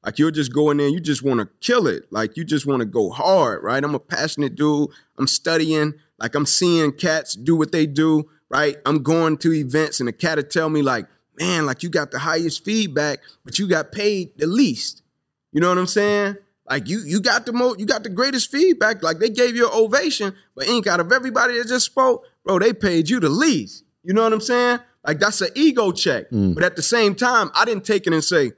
Like 0.05 0.17
you'll 0.17 0.31
just 0.31 0.53
go 0.53 0.69
in 0.71 0.77
there, 0.77 0.87
you 0.87 0.99
just 0.99 1.23
want 1.23 1.39
to 1.41 1.49
kill 1.59 1.87
it. 1.87 2.05
Like 2.11 2.37
you 2.37 2.43
just 2.45 2.65
want 2.65 2.79
to 2.79 2.85
go 2.85 3.09
hard, 3.09 3.63
right? 3.63 3.83
I'm 3.83 3.95
a 3.95 3.99
passionate 3.99 4.55
dude. 4.55 4.89
I'm 5.17 5.27
studying. 5.27 5.95
Like 6.19 6.35
I'm 6.35 6.45
seeing 6.45 6.93
cats 6.93 7.33
do 7.33 7.55
what 7.55 7.71
they 7.71 7.85
do, 7.85 8.29
right? 8.49 8.77
I'm 8.85 9.03
going 9.03 9.37
to 9.39 9.53
events 9.53 9.99
and 9.99 10.07
the 10.07 10.13
cat 10.13 10.37
will 10.37 10.43
tell 10.43 10.69
me 10.69 10.81
like, 10.81 11.07
man, 11.37 11.65
like 11.65 11.83
you 11.83 11.89
got 11.89 12.11
the 12.11 12.19
highest 12.19 12.63
feedback, 12.63 13.19
but 13.43 13.59
you 13.59 13.67
got 13.67 13.91
paid 13.91 14.37
the 14.37 14.47
least. 14.47 15.03
You 15.51 15.59
know 15.59 15.69
what 15.69 15.77
I'm 15.77 15.87
saying? 15.87 16.37
Like 16.69 16.87
you, 16.87 16.99
you 16.99 17.19
got 17.19 17.45
the 17.45 17.53
most, 17.53 17.79
you 17.79 17.85
got 17.85 18.03
the 18.03 18.09
greatest 18.09 18.51
feedback. 18.51 19.01
Like 19.01 19.19
they 19.19 19.29
gave 19.29 19.55
you 19.55 19.67
an 19.67 19.73
ovation, 19.73 20.35
but 20.55 20.67
ink 20.67 20.87
out 20.87 20.99
of 20.99 21.11
everybody 21.11 21.57
that 21.57 21.67
just 21.67 21.87
spoke, 21.87 22.25
bro, 22.45 22.59
they 22.59 22.73
paid 22.73 23.09
you 23.09 23.19
the 23.19 23.29
least. 23.29 23.83
You 24.03 24.13
know 24.13 24.23
what 24.23 24.33
I'm 24.33 24.41
saying? 24.41 24.79
Like 25.05 25.19
that's 25.19 25.41
an 25.41 25.49
ego 25.55 25.91
check. 25.91 26.29
Hmm. 26.29 26.53
But 26.53 26.63
at 26.63 26.75
the 26.75 26.81
same 26.81 27.15
time, 27.15 27.51
I 27.53 27.65
didn't 27.65 27.85
take 27.85 28.07
it 28.07 28.13
and 28.13 28.23
say, 28.23 28.53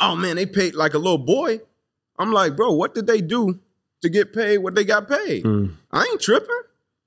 oh 0.00 0.16
man, 0.16 0.36
they 0.36 0.46
paid 0.46 0.74
like 0.74 0.94
a 0.94 0.98
little 0.98 1.18
boy. 1.18 1.60
I'm 2.18 2.32
like, 2.32 2.56
bro, 2.56 2.72
what 2.72 2.94
did 2.94 3.06
they 3.06 3.20
do 3.20 3.60
to 4.02 4.08
get 4.08 4.32
paid 4.32 4.58
what 4.58 4.74
they 4.74 4.84
got 4.84 5.08
paid? 5.08 5.42
Hmm. 5.42 5.66
I 5.90 6.04
ain't 6.10 6.20
tripping. 6.20 6.48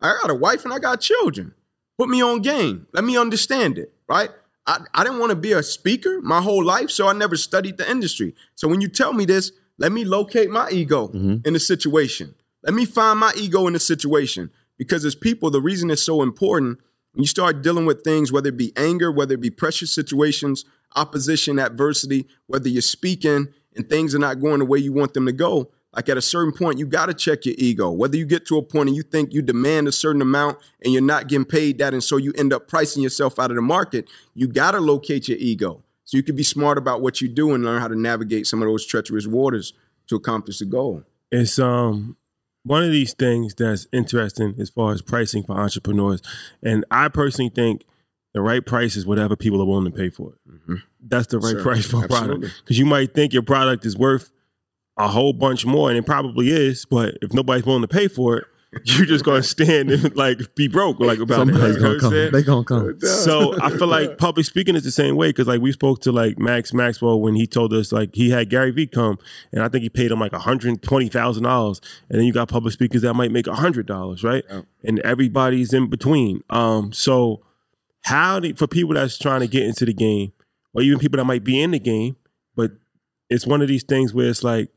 I 0.01 0.17
got 0.21 0.29
a 0.29 0.35
wife 0.35 0.65
and 0.65 0.73
I 0.73 0.79
got 0.79 1.01
children. 1.01 1.53
Put 1.97 2.09
me 2.09 2.21
on 2.21 2.41
game. 2.41 2.87
Let 2.93 3.03
me 3.03 3.17
understand 3.17 3.77
it, 3.77 3.93
right? 4.07 4.29
I, 4.67 4.79
I 4.93 5.03
didn't 5.03 5.19
want 5.19 5.29
to 5.29 5.35
be 5.35 5.53
a 5.53 5.63
speaker 5.63 6.21
my 6.21 6.41
whole 6.41 6.63
life, 6.63 6.89
so 6.89 7.07
I 7.07 7.13
never 7.13 7.37
studied 7.37 7.77
the 7.77 7.89
industry. 7.89 8.35
So 8.55 8.67
when 8.67 8.81
you 8.81 8.87
tell 8.87 9.13
me 9.13 9.25
this, 9.25 9.51
let 9.77 9.91
me 9.91 10.03
locate 10.03 10.49
my 10.49 10.69
ego 10.69 11.07
mm-hmm. 11.07 11.37
in 11.45 11.53
the 11.53 11.59
situation. 11.59 12.35
Let 12.63 12.73
me 12.73 12.85
find 12.85 13.19
my 13.19 13.31
ego 13.37 13.67
in 13.67 13.73
the 13.73 13.79
situation. 13.79 14.51
Because 14.77 15.05
as 15.05 15.15
people, 15.15 15.49
the 15.49 15.61
reason 15.61 15.89
it's 15.89 16.03
so 16.03 16.21
important, 16.21 16.79
when 17.13 17.23
you 17.23 17.27
start 17.27 17.61
dealing 17.61 17.85
with 17.85 18.03
things, 18.03 18.31
whether 18.31 18.49
it 18.49 18.57
be 18.57 18.73
anger, 18.75 19.11
whether 19.11 19.35
it 19.35 19.41
be 19.41 19.49
pressure 19.49 19.85
situations, 19.85 20.65
opposition, 20.95 21.59
adversity, 21.59 22.27
whether 22.47 22.67
you're 22.67 22.81
speaking 22.81 23.47
and 23.75 23.89
things 23.89 24.13
are 24.13 24.19
not 24.19 24.39
going 24.39 24.59
the 24.59 24.65
way 24.65 24.79
you 24.79 24.93
want 24.93 25.13
them 25.13 25.25
to 25.25 25.31
go, 25.31 25.71
like 25.95 26.09
at 26.09 26.17
a 26.17 26.21
certain 26.21 26.51
point, 26.51 26.77
you 26.77 26.85
got 26.85 27.05
to 27.05 27.13
check 27.13 27.45
your 27.45 27.55
ego. 27.57 27.89
Whether 27.89 28.17
you 28.17 28.25
get 28.25 28.45
to 28.47 28.57
a 28.57 28.61
point 28.61 28.89
and 28.89 28.97
you 28.97 29.01
think 29.01 29.33
you 29.33 29.41
demand 29.41 29.87
a 29.87 29.93
certain 29.93 30.21
amount 30.21 30.57
and 30.83 30.91
you're 30.91 31.01
not 31.01 31.29
getting 31.29 31.45
paid 31.45 31.77
that, 31.77 31.93
and 31.93 32.03
so 32.03 32.17
you 32.17 32.33
end 32.37 32.51
up 32.51 32.67
pricing 32.67 33.01
yourself 33.01 33.39
out 33.39 33.49
of 33.49 33.55
the 33.55 33.61
market, 33.61 34.09
you 34.33 34.47
got 34.47 34.71
to 34.71 34.81
locate 34.81 35.29
your 35.29 35.37
ego. 35.37 35.83
So 36.03 36.17
you 36.17 36.23
can 36.23 36.35
be 36.35 36.43
smart 36.43 36.77
about 36.77 37.01
what 37.01 37.21
you 37.21 37.29
do 37.29 37.53
and 37.53 37.63
learn 37.63 37.81
how 37.81 37.87
to 37.87 37.95
navigate 37.95 38.45
some 38.45 38.61
of 38.61 38.67
those 38.67 38.85
treacherous 38.85 39.25
waters 39.25 39.73
to 40.07 40.15
accomplish 40.15 40.59
the 40.59 40.65
goal. 40.65 41.03
It's 41.31 41.57
um 41.59 42.17
one 42.65 42.83
of 42.83 42.91
these 42.91 43.13
things 43.13 43.53
that's 43.55 43.87
interesting 43.93 44.55
as 44.59 44.69
far 44.69 44.91
as 44.91 45.01
pricing 45.01 45.43
for 45.43 45.53
entrepreneurs, 45.57 46.21
and 46.63 46.83
I 46.91 47.07
personally 47.09 47.51
think 47.53 47.85
the 48.33 48.41
right 48.41 48.65
price 48.65 48.95
is 48.97 49.05
whatever 49.05 49.35
people 49.35 49.61
are 49.61 49.65
willing 49.65 49.85
to 49.89 49.97
pay 49.97 50.09
for 50.09 50.33
it. 50.33 50.51
Mm-hmm. 50.51 50.75
That's 51.07 51.27
the 51.27 51.39
right 51.39 51.51
Sure. 51.51 51.61
price 51.61 51.85
for 51.85 52.03
a 52.03 52.07
product 52.07 52.41
because 52.63 52.77
you 52.77 52.85
might 52.85 53.13
think 53.13 53.31
your 53.31 53.43
product 53.43 53.85
is 53.85 53.95
worth 53.95 54.31
a 54.97 55.07
whole 55.07 55.31
bunch 55.31 55.65
more, 55.65 55.89
and 55.89 55.97
it 55.97 56.05
probably 56.05 56.49
is. 56.49 56.85
But 56.85 57.17
if 57.21 57.33
nobody's 57.33 57.65
willing 57.65 57.83
to 57.83 57.87
pay 57.87 58.07
for 58.07 58.37
it, 58.37 58.45
you're 58.83 59.05
just 59.05 59.23
gonna 59.25 59.41
stand 59.43 59.89
and 59.91 60.15
like 60.15 60.53
be 60.55 60.67
broke 60.67 60.99
like 60.99 61.19
about 61.19 61.47
it. 61.47 61.53
Somebody's 61.53 61.75
You 61.77 61.81
know 61.81 61.87
gonna 61.87 61.93
what 61.95 62.03
I'm 62.03 62.11
come. 62.11 62.31
They 62.31 62.43
gonna 62.43 62.63
come. 62.65 62.99
so 63.23 63.59
I 63.61 63.69
feel 63.69 63.87
like 63.87 64.17
public 64.17 64.45
speaking 64.45 64.75
is 64.75 64.83
the 64.83 64.91
same 64.91 65.15
way 65.15 65.29
because 65.29 65.47
like 65.47 65.61
we 65.61 65.71
spoke 65.71 66.01
to 66.01 66.11
like 66.11 66.37
Max 66.37 66.73
Maxwell 66.73 67.21
when 67.21 67.35
he 67.35 67.47
told 67.47 67.73
us 67.73 67.91
like 67.91 68.13
he 68.13 68.29
had 68.29 68.49
Gary 68.49 68.71
Vee 68.71 68.87
come 68.87 69.17
and 69.51 69.63
I 69.63 69.69
think 69.69 69.83
he 69.83 69.89
paid 69.89 70.11
him 70.11 70.19
like 70.19 70.33
hundred 70.33 70.81
twenty 70.81 71.07
thousand 71.07 71.43
dollars 71.43 71.79
and 72.09 72.19
then 72.19 72.25
you 72.25 72.33
got 72.33 72.49
public 72.49 72.73
speakers 72.73 73.01
that 73.03 73.13
might 73.13 73.31
make 73.31 73.47
hundred 73.47 73.85
dollars 73.85 74.23
right 74.23 74.43
Yeah. 74.49 74.61
and 74.83 74.99
everybody's 74.99 75.73
in 75.73 75.89
between. 75.89 76.43
Um, 76.49 76.91
so 76.91 77.41
how 78.03 78.39
do, 78.39 78.53
for 78.53 78.67
people 78.67 78.93
that's 78.93 79.17
trying 79.17 79.41
to 79.41 79.47
get 79.47 79.63
into 79.63 79.85
the 79.85 79.93
game 79.93 80.31
or 80.73 80.81
even 80.81 80.99
people 80.99 81.17
that 81.17 81.25
might 81.25 81.43
be 81.43 81.61
in 81.61 81.71
the 81.71 81.79
game, 81.79 82.17
but 82.55 82.71
it's 83.29 83.47
one 83.47 83.61
of 83.61 83.67
these 83.67 83.83
things 83.83 84.13
where 84.13 84.27
it's 84.29 84.43
like 84.43 84.69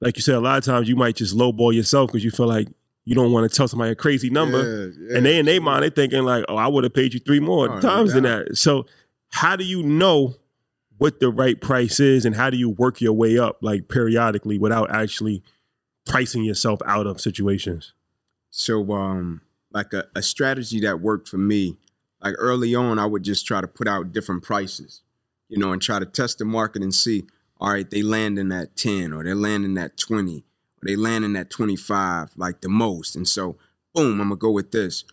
like 0.00 0.16
you 0.16 0.22
said 0.22 0.34
a 0.34 0.40
lot 0.40 0.58
of 0.58 0.64
times 0.64 0.88
you 0.88 0.96
might 0.96 1.16
just 1.16 1.36
lowball 1.36 1.72
yourself 1.74 2.08
because 2.10 2.24
you 2.24 2.30
feel 2.30 2.46
like 2.46 2.68
you 3.04 3.14
don't 3.14 3.32
want 3.32 3.50
to 3.50 3.54
tell 3.54 3.68
somebody 3.68 3.92
a 3.92 3.94
crazy 3.94 4.30
number 4.30 4.58
Yeah, 4.88 4.92
yeah. 5.10 5.16
and 5.16 5.26
they 5.26 5.38
in 5.38 5.46
their 5.46 5.60
mind 5.60 5.82
they 5.84 5.90
thinking 5.90 6.24
like, 6.24 6.44
oh, 6.48 6.56
I 6.56 6.66
would 6.66 6.84
have 6.84 6.94
paid 6.94 7.12
you 7.14 7.20
three 7.20 7.40
more 7.40 7.70
Oh, 7.70 7.80
times 7.80 8.12
than 8.14 8.24
that. 8.24 8.56
So 8.56 8.86
how 9.30 9.56
do 9.56 9.64
you 9.64 9.82
know 9.82 10.34
what 10.98 11.18
the 11.20 11.28
right 11.28 11.60
price 11.60 11.98
is, 12.00 12.24
and 12.24 12.36
how 12.36 12.50
do 12.50 12.56
you 12.56 12.70
work 12.70 13.00
your 13.00 13.12
way 13.12 13.36
up 13.38 13.58
like 13.62 13.88
periodically 13.88 14.58
without 14.58 14.90
actually 14.90 15.42
pricing 16.06 16.44
yourself 16.44 16.80
out 16.86 17.06
of 17.06 17.20
situations? 17.20 17.92
So, 18.50 18.92
um, 18.92 19.40
like 19.72 19.92
a, 19.92 20.04
a 20.14 20.22
strategy 20.22 20.78
that 20.80 21.00
worked 21.00 21.28
for 21.28 21.36
me, 21.38 21.76
like 22.22 22.34
early 22.38 22.74
on, 22.76 22.98
I 23.00 23.06
would 23.06 23.24
just 23.24 23.44
try 23.44 23.60
to 23.60 23.66
put 23.66 23.88
out 23.88 24.12
different 24.12 24.44
prices, 24.44 25.02
you 25.48 25.58
know, 25.58 25.72
and 25.72 25.82
try 25.82 25.98
to 25.98 26.06
test 26.06 26.38
the 26.38 26.44
market 26.44 26.80
and 26.82 26.94
see, 26.94 27.24
all 27.60 27.72
right, 27.72 27.90
they 27.90 28.02
landing 28.02 28.52
at 28.52 28.76
10 28.76 29.12
or 29.12 29.24
they're 29.24 29.34
landing 29.34 29.76
at 29.76 29.96
20 29.96 30.38
or 30.38 30.42
they 30.84 30.96
landing 30.96 31.36
at 31.36 31.50
25, 31.50 32.32
like 32.36 32.60
the 32.60 32.68
most. 32.68 33.16
And 33.16 33.26
so, 33.26 33.56
boom, 33.94 34.20
I'm 34.20 34.28
gonna 34.28 34.36
go 34.36 34.50
with 34.50 34.70
this. 34.72 35.04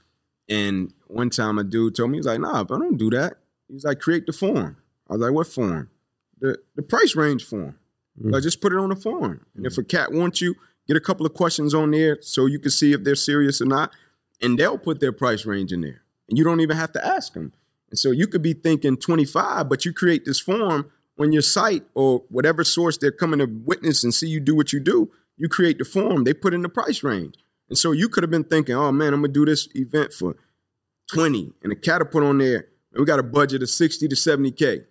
And 0.50 0.94
one 1.08 1.30
time 1.30 1.58
a 1.58 1.64
dude 1.64 1.96
told 1.96 2.12
me, 2.12 2.18
he's 2.18 2.26
like, 2.26 2.40
nah, 2.40 2.64
but 2.64 2.76
I 2.76 2.80
don't 2.80 2.98
do 2.98 3.10
that. 3.12 3.38
He's 3.70 3.86
like, 3.86 4.00
create 4.00 4.26
the 4.26 4.34
form. 4.34 4.78
I 5.10 5.14
was 5.14 5.22
like, 5.22 5.32
what 5.32 5.48
form? 5.48 5.90
The 6.40 6.58
the 6.76 6.82
price 6.82 7.16
range 7.16 7.46
form. 7.46 7.78
Like, 8.20 8.42
mm. 8.42 8.44
just 8.44 8.62
put 8.62 8.74
it 8.74 8.78
on 8.78 8.90
the 8.90 8.96
form. 8.96 9.46
And 9.56 9.66
if 9.66 9.74
mm. 9.74 9.80
a 9.80 9.84
cat 9.84 10.12
wants 10.12 10.42
you, 10.42 10.56
get 10.88 10.98
a 10.98 11.02
couple 11.02 11.26
of 11.26 11.34
questions 11.34 11.74
on 11.74 11.92
there 11.92 12.18
so 12.22 12.46
you 12.46 12.60
can 12.60 12.72
see 12.72 12.94
if 12.94 13.04
they're 13.04 13.16
serious 13.16 13.62
or 13.62 13.66
not. 13.66 13.94
And 14.42 14.58
they'll 14.58 14.78
put 14.78 15.00
their 15.00 15.12
price 15.12 15.46
range 15.46 15.72
in 15.72 15.82
there. 15.82 16.02
And 16.30 16.38
you 16.38 16.44
don't 16.44 16.60
even 16.60 16.78
have 16.78 16.92
to 16.94 17.06
ask 17.06 17.34
them. 17.34 17.54
And 17.90 18.00
so 18.00 18.12
you 18.12 18.28
could 18.28 18.42
be 18.42 18.54
thinking 18.54 18.98
25, 18.98 19.70
but 19.70 19.86
you 19.86 19.94
create 19.94 20.26
this 20.26 20.40
form 20.40 20.92
on 21.20 21.32
your 21.32 21.42
site 21.42 21.84
or 21.94 22.24
whatever 22.30 22.64
source 22.64 22.98
they're 22.98 23.12
coming 23.12 23.40
to 23.40 23.46
witness 23.46 24.04
and 24.04 24.14
see 24.14 24.28
you 24.28 24.40
do 24.40 24.56
what 24.56 24.74
you 24.74 24.80
do. 24.80 25.12
You 25.42 25.50
create 25.50 25.80
the 25.80 25.86
form, 25.86 26.24
they 26.24 26.34
put 26.36 26.54
in 26.54 26.62
the 26.62 26.70
price 26.70 27.02
range. 27.04 27.34
And 27.68 27.78
so 27.78 27.92
you 27.94 28.08
could 28.10 28.22
have 28.24 28.30
been 28.30 28.44
thinking, 28.44 28.76
oh 28.76 28.92
man, 28.92 29.14
I'm 29.14 29.22
gonna 29.22 29.34
do 29.34 29.46
this 29.46 29.68
event 29.74 30.14
for 30.14 30.36
20. 31.14 31.52
And 31.64 31.72
the 31.72 31.76
cat 31.76 32.00
will 32.02 32.06
put 32.08 32.24
on 32.24 32.38
there, 32.38 32.68
and 32.94 33.00
we 33.00 33.06
got 33.06 33.20
a 33.20 33.24
budget 33.24 33.64
of 33.64 33.70
60 33.70 34.08
to 34.08 34.16
70K. 34.16 34.86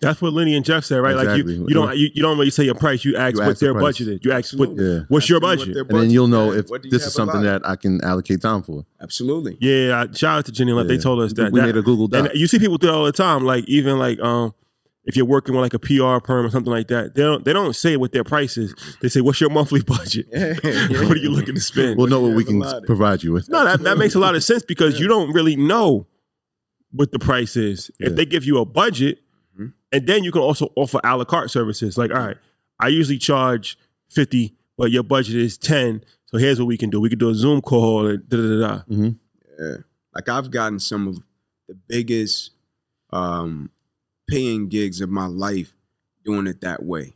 That's 0.00 0.20
what 0.20 0.34
Lenny 0.34 0.54
and 0.54 0.64
Jeff 0.64 0.84
said, 0.84 0.98
right? 0.98 1.16
Like 1.16 1.28
Exactly. 1.28 1.54
you, 1.54 1.66
you 1.68 1.74
don't 1.74 1.96
you, 1.96 2.10
you 2.14 2.22
don't 2.22 2.36
really 2.38 2.50
say 2.50 2.62
your 2.64 2.74
price. 2.74 3.04
You 3.06 3.16
ask 3.16 3.34
You 3.34 3.40
what 3.40 3.50
ask 3.50 3.60
the 3.60 3.66
their 3.66 3.72
price. 3.72 3.82
budget 3.82 4.08
is. 4.08 4.20
You 4.22 4.32
ask 4.32 4.58
what 4.58 4.70
Yeah. 4.76 5.00
what's 5.08 5.28
your 5.30 5.38
Ask 5.38 5.40
them 5.40 5.48
what 5.48 5.58
budget. 5.58 5.74
their 5.74 5.82
And 5.84 5.98
then 5.98 6.10
you'll 6.10 6.28
know 6.28 6.52
if 6.52 6.66
is. 6.66 6.70
What 6.70 6.82
do 6.82 6.88
you 6.88 6.92
this 6.92 7.06
is 7.06 7.14
something 7.14 7.40
that 7.42 7.66
I 7.66 7.76
can 7.76 8.02
allocate 8.04 8.42
time 8.42 8.62
for. 8.62 8.84
Absolutely. 9.00 9.56
Yeah, 9.60 10.06
shout 10.12 10.38
out 10.40 10.44
to 10.46 10.52
Jenny. 10.52 10.72
Like 10.72 10.88
they 10.88 10.98
told 10.98 11.20
us 11.20 11.32
that. 11.34 11.52
we 11.52 11.60
that- 11.60 11.66
made 11.66 11.76
a 11.78 11.82
Google 11.82 12.06
Doc. 12.08 12.28
And 12.30 12.38
you 12.38 12.46
see 12.46 12.58
people 12.58 12.76
do 12.78 12.88
it 12.88 12.92
all 12.94 13.04
the 13.04 13.12
time. 13.12 13.44
Like 13.44 13.64
even 13.66 13.98
like 13.98 14.20
um, 14.20 14.52
if 15.04 15.16
you're 15.16 15.26
working 15.26 15.54
with 15.54 15.62
like 15.62 15.74
a 15.74 15.78
PR 15.78 16.24
firm 16.24 16.46
or 16.46 16.50
something 16.50 16.72
like 16.72 16.88
that, 16.88 17.14
they 17.14 17.22
don't 17.22 17.44
they 17.44 17.52
don't 17.52 17.74
say 17.74 17.96
what 17.96 18.12
their 18.12 18.24
price 18.24 18.56
is. 18.56 18.74
They 19.00 19.08
say, 19.08 19.20
"What's 19.20 19.40
your 19.40 19.50
monthly 19.50 19.82
budget? 19.86 20.26
what 20.32 21.12
are 21.12 21.16
you 21.16 21.30
looking 21.30 21.54
to 21.54 21.60
spend?" 21.60 21.96
we'll 21.98 22.06
know 22.06 22.20
what 22.20 22.34
we 22.34 22.44
can 22.44 22.62
provide 22.86 23.22
you 23.22 23.32
with. 23.32 23.48
no, 23.48 23.64
that 23.64 23.80
that 23.80 23.98
makes 23.98 24.14
a 24.14 24.18
lot 24.20 24.34
of 24.34 24.44
sense 24.44 24.62
because 24.62 25.00
you 25.00 25.08
don't 25.08 25.32
really 25.32 25.56
know 25.56 26.06
what 26.92 27.10
the 27.10 27.18
price 27.18 27.56
is. 27.56 27.90
If 27.98 28.14
they 28.16 28.26
give 28.26 28.44
you 28.44 28.58
a 28.58 28.64
budget, 28.64 29.18
and 29.90 30.06
then 30.06 30.24
you 30.24 30.32
can 30.32 30.42
also 30.42 30.72
offer 30.76 31.00
a 31.02 31.16
la 31.16 31.24
carte 31.24 31.50
services. 31.50 31.98
Like, 31.98 32.10
all 32.10 32.18
right, 32.18 32.36
I 32.78 32.88
usually 32.88 33.18
charge 33.18 33.76
fifty, 34.08 34.54
but 34.78 34.90
your 34.90 35.02
budget 35.02 35.36
is 35.36 35.58
ten. 35.58 36.04
So 36.26 36.38
here's 36.38 36.58
what 36.58 36.66
we 36.66 36.78
can 36.78 36.90
do. 36.90 37.00
We 37.00 37.10
can 37.10 37.18
do 37.18 37.28
a 37.28 37.34
Zoom 37.34 37.60
call 37.60 38.06
and 38.06 38.28
da 38.28 38.36
da 38.36 38.60
da. 38.60 38.76
da. 38.78 39.10
Yeah. 39.58 39.76
Like 40.14 40.28
I've 40.28 40.50
gotten 40.50 40.78
some 40.78 41.08
of 41.08 41.18
the 41.68 41.74
biggest 41.88 42.52
um 43.10 43.70
paying 44.32 44.68
gigs 44.68 45.00
of 45.02 45.10
my 45.10 45.26
life 45.26 45.74
doing 46.24 46.46
it 46.46 46.62
that 46.62 46.82
way. 46.82 47.14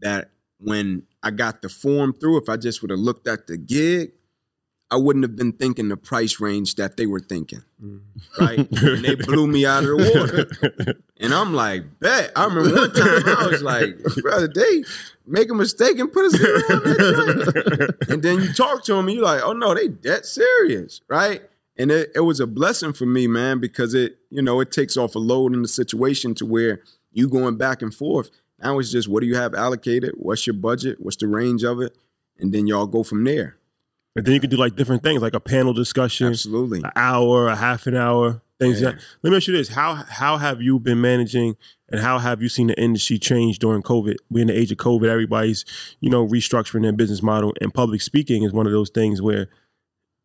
That 0.00 0.30
when 0.58 1.04
I 1.22 1.30
got 1.30 1.62
the 1.62 1.68
form 1.68 2.12
through, 2.12 2.38
if 2.38 2.48
I 2.48 2.56
just 2.56 2.82
would 2.82 2.90
have 2.90 2.98
looked 2.98 3.28
at 3.28 3.46
the 3.46 3.56
gig, 3.56 4.12
I 4.90 4.96
wouldn't 4.96 5.24
have 5.24 5.36
been 5.36 5.52
thinking 5.52 5.88
the 5.88 5.96
price 5.96 6.40
range 6.40 6.76
that 6.76 6.96
they 6.96 7.06
were 7.06 7.20
thinking. 7.20 7.62
Mm. 7.82 8.00
Right? 8.40 8.58
and 8.58 9.04
they 9.04 9.14
blew 9.14 9.46
me 9.46 9.66
out 9.66 9.84
of 9.84 9.90
the 9.90 10.72
water. 10.74 10.94
And 11.20 11.34
I'm 11.34 11.52
like, 11.52 12.00
bet. 12.00 12.32
I 12.34 12.44
remember 12.44 12.74
one 12.74 12.92
time 12.92 13.22
I 13.26 13.48
was 13.50 13.62
like, 13.62 13.98
brother, 14.22 14.48
they 14.48 14.84
make 15.26 15.50
a 15.50 15.54
mistake 15.54 15.98
and 15.98 16.12
put 16.12 16.26
us 16.26 16.32
that 16.32 17.96
joint. 17.98 18.10
And 18.10 18.22
then 18.22 18.40
you 18.40 18.52
talk 18.52 18.84
to 18.84 18.94
them 18.94 19.08
and 19.08 19.16
you're 19.16 19.24
like, 19.24 19.42
oh 19.42 19.52
no, 19.52 19.74
they 19.74 19.88
dead 19.88 20.24
serious, 20.24 21.02
right? 21.08 21.42
And 21.78 21.92
it, 21.92 22.10
it 22.14 22.20
was 22.20 22.40
a 22.40 22.46
blessing 22.46 22.92
for 22.92 23.06
me, 23.06 23.26
man, 23.28 23.60
because 23.60 23.94
it, 23.94 24.18
you 24.30 24.42
know, 24.42 24.60
it 24.60 24.72
takes 24.72 24.96
off 24.96 25.14
a 25.14 25.20
load 25.20 25.54
in 25.54 25.62
the 25.62 25.68
situation 25.68 26.34
to 26.36 26.46
where 26.46 26.80
you 27.12 27.28
going 27.28 27.56
back 27.56 27.82
and 27.82 27.94
forth. 27.94 28.30
Now 28.60 28.78
it's 28.78 28.90
just 28.90 29.08
what 29.08 29.20
do 29.20 29.26
you 29.26 29.36
have 29.36 29.54
allocated? 29.54 30.14
What's 30.16 30.46
your 30.46 30.54
budget? 30.54 30.96
What's 31.00 31.16
the 31.16 31.28
range 31.28 31.62
of 31.62 31.80
it? 31.80 31.96
And 32.38 32.52
then 32.52 32.66
y'all 32.66 32.86
go 32.86 33.02
from 33.02 33.24
there. 33.24 33.56
And 34.16 34.26
then 34.26 34.34
you 34.34 34.40
can 34.40 34.50
do 34.50 34.56
like 34.56 34.74
different 34.74 35.04
things, 35.04 35.22
like 35.22 35.34
a 35.34 35.40
panel 35.40 35.72
discussion, 35.72 36.28
Absolutely. 36.28 36.80
an 36.80 36.90
hour, 36.96 37.46
a 37.46 37.54
half 37.54 37.86
an 37.86 37.94
hour, 37.94 38.42
things. 38.58 38.80
Yeah. 38.80 38.88
Like 38.88 38.96
that. 38.96 39.04
Let 39.22 39.30
me 39.30 39.36
ask 39.36 39.46
you 39.46 39.56
this: 39.56 39.68
how 39.68 39.94
how 39.94 40.38
have 40.38 40.60
you 40.60 40.80
been 40.80 41.00
managing, 41.00 41.56
and 41.88 42.00
how 42.00 42.18
have 42.18 42.42
you 42.42 42.48
seen 42.48 42.66
the 42.66 42.80
industry 42.80 43.18
change 43.18 43.60
during 43.60 43.82
COVID? 43.82 44.16
We're 44.28 44.40
in 44.40 44.48
the 44.48 44.58
age 44.58 44.72
of 44.72 44.78
COVID. 44.78 45.08
Everybody's 45.08 45.64
you 46.00 46.10
know 46.10 46.26
restructuring 46.26 46.82
their 46.82 46.92
business 46.92 47.22
model, 47.22 47.54
and 47.60 47.72
public 47.72 48.02
speaking 48.02 48.42
is 48.42 48.52
one 48.52 48.66
of 48.66 48.72
those 48.72 48.90
things 48.90 49.22
where 49.22 49.48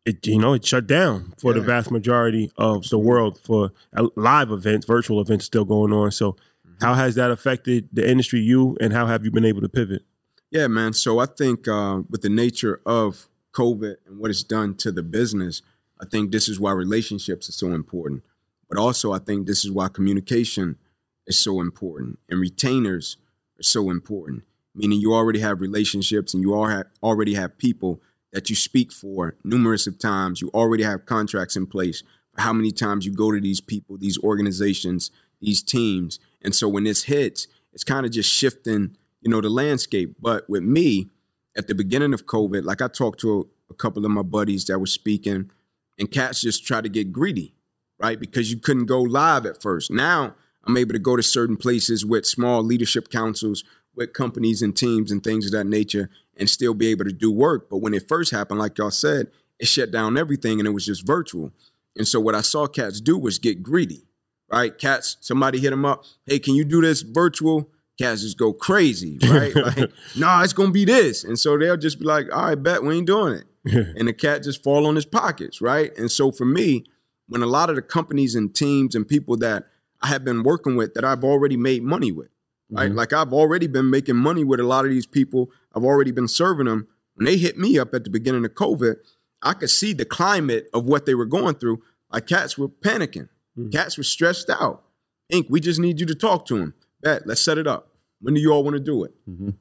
it 0.04 0.26
you 0.26 0.38
know 0.38 0.52
it 0.52 0.64
shut 0.64 0.86
down 0.86 1.32
for 1.38 1.52
the 1.52 1.60
vast 1.60 1.90
majority 1.90 2.50
of 2.56 2.88
the 2.88 2.98
world 2.98 3.38
for 3.38 3.72
live 4.16 4.50
events, 4.50 4.86
virtual 4.86 5.20
events 5.20 5.44
still 5.44 5.64
going 5.64 5.92
on. 5.92 6.10
So, 6.10 6.36
Mm-hmm. 6.74 6.84
how 6.84 6.94
has 6.94 7.14
that 7.14 7.30
affected 7.30 7.88
the 7.92 8.08
industry, 8.08 8.40
you, 8.40 8.76
and 8.80 8.92
how 8.92 9.06
have 9.06 9.24
you 9.24 9.30
been 9.30 9.44
able 9.44 9.60
to 9.60 9.68
pivot? 9.68 10.02
Yeah, 10.50 10.66
man. 10.66 10.92
So 10.92 11.18
I 11.18 11.26
think 11.26 11.68
uh, 11.68 12.02
with 12.08 12.22
the 12.22 12.28
nature 12.28 12.80
of 12.86 13.28
COVID 13.52 13.96
and 14.06 14.18
what 14.18 14.30
it's 14.30 14.42
done 14.42 14.74
to 14.76 14.90
the 14.90 15.02
business, 15.02 15.62
I 16.00 16.06
think 16.06 16.32
this 16.32 16.48
is 16.48 16.58
why 16.58 16.72
relationships 16.72 17.48
are 17.48 17.52
so 17.52 17.68
important. 17.72 18.24
But 18.68 18.78
also, 18.78 19.12
I 19.12 19.18
think 19.18 19.46
this 19.46 19.64
is 19.64 19.70
why 19.70 19.88
communication 19.88 20.78
is 21.26 21.38
so 21.38 21.60
important 21.60 22.18
and 22.28 22.40
retainers 22.40 23.18
are 23.60 23.62
so 23.62 23.90
important. 23.90 24.42
Meaning, 24.74 25.00
you 25.00 25.14
already 25.14 25.38
have 25.40 25.60
relationships 25.60 26.34
and 26.34 26.42
you 26.42 26.54
all 26.54 26.66
have, 26.66 26.86
already 27.02 27.34
have 27.34 27.56
people 27.58 28.00
that 28.34 28.50
you 28.50 28.56
speak 28.56 28.92
for 28.92 29.36
numerous 29.44 29.86
of 29.86 29.98
times. 29.98 30.42
You 30.42 30.50
already 30.52 30.82
have 30.82 31.06
contracts 31.06 31.56
in 31.56 31.66
place 31.66 32.02
for 32.34 32.42
how 32.42 32.52
many 32.52 32.72
times 32.72 33.06
you 33.06 33.12
go 33.12 33.30
to 33.30 33.40
these 33.40 33.60
people, 33.60 33.96
these 33.96 34.18
organizations, 34.18 35.12
these 35.40 35.62
teams. 35.62 36.18
And 36.42 36.54
so 36.54 36.68
when 36.68 36.84
this 36.84 37.04
hits, 37.04 37.46
it's 37.72 37.84
kind 37.84 38.04
of 38.04 38.10
just 38.12 38.30
shifting, 38.30 38.96
you 39.22 39.30
know, 39.30 39.40
the 39.40 39.48
landscape. 39.48 40.16
But 40.20 40.50
with 40.50 40.64
me, 40.64 41.10
at 41.56 41.68
the 41.68 41.76
beginning 41.76 42.12
of 42.12 42.26
COVID, 42.26 42.64
like 42.64 42.82
I 42.82 42.88
talked 42.88 43.20
to 43.20 43.38
a, 43.38 43.72
a 43.72 43.74
couple 43.76 44.04
of 44.04 44.10
my 44.10 44.22
buddies 44.22 44.64
that 44.64 44.80
were 44.80 44.86
speaking, 44.86 45.50
and 45.96 46.10
cats 46.10 46.40
just 46.40 46.66
try 46.66 46.80
to 46.80 46.88
get 46.88 47.12
greedy, 47.12 47.54
right? 48.00 48.18
Because 48.18 48.50
you 48.50 48.58
couldn't 48.58 48.86
go 48.86 49.00
live 49.00 49.46
at 49.46 49.62
first. 49.62 49.92
Now 49.92 50.34
I'm 50.64 50.76
able 50.76 50.92
to 50.94 50.98
go 50.98 51.14
to 51.14 51.22
certain 51.22 51.56
places 51.56 52.04
with 52.04 52.26
small 52.26 52.64
leadership 52.64 53.10
councils, 53.10 53.62
with 53.94 54.12
companies 54.12 54.62
and 54.62 54.76
teams 54.76 55.10
and 55.10 55.22
things 55.22 55.46
of 55.46 55.52
that 55.52 55.66
nature, 55.66 56.10
and 56.36 56.50
still 56.50 56.74
be 56.74 56.88
able 56.88 57.04
to 57.04 57.12
do 57.12 57.30
work. 57.30 57.68
But 57.70 57.78
when 57.78 57.94
it 57.94 58.08
first 58.08 58.32
happened, 58.32 58.58
like 58.58 58.78
y'all 58.78 58.90
said, 58.90 59.28
it 59.58 59.66
shut 59.66 59.90
down 59.90 60.18
everything 60.18 60.58
and 60.58 60.66
it 60.66 60.72
was 60.72 60.86
just 60.86 61.06
virtual. 61.06 61.52
And 61.96 62.08
so 62.08 62.18
what 62.20 62.34
I 62.34 62.40
saw 62.40 62.66
cats 62.66 63.00
do 63.00 63.16
was 63.16 63.38
get 63.38 63.62
greedy, 63.62 64.06
right? 64.50 64.76
Cats, 64.76 65.16
somebody 65.20 65.60
hit 65.60 65.70
them 65.70 65.84
up, 65.84 66.04
hey, 66.26 66.38
can 66.38 66.54
you 66.54 66.64
do 66.64 66.80
this 66.80 67.02
virtual? 67.02 67.70
Cats 67.98 68.22
just 68.22 68.36
go 68.36 68.52
crazy, 68.52 69.18
right? 69.28 69.54
like, 69.54 69.90
nah, 70.16 70.42
it's 70.42 70.52
gonna 70.52 70.72
be 70.72 70.84
this. 70.84 71.22
And 71.22 71.38
so 71.38 71.56
they'll 71.56 71.76
just 71.76 72.00
be 72.00 72.04
like, 72.04 72.26
all 72.34 72.46
right, 72.46 72.60
bet 72.60 72.82
we 72.82 72.96
ain't 72.96 73.06
doing 73.06 73.34
it. 73.34 73.44
and 73.96 74.08
the 74.08 74.12
cat 74.12 74.42
just 74.42 74.62
fall 74.62 74.86
on 74.86 74.96
his 74.96 75.06
pockets, 75.06 75.60
right? 75.60 75.96
And 75.96 76.10
so 76.10 76.30
for 76.32 76.44
me, 76.44 76.84
when 77.28 77.42
a 77.42 77.46
lot 77.46 77.70
of 77.70 77.76
the 77.76 77.82
companies 77.82 78.34
and 78.34 78.54
teams 78.54 78.94
and 78.94 79.06
people 79.06 79.36
that 79.38 79.68
I 80.02 80.08
have 80.08 80.24
been 80.24 80.42
working 80.42 80.76
with 80.76 80.94
that 80.94 81.04
I've 81.04 81.24
already 81.24 81.56
made 81.56 81.82
money 81.82 82.12
with. 82.12 82.28
Right? 82.70 82.88
Mm-hmm. 82.88 82.96
Like 82.96 83.12
I've 83.12 83.32
already 83.32 83.66
been 83.66 83.90
making 83.90 84.16
money 84.16 84.44
with 84.44 84.60
a 84.60 84.64
lot 84.64 84.84
of 84.84 84.90
these 84.90 85.06
people. 85.06 85.50
I've 85.74 85.84
already 85.84 86.12
been 86.12 86.28
serving 86.28 86.66
them. 86.66 86.88
When 87.14 87.26
they 87.26 87.36
hit 87.36 87.56
me 87.58 87.78
up 87.78 87.94
at 87.94 88.04
the 88.04 88.10
beginning 88.10 88.44
of 88.44 88.54
COVID, 88.54 88.96
I 89.42 89.52
could 89.52 89.70
see 89.70 89.92
the 89.92 90.04
climate 90.04 90.68
of 90.72 90.86
what 90.86 91.06
they 91.06 91.14
were 91.14 91.26
going 91.26 91.54
through. 91.56 91.82
Like 92.10 92.26
cats 92.26 92.58
were 92.58 92.68
panicking. 92.68 93.28
Cats 93.70 93.96
were 93.96 94.04
stressed 94.04 94.50
out. 94.50 94.82
Ink, 95.30 95.46
we 95.48 95.60
just 95.60 95.78
need 95.78 96.00
you 96.00 96.06
to 96.06 96.14
talk 96.14 96.46
to 96.46 96.58
them. 96.58 96.74
Bet, 97.00 97.26
let's 97.26 97.40
set 97.40 97.58
it 97.58 97.66
up. 97.66 97.90
When 98.20 98.34
do 98.34 98.40
you 98.40 98.50
all 98.50 98.64
want 98.64 98.74
to 98.74 98.80
do 98.80 99.04
it? 99.04 99.14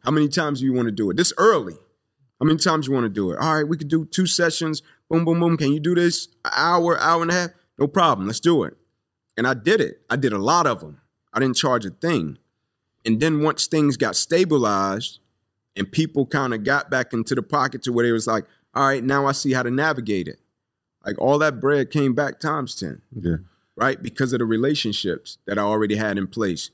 How 0.03 0.11
many 0.11 0.29
times 0.29 0.61
do 0.61 0.65
you 0.65 0.73
want 0.73 0.87
to 0.87 0.91
do 0.91 1.09
it? 1.09 1.17
This 1.17 1.33
early. 1.37 1.75
How 2.39 2.45
many 2.45 2.57
times 2.57 2.87
you 2.87 2.93
want 2.93 3.05
to 3.05 3.09
do 3.09 3.31
it? 3.31 3.37
All 3.39 3.55
right, 3.55 3.67
we 3.67 3.77
could 3.77 3.87
do 3.87 4.05
two 4.05 4.25
sessions. 4.25 4.81
Boom, 5.09 5.25
boom, 5.25 5.39
boom. 5.39 5.57
Can 5.57 5.71
you 5.71 5.79
do 5.79 5.93
this? 5.95 6.27
An 6.45 6.51
hour, 6.55 6.97
hour 6.99 7.21
and 7.21 7.31
a 7.31 7.33
half? 7.33 7.49
No 7.77 7.87
problem. 7.87 8.27
Let's 8.27 8.39
do 8.39 8.63
it. 8.63 8.75
And 9.37 9.45
I 9.45 9.53
did 9.53 9.81
it. 9.81 10.01
I 10.09 10.15
did 10.15 10.33
a 10.33 10.37
lot 10.37 10.65
of 10.65 10.79
them. 10.79 11.01
I 11.33 11.39
didn't 11.39 11.55
charge 11.55 11.85
a 11.85 11.89
thing. 11.89 12.37
And 13.05 13.19
then 13.19 13.41
once 13.41 13.67
things 13.67 13.97
got 13.97 14.15
stabilized 14.15 15.19
and 15.75 15.91
people 15.91 16.25
kind 16.25 16.53
of 16.53 16.63
got 16.63 16.89
back 16.89 17.13
into 17.13 17.35
the 17.35 17.43
pocket 17.43 17.83
to 17.83 17.91
where 17.93 18.05
they 18.05 18.11
was 18.11 18.27
like, 18.27 18.45
all 18.73 18.85
right, 18.87 19.03
now 19.03 19.25
I 19.25 19.31
see 19.33 19.53
how 19.53 19.63
to 19.63 19.71
navigate 19.71 20.27
it. 20.27 20.39
Like 21.05 21.19
all 21.19 21.37
that 21.39 21.59
bread 21.59 21.91
came 21.91 22.13
back 22.13 22.39
times 22.39 22.75
10 22.75 23.01
Yeah. 23.13 23.35
right? 23.75 24.01
Because 24.01 24.31
of 24.33 24.39
the 24.39 24.45
relationships 24.45 25.37
that 25.45 25.57
I 25.57 25.61
already 25.63 25.95
had 25.95 26.17
in 26.17 26.27
place. 26.27 26.69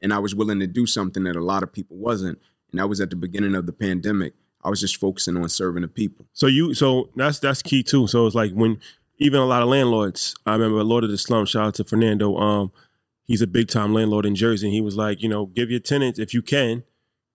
And 0.00 0.12
I 0.12 0.18
was 0.18 0.34
willing 0.34 0.60
to 0.60 0.66
do 0.66 0.86
something 0.86 1.24
that 1.24 1.34
a 1.36 1.42
lot 1.42 1.62
of 1.62 1.72
people 1.72 1.96
wasn't. 1.96 2.38
And 2.70 2.78
that 2.80 2.88
was 2.88 3.00
at 3.00 3.10
the 3.10 3.16
beginning 3.16 3.54
of 3.54 3.66
the 3.66 3.72
pandemic. 3.72 4.34
I 4.62 4.70
was 4.70 4.80
just 4.80 4.96
focusing 4.96 5.36
on 5.36 5.48
serving 5.48 5.82
the 5.82 5.88
people. 5.88 6.26
So 6.32 6.46
you 6.46 6.72
so 6.74 7.10
that's 7.16 7.38
that's 7.38 7.62
key 7.62 7.82
too. 7.82 8.06
So 8.06 8.26
it's 8.26 8.34
like 8.34 8.52
when 8.52 8.78
even 9.18 9.40
a 9.40 9.44
lot 9.46 9.62
of 9.62 9.68
landlords, 9.68 10.34
I 10.46 10.52
remember 10.54 10.82
Lord 10.82 11.04
of 11.04 11.10
the 11.10 11.18
Slum, 11.18 11.46
shout 11.46 11.66
out 11.66 11.74
to 11.74 11.84
Fernando. 11.84 12.36
Um, 12.36 12.72
he's 13.26 13.42
a 13.42 13.46
big 13.46 13.68
time 13.68 13.92
landlord 13.92 14.26
in 14.26 14.34
Jersey. 14.34 14.66
And 14.66 14.74
he 14.74 14.80
was 14.80 14.96
like, 14.96 15.22
you 15.22 15.28
know, 15.28 15.46
give 15.46 15.70
your 15.70 15.80
tenants 15.80 16.18
if 16.18 16.34
you 16.34 16.42
can, 16.42 16.84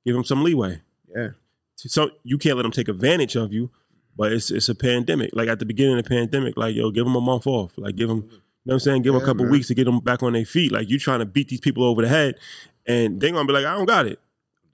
give 0.06 0.16
them 0.16 0.24
some 0.24 0.44
leeway. 0.44 0.82
Yeah. 1.16 1.30
So 1.76 2.12
you 2.24 2.38
can't 2.38 2.58
let 2.58 2.64
them 2.64 2.72
take 2.72 2.90
advantage 2.90 3.36
of 3.36 3.54
you, 3.54 3.70
but 4.18 4.34
it's 4.34 4.52
it's 4.52 4.68
a 4.68 4.76
pandemic. 4.76 5.30
Like 5.34 5.48
at 5.48 5.60
the 5.60 5.66
beginning 5.66 5.98
of 5.98 6.04
the 6.04 6.10
pandemic, 6.10 6.58
like 6.58 6.76
yo, 6.76 6.92
give 6.92 7.06
them 7.06 7.16
a 7.16 7.22
month 7.22 7.48
off. 7.48 7.72
Like 7.78 7.96
give 7.96 8.10
them, 8.10 8.18
you 8.18 8.32
know 8.32 8.40
what 8.64 8.74
I'm 8.74 8.80
saying? 8.80 9.02
Give 9.04 9.14
them 9.14 9.22
a 9.22 9.26
couple 9.26 9.46
man. 9.46 9.54
weeks 9.54 9.68
to 9.68 9.76
get 9.76 9.86
them 9.86 10.00
back 10.00 10.22
on 10.22 10.34
their 10.34 10.46
feet. 10.46 10.72
Like 10.74 10.90
you 10.90 11.00
trying 11.00 11.20
to 11.20 11.26
beat 11.26 11.48
these 11.48 11.62
people 11.62 11.86
over 11.86 12.02
the 12.02 12.10
head, 12.10 12.36
and 12.86 13.22
they're 13.22 13.32
gonna 13.32 13.48
be 13.48 13.54
like, 13.54 13.66
I 13.66 13.78
don't 13.78 13.86
got 13.86 14.08
it. 14.08 14.20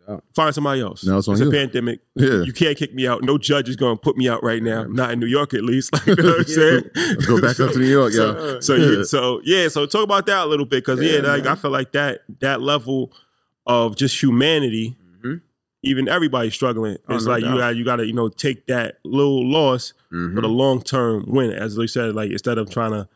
Doubt. 0.08 0.24
Find 0.36 0.54
somebody 0.54 0.82
else. 0.82 1.04
Now 1.06 1.18
it's 1.18 1.28
it's 1.28 1.42
a 1.42 1.46
you. 1.46 1.52
pandemic. 1.52 2.00
Yeah. 2.16 2.42
You 2.44 2.54
can't 2.54 2.78
kick 2.78 2.94
me 2.94 3.08
out. 3.08 3.24
No 3.24 3.38
judge 3.38 3.70
is 3.70 3.76
going 3.76 3.98
to 3.98 4.02
put 4.02 4.18
me 4.18 4.28
out 4.30 4.44
right 4.44 4.62
now. 4.64 4.84
Not 4.84 5.12
in 5.12 5.20
New 5.20 5.26
York, 5.26 5.54
at 5.54 5.64
least. 5.64 5.94
Like, 5.94 6.06
you 6.08 6.16
know 6.24 6.30
what 6.30 6.40
I'm 6.40 6.46
saying? 6.46 6.84
Let's 6.96 7.26
go 7.26 7.42
back 7.42 7.60
up 7.60 7.72
to 7.74 7.80
New 7.80 7.86
York, 7.86 8.14
so. 8.14 8.60
So, 8.60 8.76
yeah, 8.76 9.04
so 9.04 9.42
yeah, 9.44 9.68
so 9.68 9.86
talk 9.86 10.04
about 10.04 10.26
that 10.28 10.46
a 10.46 10.48
little 10.48 10.66
bit 10.66 10.86
because 10.86 11.02
yeah, 11.02 11.18
Yeah, 11.22 11.28
like. 11.28 11.46
I 11.46 11.56
feel 11.56 11.72
like 11.72 11.92
that 11.94 12.22
that 12.40 12.62
level 12.62 13.12
of 13.68 13.96
just 13.96 14.22
humanity, 14.22 14.96
Mhm. 15.24 15.42
even 15.84 16.08
everybody 16.08 16.50
struggling. 16.52 16.98
Oh, 17.10 17.16
it's 17.16 17.26
no 17.26 17.32
like 17.32 17.44
you 17.44 17.58
got 17.58 17.76
you 17.76 17.84
got 17.84 17.96
to 17.98 18.06
you 18.06 18.14
know 18.14 18.30
take 18.30 18.68
that 18.68 19.00
little 19.04 19.50
loss 19.50 19.94
Mhm. 20.14 20.36
for 20.36 20.42
the 20.42 20.48
long 20.48 20.82
term 20.84 21.26
win. 21.28 21.52
As 21.52 21.76
they 21.76 21.88
said, 21.88 22.14
like 22.16 22.32
instead 22.32 22.58
of 22.58 22.70
trying 22.70 22.92
to 22.92 23.08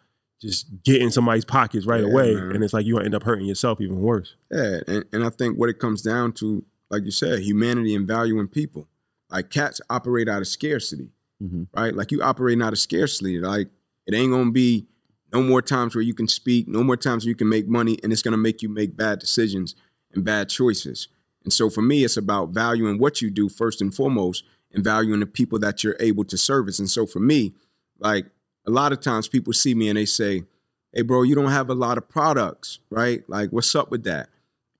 just 0.41 0.67
get 0.85 1.01
in 1.01 1.11
somebody's 1.11 1.43
pockets 1.43 1.85
right 1.85 1.99
Yeah, 2.01 2.07
away, 2.09 2.33
man. 2.33 2.51
and 2.55 2.63
it's 2.63 2.71
like 2.73 2.85
you 2.85 2.97
end 2.97 3.13
up 3.13 3.23
hurting 3.23 3.45
yourself 3.45 3.81
even 3.81 3.99
worse. 3.99 4.35
Yeah, 4.49 4.79
and, 4.87 5.03
and 5.11 5.23
I 5.25 5.29
think 5.29 5.57
what 5.57 5.67
it 5.69 5.79
comes 5.79 6.01
down 6.01 6.31
to, 6.33 6.63
like 6.89 7.03
you 7.05 7.11
said, 7.11 7.39
humanity 7.39 7.93
and 7.95 8.07
valuing 8.07 8.47
people. 8.47 8.87
Like 9.29 9.49
cats 9.49 9.79
operate 9.89 10.27
out 10.27 10.41
of 10.41 10.47
scarcity, 10.47 11.11
Mhm. 11.41 11.67
right? 11.75 11.95
Like 11.95 12.11
you 12.11 12.21
operating 12.21 12.61
out 12.61 12.73
of 12.73 12.79
scarcity. 12.79 13.39
Like 13.39 13.69
it 14.07 14.13
ain't 14.13 14.31
gonna 14.31 14.51
be 14.51 14.87
no 15.31 15.43
more 15.43 15.61
times 15.61 15.93
where 15.93 16.01
you 16.01 16.13
can 16.15 16.27
speak, 16.27 16.67
no 16.67 16.83
more 16.83 16.97
times 16.97 17.23
where 17.25 17.29
you 17.29 17.35
can 17.35 17.49
make 17.49 17.67
money, 17.67 17.99
and 18.01 18.11
it's 18.11 18.23
gonna 18.23 18.37
make 18.37 18.61
you 18.63 18.69
make 18.69 18.97
bad 18.97 19.19
decisions 19.19 19.75
and 20.13 20.23
bad 20.23 20.49
choices. 20.49 21.07
And 21.43 21.53
so 21.53 21.69
for 21.69 21.81
me, 21.83 22.03
it's 22.03 22.17
about 22.17 22.49
valuing 22.49 22.97
what 22.97 23.21
you 23.21 23.29
do 23.29 23.47
first 23.49 23.81
and 23.81 23.93
foremost, 23.93 24.43
and 24.71 24.83
valuing 24.83 25.19
the 25.19 25.25
people 25.25 25.57
that 25.59 25.83
you're 25.83 25.95
able 25.99 26.23
to 26.25 26.37
service. 26.37 26.79
And 26.79 26.89
so 26.89 27.05
for 27.05 27.19
me, 27.19 27.53
like 27.99 28.27
a 28.65 28.71
lot 28.71 28.91
of 28.91 28.99
times 28.99 29.27
people 29.27 29.53
see 29.53 29.73
me 29.75 29.89
and 29.89 29.97
they 29.97 30.05
say, 30.05 30.43
Hey, 30.91 31.03
bro, 31.03 31.21
you 31.23 31.35
don't 31.35 31.51
have 31.51 31.69
a 31.69 31.75
lot 31.75 31.97
of 31.99 32.09
products, 32.09 32.79
right? 32.89 33.23
Like, 33.29 33.51
what's 33.51 33.73
up 33.75 33.91
with 33.91 34.03
that? 34.05 34.29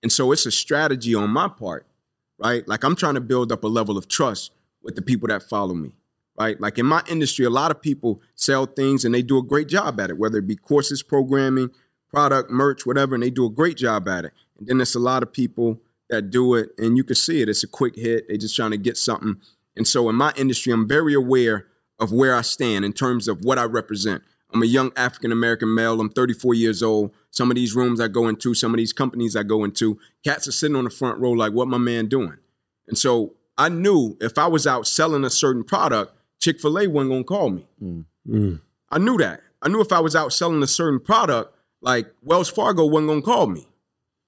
And 0.02 0.12
so 0.12 0.32
it's 0.32 0.46
a 0.48 0.52
strategy 0.52 1.14
on 1.14 1.30
my 1.30 1.48
part, 1.48 1.86
right? 2.40 2.68
Like, 2.68 2.84
I'm 2.84 2.96
trying 2.96 3.16
to 3.16 3.22
build 3.22 3.52
up 3.52 3.64
a 3.64 3.68
level 3.68 3.98
of 3.98 4.08
trust 4.08 4.52
with 4.82 4.96
the 4.96 5.02
people 5.02 5.28
that 5.28 5.44
follow 5.44 5.74
me, 5.74 5.96
right? 6.38 6.60
Like, 6.60 6.78
in 6.78 6.86
my 6.86 7.04
industry, 7.10 7.46
a 7.46 7.50
lot 7.50 7.72
of 7.72 7.82
people 7.82 8.22
sell 8.36 8.66
things 8.66 9.06
and 9.06 9.14
they 9.14 9.22
do 9.22 9.38
a 9.38 9.44
great 9.44 9.68
job 9.68 10.00
at 10.00 10.10
it, 10.10 10.18
whether 10.18 10.38
it 10.38 10.48
be 10.48 10.56
courses, 10.56 11.04
programming, 11.04 11.70
product, 12.10 12.50
merch, 12.50 12.86
whatever, 12.86 13.14
and 13.16 13.24
they 13.24 13.30
do 13.30 13.46
a 13.46 13.50
great 13.50 13.78
job 13.78 14.08
at 14.08 14.26
it. 14.26 14.32
And 14.58 14.68
then 14.68 14.78
there's 14.78 14.96
a 14.96 15.00
lot 15.00 15.24
of 15.24 15.32
people 15.32 15.80
that 16.10 16.32
do 16.32 16.56
it 16.56 16.72
and 16.78 16.98
you 16.98 17.04
can 17.04 17.16
see 17.16 17.42
it. 17.42 17.50
It's 17.50 17.64
a 17.64 17.68
quick 17.68 17.96
hit. 17.96 18.28
They're 18.28 18.38
just 18.38 18.56
trying 18.56 18.72
to 18.72 18.78
get 18.78 18.98
something. 18.98 19.38
And 19.76 19.88
so 19.88 20.10
in 20.10 20.16
my 20.16 20.34
industry, 20.36 20.74
I'm 20.74 20.88
very 20.88 21.14
aware 21.14 21.68
of 22.00 22.12
where 22.12 22.36
I 22.36 22.42
stand 22.42 22.84
in 22.84 22.94
terms 22.94 23.28
of 23.28 23.44
what 23.44 23.60
I 23.60 23.66
represent. 23.66 24.24
I'm 24.52 24.64
a 24.64 24.66
young 24.66 24.92
African 24.96 25.32
American 25.32 25.74
male. 25.74 26.00
I'm 26.02 26.10
34 26.10 26.56
years 26.56 26.82
old. 26.82 27.14
Some 27.32 27.52
of 27.52 27.56
these 27.56 27.76
rooms 27.76 28.02
I 28.02 28.08
go 28.08 28.28
into, 28.28 28.54
some 28.54 28.74
of 28.74 28.78
these 28.78 28.94
companies 28.94 29.36
I 29.36 29.44
go 29.44 29.64
into, 29.64 30.00
cats 30.24 30.48
are 30.48 30.52
sitting 30.52 30.76
on 30.76 30.86
the 30.86 30.90
front 30.90 31.20
row 31.20 31.32
like, 31.32 31.54
what 31.54 31.68
my 31.68 31.78
man 31.78 32.08
doing? 32.08 32.38
And 32.88 32.98
so 32.98 33.36
I 33.58 33.70
knew 33.70 34.18
if 34.20 34.38
I 34.38 34.48
was 34.48 34.66
out 34.66 34.88
selling 34.88 35.24
a 35.24 35.30
certain 35.30 35.64
product, 35.64 36.14
Chick 36.40 36.60
fil 36.60 36.80
A 36.80 36.88
wasn't 36.88 37.14
to 37.14 37.24
call 37.24 37.50
me. 37.50 37.68
Mm. 38.28 38.62
I 38.90 38.98
knew 38.98 39.18
that. 39.18 39.42
I 39.62 39.68
knew 39.68 39.82
if 39.82 39.92
I 39.92 40.00
was 40.00 40.16
out 40.16 40.34
selling 40.34 40.64
a 40.64 40.68
certain 40.68 41.00
product, 41.00 41.54
like 41.82 42.08
Wells 42.24 42.50
Fargo 42.50 42.86
wasn't 42.86 43.12
to 43.12 43.22
call 43.22 43.48
me. 43.48 43.68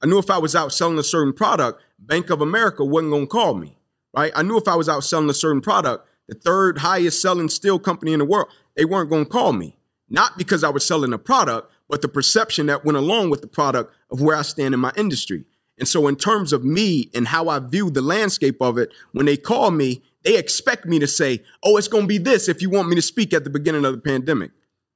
I 0.04 0.08
knew 0.08 0.20
if 0.20 0.30
I 0.30 0.38
was 0.38 0.56
out 0.56 0.74
selling 0.74 1.00
a 1.00 1.04
certain 1.04 1.34
product, 1.34 1.82
Bank 2.00 2.30
of 2.30 2.42
America 2.42 2.84
wasn't 2.84 3.14
to 3.14 3.28
call 3.28 3.54
me, 3.54 3.78
right? 4.16 4.32
I 4.36 4.44
knew 4.44 4.58
if 4.58 4.68
I 4.68 4.76
was 4.76 4.90
out 4.90 5.04
selling 5.04 5.30
a 5.30 5.34
certain 5.34 5.62
product, 5.62 6.08
the 6.28 6.36
third 6.36 6.80
highest 6.80 7.22
selling 7.22 7.50
steel 7.50 7.80
company 7.80 8.14
in 8.14 8.20
the 8.20 8.26
world, 8.26 8.48
they 8.76 8.86
weren't 8.86 9.10
to 9.10 9.26
call 9.26 9.54
me. 9.54 9.78
Not 10.10 10.38
because 10.38 10.64
I 10.64 10.70
was 10.70 10.86
selling 10.86 11.14
a 11.14 11.18
product, 11.18 11.71
but 11.92 12.02
the 12.02 12.08
perception 12.08 12.68
that 12.68 12.86
went 12.86 12.98
along 12.98 13.30
with 13.30 13.42
the 13.42 13.48
product 13.48 13.94
of 14.10 14.22
where 14.22 14.38
I 14.38 14.44
stand 14.44 14.74
in 14.74 14.80
my 14.80 14.94
industry. 14.96 15.44
And 15.78 15.86
so, 15.88 16.08
in 16.08 16.16
terms 16.16 16.54
of 16.54 16.64
me 16.64 17.12
and 17.14 17.28
how 17.28 17.50
I 17.50 17.60
view 17.60 17.90
the 17.90 18.02
landscape 18.02 18.62
of 18.62 18.78
it, 18.78 18.94
when 19.12 19.26
they 19.26 19.36
call 19.36 19.72
me, 19.72 20.02
they 20.24 20.38
expect 20.38 20.86
me 20.86 21.00
to 21.00 21.08
say, 21.08 21.44
Oh, 21.64 21.76
it's 21.76 21.90
going 21.90 22.04
to 22.04 22.08
be 22.08 22.18
this 22.18 22.48
if 22.48 22.62
you 22.62 22.70
want 22.70 22.88
me 22.88 22.96
to 22.96 23.02
speak 23.02 23.34
at 23.34 23.44
the 23.44 23.50
beginning 23.50 23.84
of 23.84 23.94
the 23.94 24.02
pandemic. 24.02 24.52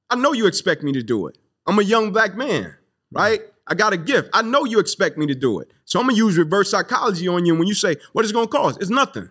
I 0.08 0.16
know 0.16 0.32
you 0.32 0.46
expect 0.46 0.82
me 0.82 0.92
to 0.92 1.02
do 1.02 1.26
it. 1.26 1.36
I'm 1.66 1.78
a 1.78 1.82
young 1.82 2.12
black 2.12 2.34
man, 2.34 2.74
right? 3.12 3.40
I 3.66 3.74
got 3.74 3.92
a 3.92 3.98
gift. 3.98 4.30
I 4.32 4.40
know 4.40 4.64
you 4.64 4.78
expect 4.78 5.18
me 5.18 5.26
to 5.26 5.34
do 5.34 5.60
it. 5.60 5.70
So 5.84 6.00
I'm 6.00 6.06
gonna 6.06 6.16
use 6.16 6.38
reverse 6.38 6.70
psychology 6.70 7.28
on 7.28 7.44
you. 7.44 7.52
And 7.52 7.58
when 7.58 7.68
you 7.68 7.74
say, 7.74 7.96
what 8.12 8.24
is 8.24 8.30
it 8.30 8.34
gonna 8.34 8.46
cost? 8.46 8.80
It's 8.80 8.90
nothing. 8.90 9.28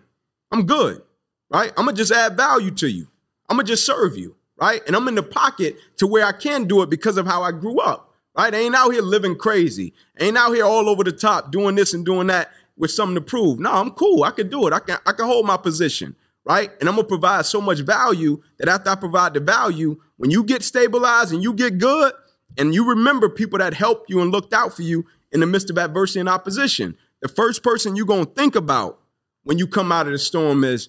I'm 0.52 0.66
good, 0.66 1.02
right? 1.50 1.72
I'm 1.76 1.86
gonna 1.86 1.96
just 1.96 2.12
add 2.12 2.36
value 2.36 2.70
to 2.72 2.88
you. 2.88 3.08
I'm 3.48 3.56
gonna 3.56 3.66
just 3.66 3.84
serve 3.86 4.16
you, 4.16 4.36
right? 4.58 4.82
And 4.86 4.96
I'm 4.96 5.08
in 5.08 5.14
the 5.14 5.22
pocket 5.22 5.76
to 5.98 6.06
where 6.06 6.24
I 6.24 6.32
can 6.32 6.64
do 6.64 6.82
it 6.82 6.90
because 6.90 7.16
of 7.16 7.26
how 7.26 7.42
I 7.42 7.52
grew 7.52 7.78
up, 7.78 8.14
right? 8.36 8.54
I 8.54 8.58
ain't 8.58 8.74
out 8.74 8.92
here 8.92 9.02
living 9.02 9.36
crazy. 9.36 9.94
I 10.18 10.24
ain't 10.24 10.36
out 10.36 10.52
here 10.52 10.64
all 10.64 10.88
over 10.88 11.04
the 11.04 11.12
top 11.12 11.52
doing 11.52 11.74
this 11.74 11.94
and 11.94 12.04
doing 12.04 12.26
that 12.28 12.50
with 12.76 12.90
something 12.90 13.14
to 13.14 13.20
prove. 13.20 13.58
No, 13.58 13.72
I'm 13.72 13.90
cool. 13.92 14.24
I 14.24 14.30
can 14.30 14.48
do 14.48 14.66
it. 14.66 14.72
I 14.72 14.80
can 14.80 14.98
I 15.06 15.12
can 15.12 15.26
hold 15.26 15.46
my 15.46 15.56
position, 15.56 16.14
right? 16.44 16.70
And 16.80 16.88
I'm 16.88 16.96
gonna 16.96 17.08
provide 17.08 17.46
so 17.46 17.60
much 17.60 17.80
value 17.80 18.42
that 18.58 18.68
after 18.68 18.90
I 18.90 18.94
provide 18.94 19.34
the 19.34 19.40
value, 19.40 20.00
when 20.16 20.30
you 20.30 20.44
get 20.44 20.62
stabilized 20.62 21.32
and 21.32 21.42
you 21.42 21.54
get 21.54 21.78
good, 21.78 22.12
and 22.58 22.74
you 22.74 22.88
remember 22.88 23.28
people 23.28 23.58
that 23.58 23.74
helped 23.74 24.08
you 24.08 24.20
and 24.20 24.30
looked 24.30 24.54
out 24.54 24.74
for 24.74 24.82
you 24.82 25.06
in 25.32 25.40
the 25.40 25.46
midst 25.46 25.68
of 25.70 25.78
adversity 25.78 26.20
and 26.20 26.28
opposition. 26.28 26.96
The 27.20 27.28
first 27.28 27.62
person 27.62 27.96
you're 27.96 28.06
gonna 28.06 28.24
think 28.24 28.54
about 28.54 29.00
when 29.42 29.58
you 29.58 29.66
come 29.66 29.92
out 29.92 30.06
of 30.06 30.12
the 30.12 30.18
storm 30.18 30.64
is, 30.64 30.88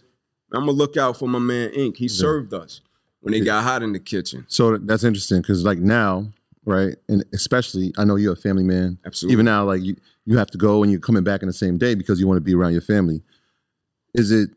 I'm 0.54 0.62
gonna 0.62 0.72
look 0.72 0.98
out 0.98 1.18
for 1.18 1.28
my 1.28 1.40
man 1.40 1.72
Ink. 1.72 1.98
He 1.98 2.08
served 2.08 2.54
us 2.54 2.82
when 3.22 3.34
it 3.34 3.42
got 3.42 3.64
hot 3.64 3.84
in 3.84 3.94
the 3.94 4.00
kitchen. 4.00 4.46
So 4.48 4.78
that's 4.78 5.04
interesting 5.04 5.42
because 5.42 5.64
like 5.64 5.80
now, 5.80 6.32
right, 6.66 6.96
and 7.08 7.24
especially 7.34 7.94
I 7.98 8.06
know 8.06 8.16
you're 8.16 8.34
a 8.34 8.38
family 8.38 8.64
man. 8.64 8.98
Absolutely. 9.06 9.34
Even 9.34 9.46
now, 9.46 9.66
like 9.66 9.82
you, 9.82 9.96
you 10.26 10.38
have 10.38 10.50
to 10.52 10.58
go 10.58 10.84
and 10.84 10.92
you're 10.92 11.02
coming 11.02 11.24
back 11.24 11.42
in 11.42 11.48
the 11.48 11.54
same 11.54 11.78
day 11.78 11.96
because 11.96 12.20
you 12.20 12.28
want 12.28 12.38
to 12.38 12.42
be 12.42 12.56
around 12.56 12.74
your 12.74 12.82
family. 12.82 13.22
Is 14.14 14.32
it? 14.32 14.52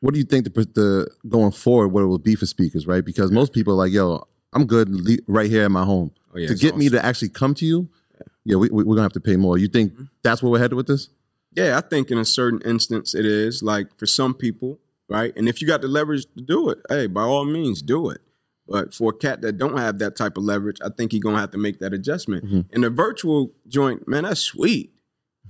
What 0.00 0.12
do 0.12 0.18
you 0.18 0.26
think 0.26 0.44
the 0.44 0.50
the 0.50 1.10
going 1.28 1.52
forward? 1.52 1.88
What 1.88 2.02
it 2.02 2.06
will 2.06 2.18
be 2.18 2.34
for 2.34 2.46
speakers, 2.46 2.86
right? 2.86 3.04
Because 3.04 3.30
most 3.30 3.52
people 3.52 3.72
are 3.72 3.76
like, 3.76 3.92
yo, 3.92 4.26
I'm 4.52 4.66
good 4.66 4.88
right 5.26 5.50
here 5.50 5.64
at 5.64 5.70
my 5.70 5.84
home. 5.84 6.12
Oh, 6.34 6.38
yeah, 6.38 6.48
to 6.48 6.54
get 6.54 6.76
me 6.76 6.88
to 6.90 7.04
actually 7.04 7.30
come 7.30 7.54
to 7.54 7.66
you, 7.66 7.88
yeah, 8.44 8.56
we, 8.56 8.68
we, 8.70 8.84
we're 8.84 8.94
gonna 8.94 9.02
have 9.02 9.12
to 9.14 9.20
pay 9.20 9.36
more. 9.36 9.58
You 9.58 9.68
think 9.68 9.92
mm-hmm. 9.92 10.04
that's 10.22 10.42
where 10.42 10.52
we're 10.52 10.58
headed 10.58 10.74
with 10.74 10.86
this? 10.86 11.08
Yeah, 11.52 11.78
I 11.78 11.80
think 11.80 12.10
in 12.10 12.18
a 12.18 12.24
certain 12.24 12.60
instance 12.62 13.14
it 13.14 13.24
is. 13.24 13.62
Like 13.62 13.96
for 13.98 14.06
some 14.06 14.34
people, 14.34 14.78
right? 15.08 15.32
And 15.36 15.48
if 15.48 15.60
you 15.60 15.66
got 15.66 15.80
the 15.80 15.88
leverage 15.88 16.26
to 16.36 16.42
do 16.42 16.70
it, 16.70 16.78
hey, 16.88 17.06
by 17.06 17.22
all 17.22 17.44
means, 17.44 17.82
do 17.82 18.10
it. 18.10 18.20
But 18.68 18.92
for 18.92 19.10
a 19.10 19.14
cat 19.14 19.42
that 19.42 19.58
don't 19.58 19.78
have 19.78 19.98
that 20.00 20.16
type 20.16 20.36
of 20.36 20.42
leverage, 20.44 20.78
I 20.84 20.88
think 20.88 21.12
he 21.12 21.20
gonna 21.20 21.38
have 21.38 21.52
to 21.52 21.58
make 21.58 21.78
that 21.80 21.92
adjustment. 21.92 22.44
Mm-hmm. 22.44 22.60
And 22.72 22.84
the 22.84 22.90
virtual 22.90 23.52
joint, 23.68 24.08
man, 24.08 24.24
that's 24.24 24.40
sweet. 24.40 24.92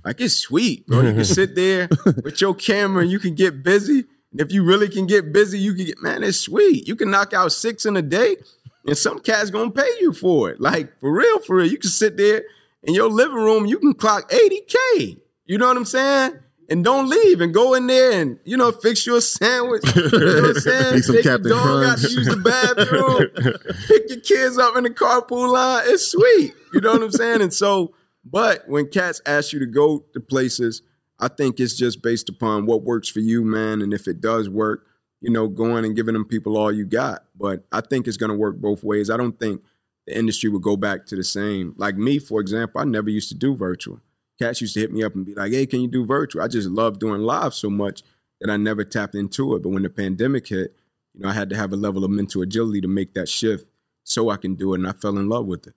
Like 0.05 0.21
it's 0.21 0.35
sweet, 0.35 0.85
bro. 0.87 1.01
You 1.01 1.13
can 1.13 1.25
sit 1.25 1.55
there 1.55 1.89
with 2.23 2.39
your 2.39 2.53
camera 2.53 3.01
and 3.01 3.11
you 3.11 3.19
can 3.19 3.33
get 3.33 3.63
busy. 3.63 4.05
And 4.31 4.41
if 4.41 4.51
you 4.51 4.63
really 4.63 4.87
can 4.87 5.07
get 5.07 5.33
busy, 5.33 5.57
you 5.57 5.73
can 5.73 5.85
get 5.85 6.01
man, 6.01 6.23
it's 6.23 6.39
sweet. 6.39 6.87
You 6.87 6.95
can 6.95 7.09
knock 7.09 7.33
out 7.33 7.51
six 7.51 7.85
in 7.85 7.97
a 7.97 8.01
day, 8.01 8.37
and 8.85 8.97
some 8.97 9.19
cat's 9.19 9.49
gonna 9.49 9.71
pay 9.71 9.89
you 9.99 10.13
for 10.13 10.51
it. 10.51 10.61
Like 10.61 10.99
for 10.99 11.11
real, 11.11 11.39
for 11.39 11.55
real. 11.55 11.67
You 11.67 11.79
can 11.79 11.89
sit 11.89 12.17
there 12.17 12.43
in 12.83 12.93
your 12.93 13.09
living 13.09 13.35
room, 13.35 13.65
you 13.65 13.79
can 13.79 13.93
clock 13.93 14.29
80K. 14.29 15.17
You 15.45 15.57
know 15.57 15.67
what 15.67 15.77
I'm 15.77 15.85
saying? 15.85 16.39
And 16.69 16.83
don't 16.83 17.07
leave 17.09 17.39
and 17.39 17.53
go 17.53 17.75
in 17.75 17.87
there 17.87 18.19
and, 18.21 18.39
you 18.43 18.57
know, 18.57 18.73
fix 18.73 19.05
your 19.05 19.21
sandwich. 19.21 19.83
You 19.95 20.01
know 20.01 20.41
what 20.41 20.49
I'm 20.49 20.53
saying? 20.59 21.01
Some 21.03 21.15
Take 21.15 21.23
your 21.25 21.37
Captain 21.37 21.51
dog 21.51 21.85
out 21.85 21.97
to 21.99 22.01
Crunch. 22.03 22.13
use 22.13 22.27
the 22.27 22.35
bathroom. 22.35 23.53
pick 23.87 24.09
your 24.09 24.19
kids 24.19 24.57
up 24.57 24.75
in 24.75 24.83
the 24.83 24.89
carpool 24.89 25.51
line. 25.51 25.83
It's 25.87 26.11
sweet. 26.11 26.53
You 26.73 26.81
know 26.81 26.91
what 26.91 27.03
I'm 27.03 27.11
saying? 27.11 27.41
And 27.41 27.53
so, 27.53 27.93
but 28.25 28.67
when 28.67 28.89
cats 28.89 29.21
ask 29.25 29.53
you 29.53 29.59
to 29.59 29.65
go 29.65 30.03
to 30.13 30.19
places, 30.19 30.81
I 31.19 31.29
think 31.29 31.59
it's 31.61 31.75
just 31.75 32.01
based 32.01 32.27
upon 32.27 32.65
what 32.65 32.83
works 32.83 33.07
for 33.07 33.19
you, 33.21 33.45
man. 33.45 33.81
And 33.81 33.93
if 33.93 34.05
it 34.07 34.19
does 34.19 34.49
work, 34.49 34.85
you 35.21 35.31
know, 35.31 35.47
going 35.47 35.85
and 35.85 35.95
giving 35.95 36.13
them 36.13 36.25
people 36.25 36.57
all 36.57 36.71
you 36.71 36.85
got. 36.85 37.23
But 37.39 37.63
I 37.71 37.79
think 37.79 38.07
it's 38.07 38.17
going 38.17 38.29
to 38.31 38.37
work 38.37 38.57
both 38.57 38.83
ways. 38.83 39.09
I 39.09 39.15
don't 39.15 39.39
think 39.39 39.61
the 40.05 40.17
industry 40.17 40.49
would 40.49 40.61
go 40.61 40.75
back 40.75 41.05
to 41.07 41.15
the 41.15 41.23
same. 41.23 41.73
Like 41.77 41.95
me, 41.95 42.19
for 42.19 42.41
example, 42.41 42.81
I 42.81 42.83
never 42.83 43.09
used 43.09 43.29
to 43.29 43.35
do 43.35 43.55
virtual. 43.55 44.01
Cats 44.39 44.61
used 44.61 44.75
to 44.75 44.79
hit 44.79 44.91
me 44.91 45.03
up 45.03 45.15
and 45.15 45.25
be 45.25 45.33
like, 45.33 45.51
hey, 45.51 45.65
can 45.65 45.81
you 45.81 45.87
do 45.87 46.05
virtual? 46.05 46.41
I 46.41 46.47
just 46.47 46.69
love 46.69 46.99
doing 46.99 47.21
live 47.21 47.53
so 47.53 47.69
much 47.69 48.03
that 48.39 48.49
I 48.51 48.57
never 48.57 48.83
tapped 48.83 49.15
into 49.15 49.55
it. 49.55 49.63
But 49.63 49.69
when 49.69 49.83
the 49.83 49.89
pandemic 49.89 50.47
hit, 50.47 50.75
you 51.13 51.21
know, 51.21 51.29
I 51.29 51.33
had 51.33 51.49
to 51.49 51.55
have 51.55 51.73
a 51.73 51.75
level 51.75 52.03
of 52.03 52.11
mental 52.11 52.41
agility 52.41 52.81
to 52.81 52.87
make 52.87 53.13
that 53.15 53.27
shift 53.27 53.67
so 54.03 54.29
I 54.29 54.37
can 54.37 54.55
do 54.55 54.73
it. 54.73 54.79
And 54.79 54.87
I 54.87 54.91
fell 54.91 55.17
in 55.17 55.27
love 55.27 55.47
with 55.47 55.67
it. 55.67 55.73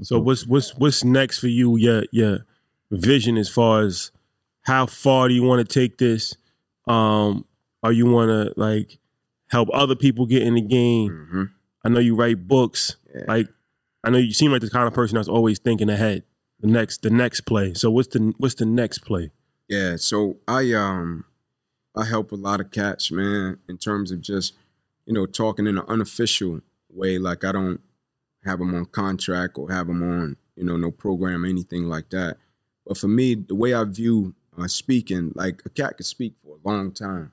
So 0.00 0.18
what's 0.18 0.46
what's 0.46 0.74
what's 0.76 1.04
next 1.04 1.38
for 1.38 1.48
you? 1.48 1.76
Your 1.76 2.04
your 2.10 2.46
vision 2.90 3.36
as 3.36 3.48
far 3.48 3.82
as 3.82 4.10
how 4.62 4.86
far 4.86 5.28
do 5.28 5.34
you 5.34 5.42
want 5.42 5.66
to 5.66 5.80
take 5.80 5.98
this? 5.98 6.34
Um, 6.86 7.44
or 7.82 7.92
you 7.92 8.06
want 8.06 8.30
to 8.30 8.60
like 8.60 8.98
help 9.48 9.68
other 9.72 9.94
people 9.94 10.26
get 10.26 10.42
in 10.42 10.54
the 10.54 10.62
game? 10.62 11.10
Mm-hmm. 11.10 11.42
I 11.84 11.88
know 11.88 12.00
you 12.00 12.14
write 12.14 12.48
books. 12.48 12.96
Yeah. 13.14 13.24
Like 13.28 13.48
I 14.02 14.10
know 14.10 14.18
you 14.18 14.32
seem 14.32 14.50
like 14.50 14.62
the 14.62 14.70
kind 14.70 14.88
of 14.88 14.94
person 14.94 15.16
that's 15.16 15.28
always 15.28 15.58
thinking 15.58 15.90
ahead. 15.90 16.24
The 16.62 16.68
next 16.68 17.02
the 17.02 17.10
next 17.10 17.42
play. 17.42 17.74
So 17.74 17.90
what's 17.90 18.08
the 18.08 18.32
what's 18.38 18.54
the 18.54 18.64
next 18.64 18.98
play? 18.98 19.30
Yeah, 19.68 19.96
so 19.96 20.36
I 20.48 20.72
um 20.72 21.24
I 21.94 22.04
help 22.04 22.32
a 22.32 22.36
lot 22.36 22.60
of 22.60 22.70
cats, 22.70 23.10
man, 23.10 23.58
in 23.68 23.78
terms 23.78 24.10
of 24.12 24.20
just 24.20 24.54
you 25.04 25.12
know 25.12 25.26
talking 25.26 25.66
in 25.66 25.76
an 25.76 25.84
unofficial 25.88 26.60
way. 26.88 27.18
Like 27.18 27.44
I 27.44 27.52
don't 27.52 27.80
have 28.44 28.60
them 28.60 28.74
on 28.74 28.86
contract 28.86 29.58
or 29.58 29.70
have 29.72 29.88
them 29.88 30.02
on 30.02 30.36
you 30.56 30.64
know 30.64 30.76
no 30.76 30.92
program 30.92 31.44
or 31.44 31.48
anything 31.48 31.84
like 31.84 32.10
that. 32.10 32.36
But 32.86 32.96
for 32.96 33.08
me, 33.08 33.34
the 33.34 33.54
way 33.56 33.74
I 33.74 33.82
view 33.84 34.34
uh, 34.56 34.68
speaking, 34.68 35.32
like 35.34 35.62
a 35.64 35.68
cat 35.68 35.96
can 35.96 36.04
speak 36.04 36.34
for 36.44 36.56
a 36.56 36.68
long 36.68 36.92
time. 36.92 37.32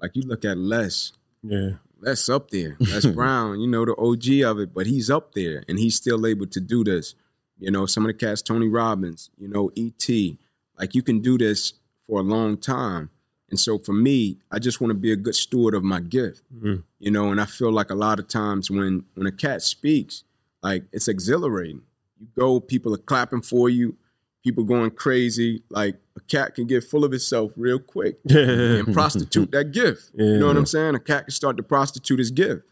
Like 0.00 0.12
you 0.14 0.22
look 0.22 0.44
at 0.44 0.56
Les, 0.56 1.12
Yeah. 1.42 1.70
Les 2.00 2.28
up 2.28 2.50
there. 2.50 2.76
Les 2.78 3.06
Brown, 3.14 3.60
you 3.60 3.66
know, 3.66 3.84
the 3.84 3.96
OG 3.96 4.48
of 4.48 4.60
it, 4.60 4.72
but 4.72 4.86
he's 4.86 5.10
up 5.10 5.34
there 5.34 5.64
and 5.68 5.78
he's 5.78 5.96
still 5.96 6.24
able 6.26 6.46
to 6.46 6.60
do 6.60 6.84
this. 6.84 7.14
You 7.58 7.70
know, 7.70 7.86
some 7.86 8.04
of 8.04 8.08
the 8.08 8.14
cats, 8.14 8.42
Tony 8.42 8.68
Robbins, 8.68 9.30
you 9.38 9.48
know, 9.48 9.70
E.T., 9.74 10.38
like 10.78 10.94
you 10.94 11.02
can 11.02 11.20
do 11.20 11.36
this 11.38 11.74
for 12.06 12.20
a 12.20 12.22
long 12.22 12.56
time. 12.56 13.10
And 13.50 13.58
so 13.58 13.78
for 13.78 13.92
me, 13.92 14.38
I 14.50 14.58
just 14.58 14.80
want 14.80 14.90
to 14.90 14.94
be 14.94 15.10
a 15.10 15.16
good 15.16 15.34
steward 15.34 15.74
of 15.74 15.82
my 15.82 16.00
gift. 16.00 16.42
Mhm. 16.54 16.84
You 16.98 17.10
know, 17.10 17.30
and 17.30 17.40
I 17.40 17.46
feel 17.46 17.72
like 17.72 17.90
a 17.90 17.94
lot 17.94 18.18
of 18.18 18.28
times 18.28 18.70
when 18.70 19.04
when 19.14 19.26
a 19.26 19.32
cat 19.32 19.62
speaks, 19.62 20.22
like 20.62 20.84
it's 20.92 21.08
exhilarating. 21.08 21.82
You 22.20 22.26
go, 22.36 22.60
people 22.60 22.94
are 22.94 22.98
clapping 22.98 23.42
for 23.42 23.68
you, 23.70 23.96
people 24.44 24.64
going 24.64 24.90
crazy. 24.90 25.62
Like 25.70 25.96
a 26.16 26.20
cat 26.20 26.54
can 26.54 26.66
get 26.66 26.84
full 26.84 27.04
of 27.04 27.12
itself 27.12 27.52
real 27.56 27.78
quick 27.78 28.18
and 28.28 28.92
prostitute 28.92 29.50
that 29.52 29.72
gift. 29.72 30.10
You 30.14 30.38
know 30.38 30.48
what 30.48 30.56
I'm 30.56 30.66
saying? 30.66 30.94
A 30.94 31.00
cat 31.00 31.24
can 31.24 31.32
start 31.32 31.56
to 31.56 31.62
prostitute 31.62 32.18
his 32.18 32.30
gift 32.30 32.62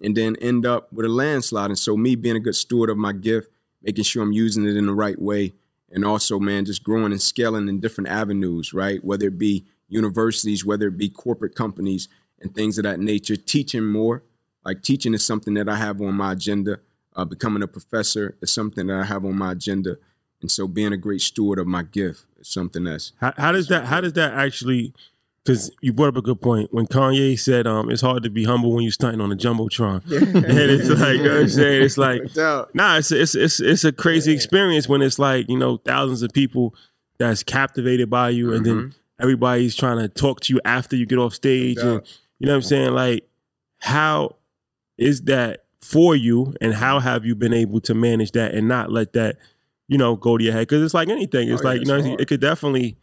and 0.00 0.16
then 0.16 0.36
end 0.36 0.66
up 0.66 0.92
with 0.92 1.06
a 1.06 1.08
landslide. 1.08 1.70
And 1.70 1.78
so, 1.78 1.96
me 1.96 2.14
being 2.16 2.36
a 2.36 2.40
good 2.40 2.54
steward 2.56 2.90
of 2.90 2.96
my 2.98 3.12
gift, 3.12 3.50
making 3.88 4.04
sure 4.04 4.22
I'm 4.22 4.32
using 4.32 4.66
it 4.66 4.76
in 4.76 4.84
the 4.84 4.92
right 4.92 5.18
way, 5.18 5.54
and 5.90 6.04
also, 6.04 6.38
man, 6.38 6.66
just 6.66 6.82
growing 6.82 7.10
and 7.10 7.22
scaling 7.22 7.70
in 7.70 7.80
different 7.80 8.10
avenues, 8.10 8.74
right? 8.74 9.02
Whether 9.02 9.28
it 9.28 9.38
be 9.38 9.64
universities, 9.88 10.62
whether 10.62 10.88
it 10.88 10.98
be 10.98 11.08
corporate 11.08 11.54
companies, 11.54 12.06
and 12.38 12.54
things 12.54 12.76
of 12.76 12.84
that 12.84 13.00
nature. 13.00 13.34
Teaching 13.34 13.86
more, 13.86 14.24
like 14.62 14.82
teaching 14.82 15.14
is 15.14 15.24
something 15.24 15.54
that 15.54 15.70
I 15.70 15.76
have 15.76 16.02
on 16.02 16.14
my 16.14 16.32
agenda. 16.32 16.80
Uh, 17.16 17.24
becoming 17.24 17.62
a 17.62 17.66
professor 17.66 18.36
is 18.42 18.52
something 18.52 18.88
that 18.88 18.96
I 18.98 19.04
have 19.04 19.24
on 19.24 19.38
my 19.38 19.52
agenda. 19.52 19.96
And 20.42 20.50
so, 20.50 20.68
being 20.68 20.92
a 20.92 20.98
great 20.98 21.22
steward 21.22 21.58
of 21.58 21.66
my 21.66 21.82
gift 21.82 22.26
is 22.38 22.48
something 22.48 22.84
that's 22.84 23.12
How, 23.22 23.32
how 23.38 23.52
does 23.52 23.68
that 23.68 23.86
how 23.86 24.02
does 24.02 24.12
that 24.12 24.34
actually 24.34 24.92
because 25.48 25.70
you 25.80 25.92
brought 25.92 26.08
up 26.08 26.16
a 26.16 26.22
good 26.22 26.40
point. 26.40 26.72
When 26.72 26.86
Kanye 26.86 27.38
said 27.38 27.66
um 27.66 27.90
it's 27.90 28.02
hard 28.02 28.22
to 28.22 28.30
be 28.30 28.44
humble 28.44 28.72
when 28.72 28.82
you're 28.82 28.92
stunting 28.92 29.20
on 29.20 29.32
a 29.32 29.36
jumbotron 29.36 30.02
and 30.12 30.46
it's 30.46 30.88
like 30.88 31.16
you 31.16 31.22
know 31.24 31.34
what 31.34 31.40
I'm 31.40 31.48
saying? 31.48 31.82
It's 31.82 31.98
like 31.98 32.22
No 32.36 32.66
nah 32.74 32.98
it's 32.98 33.10
it's 33.10 33.34
it's, 33.34 33.60
it's 33.60 33.84
a 33.84 33.92
crazy 33.92 34.32
experience 34.32 34.88
when 34.88 35.02
it's 35.02 35.18
like 35.18 35.48
you 35.48 35.56
know 35.56 35.78
thousands 35.78 36.22
of 36.22 36.32
people 36.32 36.74
that's 37.18 37.42
captivated 37.42 38.08
by 38.10 38.28
you 38.30 38.52
and 38.52 38.64
then 38.64 38.94
everybody's 39.20 39.74
trying 39.74 39.98
to 39.98 40.08
talk 40.08 40.40
to 40.40 40.54
you 40.54 40.60
after 40.64 40.94
you 40.94 41.06
get 41.06 41.18
off 41.18 41.34
stage 41.34 41.78
and 41.78 42.02
you 42.38 42.46
know 42.46 42.52
what 42.52 42.56
I'm 42.56 42.62
saying? 42.62 42.92
Like 42.92 43.28
how 43.78 44.36
is 44.96 45.22
that 45.22 45.64
for 45.80 46.14
you 46.14 46.54
and 46.60 46.74
how 46.74 47.00
have 47.00 47.24
you 47.24 47.34
been 47.34 47.52
able 47.54 47.80
to 47.80 47.94
manage 47.94 48.32
that 48.32 48.54
and 48.54 48.68
not 48.68 48.90
let 48.92 49.12
that 49.14 49.36
you 49.88 49.96
know 49.96 50.16
go 50.16 50.36
to 50.36 50.44
your 50.44 50.52
head? 50.52 50.68
Because 50.68 50.82
it's 50.84 50.94
like 50.94 51.08
anything. 51.08 51.48
It's 51.48 51.62
Oh, 51.62 51.64
yeah, 51.64 51.70
like 51.70 51.80
you 51.80 51.86
know 51.86 52.02
hard. 52.02 52.20
it 52.20 52.28
could 52.28 52.40
definitely 52.40 52.96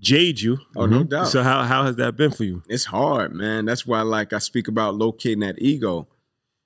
jade 0.00 0.40
you 0.40 0.58
Oh, 0.74 0.86
no 0.86 1.00
mm-hmm. 1.00 1.08
doubt. 1.08 1.28
so 1.28 1.42
how 1.42 1.62
how 1.62 1.84
has 1.84 1.96
that 1.96 2.16
been 2.16 2.30
for 2.30 2.44
you 2.44 2.62
it's 2.68 2.86
hard, 2.86 3.32
man. 3.34 3.64
That's 3.64 3.86
why, 3.86 4.02
like, 4.02 4.32
I 4.32 4.38
speak 4.38 4.68
about 4.68 4.94
locating 4.94 5.40
that 5.40 5.60
ego. 5.60 6.08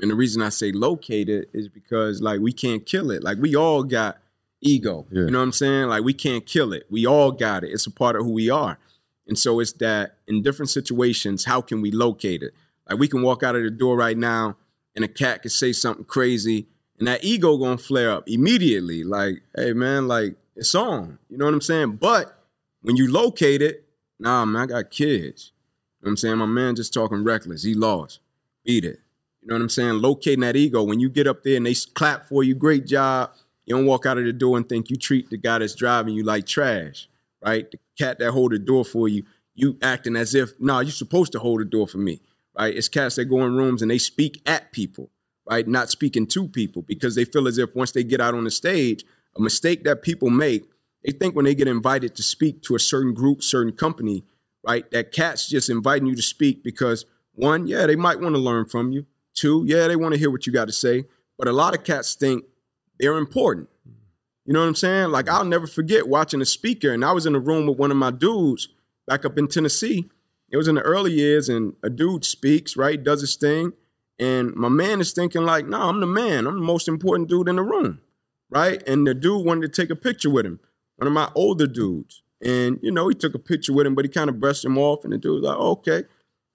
And 0.00 0.10
the 0.10 0.14
reason 0.14 0.40
I 0.40 0.48
say 0.48 0.72
locate 0.72 1.28
it 1.28 1.50
is 1.52 1.68
because, 1.68 2.22
like, 2.22 2.40
we 2.40 2.52
can't 2.52 2.86
kill 2.86 3.10
it. 3.10 3.22
Like, 3.22 3.38
we 3.38 3.54
all 3.54 3.82
got 3.82 4.18
ego. 4.60 5.06
Yeah. 5.10 5.22
You 5.22 5.30
know 5.30 5.38
what 5.38 5.44
I'm 5.44 5.52
saying? 5.52 5.88
Like, 5.88 6.04
we 6.04 6.14
can't 6.14 6.46
kill 6.46 6.72
it. 6.72 6.84
We 6.90 7.06
all 7.06 7.32
got 7.32 7.64
it. 7.64 7.70
It's 7.70 7.86
a 7.86 7.90
part 7.90 8.16
of 8.16 8.24
who 8.24 8.32
we 8.32 8.48
are. 8.48 8.78
And 9.26 9.38
so 9.38 9.60
it's 9.60 9.72
that 9.74 10.16
in 10.26 10.42
different 10.42 10.70
situations, 10.70 11.44
how 11.44 11.60
can 11.60 11.80
we 11.80 11.90
locate 11.90 12.42
it? 12.42 12.52
Like, 12.88 12.98
we 12.98 13.08
can 13.08 13.22
walk 13.22 13.42
out 13.42 13.56
of 13.56 13.62
the 13.62 13.70
door 13.70 13.96
right 13.96 14.16
now 14.16 14.56
and 14.96 15.04
a 15.04 15.08
cat 15.08 15.42
could 15.42 15.52
say 15.52 15.72
something 15.72 16.04
crazy 16.04 16.66
and 16.98 17.06
that 17.08 17.24
ego 17.24 17.56
gonna 17.56 17.78
flare 17.78 18.10
up 18.10 18.28
immediately. 18.28 19.04
Like, 19.04 19.42
hey, 19.56 19.72
man, 19.72 20.08
like, 20.08 20.34
it's 20.56 20.74
on. 20.74 21.18
You 21.28 21.38
know 21.38 21.46
what 21.46 21.54
I'm 21.54 21.60
saying? 21.60 21.96
But 21.96 22.39
when 22.82 22.96
you 22.96 23.10
locate 23.10 23.62
it, 23.62 23.84
nah, 24.18 24.44
man, 24.44 24.62
I 24.62 24.66
got 24.66 24.90
kids. 24.90 25.52
You 26.00 26.06
know 26.06 26.08
what 26.08 26.10
I'm 26.10 26.16
saying? 26.16 26.38
My 26.38 26.46
man 26.46 26.76
just 26.76 26.94
talking 26.94 27.24
reckless. 27.24 27.62
He 27.62 27.74
lost. 27.74 28.20
Beat 28.64 28.84
it. 28.84 29.00
You 29.42 29.48
know 29.48 29.54
what 29.54 29.62
I'm 29.62 29.68
saying? 29.68 30.00
Locating 30.00 30.40
that 30.40 30.56
ego. 30.56 30.82
When 30.82 31.00
you 31.00 31.08
get 31.08 31.26
up 31.26 31.42
there 31.42 31.56
and 31.56 31.66
they 31.66 31.74
clap 31.94 32.28
for 32.28 32.42
you, 32.42 32.54
great 32.54 32.86
job. 32.86 33.30
You 33.64 33.76
don't 33.76 33.86
walk 33.86 34.06
out 34.06 34.18
of 34.18 34.24
the 34.24 34.32
door 34.32 34.56
and 34.56 34.68
think 34.68 34.90
you 34.90 34.96
treat 34.96 35.30
the 35.30 35.36
guy 35.36 35.58
that's 35.58 35.74
driving 35.74 36.14
you 36.14 36.24
like 36.24 36.46
trash, 36.46 37.08
right? 37.44 37.70
The 37.70 37.78
cat 37.98 38.18
that 38.18 38.32
hold 38.32 38.52
the 38.52 38.58
door 38.58 38.84
for 38.84 39.08
you, 39.08 39.24
you 39.54 39.78
acting 39.82 40.16
as 40.16 40.34
if, 40.34 40.50
nah, 40.58 40.80
you're 40.80 40.90
supposed 40.90 41.32
to 41.32 41.38
hold 41.38 41.60
the 41.60 41.64
door 41.64 41.86
for 41.86 41.98
me, 41.98 42.20
right? 42.58 42.74
It's 42.74 42.88
cats 42.88 43.16
that 43.16 43.26
go 43.26 43.44
in 43.44 43.54
rooms 43.54 43.82
and 43.82 43.90
they 43.90 43.98
speak 43.98 44.42
at 44.46 44.72
people, 44.72 45.10
right? 45.48 45.66
Not 45.68 45.90
speaking 45.90 46.26
to 46.28 46.48
people 46.48 46.82
because 46.82 47.14
they 47.14 47.24
feel 47.24 47.46
as 47.46 47.58
if 47.58 47.74
once 47.74 47.92
they 47.92 48.02
get 48.02 48.20
out 48.20 48.34
on 48.34 48.44
the 48.44 48.50
stage, 48.50 49.04
a 49.36 49.40
mistake 49.40 49.84
that 49.84 50.02
people 50.02 50.30
make, 50.30 50.64
they 51.04 51.12
think 51.12 51.34
when 51.34 51.44
they 51.44 51.54
get 51.54 51.68
invited 51.68 52.14
to 52.16 52.22
speak 52.22 52.62
to 52.62 52.74
a 52.74 52.78
certain 52.78 53.14
group, 53.14 53.42
certain 53.42 53.72
company, 53.72 54.24
right? 54.66 54.90
That 54.90 55.12
cat's 55.12 55.48
just 55.48 55.70
inviting 55.70 56.06
you 56.06 56.14
to 56.14 56.22
speak 56.22 56.62
because 56.62 57.06
one, 57.34 57.66
yeah, 57.66 57.86
they 57.86 57.96
might 57.96 58.20
want 58.20 58.34
to 58.34 58.40
learn 58.40 58.66
from 58.66 58.92
you. 58.92 59.06
Two, 59.34 59.64
yeah, 59.66 59.86
they 59.86 59.96
want 59.96 60.12
to 60.12 60.18
hear 60.18 60.30
what 60.30 60.46
you 60.46 60.52
got 60.52 60.66
to 60.66 60.72
say. 60.72 61.04
But 61.38 61.48
a 61.48 61.52
lot 61.52 61.74
of 61.74 61.84
cats 61.84 62.14
think 62.14 62.44
they're 62.98 63.16
important. 63.16 63.68
You 64.44 64.52
know 64.52 64.60
what 64.60 64.68
I'm 64.68 64.74
saying? 64.74 65.10
Like 65.10 65.28
I'll 65.28 65.44
never 65.44 65.66
forget 65.66 66.08
watching 66.08 66.42
a 66.42 66.46
speaker, 66.46 66.92
and 66.92 67.04
I 67.04 67.12
was 67.12 67.26
in 67.26 67.34
a 67.34 67.40
room 67.40 67.66
with 67.66 67.78
one 67.78 67.90
of 67.90 67.96
my 67.96 68.10
dudes 68.10 68.68
back 69.06 69.24
up 69.24 69.38
in 69.38 69.48
Tennessee. 69.48 70.10
It 70.50 70.56
was 70.56 70.68
in 70.68 70.74
the 70.74 70.82
early 70.82 71.12
years, 71.12 71.48
and 71.48 71.74
a 71.82 71.88
dude 71.88 72.24
speaks, 72.24 72.76
right, 72.76 73.02
does 73.02 73.20
his 73.20 73.36
thing, 73.36 73.72
and 74.18 74.54
my 74.54 74.68
man 74.68 75.00
is 75.00 75.12
thinking 75.12 75.44
like, 75.44 75.66
"No, 75.66 75.82
I'm 75.82 76.00
the 76.00 76.06
man. 76.06 76.46
I'm 76.46 76.56
the 76.56 76.64
most 76.64 76.88
important 76.88 77.28
dude 77.28 77.48
in 77.48 77.56
the 77.56 77.62
room." 77.62 78.00
right? 78.50 78.86
And 78.86 79.06
the 79.06 79.14
dude 79.14 79.46
wanted 79.46 79.72
to 79.72 79.82
take 79.82 79.90
a 79.90 79.96
picture 79.96 80.28
with 80.28 80.44
him, 80.44 80.60
one 81.00 81.06
of 81.06 81.12
my 81.14 81.30
older 81.34 81.66
dudes. 81.66 82.22
And, 82.42 82.78
you 82.82 82.90
know, 82.90 83.08
he 83.08 83.14
took 83.14 83.34
a 83.34 83.38
picture 83.38 83.72
with 83.72 83.86
him, 83.86 83.94
but 83.94 84.04
he 84.04 84.10
kind 84.10 84.28
of 84.28 84.38
brushed 84.38 84.64
him 84.64 84.76
off. 84.78 85.04
And 85.04 85.12
the 85.12 85.18
dude 85.18 85.40
was 85.40 85.42
like, 85.42 85.56
oh, 85.58 85.70
okay. 85.72 86.04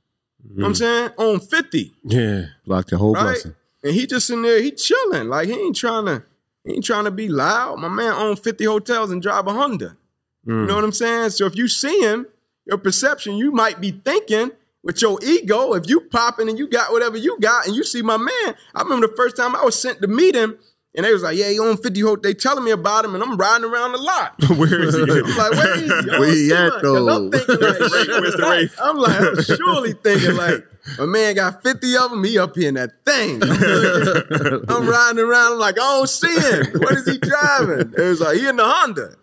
Mm. 0.44 0.61
what 0.62 0.66
I'm 0.66 0.74
saying? 0.74 1.11
Owned 1.18 1.42
50, 1.48 1.92
yeah 2.05 2.44
Block 2.66 2.90
your 2.90 2.98
whole 2.98 3.14
right? 3.14 3.22
blessing. 3.24 3.55
And 3.84 3.94
he 3.94 4.07
just 4.07 4.28
in 4.30 4.42
there, 4.42 4.61
he 4.61 4.70
chilling. 4.72 5.28
Like 5.28 5.48
he 5.48 5.55
ain't 5.55 5.76
trying 5.76 6.07
to, 6.07 6.22
he 6.64 6.74
ain't 6.74 6.84
trying 6.84 7.05
to 7.05 7.11
be 7.11 7.28
loud. 7.28 7.78
My 7.78 7.88
man 7.88 8.12
owned 8.12 8.38
50 8.40 8.64
hotels 8.64 9.11
and 9.11 9.20
drive 9.22 9.46
a 9.46 9.53
Honda. 9.53 9.96
You 10.44 10.53
hmm. 10.55 10.66
know 10.66 10.74
what 10.74 10.84
I'm 10.84 10.92
saying? 10.92 11.30
So 11.30 11.46
if 11.46 11.57
you 11.57 11.68
see 11.68 11.98
him, 12.00 12.26
your 12.66 12.78
perception, 12.78 13.36
you 13.36 13.50
might 13.53 13.80
be 13.80 13.90
thinking 13.92 14.50
with 14.84 15.00
your 15.00 15.18
ego, 15.22 15.74
if 15.74 15.88
you 15.88 16.00
popping 16.00 16.48
and 16.48 16.59
you 16.59 16.68
got 16.68 16.92
whatever 16.92 17.16
you 17.16 17.38
got, 17.40 17.66
and 17.66 17.74
you 17.76 17.84
see 17.84 18.03
my 18.03 18.16
man. 18.16 18.55
I 18.74 18.82
remember 18.82 19.07
the 19.07 19.14
first 19.16 19.36
time 19.36 19.55
I 19.55 19.64
was 19.64 19.80
sent 19.80 20.00
to 20.03 20.09
meet 20.09 20.34
him, 20.34 20.59
and 20.95 21.05
they 21.07 21.12
was 21.12 21.22
like, 21.22 21.36
"Yeah, 21.36 21.49
he 21.51 21.59
own 21.59 21.76
50 21.76 22.01
hotels." 22.01 22.22
They 22.22 22.34
telling 22.34 22.64
me 22.64 22.70
about 22.70 23.05
him, 23.05 23.14
and 23.14 23.22
I'm 23.22 23.36
riding 23.36 23.64
around 23.64 23.93
the 23.93 23.99
lot. 23.99 24.34
where 24.57 24.82
is 24.82 24.95
he 24.95 25.03
I'm 25.03 25.36
like, 25.36 25.53
where 25.53 25.74
is 25.76 26.05
he? 26.05 26.11
Where 26.11 26.34
he 26.34 26.53
at, 26.53 26.72
'Cause 26.72 26.84
I'm 26.84 27.07
though? 27.07 27.30
thinking 27.30 27.61
like, 27.61 27.78
Where's 27.80 28.34
the 28.36 28.47
Wraith? 28.49 28.78
I'm 28.82 28.97
like, 28.97 29.20
I'm 29.20 29.43
surely 29.43 29.93
thinking 29.95 30.36
like, 30.36 30.66
My 30.99 31.07
man 31.07 31.34
got 31.36 31.62
50 31.62 31.97
of 31.97 32.11
them. 32.11 32.24
He 32.24 32.38
up 32.38 32.55
here 32.57 32.68
in 32.68 32.74
that 32.74 32.90
thing. 33.07 33.40
I'm 34.68 34.86
riding 34.88 35.18
around. 35.20 35.53
I'm 35.55 35.59
like, 35.59 35.76
I 35.78 35.82
don't 35.97 36.09
see 36.09 36.34
him. 36.34 36.80
What 36.80 36.93
is 36.95 37.07
he 37.07 37.18
driving? 37.18 37.95
It 37.97 38.01
was 38.03 38.20
like, 38.20 38.36
he 38.36 38.47
in 38.49 38.57
the 38.57 38.64
Honda. 38.64 39.14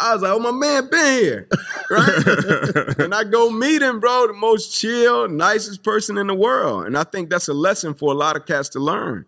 I 0.00 0.12
was 0.14 0.22
like, 0.22 0.32
oh, 0.32 0.38
my 0.38 0.52
man 0.52 0.88
been 0.88 1.20
here. 1.22 1.48
Right? 1.90 2.98
and 3.00 3.12
I 3.14 3.24
go 3.24 3.50
meet 3.50 3.82
him, 3.82 3.98
bro, 3.98 4.28
the 4.28 4.32
most 4.34 4.72
chill, 4.78 5.26
nicest 5.28 5.82
person 5.82 6.16
in 6.18 6.28
the 6.28 6.34
world. 6.34 6.86
And 6.86 6.96
I 6.96 7.02
think 7.04 7.30
that's 7.30 7.48
a 7.48 7.54
lesson 7.54 7.94
for 7.94 8.12
a 8.12 8.14
lot 8.14 8.36
of 8.36 8.46
cats 8.46 8.68
to 8.70 8.78
learn. 8.78 9.26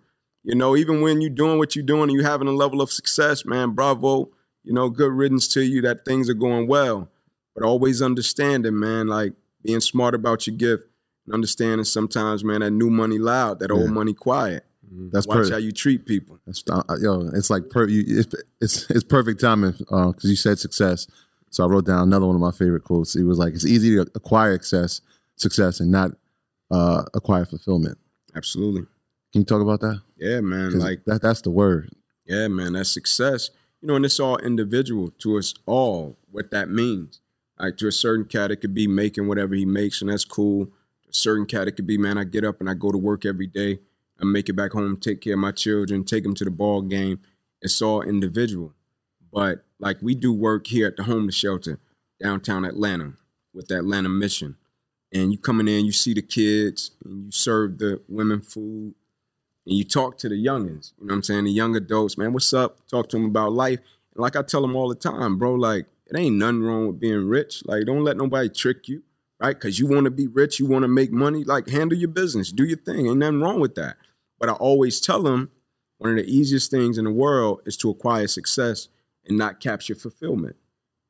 You 0.50 0.56
know, 0.56 0.76
even 0.76 1.00
when 1.00 1.20
you're 1.20 1.30
doing 1.30 1.58
what 1.58 1.76
you're 1.76 1.84
doing 1.84 2.04
and 2.04 2.12
you're 2.12 2.28
having 2.28 2.48
a 2.48 2.52
level 2.52 2.82
of 2.82 2.90
success, 2.90 3.44
man, 3.44 3.70
bravo. 3.70 4.30
You 4.64 4.72
know, 4.74 4.90
good 4.90 5.12
riddance 5.12 5.46
to 5.48 5.64
you 5.64 5.80
that 5.82 6.04
things 6.04 6.28
are 6.28 6.34
going 6.34 6.66
well. 6.66 7.08
But 7.54 7.64
always 7.64 8.02
understanding, 8.02 8.78
man, 8.78 9.06
like 9.06 9.32
being 9.62 9.78
smart 9.78 10.12
about 10.14 10.48
your 10.48 10.56
gift 10.56 10.84
and 11.24 11.34
understanding 11.34 11.84
sometimes, 11.84 12.42
man, 12.42 12.60
that 12.60 12.72
new 12.72 12.90
money 12.90 13.18
loud, 13.18 13.60
that 13.60 13.70
old 13.70 13.90
money 13.90 14.12
quiet. 14.12 14.64
That's 15.12 15.26
Watch 15.26 15.36
perfect. 15.36 15.52
how 15.52 15.58
you 15.58 15.70
treat 15.70 16.04
people. 16.04 16.40
That's, 16.46 16.64
uh, 16.68 16.82
yo, 17.00 17.30
it's 17.32 17.48
like 17.48 17.70
per, 17.70 17.86
you, 17.86 18.02
it's, 18.06 18.34
it's 18.60 18.90
it's 18.90 19.04
perfect 19.04 19.40
timing 19.40 19.72
because 19.78 20.24
you 20.24 20.34
said 20.34 20.58
success. 20.58 21.06
So 21.50 21.62
I 21.62 21.68
wrote 21.68 21.86
down 21.86 22.02
another 22.02 22.26
one 22.26 22.34
of 22.34 22.40
my 22.40 22.50
favorite 22.50 22.82
quotes. 22.82 23.14
It 23.14 23.22
was 23.22 23.38
like, 23.38 23.54
"It's 23.54 23.64
easy 23.64 23.94
to 23.94 24.10
acquire 24.16 24.54
success, 24.54 25.00
success, 25.36 25.78
and 25.78 25.92
not 25.92 26.10
uh, 26.72 27.04
acquire 27.14 27.44
fulfillment." 27.44 27.98
Absolutely. 28.34 28.86
Can 29.32 29.42
you 29.42 29.44
talk 29.44 29.62
about 29.62 29.80
that? 29.80 30.00
Yeah, 30.16 30.40
man. 30.40 30.78
Like 30.78 31.04
that, 31.04 31.22
that's 31.22 31.40
the 31.40 31.50
word. 31.50 31.90
Yeah, 32.24 32.48
man, 32.48 32.74
that's 32.74 32.90
success. 32.90 33.50
You 33.80 33.88
know, 33.88 33.96
and 33.96 34.04
it's 34.04 34.20
all 34.20 34.38
individual 34.38 35.10
to 35.18 35.38
us 35.38 35.54
all 35.66 36.18
what 36.30 36.50
that 36.50 36.68
means. 36.68 37.20
Like 37.58 37.76
to 37.78 37.88
a 37.88 37.92
certain 37.92 38.24
cat, 38.24 38.50
it 38.50 38.56
could 38.56 38.74
be 38.74 38.86
making 38.86 39.28
whatever 39.28 39.54
he 39.54 39.64
makes, 39.64 40.00
and 40.00 40.10
that's 40.10 40.24
cool. 40.24 40.66
To 40.66 41.10
a 41.10 41.14
certain 41.14 41.46
cat, 41.46 41.68
it 41.68 41.72
could 41.72 41.86
be, 41.86 41.98
man, 41.98 42.18
I 42.18 42.24
get 42.24 42.44
up 42.44 42.60
and 42.60 42.68
I 42.68 42.74
go 42.74 42.90
to 42.90 42.98
work 42.98 43.24
every 43.24 43.46
day. 43.46 43.80
I 44.20 44.24
make 44.24 44.48
it 44.48 44.54
back 44.54 44.72
home, 44.72 44.96
take 44.96 45.20
care 45.20 45.34
of 45.34 45.40
my 45.40 45.52
children, 45.52 46.04
take 46.04 46.24
them 46.24 46.34
to 46.34 46.44
the 46.44 46.50
ball 46.50 46.82
game. 46.82 47.20
It's 47.62 47.80
all 47.80 48.02
individual. 48.02 48.74
But 49.32 49.64
like 49.78 49.98
we 50.02 50.14
do 50.14 50.32
work 50.32 50.66
here 50.66 50.88
at 50.88 50.96
the 50.96 51.04
homeless 51.04 51.34
shelter 51.34 51.78
downtown 52.20 52.64
Atlanta 52.64 53.14
with 53.54 53.68
the 53.68 53.78
Atlanta 53.78 54.08
mission. 54.08 54.56
And 55.12 55.32
you 55.32 55.38
coming 55.38 55.68
in, 55.68 55.86
you 55.86 55.92
see 55.92 56.14
the 56.14 56.22
kids, 56.22 56.92
and 57.04 57.24
you 57.26 57.30
serve 57.32 57.78
the 57.78 58.00
women 58.08 58.40
food, 58.42 58.94
and 59.66 59.76
you 59.76 59.84
talk 59.84 60.18
to 60.18 60.28
the 60.28 60.34
youngins, 60.34 60.92
you 60.98 61.06
know 61.06 61.12
what 61.12 61.16
I'm 61.16 61.22
saying? 61.22 61.44
The 61.44 61.52
young 61.52 61.76
adults, 61.76 62.16
man, 62.16 62.32
what's 62.32 62.52
up? 62.52 62.86
Talk 62.88 63.08
to 63.10 63.16
them 63.16 63.26
about 63.26 63.52
life. 63.52 63.78
And 64.14 64.22
like 64.22 64.36
I 64.36 64.42
tell 64.42 64.62
them 64.62 64.76
all 64.76 64.88
the 64.88 64.94
time, 64.94 65.38
bro, 65.38 65.54
like 65.54 65.86
it 66.06 66.16
ain't 66.16 66.36
nothing 66.36 66.62
wrong 66.62 66.86
with 66.86 67.00
being 67.00 67.28
rich. 67.28 67.62
Like 67.66 67.84
don't 67.86 68.04
let 68.04 68.16
nobody 68.16 68.48
trick 68.48 68.88
you, 68.88 69.02
right? 69.40 69.56
Because 69.56 69.78
you 69.78 69.86
want 69.86 70.04
to 70.04 70.10
be 70.10 70.26
rich, 70.26 70.58
you 70.58 70.66
want 70.66 70.82
to 70.82 70.88
make 70.88 71.12
money. 71.12 71.44
Like 71.44 71.68
handle 71.68 71.98
your 71.98 72.08
business, 72.08 72.52
do 72.52 72.64
your 72.64 72.78
thing. 72.78 73.06
Ain't 73.06 73.18
nothing 73.18 73.40
wrong 73.40 73.60
with 73.60 73.74
that. 73.76 73.96
But 74.38 74.48
I 74.48 74.52
always 74.52 75.00
tell 75.00 75.22
them 75.22 75.50
one 75.98 76.10
of 76.10 76.16
the 76.16 76.24
easiest 76.24 76.70
things 76.70 76.96
in 76.96 77.04
the 77.04 77.10
world 77.10 77.60
is 77.66 77.76
to 77.78 77.90
acquire 77.90 78.26
success 78.26 78.88
and 79.26 79.36
not 79.36 79.60
capture 79.60 79.94
fulfillment. 79.94 80.56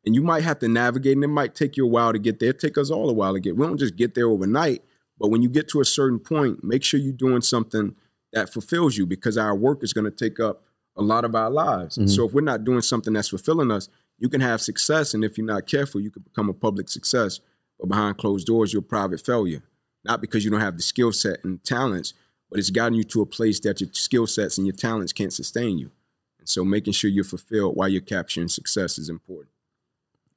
And 0.04 0.14
you 0.14 0.22
might 0.22 0.42
have 0.42 0.58
to 0.60 0.68
navigate, 0.68 1.16
and 1.16 1.24
it 1.24 1.28
might 1.28 1.54
take 1.54 1.76
you 1.76 1.84
a 1.84 1.88
while 1.88 2.12
to 2.12 2.18
get 2.18 2.40
there. 2.40 2.50
It 2.50 2.58
take 2.58 2.76
us 2.76 2.90
all 2.90 3.08
a 3.08 3.12
while 3.12 3.34
to 3.34 3.40
get. 3.40 3.56
We 3.56 3.66
don't 3.66 3.78
just 3.78 3.96
get 3.96 4.14
there 4.14 4.28
overnight. 4.28 4.82
But 5.18 5.28
when 5.28 5.42
you 5.42 5.48
get 5.48 5.68
to 5.68 5.80
a 5.80 5.84
certain 5.84 6.18
point, 6.18 6.64
make 6.64 6.82
sure 6.82 6.98
you're 6.98 7.12
doing 7.12 7.42
something 7.42 7.94
that 8.32 8.52
fulfills 8.52 8.96
you 8.96 9.06
because 9.06 9.36
our 9.36 9.54
work 9.54 9.82
is 9.82 9.92
going 9.92 10.04
to 10.04 10.10
take 10.10 10.38
up 10.40 10.62
a 10.96 11.02
lot 11.02 11.24
of 11.24 11.34
our 11.34 11.50
lives. 11.50 11.96
And 11.96 12.10
So 12.10 12.22
mm-hmm. 12.22 12.28
if 12.28 12.34
we're 12.34 12.40
not 12.42 12.64
doing 12.64 12.82
something 12.82 13.12
that's 13.12 13.28
fulfilling 13.28 13.70
us, 13.70 13.88
you 14.18 14.28
can 14.28 14.40
have 14.40 14.60
success, 14.60 15.14
and 15.14 15.24
if 15.24 15.38
you're 15.38 15.46
not 15.46 15.66
careful, 15.66 16.00
you 16.00 16.10
could 16.10 16.24
become 16.24 16.50
a 16.50 16.52
public 16.52 16.88
success. 16.88 17.40
But 17.78 17.88
behind 17.88 18.18
closed 18.18 18.46
doors, 18.46 18.72
you're 18.72 18.80
a 18.80 18.82
private 18.82 19.24
failure. 19.24 19.62
Not 20.04 20.20
because 20.20 20.44
you 20.44 20.50
don't 20.50 20.60
have 20.60 20.76
the 20.76 20.82
skill 20.82 21.12
set 21.12 21.42
and 21.42 21.62
talents, 21.64 22.12
but 22.50 22.58
it's 22.58 22.70
gotten 22.70 22.94
you 22.94 23.04
to 23.04 23.22
a 23.22 23.26
place 23.26 23.60
that 23.60 23.80
your 23.80 23.90
skill 23.92 24.26
sets 24.26 24.58
and 24.58 24.66
your 24.66 24.76
talents 24.76 25.12
can't 25.12 25.32
sustain 25.32 25.78
you. 25.78 25.90
And 26.38 26.48
so 26.48 26.64
making 26.64 26.92
sure 26.92 27.08
you're 27.08 27.24
fulfilled 27.24 27.76
while 27.76 27.88
you're 27.88 28.00
capturing 28.00 28.48
success 28.48 28.98
is 28.98 29.08
important. 29.08 29.50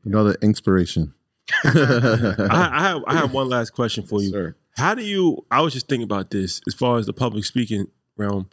Another 0.06 0.36
inspiration. 0.42 1.14
I, 1.64 2.70
I 2.72 2.82
have 2.88 3.04
I 3.06 3.14
have 3.16 3.34
one 3.34 3.50
last 3.50 3.72
question 3.72 4.06
for 4.06 4.22
you. 4.22 4.30
Sir. 4.30 4.56
How 4.76 4.96
do 4.96 5.04
you? 5.04 5.46
I 5.52 5.62
was 5.62 5.74
just 5.74 5.88
thinking 5.88 6.04
about 6.04 6.32
this 6.32 6.62
as 6.68 6.74
far 6.74 6.98
as 6.98 7.06
the 7.06 7.14
public 7.14 7.46
speaking 7.46 7.88
realm. 8.18 8.50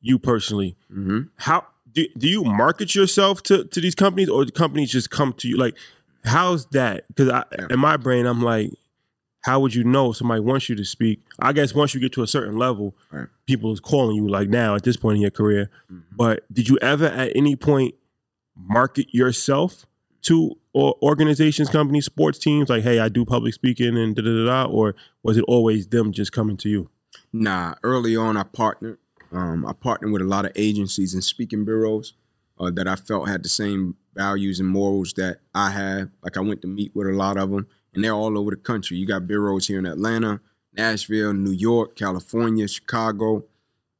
You 0.00 0.18
personally, 0.18 0.76
hmm 0.88 1.22
how 1.36 1.66
do, 1.92 2.06
do 2.16 2.28
you 2.28 2.44
market 2.44 2.94
yourself 2.94 3.42
to 3.44 3.64
to 3.64 3.80
these 3.80 3.94
companies, 3.94 4.28
or 4.28 4.44
the 4.44 4.52
companies 4.52 4.90
just 4.92 5.10
come 5.10 5.32
to 5.34 5.48
you? 5.48 5.56
Like, 5.56 5.76
how's 6.24 6.66
that? 6.66 7.04
Because 7.08 7.28
Yeah. 7.58 7.66
in 7.70 7.80
my 7.80 7.96
brain, 7.96 8.26
I'm 8.26 8.42
like, 8.42 8.70
how 9.40 9.58
would 9.60 9.74
you 9.74 9.82
know 9.84 10.10
if 10.10 10.16
somebody 10.18 10.40
wants 10.40 10.68
you 10.68 10.76
to 10.76 10.84
speak? 10.84 11.20
I 11.40 11.52
guess 11.52 11.74
once 11.74 11.94
you 11.94 12.00
get 12.00 12.12
to 12.12 12.22
a 12.22 12.26
certain 12.26 12.56
level, 12.56 12.94
Right. 13.10 13.28
people 13.46 13.72
is 13.72 13.80
calling 13.80 14.16
you. 14.16 14.28
Like 14.28 14.48
now, 14.48 14.74
at 14.76 14.82
this 14.84 14.96
point 14.96 15.16
in 15.16 15.22
your 15.22 15.30
career, 15.32 15.70
Mhm. 15.92 16.02
but 16.16 16.44
did 16.52 16.68
you 16.68 16.78
ever 16.82 17.06
at 17.06 17.32
any 17.34 17.56
point 17.56 17.94
market 18.54 19.12
yourself 19.12 19.86
to 20.22 20.56
or 20.76 20.94
organizations, 21.00 21.70
companies, 21.70 22.04
sports 22.04 22.38
teams? 22.38 22.68
Like, 22.68 22.82
hey, 22.82 22.98
I 22.98 23.08
do 23.08 23.24
public 23.24 23.54
speaking 23.54 23.96
and 23.96 24.14
da 24.14 24.22
da 24.22 24.44
da, 24.44 24.70
or 24.70 24.94
was 25.22 25.38
it 25.38 25.44
always 25.48 25.86
them 25.86 26.12
just 26.12 26.32
coming 26.32 26.58
to 26.58 26.68
you? 26.68 26.90
Nah, 27.32 27.76
early 27.82 28.14
on, 28.14 28.36
I 28.36 28.42
partnered. 28.42 28.98
Um, 29.32 29.64
I 29.64 29.72
partnered 29.72 30.12
with 30.12 30.20
a 30.20 30.26
lot 30.26 30.44
of 30.44 30.52
agencies 30.54 31.14
and 31.14 31.24
speaking 31.24 31.64
bureaus 31.64 32.12
uh, 32.60 32.70
that 32.72 32.86
I 32.86 32.94
felt 32.94 33.26
had 33.26 33.42
the 33.42 33.48
same 33.48 33.96
values 34.14 34.60
and 34.60 34.68
morals 34.68 35.14
that 35.14 35.38
I 35.54 35.70
have. 35.70 36.10
Like 36.22 36.36
I 36.36 36.40
went 36.40 36.60
to 36.60 36.68
meet 36.68 36.94
with 36.94 37.06
a 37.06 37.12
lot 37.12 37.38
of 37.38 37.50
them, 37.50 37.66
and 37.94 38.04
they're 38.04 38.12
all 38.12 38.38
over 38.38 38.50
the 38.50 38.56
country. 38.56 38.98
You 38.98 39.06
got 39.06 39.26
bureaus 39.26 39.68
here 39.68 39.78
in 39.78 39.86
Atlanta, 39.86 40.40
Nashville, 40.74 41.32
New 41.32 41.52
York, 41.52 41.96
California, 41.96 42.68
Chicago, 42.68 43.44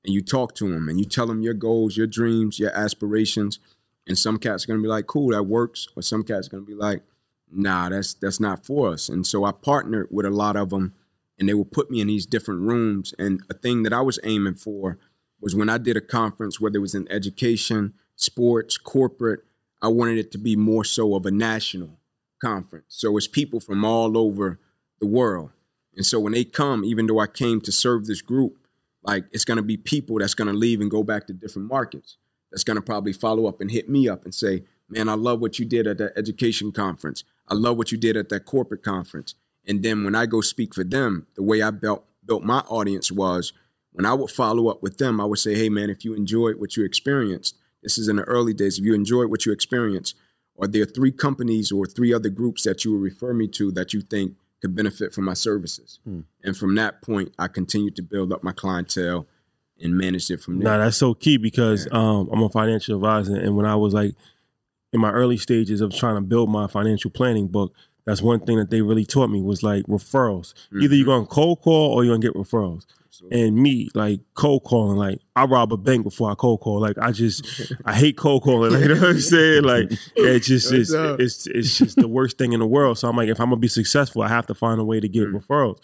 and 0.05 0.13
you 0.13 0.21
talk 0.21 0.55
to 0.57 0.71
them 0.71 0.91
and 0.91 0.99
you 0.99 1.07
tell 1.07 1.27
them 1.27 1.43
your 1.43 1.55
goals, 1.55 1.97
your 1.97 2.07
dreams, 2.07 2.59
your 2.59 2.71
aspirations. 2.71 3.61
And 4.07 4.17
some 4.17 4.39
cats 4.39 4.65
are 4.65 4.69
gonna 4.69 4.83
be 4.83 4.89
like, 4.89 5.07
"Cool, 5.07 5.31
that 5.31 5.45
works," 5.45 5.89
or 5.97 6.03
some 6.03 6.23
cats 6.23 6.47
are 6.47 6.51
gonna 6.51 6.63
be 6.63 6.75
like, 6.75 7.03
"Nah, 7.51 7.89
that's 7.89 8.15
that's 8.15 8.41
not 8.41 8.65
for 8.65 8.91
us." 8.91 9.09
And 9.09 9.27
so 9.27 9.45
I 9.45 9.53
partnered 9.53 10.09
with 10.11 10.27
a 10.27 10.31
lot 10.31 10.57
of 10.57 10.71
them 10.71 10.95
and 11.39 11.49
they 11.49 11.55
would 11.55 11.73
put 11.73 11.91
me 11.91 12.01
in 12.01 12.07
these 12.07 12.27
different 12.27 12.63
rooms. 12.63 13.15
And 13.19 13.43
a 13.51 13.55
thing 13.55 13.83
that 13.83 13.93
I 13.93 14.01
was 14.01 14.19
aiming 14.25 14.55
for 14.55 14.99
was 15.41 15.55
when 15.55 15.69
I 15.69 15.79
did 15.79 15.97
a 15.97 16.01
conference, 16.01 16.61
whether 16.61 16.79
it 16.79 16.83
was 16.83 16.95
in 16.95 17.11
education, 17.11 17.95
sports, 18.15 18.79
corporate, 18.79 19.41
I 19.83 19.89
wanted 19.89 20.19
it 20.19 20.33
to 20.33 20.39
be 20.39 20.57
more 20.57 20.85
so 20.85 21.15
of 21.15 21.27
a 21.27 21.31
national 21.31 22.01
conference. 22.41 22.87
So 22.89 23.17
it's 23.17 23.29
people 23.29 23.61
from 23.61 23.85
all 23.85 24.17
over 24.17 24.59
the 25.01 25.07
world. 25.07 25.51
And 25.95 26.07
so 26.07 26.19
when 26.21 26.33
they 26.33 26.45
come, 26.45 26.85
even 26.85 27.07
though 27.07 27.19
I 27.19 27.27
came 27.27 27.61
to 27.63 27.73
serve 27.73 28.07
this 28.07 28.23
group, 28.23 28.59
like 29.03 29.25
it's 29.31 29.45
gonna 29.45 29.63
be 29.63 29.77
people 29.77 30.19
that's 30.19 30.35
gonna 30.35 30.53
leave 30.53 30.81
and 30.81 30.91
go 30.91 31.03
back 31.03 31.27
to 31.27 31.33
different 31.33 31.69
markets. 31.69 32.17
That's 32.57 32.65
gonna 32.65 32.81
probably 32.81 33.13
follow 33.13 33.45
up 33.45 33.61
and 33.61 33.71
hit 33.71 33.87
me 33.87 34.09
up 34.09 34.25
and 34.25 34.35
say, 34.35 34.65
Man, 34.89 35.11
I 35.11 35.15
love 35.15 35.41
what 35.41 35.59
you 35.59 35.67
did 35.67 35.87
at 35.87 35.99
that 35.99 36.17
education 36.17 36.73
conference. 36.73 37.23
I 37.49 37.53
love 37.53 37.77
what 37.77 37.93
you 37.93 37.99
did 37.99 38.17
at 38.17 38.31
that 38.31 38.47
corporate 38.47 38.83
conference. 38.83 39.35
And 39.67 39.83
then 39.83 40.05
when 40.05 40.15
I 40.15 40.25
go 40.25 40.41
speak 40.41 40.75
for 40.75 40.83
them, 40.83 41.27
the 41.35 41.43
way 41.43 41.61
I 41.61 41.71
built 41.71 42.07
built 42.25 42.45
my 42.45 42.61
audience 42.61 43.13
was 43.13 43.53
when 43.93 44.07
I 44.07 44.15
would 44.15 44.31
follow 44.31 44.69
up 44.69 44.83
with 44.83 44.97
them, 44.97 45.21
I 45.21 45.27
would 45.27 45.39
say, 45.39 45.55
Hey 45.55 45.69
man, 45.69 45.91
if 45.91 46.03
you 46.03 46.15
enjoyed 46.15 46.59
what 46.59 46.79
you 46.79 46.85
experienced, 46.87 47.59
this 47.83 47.99
is 47.99 48.09
in 48.09 48.17
the 48.17 48.23
early 48.23 48.55
days, 48.55 48.79
if 48.79 48.87
you 48.87 48.95
enjoyed 48.95 49.29
what 49.29 49.45
you 49.45 49.53
experienced, 49.53 50.17
are 50.59 50.67
there 50.67 50.87
three 50.87 51.13
companies 51.13 51.71
or 51.71 51.85
three 51.85 52.15
other 52.15 52.31
groups 52.31 52.63
that 52.63 52.87
you 52.87 52.93
would 52.93 53.03
refer 53.03 53.35
me 53.35 53.49
to 53.49 53.71
that 53.73 53.93
you 53.93 54.01
think 54.01 54.33
could 54.63 54.75
benefit 54.75 55.13
from 55.13 55.27
my 55.27 55.35
services? 55.35 56.01
Hmm. 56.05 56.21
And 56.43 56.57
from 56.57 56.75
that 56.77 57.03
point, 57.03 57.35
I 57.39 57.49
continued 57.49 57.97
to 57.97 58.03
build 58.03 58.33
up 58.33 58.43
my 58.43 58.53
clientele 58.53 59.27
and 59.81 59.97
managed 59.97 60.31
it 60.31 60.41
from 60.41 60.59
there. 60.59 60.79
Nah, 60.79 60.85
that's 60.85 60.97
so 60.97 61.15
key 61.15 61.37
because 61.37 61.87
um, 61.93 62.29
I'm 62.33 62.43
a 62.43 62.49
financial 62.49 62.97
advisor, 62.97 63.37
and 63.37 63.57
when 63.57 63.67
I 63.67 63.77
was 63.77 63.95
like 63.95 64.15
in 64.93 65.01
my 65.01 65.11
early 65.11 65.37
stages 65.37 65.81
of 65.81 65.95
trying 65.95 66.15
to 66.17 66.21
build 66.21 66.51
my 66.51 66.67
financial 66.67 67.11
planning 67.11 67.49
book, 67.49 67.75
that's 68.07 68.23
one 68.23 68.41
thing 68.41 68.57
that 68.59 68.71
they 68.71 68.83
really 68.83 69.05
taught 69.05 69.29
me 69.29 69.43
was 69.43 69.63
like 69.63 69.85
referrals. 69.87 70.55
Either 70.81 70.95
you're 70.95 71.07
gonna 71.07 71.27
cold 71.27 71.61
call 71.61 71.93
or 71.93 72.05
you're 72.05 72.17
gonna 72.17 72.27
get 72.27 72.35
referrals. 72.35 72.87
And 73.31 73.57
me, 73.57 73.89
like 73.95 74.21
cold 74.35 74.63
calling, 74.65 74.99
like 74.99 75.21
I 75.35 75.45
rob 75.45 75.73
a 75.73 75.79
bank 75.79 76.05
before 76.05 76.31
I 76.31 76.35
cold 76.35 76.61
call. 76.61 76.81
Like 76.81 76.99
I 76.99 77.13
just, 77.13 77.73
I 77.85 77.95
hate 77.95 78.19
cold 78.19 78.43
calling. 78.43 78.73
Like, 78.73 78.83
you 78.83 78.89
know 78.89 79.01
what 79.01 79.11
I'm 79.11 79.21
saying? 79.21 79.65
Like 79.65 79.91
it's 80.15 80.47
just, 80.47 80.71
it's, 80.71 80.93
it's, 80.93 81.47
it's 81.47 81.79
just 81.79 81.97
the 81.97 82.09
worst 82.09 82.37
thing 82.37 82.53
in 82.53 82.61
the 82.61 82.67
world. 82.67 82.99
So 82.99 83.09
I'm 83.09 83.17
like, 83.17 83.31
if 83.31 83.41
I'm 83.41 83.47
gonna 83.47 83.57
be 83.57 83.69
successful, 83.69 84.23
I 84.23 84.29
have 84.29 84.47
to 84.49 84.55
find 84.55 84.81
a 84.81 84.85
way 84.85 85.01
to 85.01 85.09
get 85.09 85.29
referrals. 85.33 85.79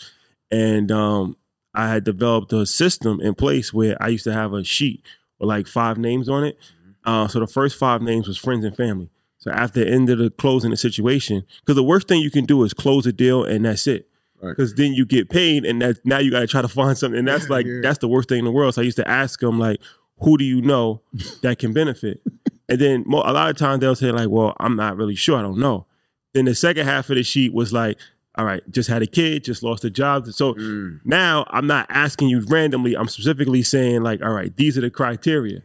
And 0.50 0.92
um, 0.92 1.36
I 1.74 1.88
had 1.88 2.04
developed 2.04 2.52
a 2.52 2.66
system 2.66 3.20
in 3.20 3.34
place 3.34 3.72
where 3.72 3.96
I 4.00 4.08
used 4.08 4.24
to 4.24 4.32
have 4.32 4.52
a 4.52 4.64
sheet 4.64 5.02
with 5.38 5.48
like 5.48 5.66
five 5.66 5.98
names 5.98 6.28
on 6.28 6.44
it. 6.44 6.58
Uh, 7.04 7.26
so 7.28 7.40
the 7.40 7.46
first 7.46 7.76
five 7.76 8.02
names 8.02 8.28
was 8.28 8.36
friends 8.36 8.64
and 8.64 8.76
family. 8.76 9.10
So 9.38 9.50
after 9.50 9.84
the 9.84 9.90
end 9.90 10.08
of 10.08 10.18
the 10.18 10.30
closing 10.30 10.70
the 10.70 10.76
situation, 10.76 11.44
because 11.60 11.74
the 11.74 11.82
worst 11.82 12.06
thing 12.06 12.20
you 12.20 12.30
can 12.30 12.44
do 12.44 12.62
is 12.62 12.72
close 12.72 13.06
a 13.06 13.12
deal 13.12 13.42
and 13.44 13.64
that's 13.64 13.86
it. 13.86 14.08
Right. 14.40 14.50
Because 14.50 14.74
then 14.74 14.92
you 14.92 15.04
get 15.04 15.30
paid 15.30 15.64
and 15.64 15.82
that 15.82 16.04
now 16.04 16.18
you 16.18 16.30
got 16.30 16.40
to 16.40 16.46
try 16.46 16.62
to 16.62 16.68
find 16.68 16.96
something. 16.96 17.18
And 17.18 17.26
that's 17.26 17.48
like 17.50 17.66
that's 17.82 17.98
the 17.98 18.08
worst 18.08 18.28
thing 18.28 18.38
in 18.38 18.44
the 18.44 18.52
world. 18.52 18.74
So 18.74 18.82
I 18.82 18.84
used 18.84 18.98
to 18.98 19.08
ask 19.08 19.40
them 19.40 19.58
like, 19.58 19.80
who 20.18 20.38
do 20.38 20.44
you 20.44 20.62
know 20.62 21.02
that 21.42 21.58
can 21.58 21.72
benefit? 21.72 22.20
and 22.68 22.80
then 22.80 23.04
a 23.08 23.32
lot 23.32 23.50
of 23.50 23.56
times 23.56 23.80
they'll 23.80 23.96
say 23.96 24.12
like, 24.12 24.28
well, 24.28 24.54
I'm 24.60 24.76
not 24.76 24.96
really 24.96 25.16
sure. 25.16 25.38
I 25.38 25.42
don't 25.42 25.58
know. 25.58 25.86
Then 26.34 26.44
the 26.44 26.54
second 26.54 26.86
half 26.86 27.10
of 27.10 27.16
the 27.16 27.22
sheet 27.22 27.52
was 27.52 27.72
like, 27.72 27.98
all 28.36 28.44
right, 28.44 28.62
just 28.70 28.88
had 28.88 29.02
a 29.02 29.06
kid, 29.06 29.44
just 29.44 29.62
lost 29.62 29.84
a 29.84 29.90
job. 29.90 30.26
So 30.28 30.54
Mm. 30.54 31.00
now 31.04 31.44
I'm 31.50 31.66
not 31.66 31.86
asking 31.90 32.28
you 32.28 32.40
randomly. 32.40 32.96
I'm 32.96 33.08
specifically 33.08 33.62
saying 33.62 34.02
like, 34.02 34.22
all 34.22 34.32
right, 34.32 34.54
these 34.56 34.78
are 34.78 34.80
the 34.80 34.90
criteria. 34.90 35.62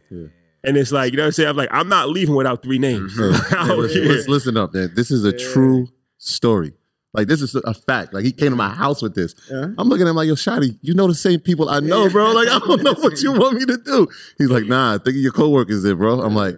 And 0.64 0.76
it's 0.76 0.92
like, 0.92 1.12
you 1.12 1.16
know 1.16 1.22
what 1.22 1.26
I'm 1.28 1.32
saying? 1.32 1.48
I'm 1.48 1.56
like, 1.56 1.70
I'm 1.72 1.88
not 1.88 2.08
leaving 2.10 2.34
without 2.34 2.62
three 2.62 2.78
names. 2.78 3.16
Hey, 3.16 3.30
I 3.56 3.68
don't 3.68 3.80
let's, 3.80 3.94
let's 3.94 4.28
listen 4.28 4.56
up, 4.56 4.74
man. 4.74 4.90
This 4.94 5.10
is 5.10 5.24
a 5.24 5.32
true 5.32 5.88
story. 6.18 6.72
Like 7.14 7.26
this 7.26 7.40
is 7.40 7.54
a 7.54 7.72
fact. 7.72 8.12
Like 8.12 8.24
he 8.24 8.32
came 8.32 8.50
to 8.50 8.56
my 8.56 8.68
mm-hmm. 8.68 8.78
house 8.78 9.00
with 9.00 9.14
this. 9.14 9.34
Yeah. 9.50 9.68
I'm 9.78 9.88
looking 9.88 10.06
at 10.06 10.10
him 10.10 10.16
like, 10.16 10.28
yo, 10.28 10.34
Shotty, 10.34 10.78
you 10.82 10.92
know 10.92 11.06
the 11.06 11.14
same 11.14 11.40
people 11.40 11.70
I 11.70 11.80
know, 11.80 12.10
bro. 12.10 12.32
Like 12.32 12.48
I 12.48 12.58
don't 12.58 12.82
know 12.82 12.94
what 12.94 13.22
you 13.22 13.32
want 13.32 13.56
me 13.56 13.64
to 13.64 13.78
do. 13.78 14.08
He's 14.36 14.50
like, 14.50 14.66
nah, 14.66 14.98
think 14.98 15.16
of 15.16 15.22
your 15.22 15.32
coworkers 15.32 15.82
there, 15.82 15.96
bro. 15.96 16.20
I'm 16.20 16.34
like, 16.34 16.56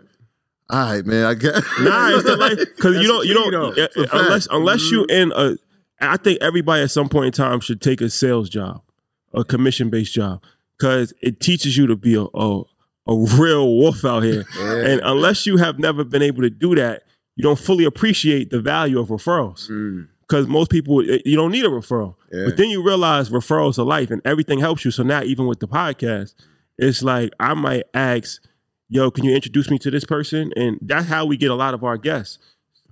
all 0.69 0.93
right, 0.93 1.07
man. 1.07 1.25
I 1.25 1.35
guess. 1.35 1.63
Nah, 1.81 2.11
it's 2.11 2.25
not 2.25 2.39
like 2.39 2.59
because 2.59 2.97
you 2.97 3.07
don't 3.07 3.27
you 3.27 3.35
don't 3.35 3.53
though. 3.53 3.73
It's 3.77 3.97
a 3.97 4.09
unless 4.13 4.47
fact. 4.47 4.57
unless 4.57 4.91
you 4.91 5.07
mm-hmm. 5.07 5.11
in 5.11 5.33
a. 5.35 5.57
I 6.01 6.17
think 6.17 6.41
everybody 6.41 6.83
at 6.83 6.91
some 6.91 7.09
point 7.09 7.27
in 7.27 7.33
time 7.33 7.61
should 7.61 7.81
take 7.81 8.01
a 8.01 8.11
sales 8.11 8.49
job, 8.49 8.83
a 9.35 9.45
commission 9.45 9.91
based 9.91 10.15
job, 10.15 10.43
because 10.79 11.13
it 11.21 11.41
teaches 11.41 11.77
you 11.77 11.87
to 11.87 11.97
be 11.97 12.15
a 12.15 12.23
a, 12.23 12.63
a 13.07 13.17
real 13.39 13.77
wolf 13.77 14.05
out 14.05 14.23
here. 14.23 14.45
And 14.59 15.01
unless 15.05 15.47
you 15.47 15.57
have 15.57 15.79
never 15.79 16.05
been 16.05 16.23
able 16.23 16.43
to 16.43 16.51
do 16.51 16.75
that, 16.77 17.03
you 17.37 17.43
don't 17.43 17.59
fully 17.59 17.85
appreciate 17.85 18.51
the 18.51 18.61
value 18.61 18.99
of 18.99 19.09
referrals. 19.09 19.71
Mm. 19.71 20.09
Because 20.21 20.47
most 20.47 20.71
people, 20.71 21.01
eh, 21.01 21.19
you 21.25 21.37
don't 21.37 21.51
need 21.51 21.65
a 21.65 21.69
referral. 21.69 22.15
Yeah. 22.31 22.45
But 22.45 22.57
then 22.57 22.69
you 22.69 22.85
realize 22.85 23.31
referrals 23.31 23.79
are 23.79 23.85
life 23.85 24.11
and 24.11 24.23
everything 24.25 24.61
helps 24.61 24.85
you. 24.85 24.91
So 24.91 25.03
now, 25.03 25.23
even 25.23 25.47
with 25.47 25.59
the 25.59 25.67
podcast, 25.67 26.35
it's 26.79 27.03
like 27.03 27.33
I 27.41 27.55
might 27.55 27.85
ask, 27.95 28.41
yo, 28.89 29.11
can 29.11 29.25
you 29.25 29.35
introduce 29.35 29.71
me 29.71 29.79
to 29.79 29.91
this 29.91 30.05
person? 30.05 30.53
And 30.57 30.79
that's 30.83 31.07
how 31.07 31.25
we 31.25 31.37
get 31.37 31.51
a 31.51 31.55
lot 31.55 31.75
of 31.75 31.83
our 31.83 31.97
guests. 31.97 32.39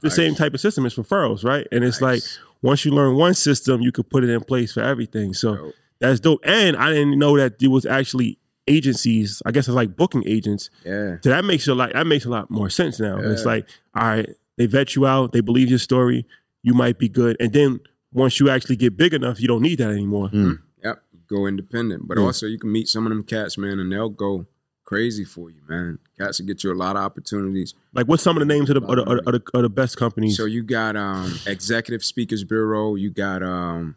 The 0.01 0.11
same 0.11 0.35
type 0.35 0.55
of 0.55 0.61
system 0.61 0.87
is 0.87 0.95
referrals, 0.95 1.45
right? 1.45 1.67
And 1.73 1.85
it's 1.85 2.01
like 2.01 2.23
once 2.63 2.85
you 2.85 2.91
learn 2.93 3.17
one 3.17 3.35
system, 3.35 3.81
you 3.81 3.93
could 3.93 4.09
put 4.11 4.25
it 4.25 4.31
in 4.31 4.41
place 4.43 4.73
for 4.73 4.81
everything. 4.83 5.33
So 5.35 5.57
Dope. 5.57 5.75
that's 6.01 6.21
dope. 6.21 6.41
And 6.45 6.77
I 6.77 6.91
didn't 6.91 7.19
know 7.19 7.37
that 7.39 7.59
there 7.59 7.71
was 7.71 7.87
actually 7.87 8.39
agencies. 8.67 9.43
I 9.47 9.51
guess 9.51 9.67
it's 9.69 9.75
like 9.75 9.97
booking 9.97 10.25
agents. 10.27 10.71
Yeah. 10.85 11.17
So 11.23 11.31
that 11.31 11.45
makes 11.45 11.67
a 11.69 11.75
lot. 11.75 11.93
That 11.93 12.07
makes 12.07 12.25
a 12.25 12.31
lot 12.31 12.51
more 12.51 12.71
sense 12.71 13.01
now. 13.01 13.19
It's 13.19 13.45
like, 13.45 13.69
all 13.95 14.03
right, 14.09 14.29
they 14.57 14.67
vet 14.67 14.95
you 14.95 15.07
out. 15.07 15.33
They 15.33 15.41
believe 15.41 15.69
your 15.71 15.79
story. 15.79 16.27
You 16.63 16.75
might 16.75 16.99
be 16.99 17.09
good. 17.09 17.37
And 17.41 17.53
then 17.53 17.81
once 18.13 18.41
you 18.41 18.51
actually 18.51 18.77
get 18.77 18.97
big 18.97 19.15
enough, 19.15 19.41
you 19.41 19.49
don't 19.49 19.63
need 19.63 19.79
that 19.79 19.91
anymore. 19.91 20.29
Hmm. 20.29 20.45
Hmm. 20.45 20.53
Yep. 20.85 21.03
Go 21.29 21.47
independent. 21.47 22.09
But 22.09 22.19
Yeah. 22.19 22.25
also 22.25 22.47
you 22.47 22.59
can 22.59 22.73
meet 22.73 22.89
some 22.89 23.07
of 23.07 23.11
them 23.11 23.23
cats, 23.23 23.57
man, 23.59 23.79
and 23.79 23.91
they'll 23.93 24.09
go 24.09 24.47
crazy 24.89 25.23
for 25.23 25.51
you, 25.51 25.61
man. 25.69 25.99
Cats 26.19 26.39
will 26.41 26.47
get 26.47 26.65
you 26.65 26.73
a 26.73 26.75
lot 26.75 26.97
of 26.97 27.03
opportunities. 27.03 27.75
Like, 27.93 28.09
what's 28.09 28.23
some 28.23 28.39
of 28.39 28.41
the 28.41 28.47
names 28.47 28.71
of 28.71 28.81
the, 28.81 28.87
of 28.87 28.97
the, 28.97 29.03
of 29.03 29.25
the, 29.33 29.43
of 29.53 29.63
the 29.63 29.69
best 29.69 29.99
companies? 29.99 30.35
So 30.35 30.47
you 30.47 30.63
got 30.63 30.97
um 30.97 31.39
Executive 31.47 32.03
Speakers 32.03 32.43
Bureau, 32.43 32.95
you 32.95 33.11
got 33.11 33.43
um 33.43 33.97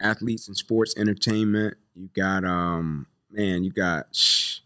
Athletes 0.00 0.48
and 0.48 0.56
Sports 0.56 0.94
Entertainment, 0.96 1.76
you 1.94 2.08
got 2.16 2.42
um 2.42 3.06
man, 3.30 3.64
you 3.64 3.70
got 3.70 4.16
shh, 4.16 4.60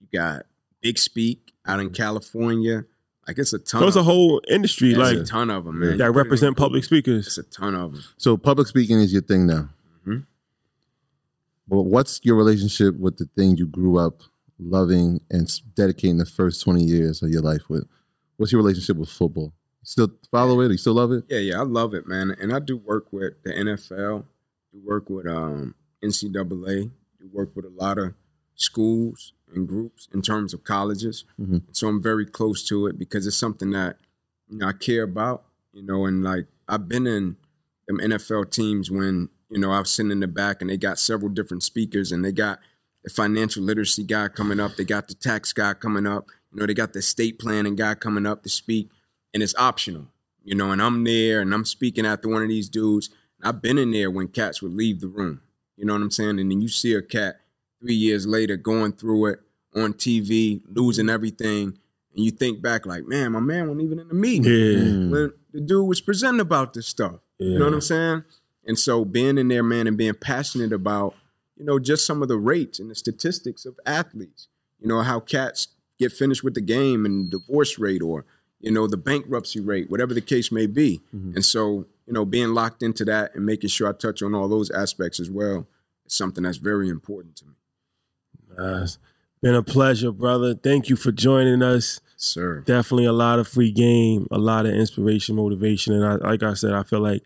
you 0.00 0.06
got 0.16 0.46
Big 0.80 0.96
Speak 0.98 1.52
out 1.66 1.80
in 1.80 1.90
California. 1.90 2.84
Like 3.26 3.38
it's 3.38 3.52
a 3.52 3.58
ton. 3.58 3.80
so 3.80 3.88
it's 3.88 3.96
a 3.96 4.02
whole 4.04 4.42
industry 4.48 4.92
them. 4.92 5.00
like 5.00 5.16
It's 5.16 5.28
a 5.28 5.32
ton 5.32 5.50
of 5.50 5.64
them, 5.64 5.80
man. 5.80 5.98
that 5.98 6.12
represent 6.12 6.56
public 6.56 6.84
speakers. 6.84 7.26
It's 7.26 7.38
a 7.38 7.42
ton 7.42 7.74
of 7.74 7.94
them. 7.94 8.04
So 8.16 8.36
public 8.36 8.68
speaking 8.68 9.00
is 9.00 9.12
your 9.12 9.22
thing 9.22 9.46
now. 9.48 9.70
Mhm. 10.06 10.26
Well, 11.68 11.84
what's 11.84 12.20
your 12.22 12.36
relationship 12.36 12.96
with 12.96 13.16
the 13.16 13.24
thing 13.34 13.56
you 13.56 13.66
grew 13.66 13.98
up 13.98 14.22
loving 14.58 15.20
and 15.30 15.50
dedicating 15.74 16.18
the 16.18 16.26
first 16.26 16.62
20 16.62 16.82
years 16.82 17.22
of 17.22 17.30
your 17.30 17.42
life 17.42 17.68
with? 17.68 17.86
What's 18.36 18.52
your 18.52 18.60
relationship 18.60 18.96
with 18.96 19.08
football? 19.08 19.52
Still 19.82 20.10
follow 20.30 20.60
it? 20.60 20.70
You 20.70 20.78
still 20.78 20.94
love 20.94 21.12
it? 21.12 21.24
Yeah, 21.28 21.38
yeah, 21.38 21.60
I 21.60 21.64
love 21.64 21.94
it, 21.94 22.06
man. 22.06 22.34
And 22.40 22.52
I 22.52 22.58
do 22.58 22.76
work 22.76 23.12
with 23.12 23.34
the 23.44 23.50
NFL, 23.50 24.24
do 24.72 24.80
work 24.84 25.10
with 25.10 25.26
um, 25.26 25.74
NCAA, 26.02 26.90
do 27.20 27.28
work 27.32 27.54
with 27.54 27.64
a 27.66 27.70
lot 27.70 27.98
of 27.98 28.14
schools 28.54 29.32
and 29.54 29.68
groups 29.68 30.08
in 30.12 30.22
terms 30.22 30.54
of 30.54 30.64
colleges. 30.64 31.24
Mhm. 31.38 31.62
So 31.72 31.88
I'm 31.88 32.02
very 32.02 32.24
close 32.26 32.66
to 32.68 32.86
it 32.86 32.98
because 32.98 33.26
it's 33.26 33.36
something 33.36 33.70
that 33.72 33.98
you 34.48 34.58
know 34.58 34.68
I 34.68 34.72
care 34.72 35.02
about. 35.02 35.44
You 35.72 35.82
know, 35.82 36.06
and 36.06 36.22
like 36.22 36.46
I've 36.68 36.88
been 36.88 37.06
in 37.06 37.36
them 37.86 37.98
NFL 37.98 38.50
teams 38.50 38.90
when 38.90 39.28
you 39.50 39.58
know 39.58 39.70
I 39.70 39.80
was 39.80 39.90
sitting 39.90 40.12
in 40.12 40.20
the 40.20 40.28
back 40.28 40.60
and 40.60 40.70
they 40.70 40.76
got 40.76 40.98
several 40.98 41.28
different 41.28 41.62
speakers 41.62 42.10
and 42.12 42.24
they 42.24 42.32
got 42.32 42.58
the 43.04 43.10
financial 43.10 43.62
literacy 43.62 44.02
guy 44.02 44.28
coming 44.28 44.58
up, 44.58 44.76
they 44.76 44.84
got 44.84 45.08
the 45.08 45.14
tax 45.14 45.52
guy 45.52 45.74
coming 45.74 46.06
up, 46.06 46.26
you 46.52 46.60
know, 46.60 46.66
they 46.66 46.74
got 46.74 46.92
the 46.92 46.98
estate 46.98 47.38
planning 47.38 47.76
guy 47.76 47.94
coming 47.94 48.26
up 48.26 48.42
to 48.42 48.48
speak, 48.48 48.90
and 49.32 49.42
it's 49.42 49.54
optional 49.56 50.08
you 50.44 50.54
know, 50.54 50.70
and 50.70 50.80
I'm 50.80 51.02
there 51.04 51.40
and 51.40 51.52
I'm 51.52 51.64
speaking 51.64 52.06
after 52.06 52.28
one 52.28 52.42
of 52.42 52.48
these 52.48 52.68
dudes. 52.68 53.10
I've 53.42 53.60
been 53.60 53.78
in 53.78 53.90
there 53.90 54.10
when 54.10 54.28
cats 54.28 54.62
would 54.62 54.74
leave 54.74 55.00
the 55.00 55.08
room. 55.08 55.40
You 55.76 55.86
know 55.86 55.94
what 55.94 56.02
I'm 56.02 56.10
saying? 56.10 56.38
And 56.38 56.50
then 56.50 56.60
you 56.60 56.68
see 56.68 56.94
a 56.94 57.02
cat 57.02 57.40
three 57.80 57.94
years 57.94 58.26
later 58.26 58.56
going 58.56 58.92
through 58.92 59.26
it 59.26 59.40
on 59.74 59.94
TV, 59.94 60.60
losing 60.68 61.08
everything, 61.08 61.78
and 62.14 62.24
you 62.24 62.30
think 62.30 62.62
back 62.62 62.86
like, 62.86 63.08
man, 63.08 63.32
my 63.32 63.40
man 63.40 63.66
wasn't 63.66 63.86
even 63.86 63.98
in 63.98 64.08
the 64.08 64.14
meeting 64.14 64.44
Yeah. 64.44 65.10
When 65.10 65.32
the 65.52 65.60
dude 65.60 65.88
was 65.88 66.00
presenting 66.00 66.40
about 66.40 66.74
this 66.74 66.86
stuff. 66.86 67.16
Yeah. 67.38 67.48
You 67.48 67.58
know 67.58 67.64
what 67.64 67.74
I'm 67.74 67.80
saying? 67.80 68.24
And 68.66 68.78
so 68.78 69.04
being 69.04 69.36
in 69.36 69.48
there, 69.48 69.64
man, 69.64 69.86
and 69.86 69.96
being 69.96 70.14
passionate 70.14 70.72
about, 70.72 71.14
you 71.56 71.64
know, 71.64 71.78
just 71.78 72.06
some 72.06 72.22
of 72.22 72.28
the 72.28 72.36
rates 72.36 72.78
and 72.78 72.90
the 72.90 72.94
statistics 72.94 73.64
of 73.64 73.78
athletes. 73.86 74.48
You 74.80 74.88
know, 74.88 75.02
how 75.02 75.20
cats 75.20 75.68
get 75.98 76.12
finished 76.12 76.44
with 76.44 76.54
the 76.54 76.60
game 76.60 77.06
and 77.06 77.30
divorce 77.30 77.78
rate 77.78 78.02
or, 78.02 78.26
you 78.60 78.70
know, 78.70 78.86
the 78.86 78.96
bankruptcy 78.96 79.60
rate, 79.60 79.90
whatever 79.90 80.12
the 80.12 80.20
case 80.20 80.50
may 80.50 80.66
be. 80.66 81.00
Mm-hmm. 81.14 81.36
And 81.36 81.44
so, 81.44 81.86
you 82.06 82.12
know, 82.12 82.24
being 82.24 82.50
locked 82.50 82.82
into 82.82 83.04
that 83.06 83.34
and 83.34 83.46
making 83.46 83.70
sure 83.70 83.88
I 83.88 83.92
touch 83.92 84.22
on 84.22 84.34
all 84.34 84.48
those 84.48 84.70
aspects 84.70 85.20
as 85.20 85.30
well 85.30 85.66
is 86.04 86.12
something 86.12 86.44
that's 86.44 86.58
very 86.58 86.88
important 86.88 87.36
to 87.36 87.46
me. 87.46 87.52
It's 88.58 88.98
been 89.40 89.54
a 89.54 89.62
pleasure, 89.62 90.12
brother. 90.12 90.54
Thank 90.54 90.88
you 90.88 90.96
for 90.96 91.12
joining 91.12 91.62
us. 91.62 92.00
Sir. 92.16 92.60
Definitely 92.60 93.06
a 93.06 93.12
lot 93.12 93.38
of 93.38 93.48
free 93.48 93.72
game, 93.72 94.28
a 94.30 94.38
lot 94.38 94.66
of 94.66 94.74
inspiration, 94.74 95.36
motivation. 95.36 95.94
And 95.94 96.04
I, 96.04 96.14
like 96.16 96.42
I 96.42 96.54
said, 96.54 96.72
I 96.72 96.82
feel 96.82 97.00
like 97.00 97.22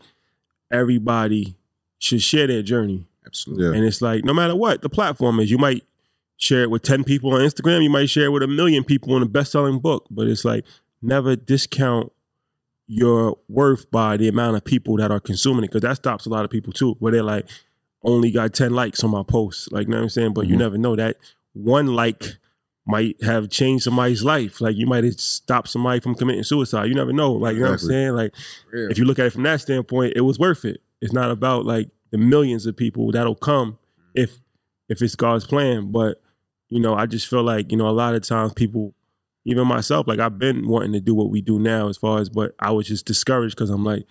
everybody 0.71 1.57
should 1.99 2.23
share 2.23 2.47
their 2.47 2.63
journey. 2.63 3.08
Absolutely. 3.29 3.67
Yeah. 3.67 3.73
And 3.75 3.85
it's 3.85 4.03
like, 4.03 4.25
no 4.25 4.35
matter 4.35 4.57
what 4.57 4.83
the 4.83 4.89
platform 4.89 5.39
is, 5.39 5.51
you 5.51 5.59
might 5.59 5.85
share 6.37 6.63
it 6.63 6.71
with 6.71 6.83
10 6.83 7.05
people 7.05 7.33
on 7.35 7.41
Instagram, 7.41 7.83
you 7.83 7.91
might 7.91 8.09
share 8.11 8.25
it 8.27 8.31
with 8.33 8.43
a 8.43 8.47
million 8.49 8.83
people 8.85 9.17
in 9.17 9.23
a 9.23 9.27
best 9.27 9.53
selling 9.53 9.79
book. 9.79 10.07
But 10.11 10.27
it's 10.27 10.45
like, 10.45 10.65
never 11.03 11.37
discount 11.37 12.13
your 12.87 13.39
worth 13.49 13.91
by 13.91 14.17
the 14.17 14.29
amount 14.29 14.57
of 14.57 14.65
people 14.65 14.97
that 14.97 15.11
are 15.11 15.21
consuming 15.21 15.65
it. 15.65 15.71
Cause 15.71 15.83
that 15.83 15.97
stops 15.97 16.27
a 16.27 16.31
lot 16.31 16.45
of 16.45 16.51
people 16.51 16.73
too, 16.73 16.95
where 17.01 17.13
they're 17.13 17.23
like, 17.23 17.47
only 18.03 18.31
got 18.31 18.55
10 18.55 18.73
likes 18.73 19.03
on 19.05 19.11
my 19.11 19.23
post. 19.23 19.71
Like, 19.73 19.87
you 19.87 19.91
know 19.91 19.99
what 19.99 20.03
I'm 20.05 20.09
saying? 20.09 20.33
But 20.33 20.47
you 20.47 20.55
Mhm. 20.55 20.59
never 20.61 20.79
know 20.79 20.97
that 20.97 21.17
one 21.53 21.89
like 21.89 22.37
might 22.87 23.23
have 23.23 23.51
changed 23.51 23.85
somebody's 23.85 24.25
life. 24.25 24.61
Like, 24.63 24.77
you 24.77 24.87
might 24.87 25.05
have 25.05 25.21
stopped 25.21 25.69
somebody 25.69 26.01
from 26.01 26.15
committing 26.15 26.43
suicide. 26.45 26.87
You 26.87 26.95
never 26.95 27.13
know. 27.13 27.33
Like, 27.33 27.57
you 27.57 27.61
know 27.63 27.73
Exactly. 27.75 27.95
what 27.95 28.01
I'm 28.01 28.05
saying? 28.07 28.15
Like, 28.15 28.35
Real. 28.73 28.91
if 28.91 28.99
you 28.99 29.05
look 29.05 29.19
at 29.19 29.27
it 29.27 29.33
from 29.35 29.43
that 29.43 29.61
standpoint, 29.61 30.15
it 30.17 30.23
was 30.23 30.39
worth 30.39 30.65
it. 30.65 30.81
It's 31.03 31.13
not 31.13 31.31
about 31.31 31.67
like 31.67 31.91
the 32.11 32.19
millions 32.19 32.67
of 32.67 32.77
people 32.77 33.11
that'll 33.13 33.35
come 33.35 33.79
if 34.15 34.39
if 34.89 35.03
it's 35.03 35.15
God's 35.15 35.47
plan. 35.47 35.93
But 35.93 36.21
you 36.69 36.81
know, 36.81 36.95
I 36.95 37.07
just 37.07 37.29
feel 37.29 37.43
like 37.43 37.71
you 37.71 37.79
know 37.79 37.89
a 37.89 37.91
lot 37.91 38.15
of 38.15 38.23
times 38.23 38.53
people, 38.55 38.95
even 39.45 39.67
myself, 39.67 40.07
like 40.07 40.19
I've 40.19 40.39
been 40.39 40.69
wanting 40.69 40.93
to 40.93 41.01
do 41.01 41.15
what 41.15 41.31
we 41.31 41.41
do 41.41 41.59
now, 41.59 41.89
as 41.89 41.97
far 41.97 42.21
as 42.21 42.29
but 42.29 42.55
I 42.59 42.71
was 42.71 42.87
just 42.87 43.07
discouraged 43.07 43.57
because 43.57 43.71
I'm 43.71 43.85
like, 43.85 44.05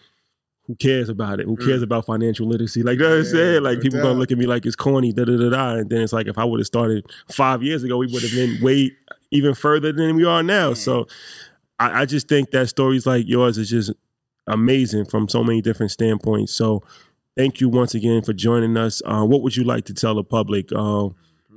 who 0.68 0.76
cares 0.76 1.10
about 1.10 1.40
it? 1.40 1.46
Who 1.46 1.56
cares 1.56 1.80
mm. 1.80 1.86
about 1.86 2.06
financial 2.06 2.48
literacy? 2.48 2.84
Like 2.84 2.98
you 2.98 3.04
know 3.04 3.10
what 3.10 3.20
I'm 3.20 3.26
Yeah, 3.26 3.32
saying? 3.32 3.64
Like 3.64 3.78
no 3.78 3.82
people 3.82 4.02
gonna 4.02 4.20
look 4.20 4.32
at 4.32 4.38
me 4.38 4.46
like 4.46 4.66
it's 4.66 4.76
corny, 4.76 5.14
da 5.14 5.24
da 5.24 5.38
da 5.38 5.50
da. 5.50 5.70
And 5.76 5.90
then 5.90 6.02
it's 6.02 6.14
like 6.14 6.28
if 6.28 6.38
I 6.38 6.44
would 6.44 6.60
have 6.60 6.68
started 6.68 7.06
five 7.32 7.64
years 7.64 7.84
ago, 7.84 7.98
we 7.98 8.08
would 8.08 8.22
have 8.22 8.32
been 8.32 8.60
way 8.62 8.92
even 9.32 9.56
further 9.56 9.92
than 9.92 10.16
we 10.16 10.26
are 10.26 10.44
now. 10.44 10.72
Mm. 10.72 10.78
So 10.78 11.08
I, 11.80 12.02
I 12.02 12.06
just 12.06 12.28
think 12.28 12.52
that 12.52 12.68
stories 12.68 13.06
like 13.06 13.28
yours 13.28 13.58
is 13.58 13.70
just 13.70 13.92
amazing 14.48 15.06
from 15.06 15.28
so 15.28 15.44
many 15.44 15.62
different 15.62 15.92
standpoints. 15.92 16.54
So 16.54 16.84
thank 17.38 17.62
you 17.62 17.70
once 17.70 17.94
again 17.94 18.24
for 18.24 18.34
joining 18.34 18.76
us. 18.76 19.02
Uh, 19.06 19.24
what 19.24 19.42
would 19.44 19.56
you 19.56 19.64
like 19.64 19.86
to 19.86 19.94
tell 19.94 20.16
the 20.16 20.24
public? 20.24 20.70
Uh, 20.76 21.10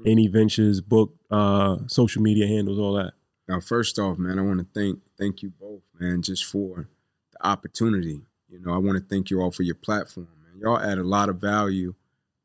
any 0.07 0.29
ventures, 0.29 0.81
book, 0.81 1.15
uh, 1.31 1.77
social 1.87 2.23
media 2.23 2.47
handles, 2.47 2.79
all 2.79 2.95
that. 2.95 3.13
Now, 3.49 3.61
first 3.61 3.99
off, 3.99 4.19
man, 4.19 4.39
I 4.39 4.43
want 4.43 4.61
to 4.61 4.67
thank 4.73 5.01
thank 5.19 5.43
you 5.43 5.51
both, 5.51 5.83
man, 5.99 6.23
just 6.23 6.45
for 6.45 6.89
the 7.33 7.47
opportunity. 7.47 8.21
You 8.49 8.61
know, 8.61 8.73
I 8.73 8.79
want 8.79 8.99
to 8.99 9.05
thank 9.05 9.31
you 9.31 9.41
all 9.41 9.51
for 9.51 9.63
your 9.63 9.75
platform, 9.75 10.29
man. 10.43 10.61
Y'all 10.61 10.79
add 10.79 10.99
a 10.99 11.03
lot 11.03 11.29
of 11.29 11.41
value 11.41 11.95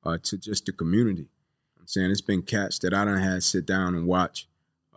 uh, 0.03 0.17
to 0.23 0.37
just 0.37 0.65
the 0.65 0.71
community. 0.71 1.27
I'm 1.79 1.87
saying 1.87 2.11
it's 2.11 2.21
been 2.21 2.41
cats 2.41 2.79
that 2.79 2.93
I 2.93 3.05
done 3.05 3.19
had 3.19 3.43
sit 3.43 3.65
down 3.65 3.95
and 3.95 4.07
watch 4.07 4.47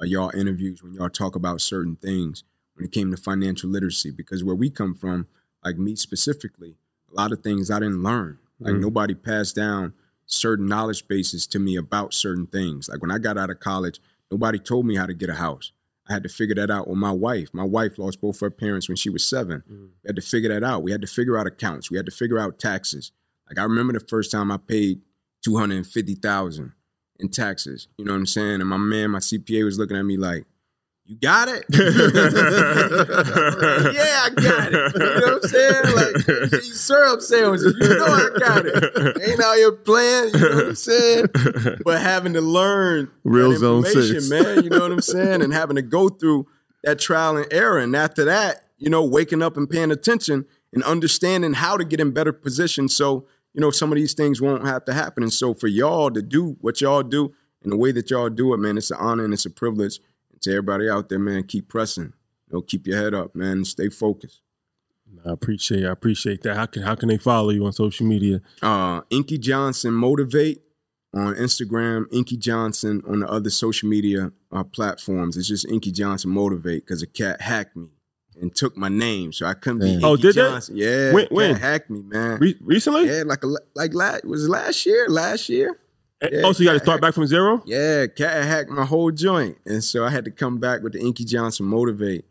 uh, 0.01 0.05
y'all 0.05 0.31
interviews 0.35 0.83
when 0.83 0.95
y'all 0.95 1.11
talk 1.11 1.37
about 1.37 1.61
certain 1.61 1.97
things 1.97 2.45
when 2.75 2.85
it 2.85 2.93
came 2.93 3.11
to 3.11 3.17
financial 3.17 3.71
literacy. 3.71 4.11
Because 4.11 4.43
where 4.43 4.57
we 4.57 4.71
come 4.71 4.95
from, 4.95 5.27
like 5.65 5.77
me 5.77 5.95
specifically, 5.97 6.77
a 7.11 7.15
lot 7.15 7.33
of 7.33 7.43
things 7.43 7.71
I 7.71 7.79
didn't 7.81 8.03
learn. 8.03 8.39
Like 8.61 8.75
Mhm. 8.75 8.81
nobody 8.81 9.15
passed 9.15 9.55
down 9.57 9.93
certain 10.27 10.67
knowledge 10.67 11.07
bases 11.09 11.47
to 11.49 11.59
me 11.59 11.77
about 11.77 12.13
certain 12.13 12.47
things. 12.47 12.89
Like 12.89 13.01
when 13.01 13.11
I 13.11 13.19
got 13.19 13.39
out 13.39 13.51
of 13.51 13.61
college, 13.61 14.01
nobody 14.31 14.59
told 14.59 14.85
me 14.87 14.97
how 14.97 15.07
to 15.07 15.15
get 15.15 15.31
a 15.31 15.35
house. 15.35 15.73
I 16.09 16.13
had 16.15 16.23
to 16.23 16.29
figure 16.29 16.55
that 16.57 16.71
out 16.71 16.89
with 16.89 16.99
my 16.99 17.13
wife. 17.13 17.51
My 17.53 17.65
wife 17.65 17.99
lost 17.99 18.21
both 18.21 18.41
her 18.41 18.51
parents 18.51 18.89
when 18.89 18.97
she 18.97 19.11
was 19.11 19.25
seven. 19.27 19.63
We 19.69 20.07
had 20.07 20.17
to 20.17 20.23
figure 20.23 20.49
that 20.49 20.65
out. 20.65 20.83
We 20.83 20.91
had 20.93 21.01
to 21.03 21.07
figure 21.07 21.37
out 21.39 21.47
accounts. 21.47 21.91
We 21.91 21.97
had 21.99 22.07
to 22.07 22.13
figure 22.13 22.39
out 22.39 22.59
taxes. 22.59 23.13
Like 23.49 23.59
I 23.59 23.63
remember 23.63 23.93
the 23.93 24.01
first 24.01 24.31
time 24.31 24.51
I 24.51 24.57
paid 24.59 25.01
two 25.43 25.57
hundred 25.57 25.77
and 25.77 25.87
fifty 25.87 26.15
thousand 26.15 26.73
in 27.19 27.29
taxes. 27.29 27.89
You 27.97 28.05
know 28.05 28.13
what 28.13 28.19
I'm 28.19 28.27
saying? 28.27 28.61
And 28.61 28.69
my 28.69 28.77
man, 28.77 29.11
my 29.13 29.19
CPA 29.21 29.65
was 29.65 29.79
looking 29.79 29.97
at 29.97 30.05
me 30.05 30.17
like, 30.17 30.45
"You 31.09 31.17
got 31.17 31.49
it? 31.49 31.65
yeah, 31.73 31.81
I 34.25 34.31
got 34.37 34.73
it. 34.73 34.93
You 34.95 35.01
know 35.01 35.21
what 35.21 35.33
I'm 35.33 35.49
saying? 35.49 35.83
Like 35.97 36.51
these 36.51 36.79
syrup 36.79 37.23
sandwiches. 37.23 37.75
You 37.81 37.89
know 37.89 38.05
I 38.07 38.29
got 38.39 38.67
it. 38.67 39.23
Ain't 39.29 39.41
out 39.41 39.57
here 39.57 39.73
playing. 39.73 40.35
You 40.35 40.41
know 40.41 40.55
what 40.55 40.67
I'm 40.67 40.75
saying? 40.75 41.27
But 41.85 42.03
having 42.03 42.35
to 42.35 42.41
learn 42.41 43.11
Real 43.25 43.51
that 43.51 43.59
zone 43.59 43.85
six. 43.85 44.29
man. 44.29 44.63
You 44.63 44.71
know 44.71 44.81
what 44.81 44.93
I'm 44.93 45.01
saying? 45.01 45.43
And 45.43 45.53
having 45.53 45.77
to 45.77 45.83
go 45.83 46.09
through 46.09 46.47
that 46.85 46.99
trial 46.99 47.37
and 47.37 47.51
error. 47.51 47.79
And 47.79 47.97
after 47.97 48.25
that, 48.27 48.65
you 48.79 48.91
know, 48.91 49.05
waking 49.05 49.43
up 49.43 49.57
and 49.57 49.69
paying 49.69 49.91
attention 49.91 50.45
and 50.73 50.83
understanding 50.85 51.55
how 51.55 51.77
to 51.77 51.85
get 51.85 52.01
in 52.01 52.11
better 52.13 52.33
position. 52.33 52.89
So, 52.89 53.27
you 53.55 53.61
know, 53.61 53.71
some 53.71 53.91
of 53.91 53.97
these 53.97 54.15
things 54.15 54.41
won't 54.41 54.67
have 54.67 54.85
to 54.85 54.93
happen. 54.93 55.23
And 55.23 55.33
so 55.33 55.55
for 55.55 55.67
y'all 55.69 56.11
to 56.11 56.23
do 56.23 56.57
what 56.61 56.81
y'all 56.81 57.03
do 57.03 57.35
and 57.63 57.73
the 57.73 57.77
way 57.77 57.93
that 57.93 58.11
y'all 58.11 58.29
do 58.29 58.55
it, 58.55 58.59
man, 58.59 58.77
it's 58.77 58.91
an 58.91 58.99
honor 59.01 59.25
and 59.25 59.33
it's 59.33 59.47
a 59.47 59.51
privilege. 59.51 60.01
To 60.43 60.51
everybody 60.51 60.89
out 60.89 61.09
there, 61.09 61.19
man, 61.19 61.45
keep 61.45 61.69
pressing. 61.69 62.13
You 62.49 62.57
know, 62.59 62.63
keep 62.63 62.87
your 62.87 62.97
head 62.97 63.15
up, 63.15 63.35
man. 63.35 63.65
Stay 63.65 63.89
focused. 63.89 64.41
I 65.25 65.31
appreciate 65.33 65.85
I 65.87 65.91
appreciate 65.91 66.43
that. 66.43 66.55
How 66.57 66.67
can 66.67 66.83
how 66.83 66.95
can 66.95 67.09
they 67.09 67.17
follow 67.19 67.51
you 67.51 67.65
on 67.67 67.73
social 67.73 68.07
media? 68.07 68.41
uh, 68.63 69.01
Inky 69.11 69.39
Johnson 69.39 69.93
Motivate 69.95 70.61
on 71.15 71.35
Instagram, 71.37 72.05
Inky 72.13 72.37
Johnson 72.37 73.03
on 73.07 73.21
the 73.21 73.29
other 73.29 73.49
social 73.51 73.89
media 73.89 74.33
uh, 74.53 74.65
platforms. 74.65 75.37
It's 75.39 75.49
just 75.49 75.67
Inky 75.69 75.93
Johnson 75.93 76.31
Motivate 76.31 76.85
because 76.85 77.03
a 77.03 77.07
cat 77.07 77.41
hacked 77.41 77.75
me 77.77 77.89
and 78.41 78.55
took 78.55 78.77
my 78.77 78.89
name, 78.91 79.33
so 79.33 79.47
I 79.47 79.55
couldn't 79.55 79.81
be. 79.81 79.93
Damn. 79.95 80.05
Oh, 80.05 80.11
Inky 80.13 80.23
did 80.23 80.35
that? 80.37 80.51
Johnson. 80.51 80.77
Yeah, 80.77 81.13
When- 81.13 81.27
when? 81.31 81.57
hacked 81.57 81.89
me, 81.91 82.03
man? 82.03 82.39
Re- 82.39 82.59
recently? 82.61 83.07
yeah, 83.09 83.23
like 83.25 83.43
a, 83.45 83.49
like 83.75 83.95
last 83.95 84.25
was 84.27 84.47
last 84.49 84.85
year, 84.87 85.09
last 85.09 85.49
year. 85.49 85.75
Yeah, 86.23 86.41
oh, 86.45 86.53
so 86.53 86.63
you 86.63 86.69
got 86.69 86.73
to 86.75 86.81
start 86.81 87.01
back 87.01 87.15
from 87.15 87.27
zero? 87.27 87.63
Yeah, 87.65 88.07
cat 88.07 88.45
hacked 88.45 88.71
my 88.71 88.85
whole 88.85 89.11
joint, 89.13 89.57
and 89.65 89.83
so 89.85 90.05
I 90.05 90.11
had 90.11 90.25
to 90.25 90.31
come 90.33 90.59
back 90.59 90.83
with 90.83 90.95
the 90.95 91.01
Inky 91.01 91.25
Johnson 91.25 91.67
Motivate, 91.67 92.25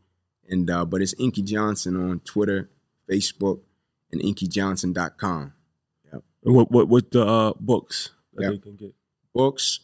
and 0.49 0.69
uh, 0.69 0.83
but 0.85 1.01
it's 1.01 1.13
Inky 1.17 1.41
Johnson 1.41 1.95
on 1.95 2.19
Twitter, 2.21 2.69
Facebook, 3.09 3.61
and 4.11 4.21
InkyJohnson.com. 4.21 5.53
And 6.11 6.21
What 6.55 6.71
what 6.71 6.87
what 6.89 7.11
the 7.11 7.25
uh, 7.25 7.53
books 7.59 8.09
that 8.33 8.43
Yeah. 8.43 8.49
they 8.51 8.57
can 8.57 8.75
get? 8.75 8.93
books 9.33 9.79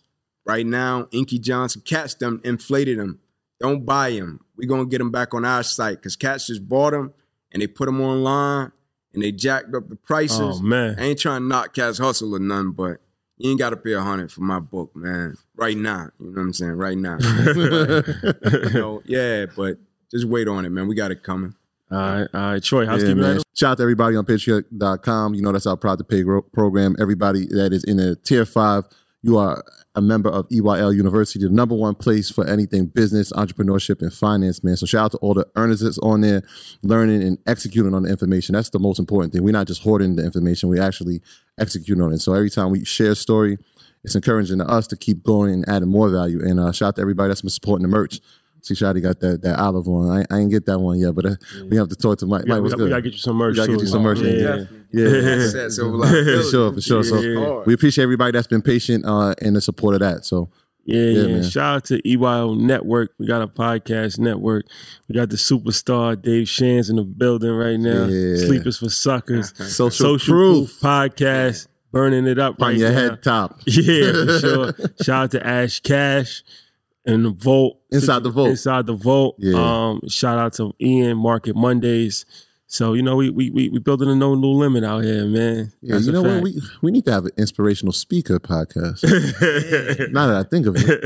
right 0.46 0.66
now. 0.66 1.08
Inky 1.12 1.40
Johnson, 1.40 1.82
cats 1.86 2.14
them 2.16 2.42
inflated 2.44 3.00
them. 3.00 3.20
Don't 3.60 3.86
buy 3.86 4.12
them. 4.12 4.44
We're 4.58 4.68
gonna 4.68 4.86
get 4.86 4.98
them 4.98 5.12
back 5.12 5.34
on 5.34 5.46
our 5.46 5.64
site 5.64 5.98
because 5.98 6.16
cats 6.16 6.48
just 6.48 6.68
bought 6.68 6.92
them 6.92 7.14
and 7.52 7.62
they 7.62 7.68
put 7.68 7.86
them 7.86 8.02
online 8.02 8.72
and 9.14 9.24
they 9.24 9.32
jacked 9.32 9.74
up 9.76 9.90
the 9.90 9.96
prices. 9.96 10.40
Oh 10.42 10.60
man. 10.62 10.96
I 11.00 11.04
ain't 11.04 11.20
trying 11.20 11.42
to 11.42 11.48
knock 11.48 11.74
cats 11.74 11.98
hustle 12.00 12.36
or 12.36 12.40
nothing, 12.40 12.72
but 12.72 12.98
you 13.44 13.50
ain't 13.50 13.60
gotta 13.60 13.76
pay 13.76 13.92
a 13.92 14.02
hundred 14.02 14.32
for 14.32 14.42
my 14.42 14.60
book, 14.60 14.96
man. 14.96 15.36
Right 15.58 15.76
now. 15.76 16.10
You 16.18 16.28
know 16.28 16.32
what 16.32 16.42
I'm 16.42 16.54
saying? 16.54 16.72
Right 16.72 16.98
now. 16.98 17.18
you 17.56 18.70
know, 18.74 19.04
yeah, 19.06 19.48
but 19.54 19.78
just 20.10 20.26
wait 20.26 20.48
on 20.48 20.66
it, 20.66 20.70
man. 20.70 20.88
We 20.88 20.96
got 20.96 21.12
it 21.12 21.24
coming. 21.24 21.54
All 21.92 21.98
right, 21.98 22.28
all 22.34 22.42
right. 22.52 22.64
Troy, 22.64 22.84
Yeah, 22.84 22.92
housekeeping 22.92 23.20
man. 23.20 23.42
Shout 23.54 23.72
out 23.72 23.78
to 23.78 23.84
everybody 23.84 24.16
on 24.16 24.26
Patreon.com. 24.26 25.36
You 25.36 25.42
know 25.42 25.52
that's 25.52 25.68
our 25.68 25.76
Proud 25.76 25.98
to 25.98 26.06
Pay 26.06 26.24
program. 26.54 26.96
Everybody 27.00 27.46
that 27.48 27.74
is 27.74 27.84
in 27.84 27.98
the 27.98 28.16
tier 28.16 28.46
five, 28.46 28.86
you 29.22 29.38
are 29.38 29.62
a 29.96 30.02
member 30.02 30.30
of 30.30 30.48
EYL 30.50 30.96
University, 30.96 31.46
the 31.46 31.52
number 31.52 31.76
one 31.76 31.96
place 31.96 32.30
for 32.30 32.48
anything 32.48 32.88
business, 32.88 33.32
entrepreneurship, 33.34 34.02
and 34.02 34.12
finance, 34.12 34.64
man. 34.64 34.76
So 34.76 34.86
shout 34.86 35.06
out 35.06 35.12
to 35.12 35.18
all 35.18 35.34
the 35.34 35.48
earners 35.56 35.82
that's 35.82 36.00
on 36.00 36.22
there, 36.22 36.42
learning 36.82 37.22
and 37.24 37.38
executing 37.46 37.94
on 37.94 38.04
the 38.04 38.10
information. 38.10 38.54
That's 38.54 38.70
the 38.70 38.80
most 38.80 39.00
important 39.00 39.34
thing. 39.34 39.44
We're 39.44 39.52
not 39.52 39.68
just 39.68 39.84
hoarding 39.84 40.16
the 40.16 40.26
information; 40.26 40.70
we 40.70 40.80
actually 40.80 41.22
executing 41.60 42.04
on 42.04 42.14
it. 42.14 42.20
So 42.20 42.34
every 42.34 42.50
time 42.50 42.72
we 42.72 42.86
share 42.86 43.12
a 43.12 43.16
story, 43.16 43.58
it's 44.04 44.16
encouraging 44.16 44.58
to 44.58 44.68
us 44.68 44.88
to 44.88 44.98
keep 44.98 45.24
going 45.24 45.54
and 45.54 45.70
adding 45.70 45.90
more 45.90 46.10
value. 46.10 46.42
And 46.44 46.60
uh, 46.60 46.72
shout 46.72 46.90
out 46.90 46.96
to 46.96 47.02
everybody 47.02 47.30
that's 47.30 47.42
been 47.42 47.50
supporting 47.50 47.84
the 47.84 47.96
merch. 47.96 48.20
See, 48.64 48.76
Shotty 48.76 49.02
got 49.02 49.20
that 49.20 49.42
that 49.42 49.60
olive 49.60 49.88
one. 49.88 50.10
I, 50.10 50.26
I 50.34 50.40
ain't 50.40 50.50
get 50.50 50.66
that 50.68 50.80
one 50.80 50.98
yet, 50.98 51.14
but 51.14 51.26
uh, 51.26 51.36
we 51.70 51.76
have 51.76 51.90
to 51.90 51.96
talk 51.98 52.18
to 52.20 52.26
Mike. 52.26 52.46
Yeah, 52.48 52.56
Mike, 52.56 52.64
we, 52.64 52.70
good? 52.70 52.80
we 52.80 52.90
gotta 52.90 53.02
get 53.02 53.12
you 53.12 53.20
some 53.20 53.36
merch. 53.36 53.54
We 53.54 53.58
gotta 53.58 53.72
get 53.74 53.82
you 53.82 53.88
some 53.88 54.04
merch. 54.04 54.20
Yeah, 54.20 54.30
Yeah, 54.32 54.66
yeah. 54.92 55.36
yeah. 55.36 55.48
Sets 55.50 55.80
over 55.80 56.08
for 56.08 56.44
sure, 56.50 56.74
for 56.74 56.80
sure. 56.82 57.04
So 57.04 57.64
we 57.66 57.74
appreciate 57.74 58.04
everybody 58.04 58.32
that's 58.32 58.48
been 58.48 58.62
patient 58.62 59.06
uh, 59.06 59.36
in 59.42 59.54
the 59.54 59.60
support 59.62 59.96
of 59.96 60.00
that. 60.00 60.24
So 60.24 60.50
Yeah, 60.86 61.02
yeah. 61.02 61.28
man. 61.28 61.44
Shout 61.44 61.76
out 61.76 61.84
to 61.86 62.10
EYO 62.10 62.54
Network. 62.56 63.12
We 63.20 63.28
got 63.28 63.42
a 63.42 63.48
podcast 63.48 64.18
network. 64.18 64.66
We 65.10 65.16
got 65.16 65.30
the 65.30 65.36
superstar 65.36 66.22
Dave 66.22 66.48
Shans 66.48 66.90
in 66.90 66.96
the 66.96 67.04
building 67.04 67.52
right 67.52 67.78
now. 67.80 68.06
Yeah. 68.06 68.46
Sleepers 68.46 68.78
for 68.80 68.90
Suckers. 68.90 69.54
social, 69.58 69.92
Social 69.92 70.34
proof 70.34 70.80
Proof 70.80 70.82
podcast. 70.82 71.68
Burning 71.92 72.26
it 72.26 72.40
up 72.40 72.60
on 72.62 72.70
right 72.70 72.78
your 72.78 72.90
now. 72.92 72.96
head 73.10 73.24
top. 73.24 73.60
Yeah, 73.68 74.12
for 74.14 74.40
sure. 74.40 74.74
Shout 75.04 75.24
out 75.26 75.32
to 75.32 75.46
Ash 75.46 75.80
Cash 75.82 76.44
and 77.06 77.26
the 77.26 77.30
Vault. 77.30 77.80
Inside 77.92 78.24
the 78.24 78.30
Vault. 78.30 78.50
Inside 78.50 78.86
the 78.86 78.94
Vault. 78.94 79.36
Yeah. 79.40 79.56
Um, 79.58 80.02
shout 80.08 80.38
out 80.40 80.54
to 80.54 80.74
Ian 80.80 81.18
Market 81.18 81.56
Mondays. 81.56 82.26
So, 82.74 82.94
you 82.94 83.04
know, 83.04 83.16
we 83.16 83.30
we 83.30 83.52
we, 83.52 83.70
we 83.70 83.78
building 83.78 84.10
a 84.10 84.16
no 84.16 84.34
new 84.34 84.48
limit 84.48 84.84
out 84.84 85.04
here, 85.04 85.26
man. 85.28 85.72
Yeah, 85.82 85.94
That's 85.94 86.08
you 86.08 86.12
a 86.12 86.14
know 86.16 86.24
what? 86.24 86.42
We 86.42 86.60
we 86.82 86.90
need 86.92 87.06
to 87.06 87.12
have 87.12 87.26
an 87.26 87.32
inspirational 87.38 87.94
speaker 87.94 88.40
podcast. 88.40 89.04
now 90.12 90.26
that 90.26 90.38
I 90.38 90.44
think 90.50 90.66
of 90.66 90.76
it, 90.76 90.84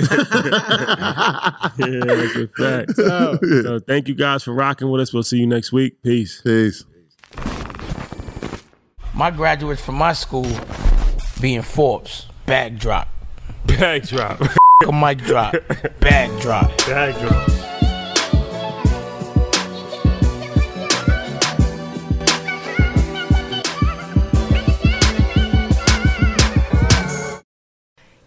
yeah, 1.78 2.16
that's 2.16 2.36
a 2.38 2.48
fact. 2.48 3.44
So 3.68 3.80
thank 3.80 4.08
you 4.08 4.16
guys 4.16 4.44
for 4.46 4.54
rocking 4.54 4.90
with 4.90 5.02
us. 5.02 5.12
We'll 5.14 5.24
see 5.24 5.40
you 5.40 5.48
next 5.48 5.74
week. 5.74 6.02
Peace. 6.04 6.42
peace. 6.42 6.86
My 9.14 9.30
graduates 9.32 9.84
from 9.84 9.96
my 9.96 10.14
school 10.14 10.48
being 11.42 11.64
Forbes, 11.64 12.28
backdrop. 12.46 13.10
drop. 13.66 14.42
Bag 14.80 14.88
drop. 14.90 14.94
A 14.94 15.06
mic 15.06 15.18
drop, 15.20 15.54
bag 16.00 16.42
drop. 16.42 16.78
Bag 16.86 17.16
drop. 17.20 17.50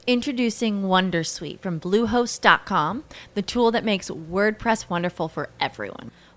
Introducing 0.06 0.82
Wondersuite 0.82 1.60
from 1.60 1.78
Bluehost.com, 1.78 3.04
the 3.34 3.42
tool 3.42 3.70
that 3.70 3.84
makes 3.84 4.10
WordPress 4.10 4.90
wonderful 4.90 5.28
for 5.28 5.50
everyone. 5.60 6.10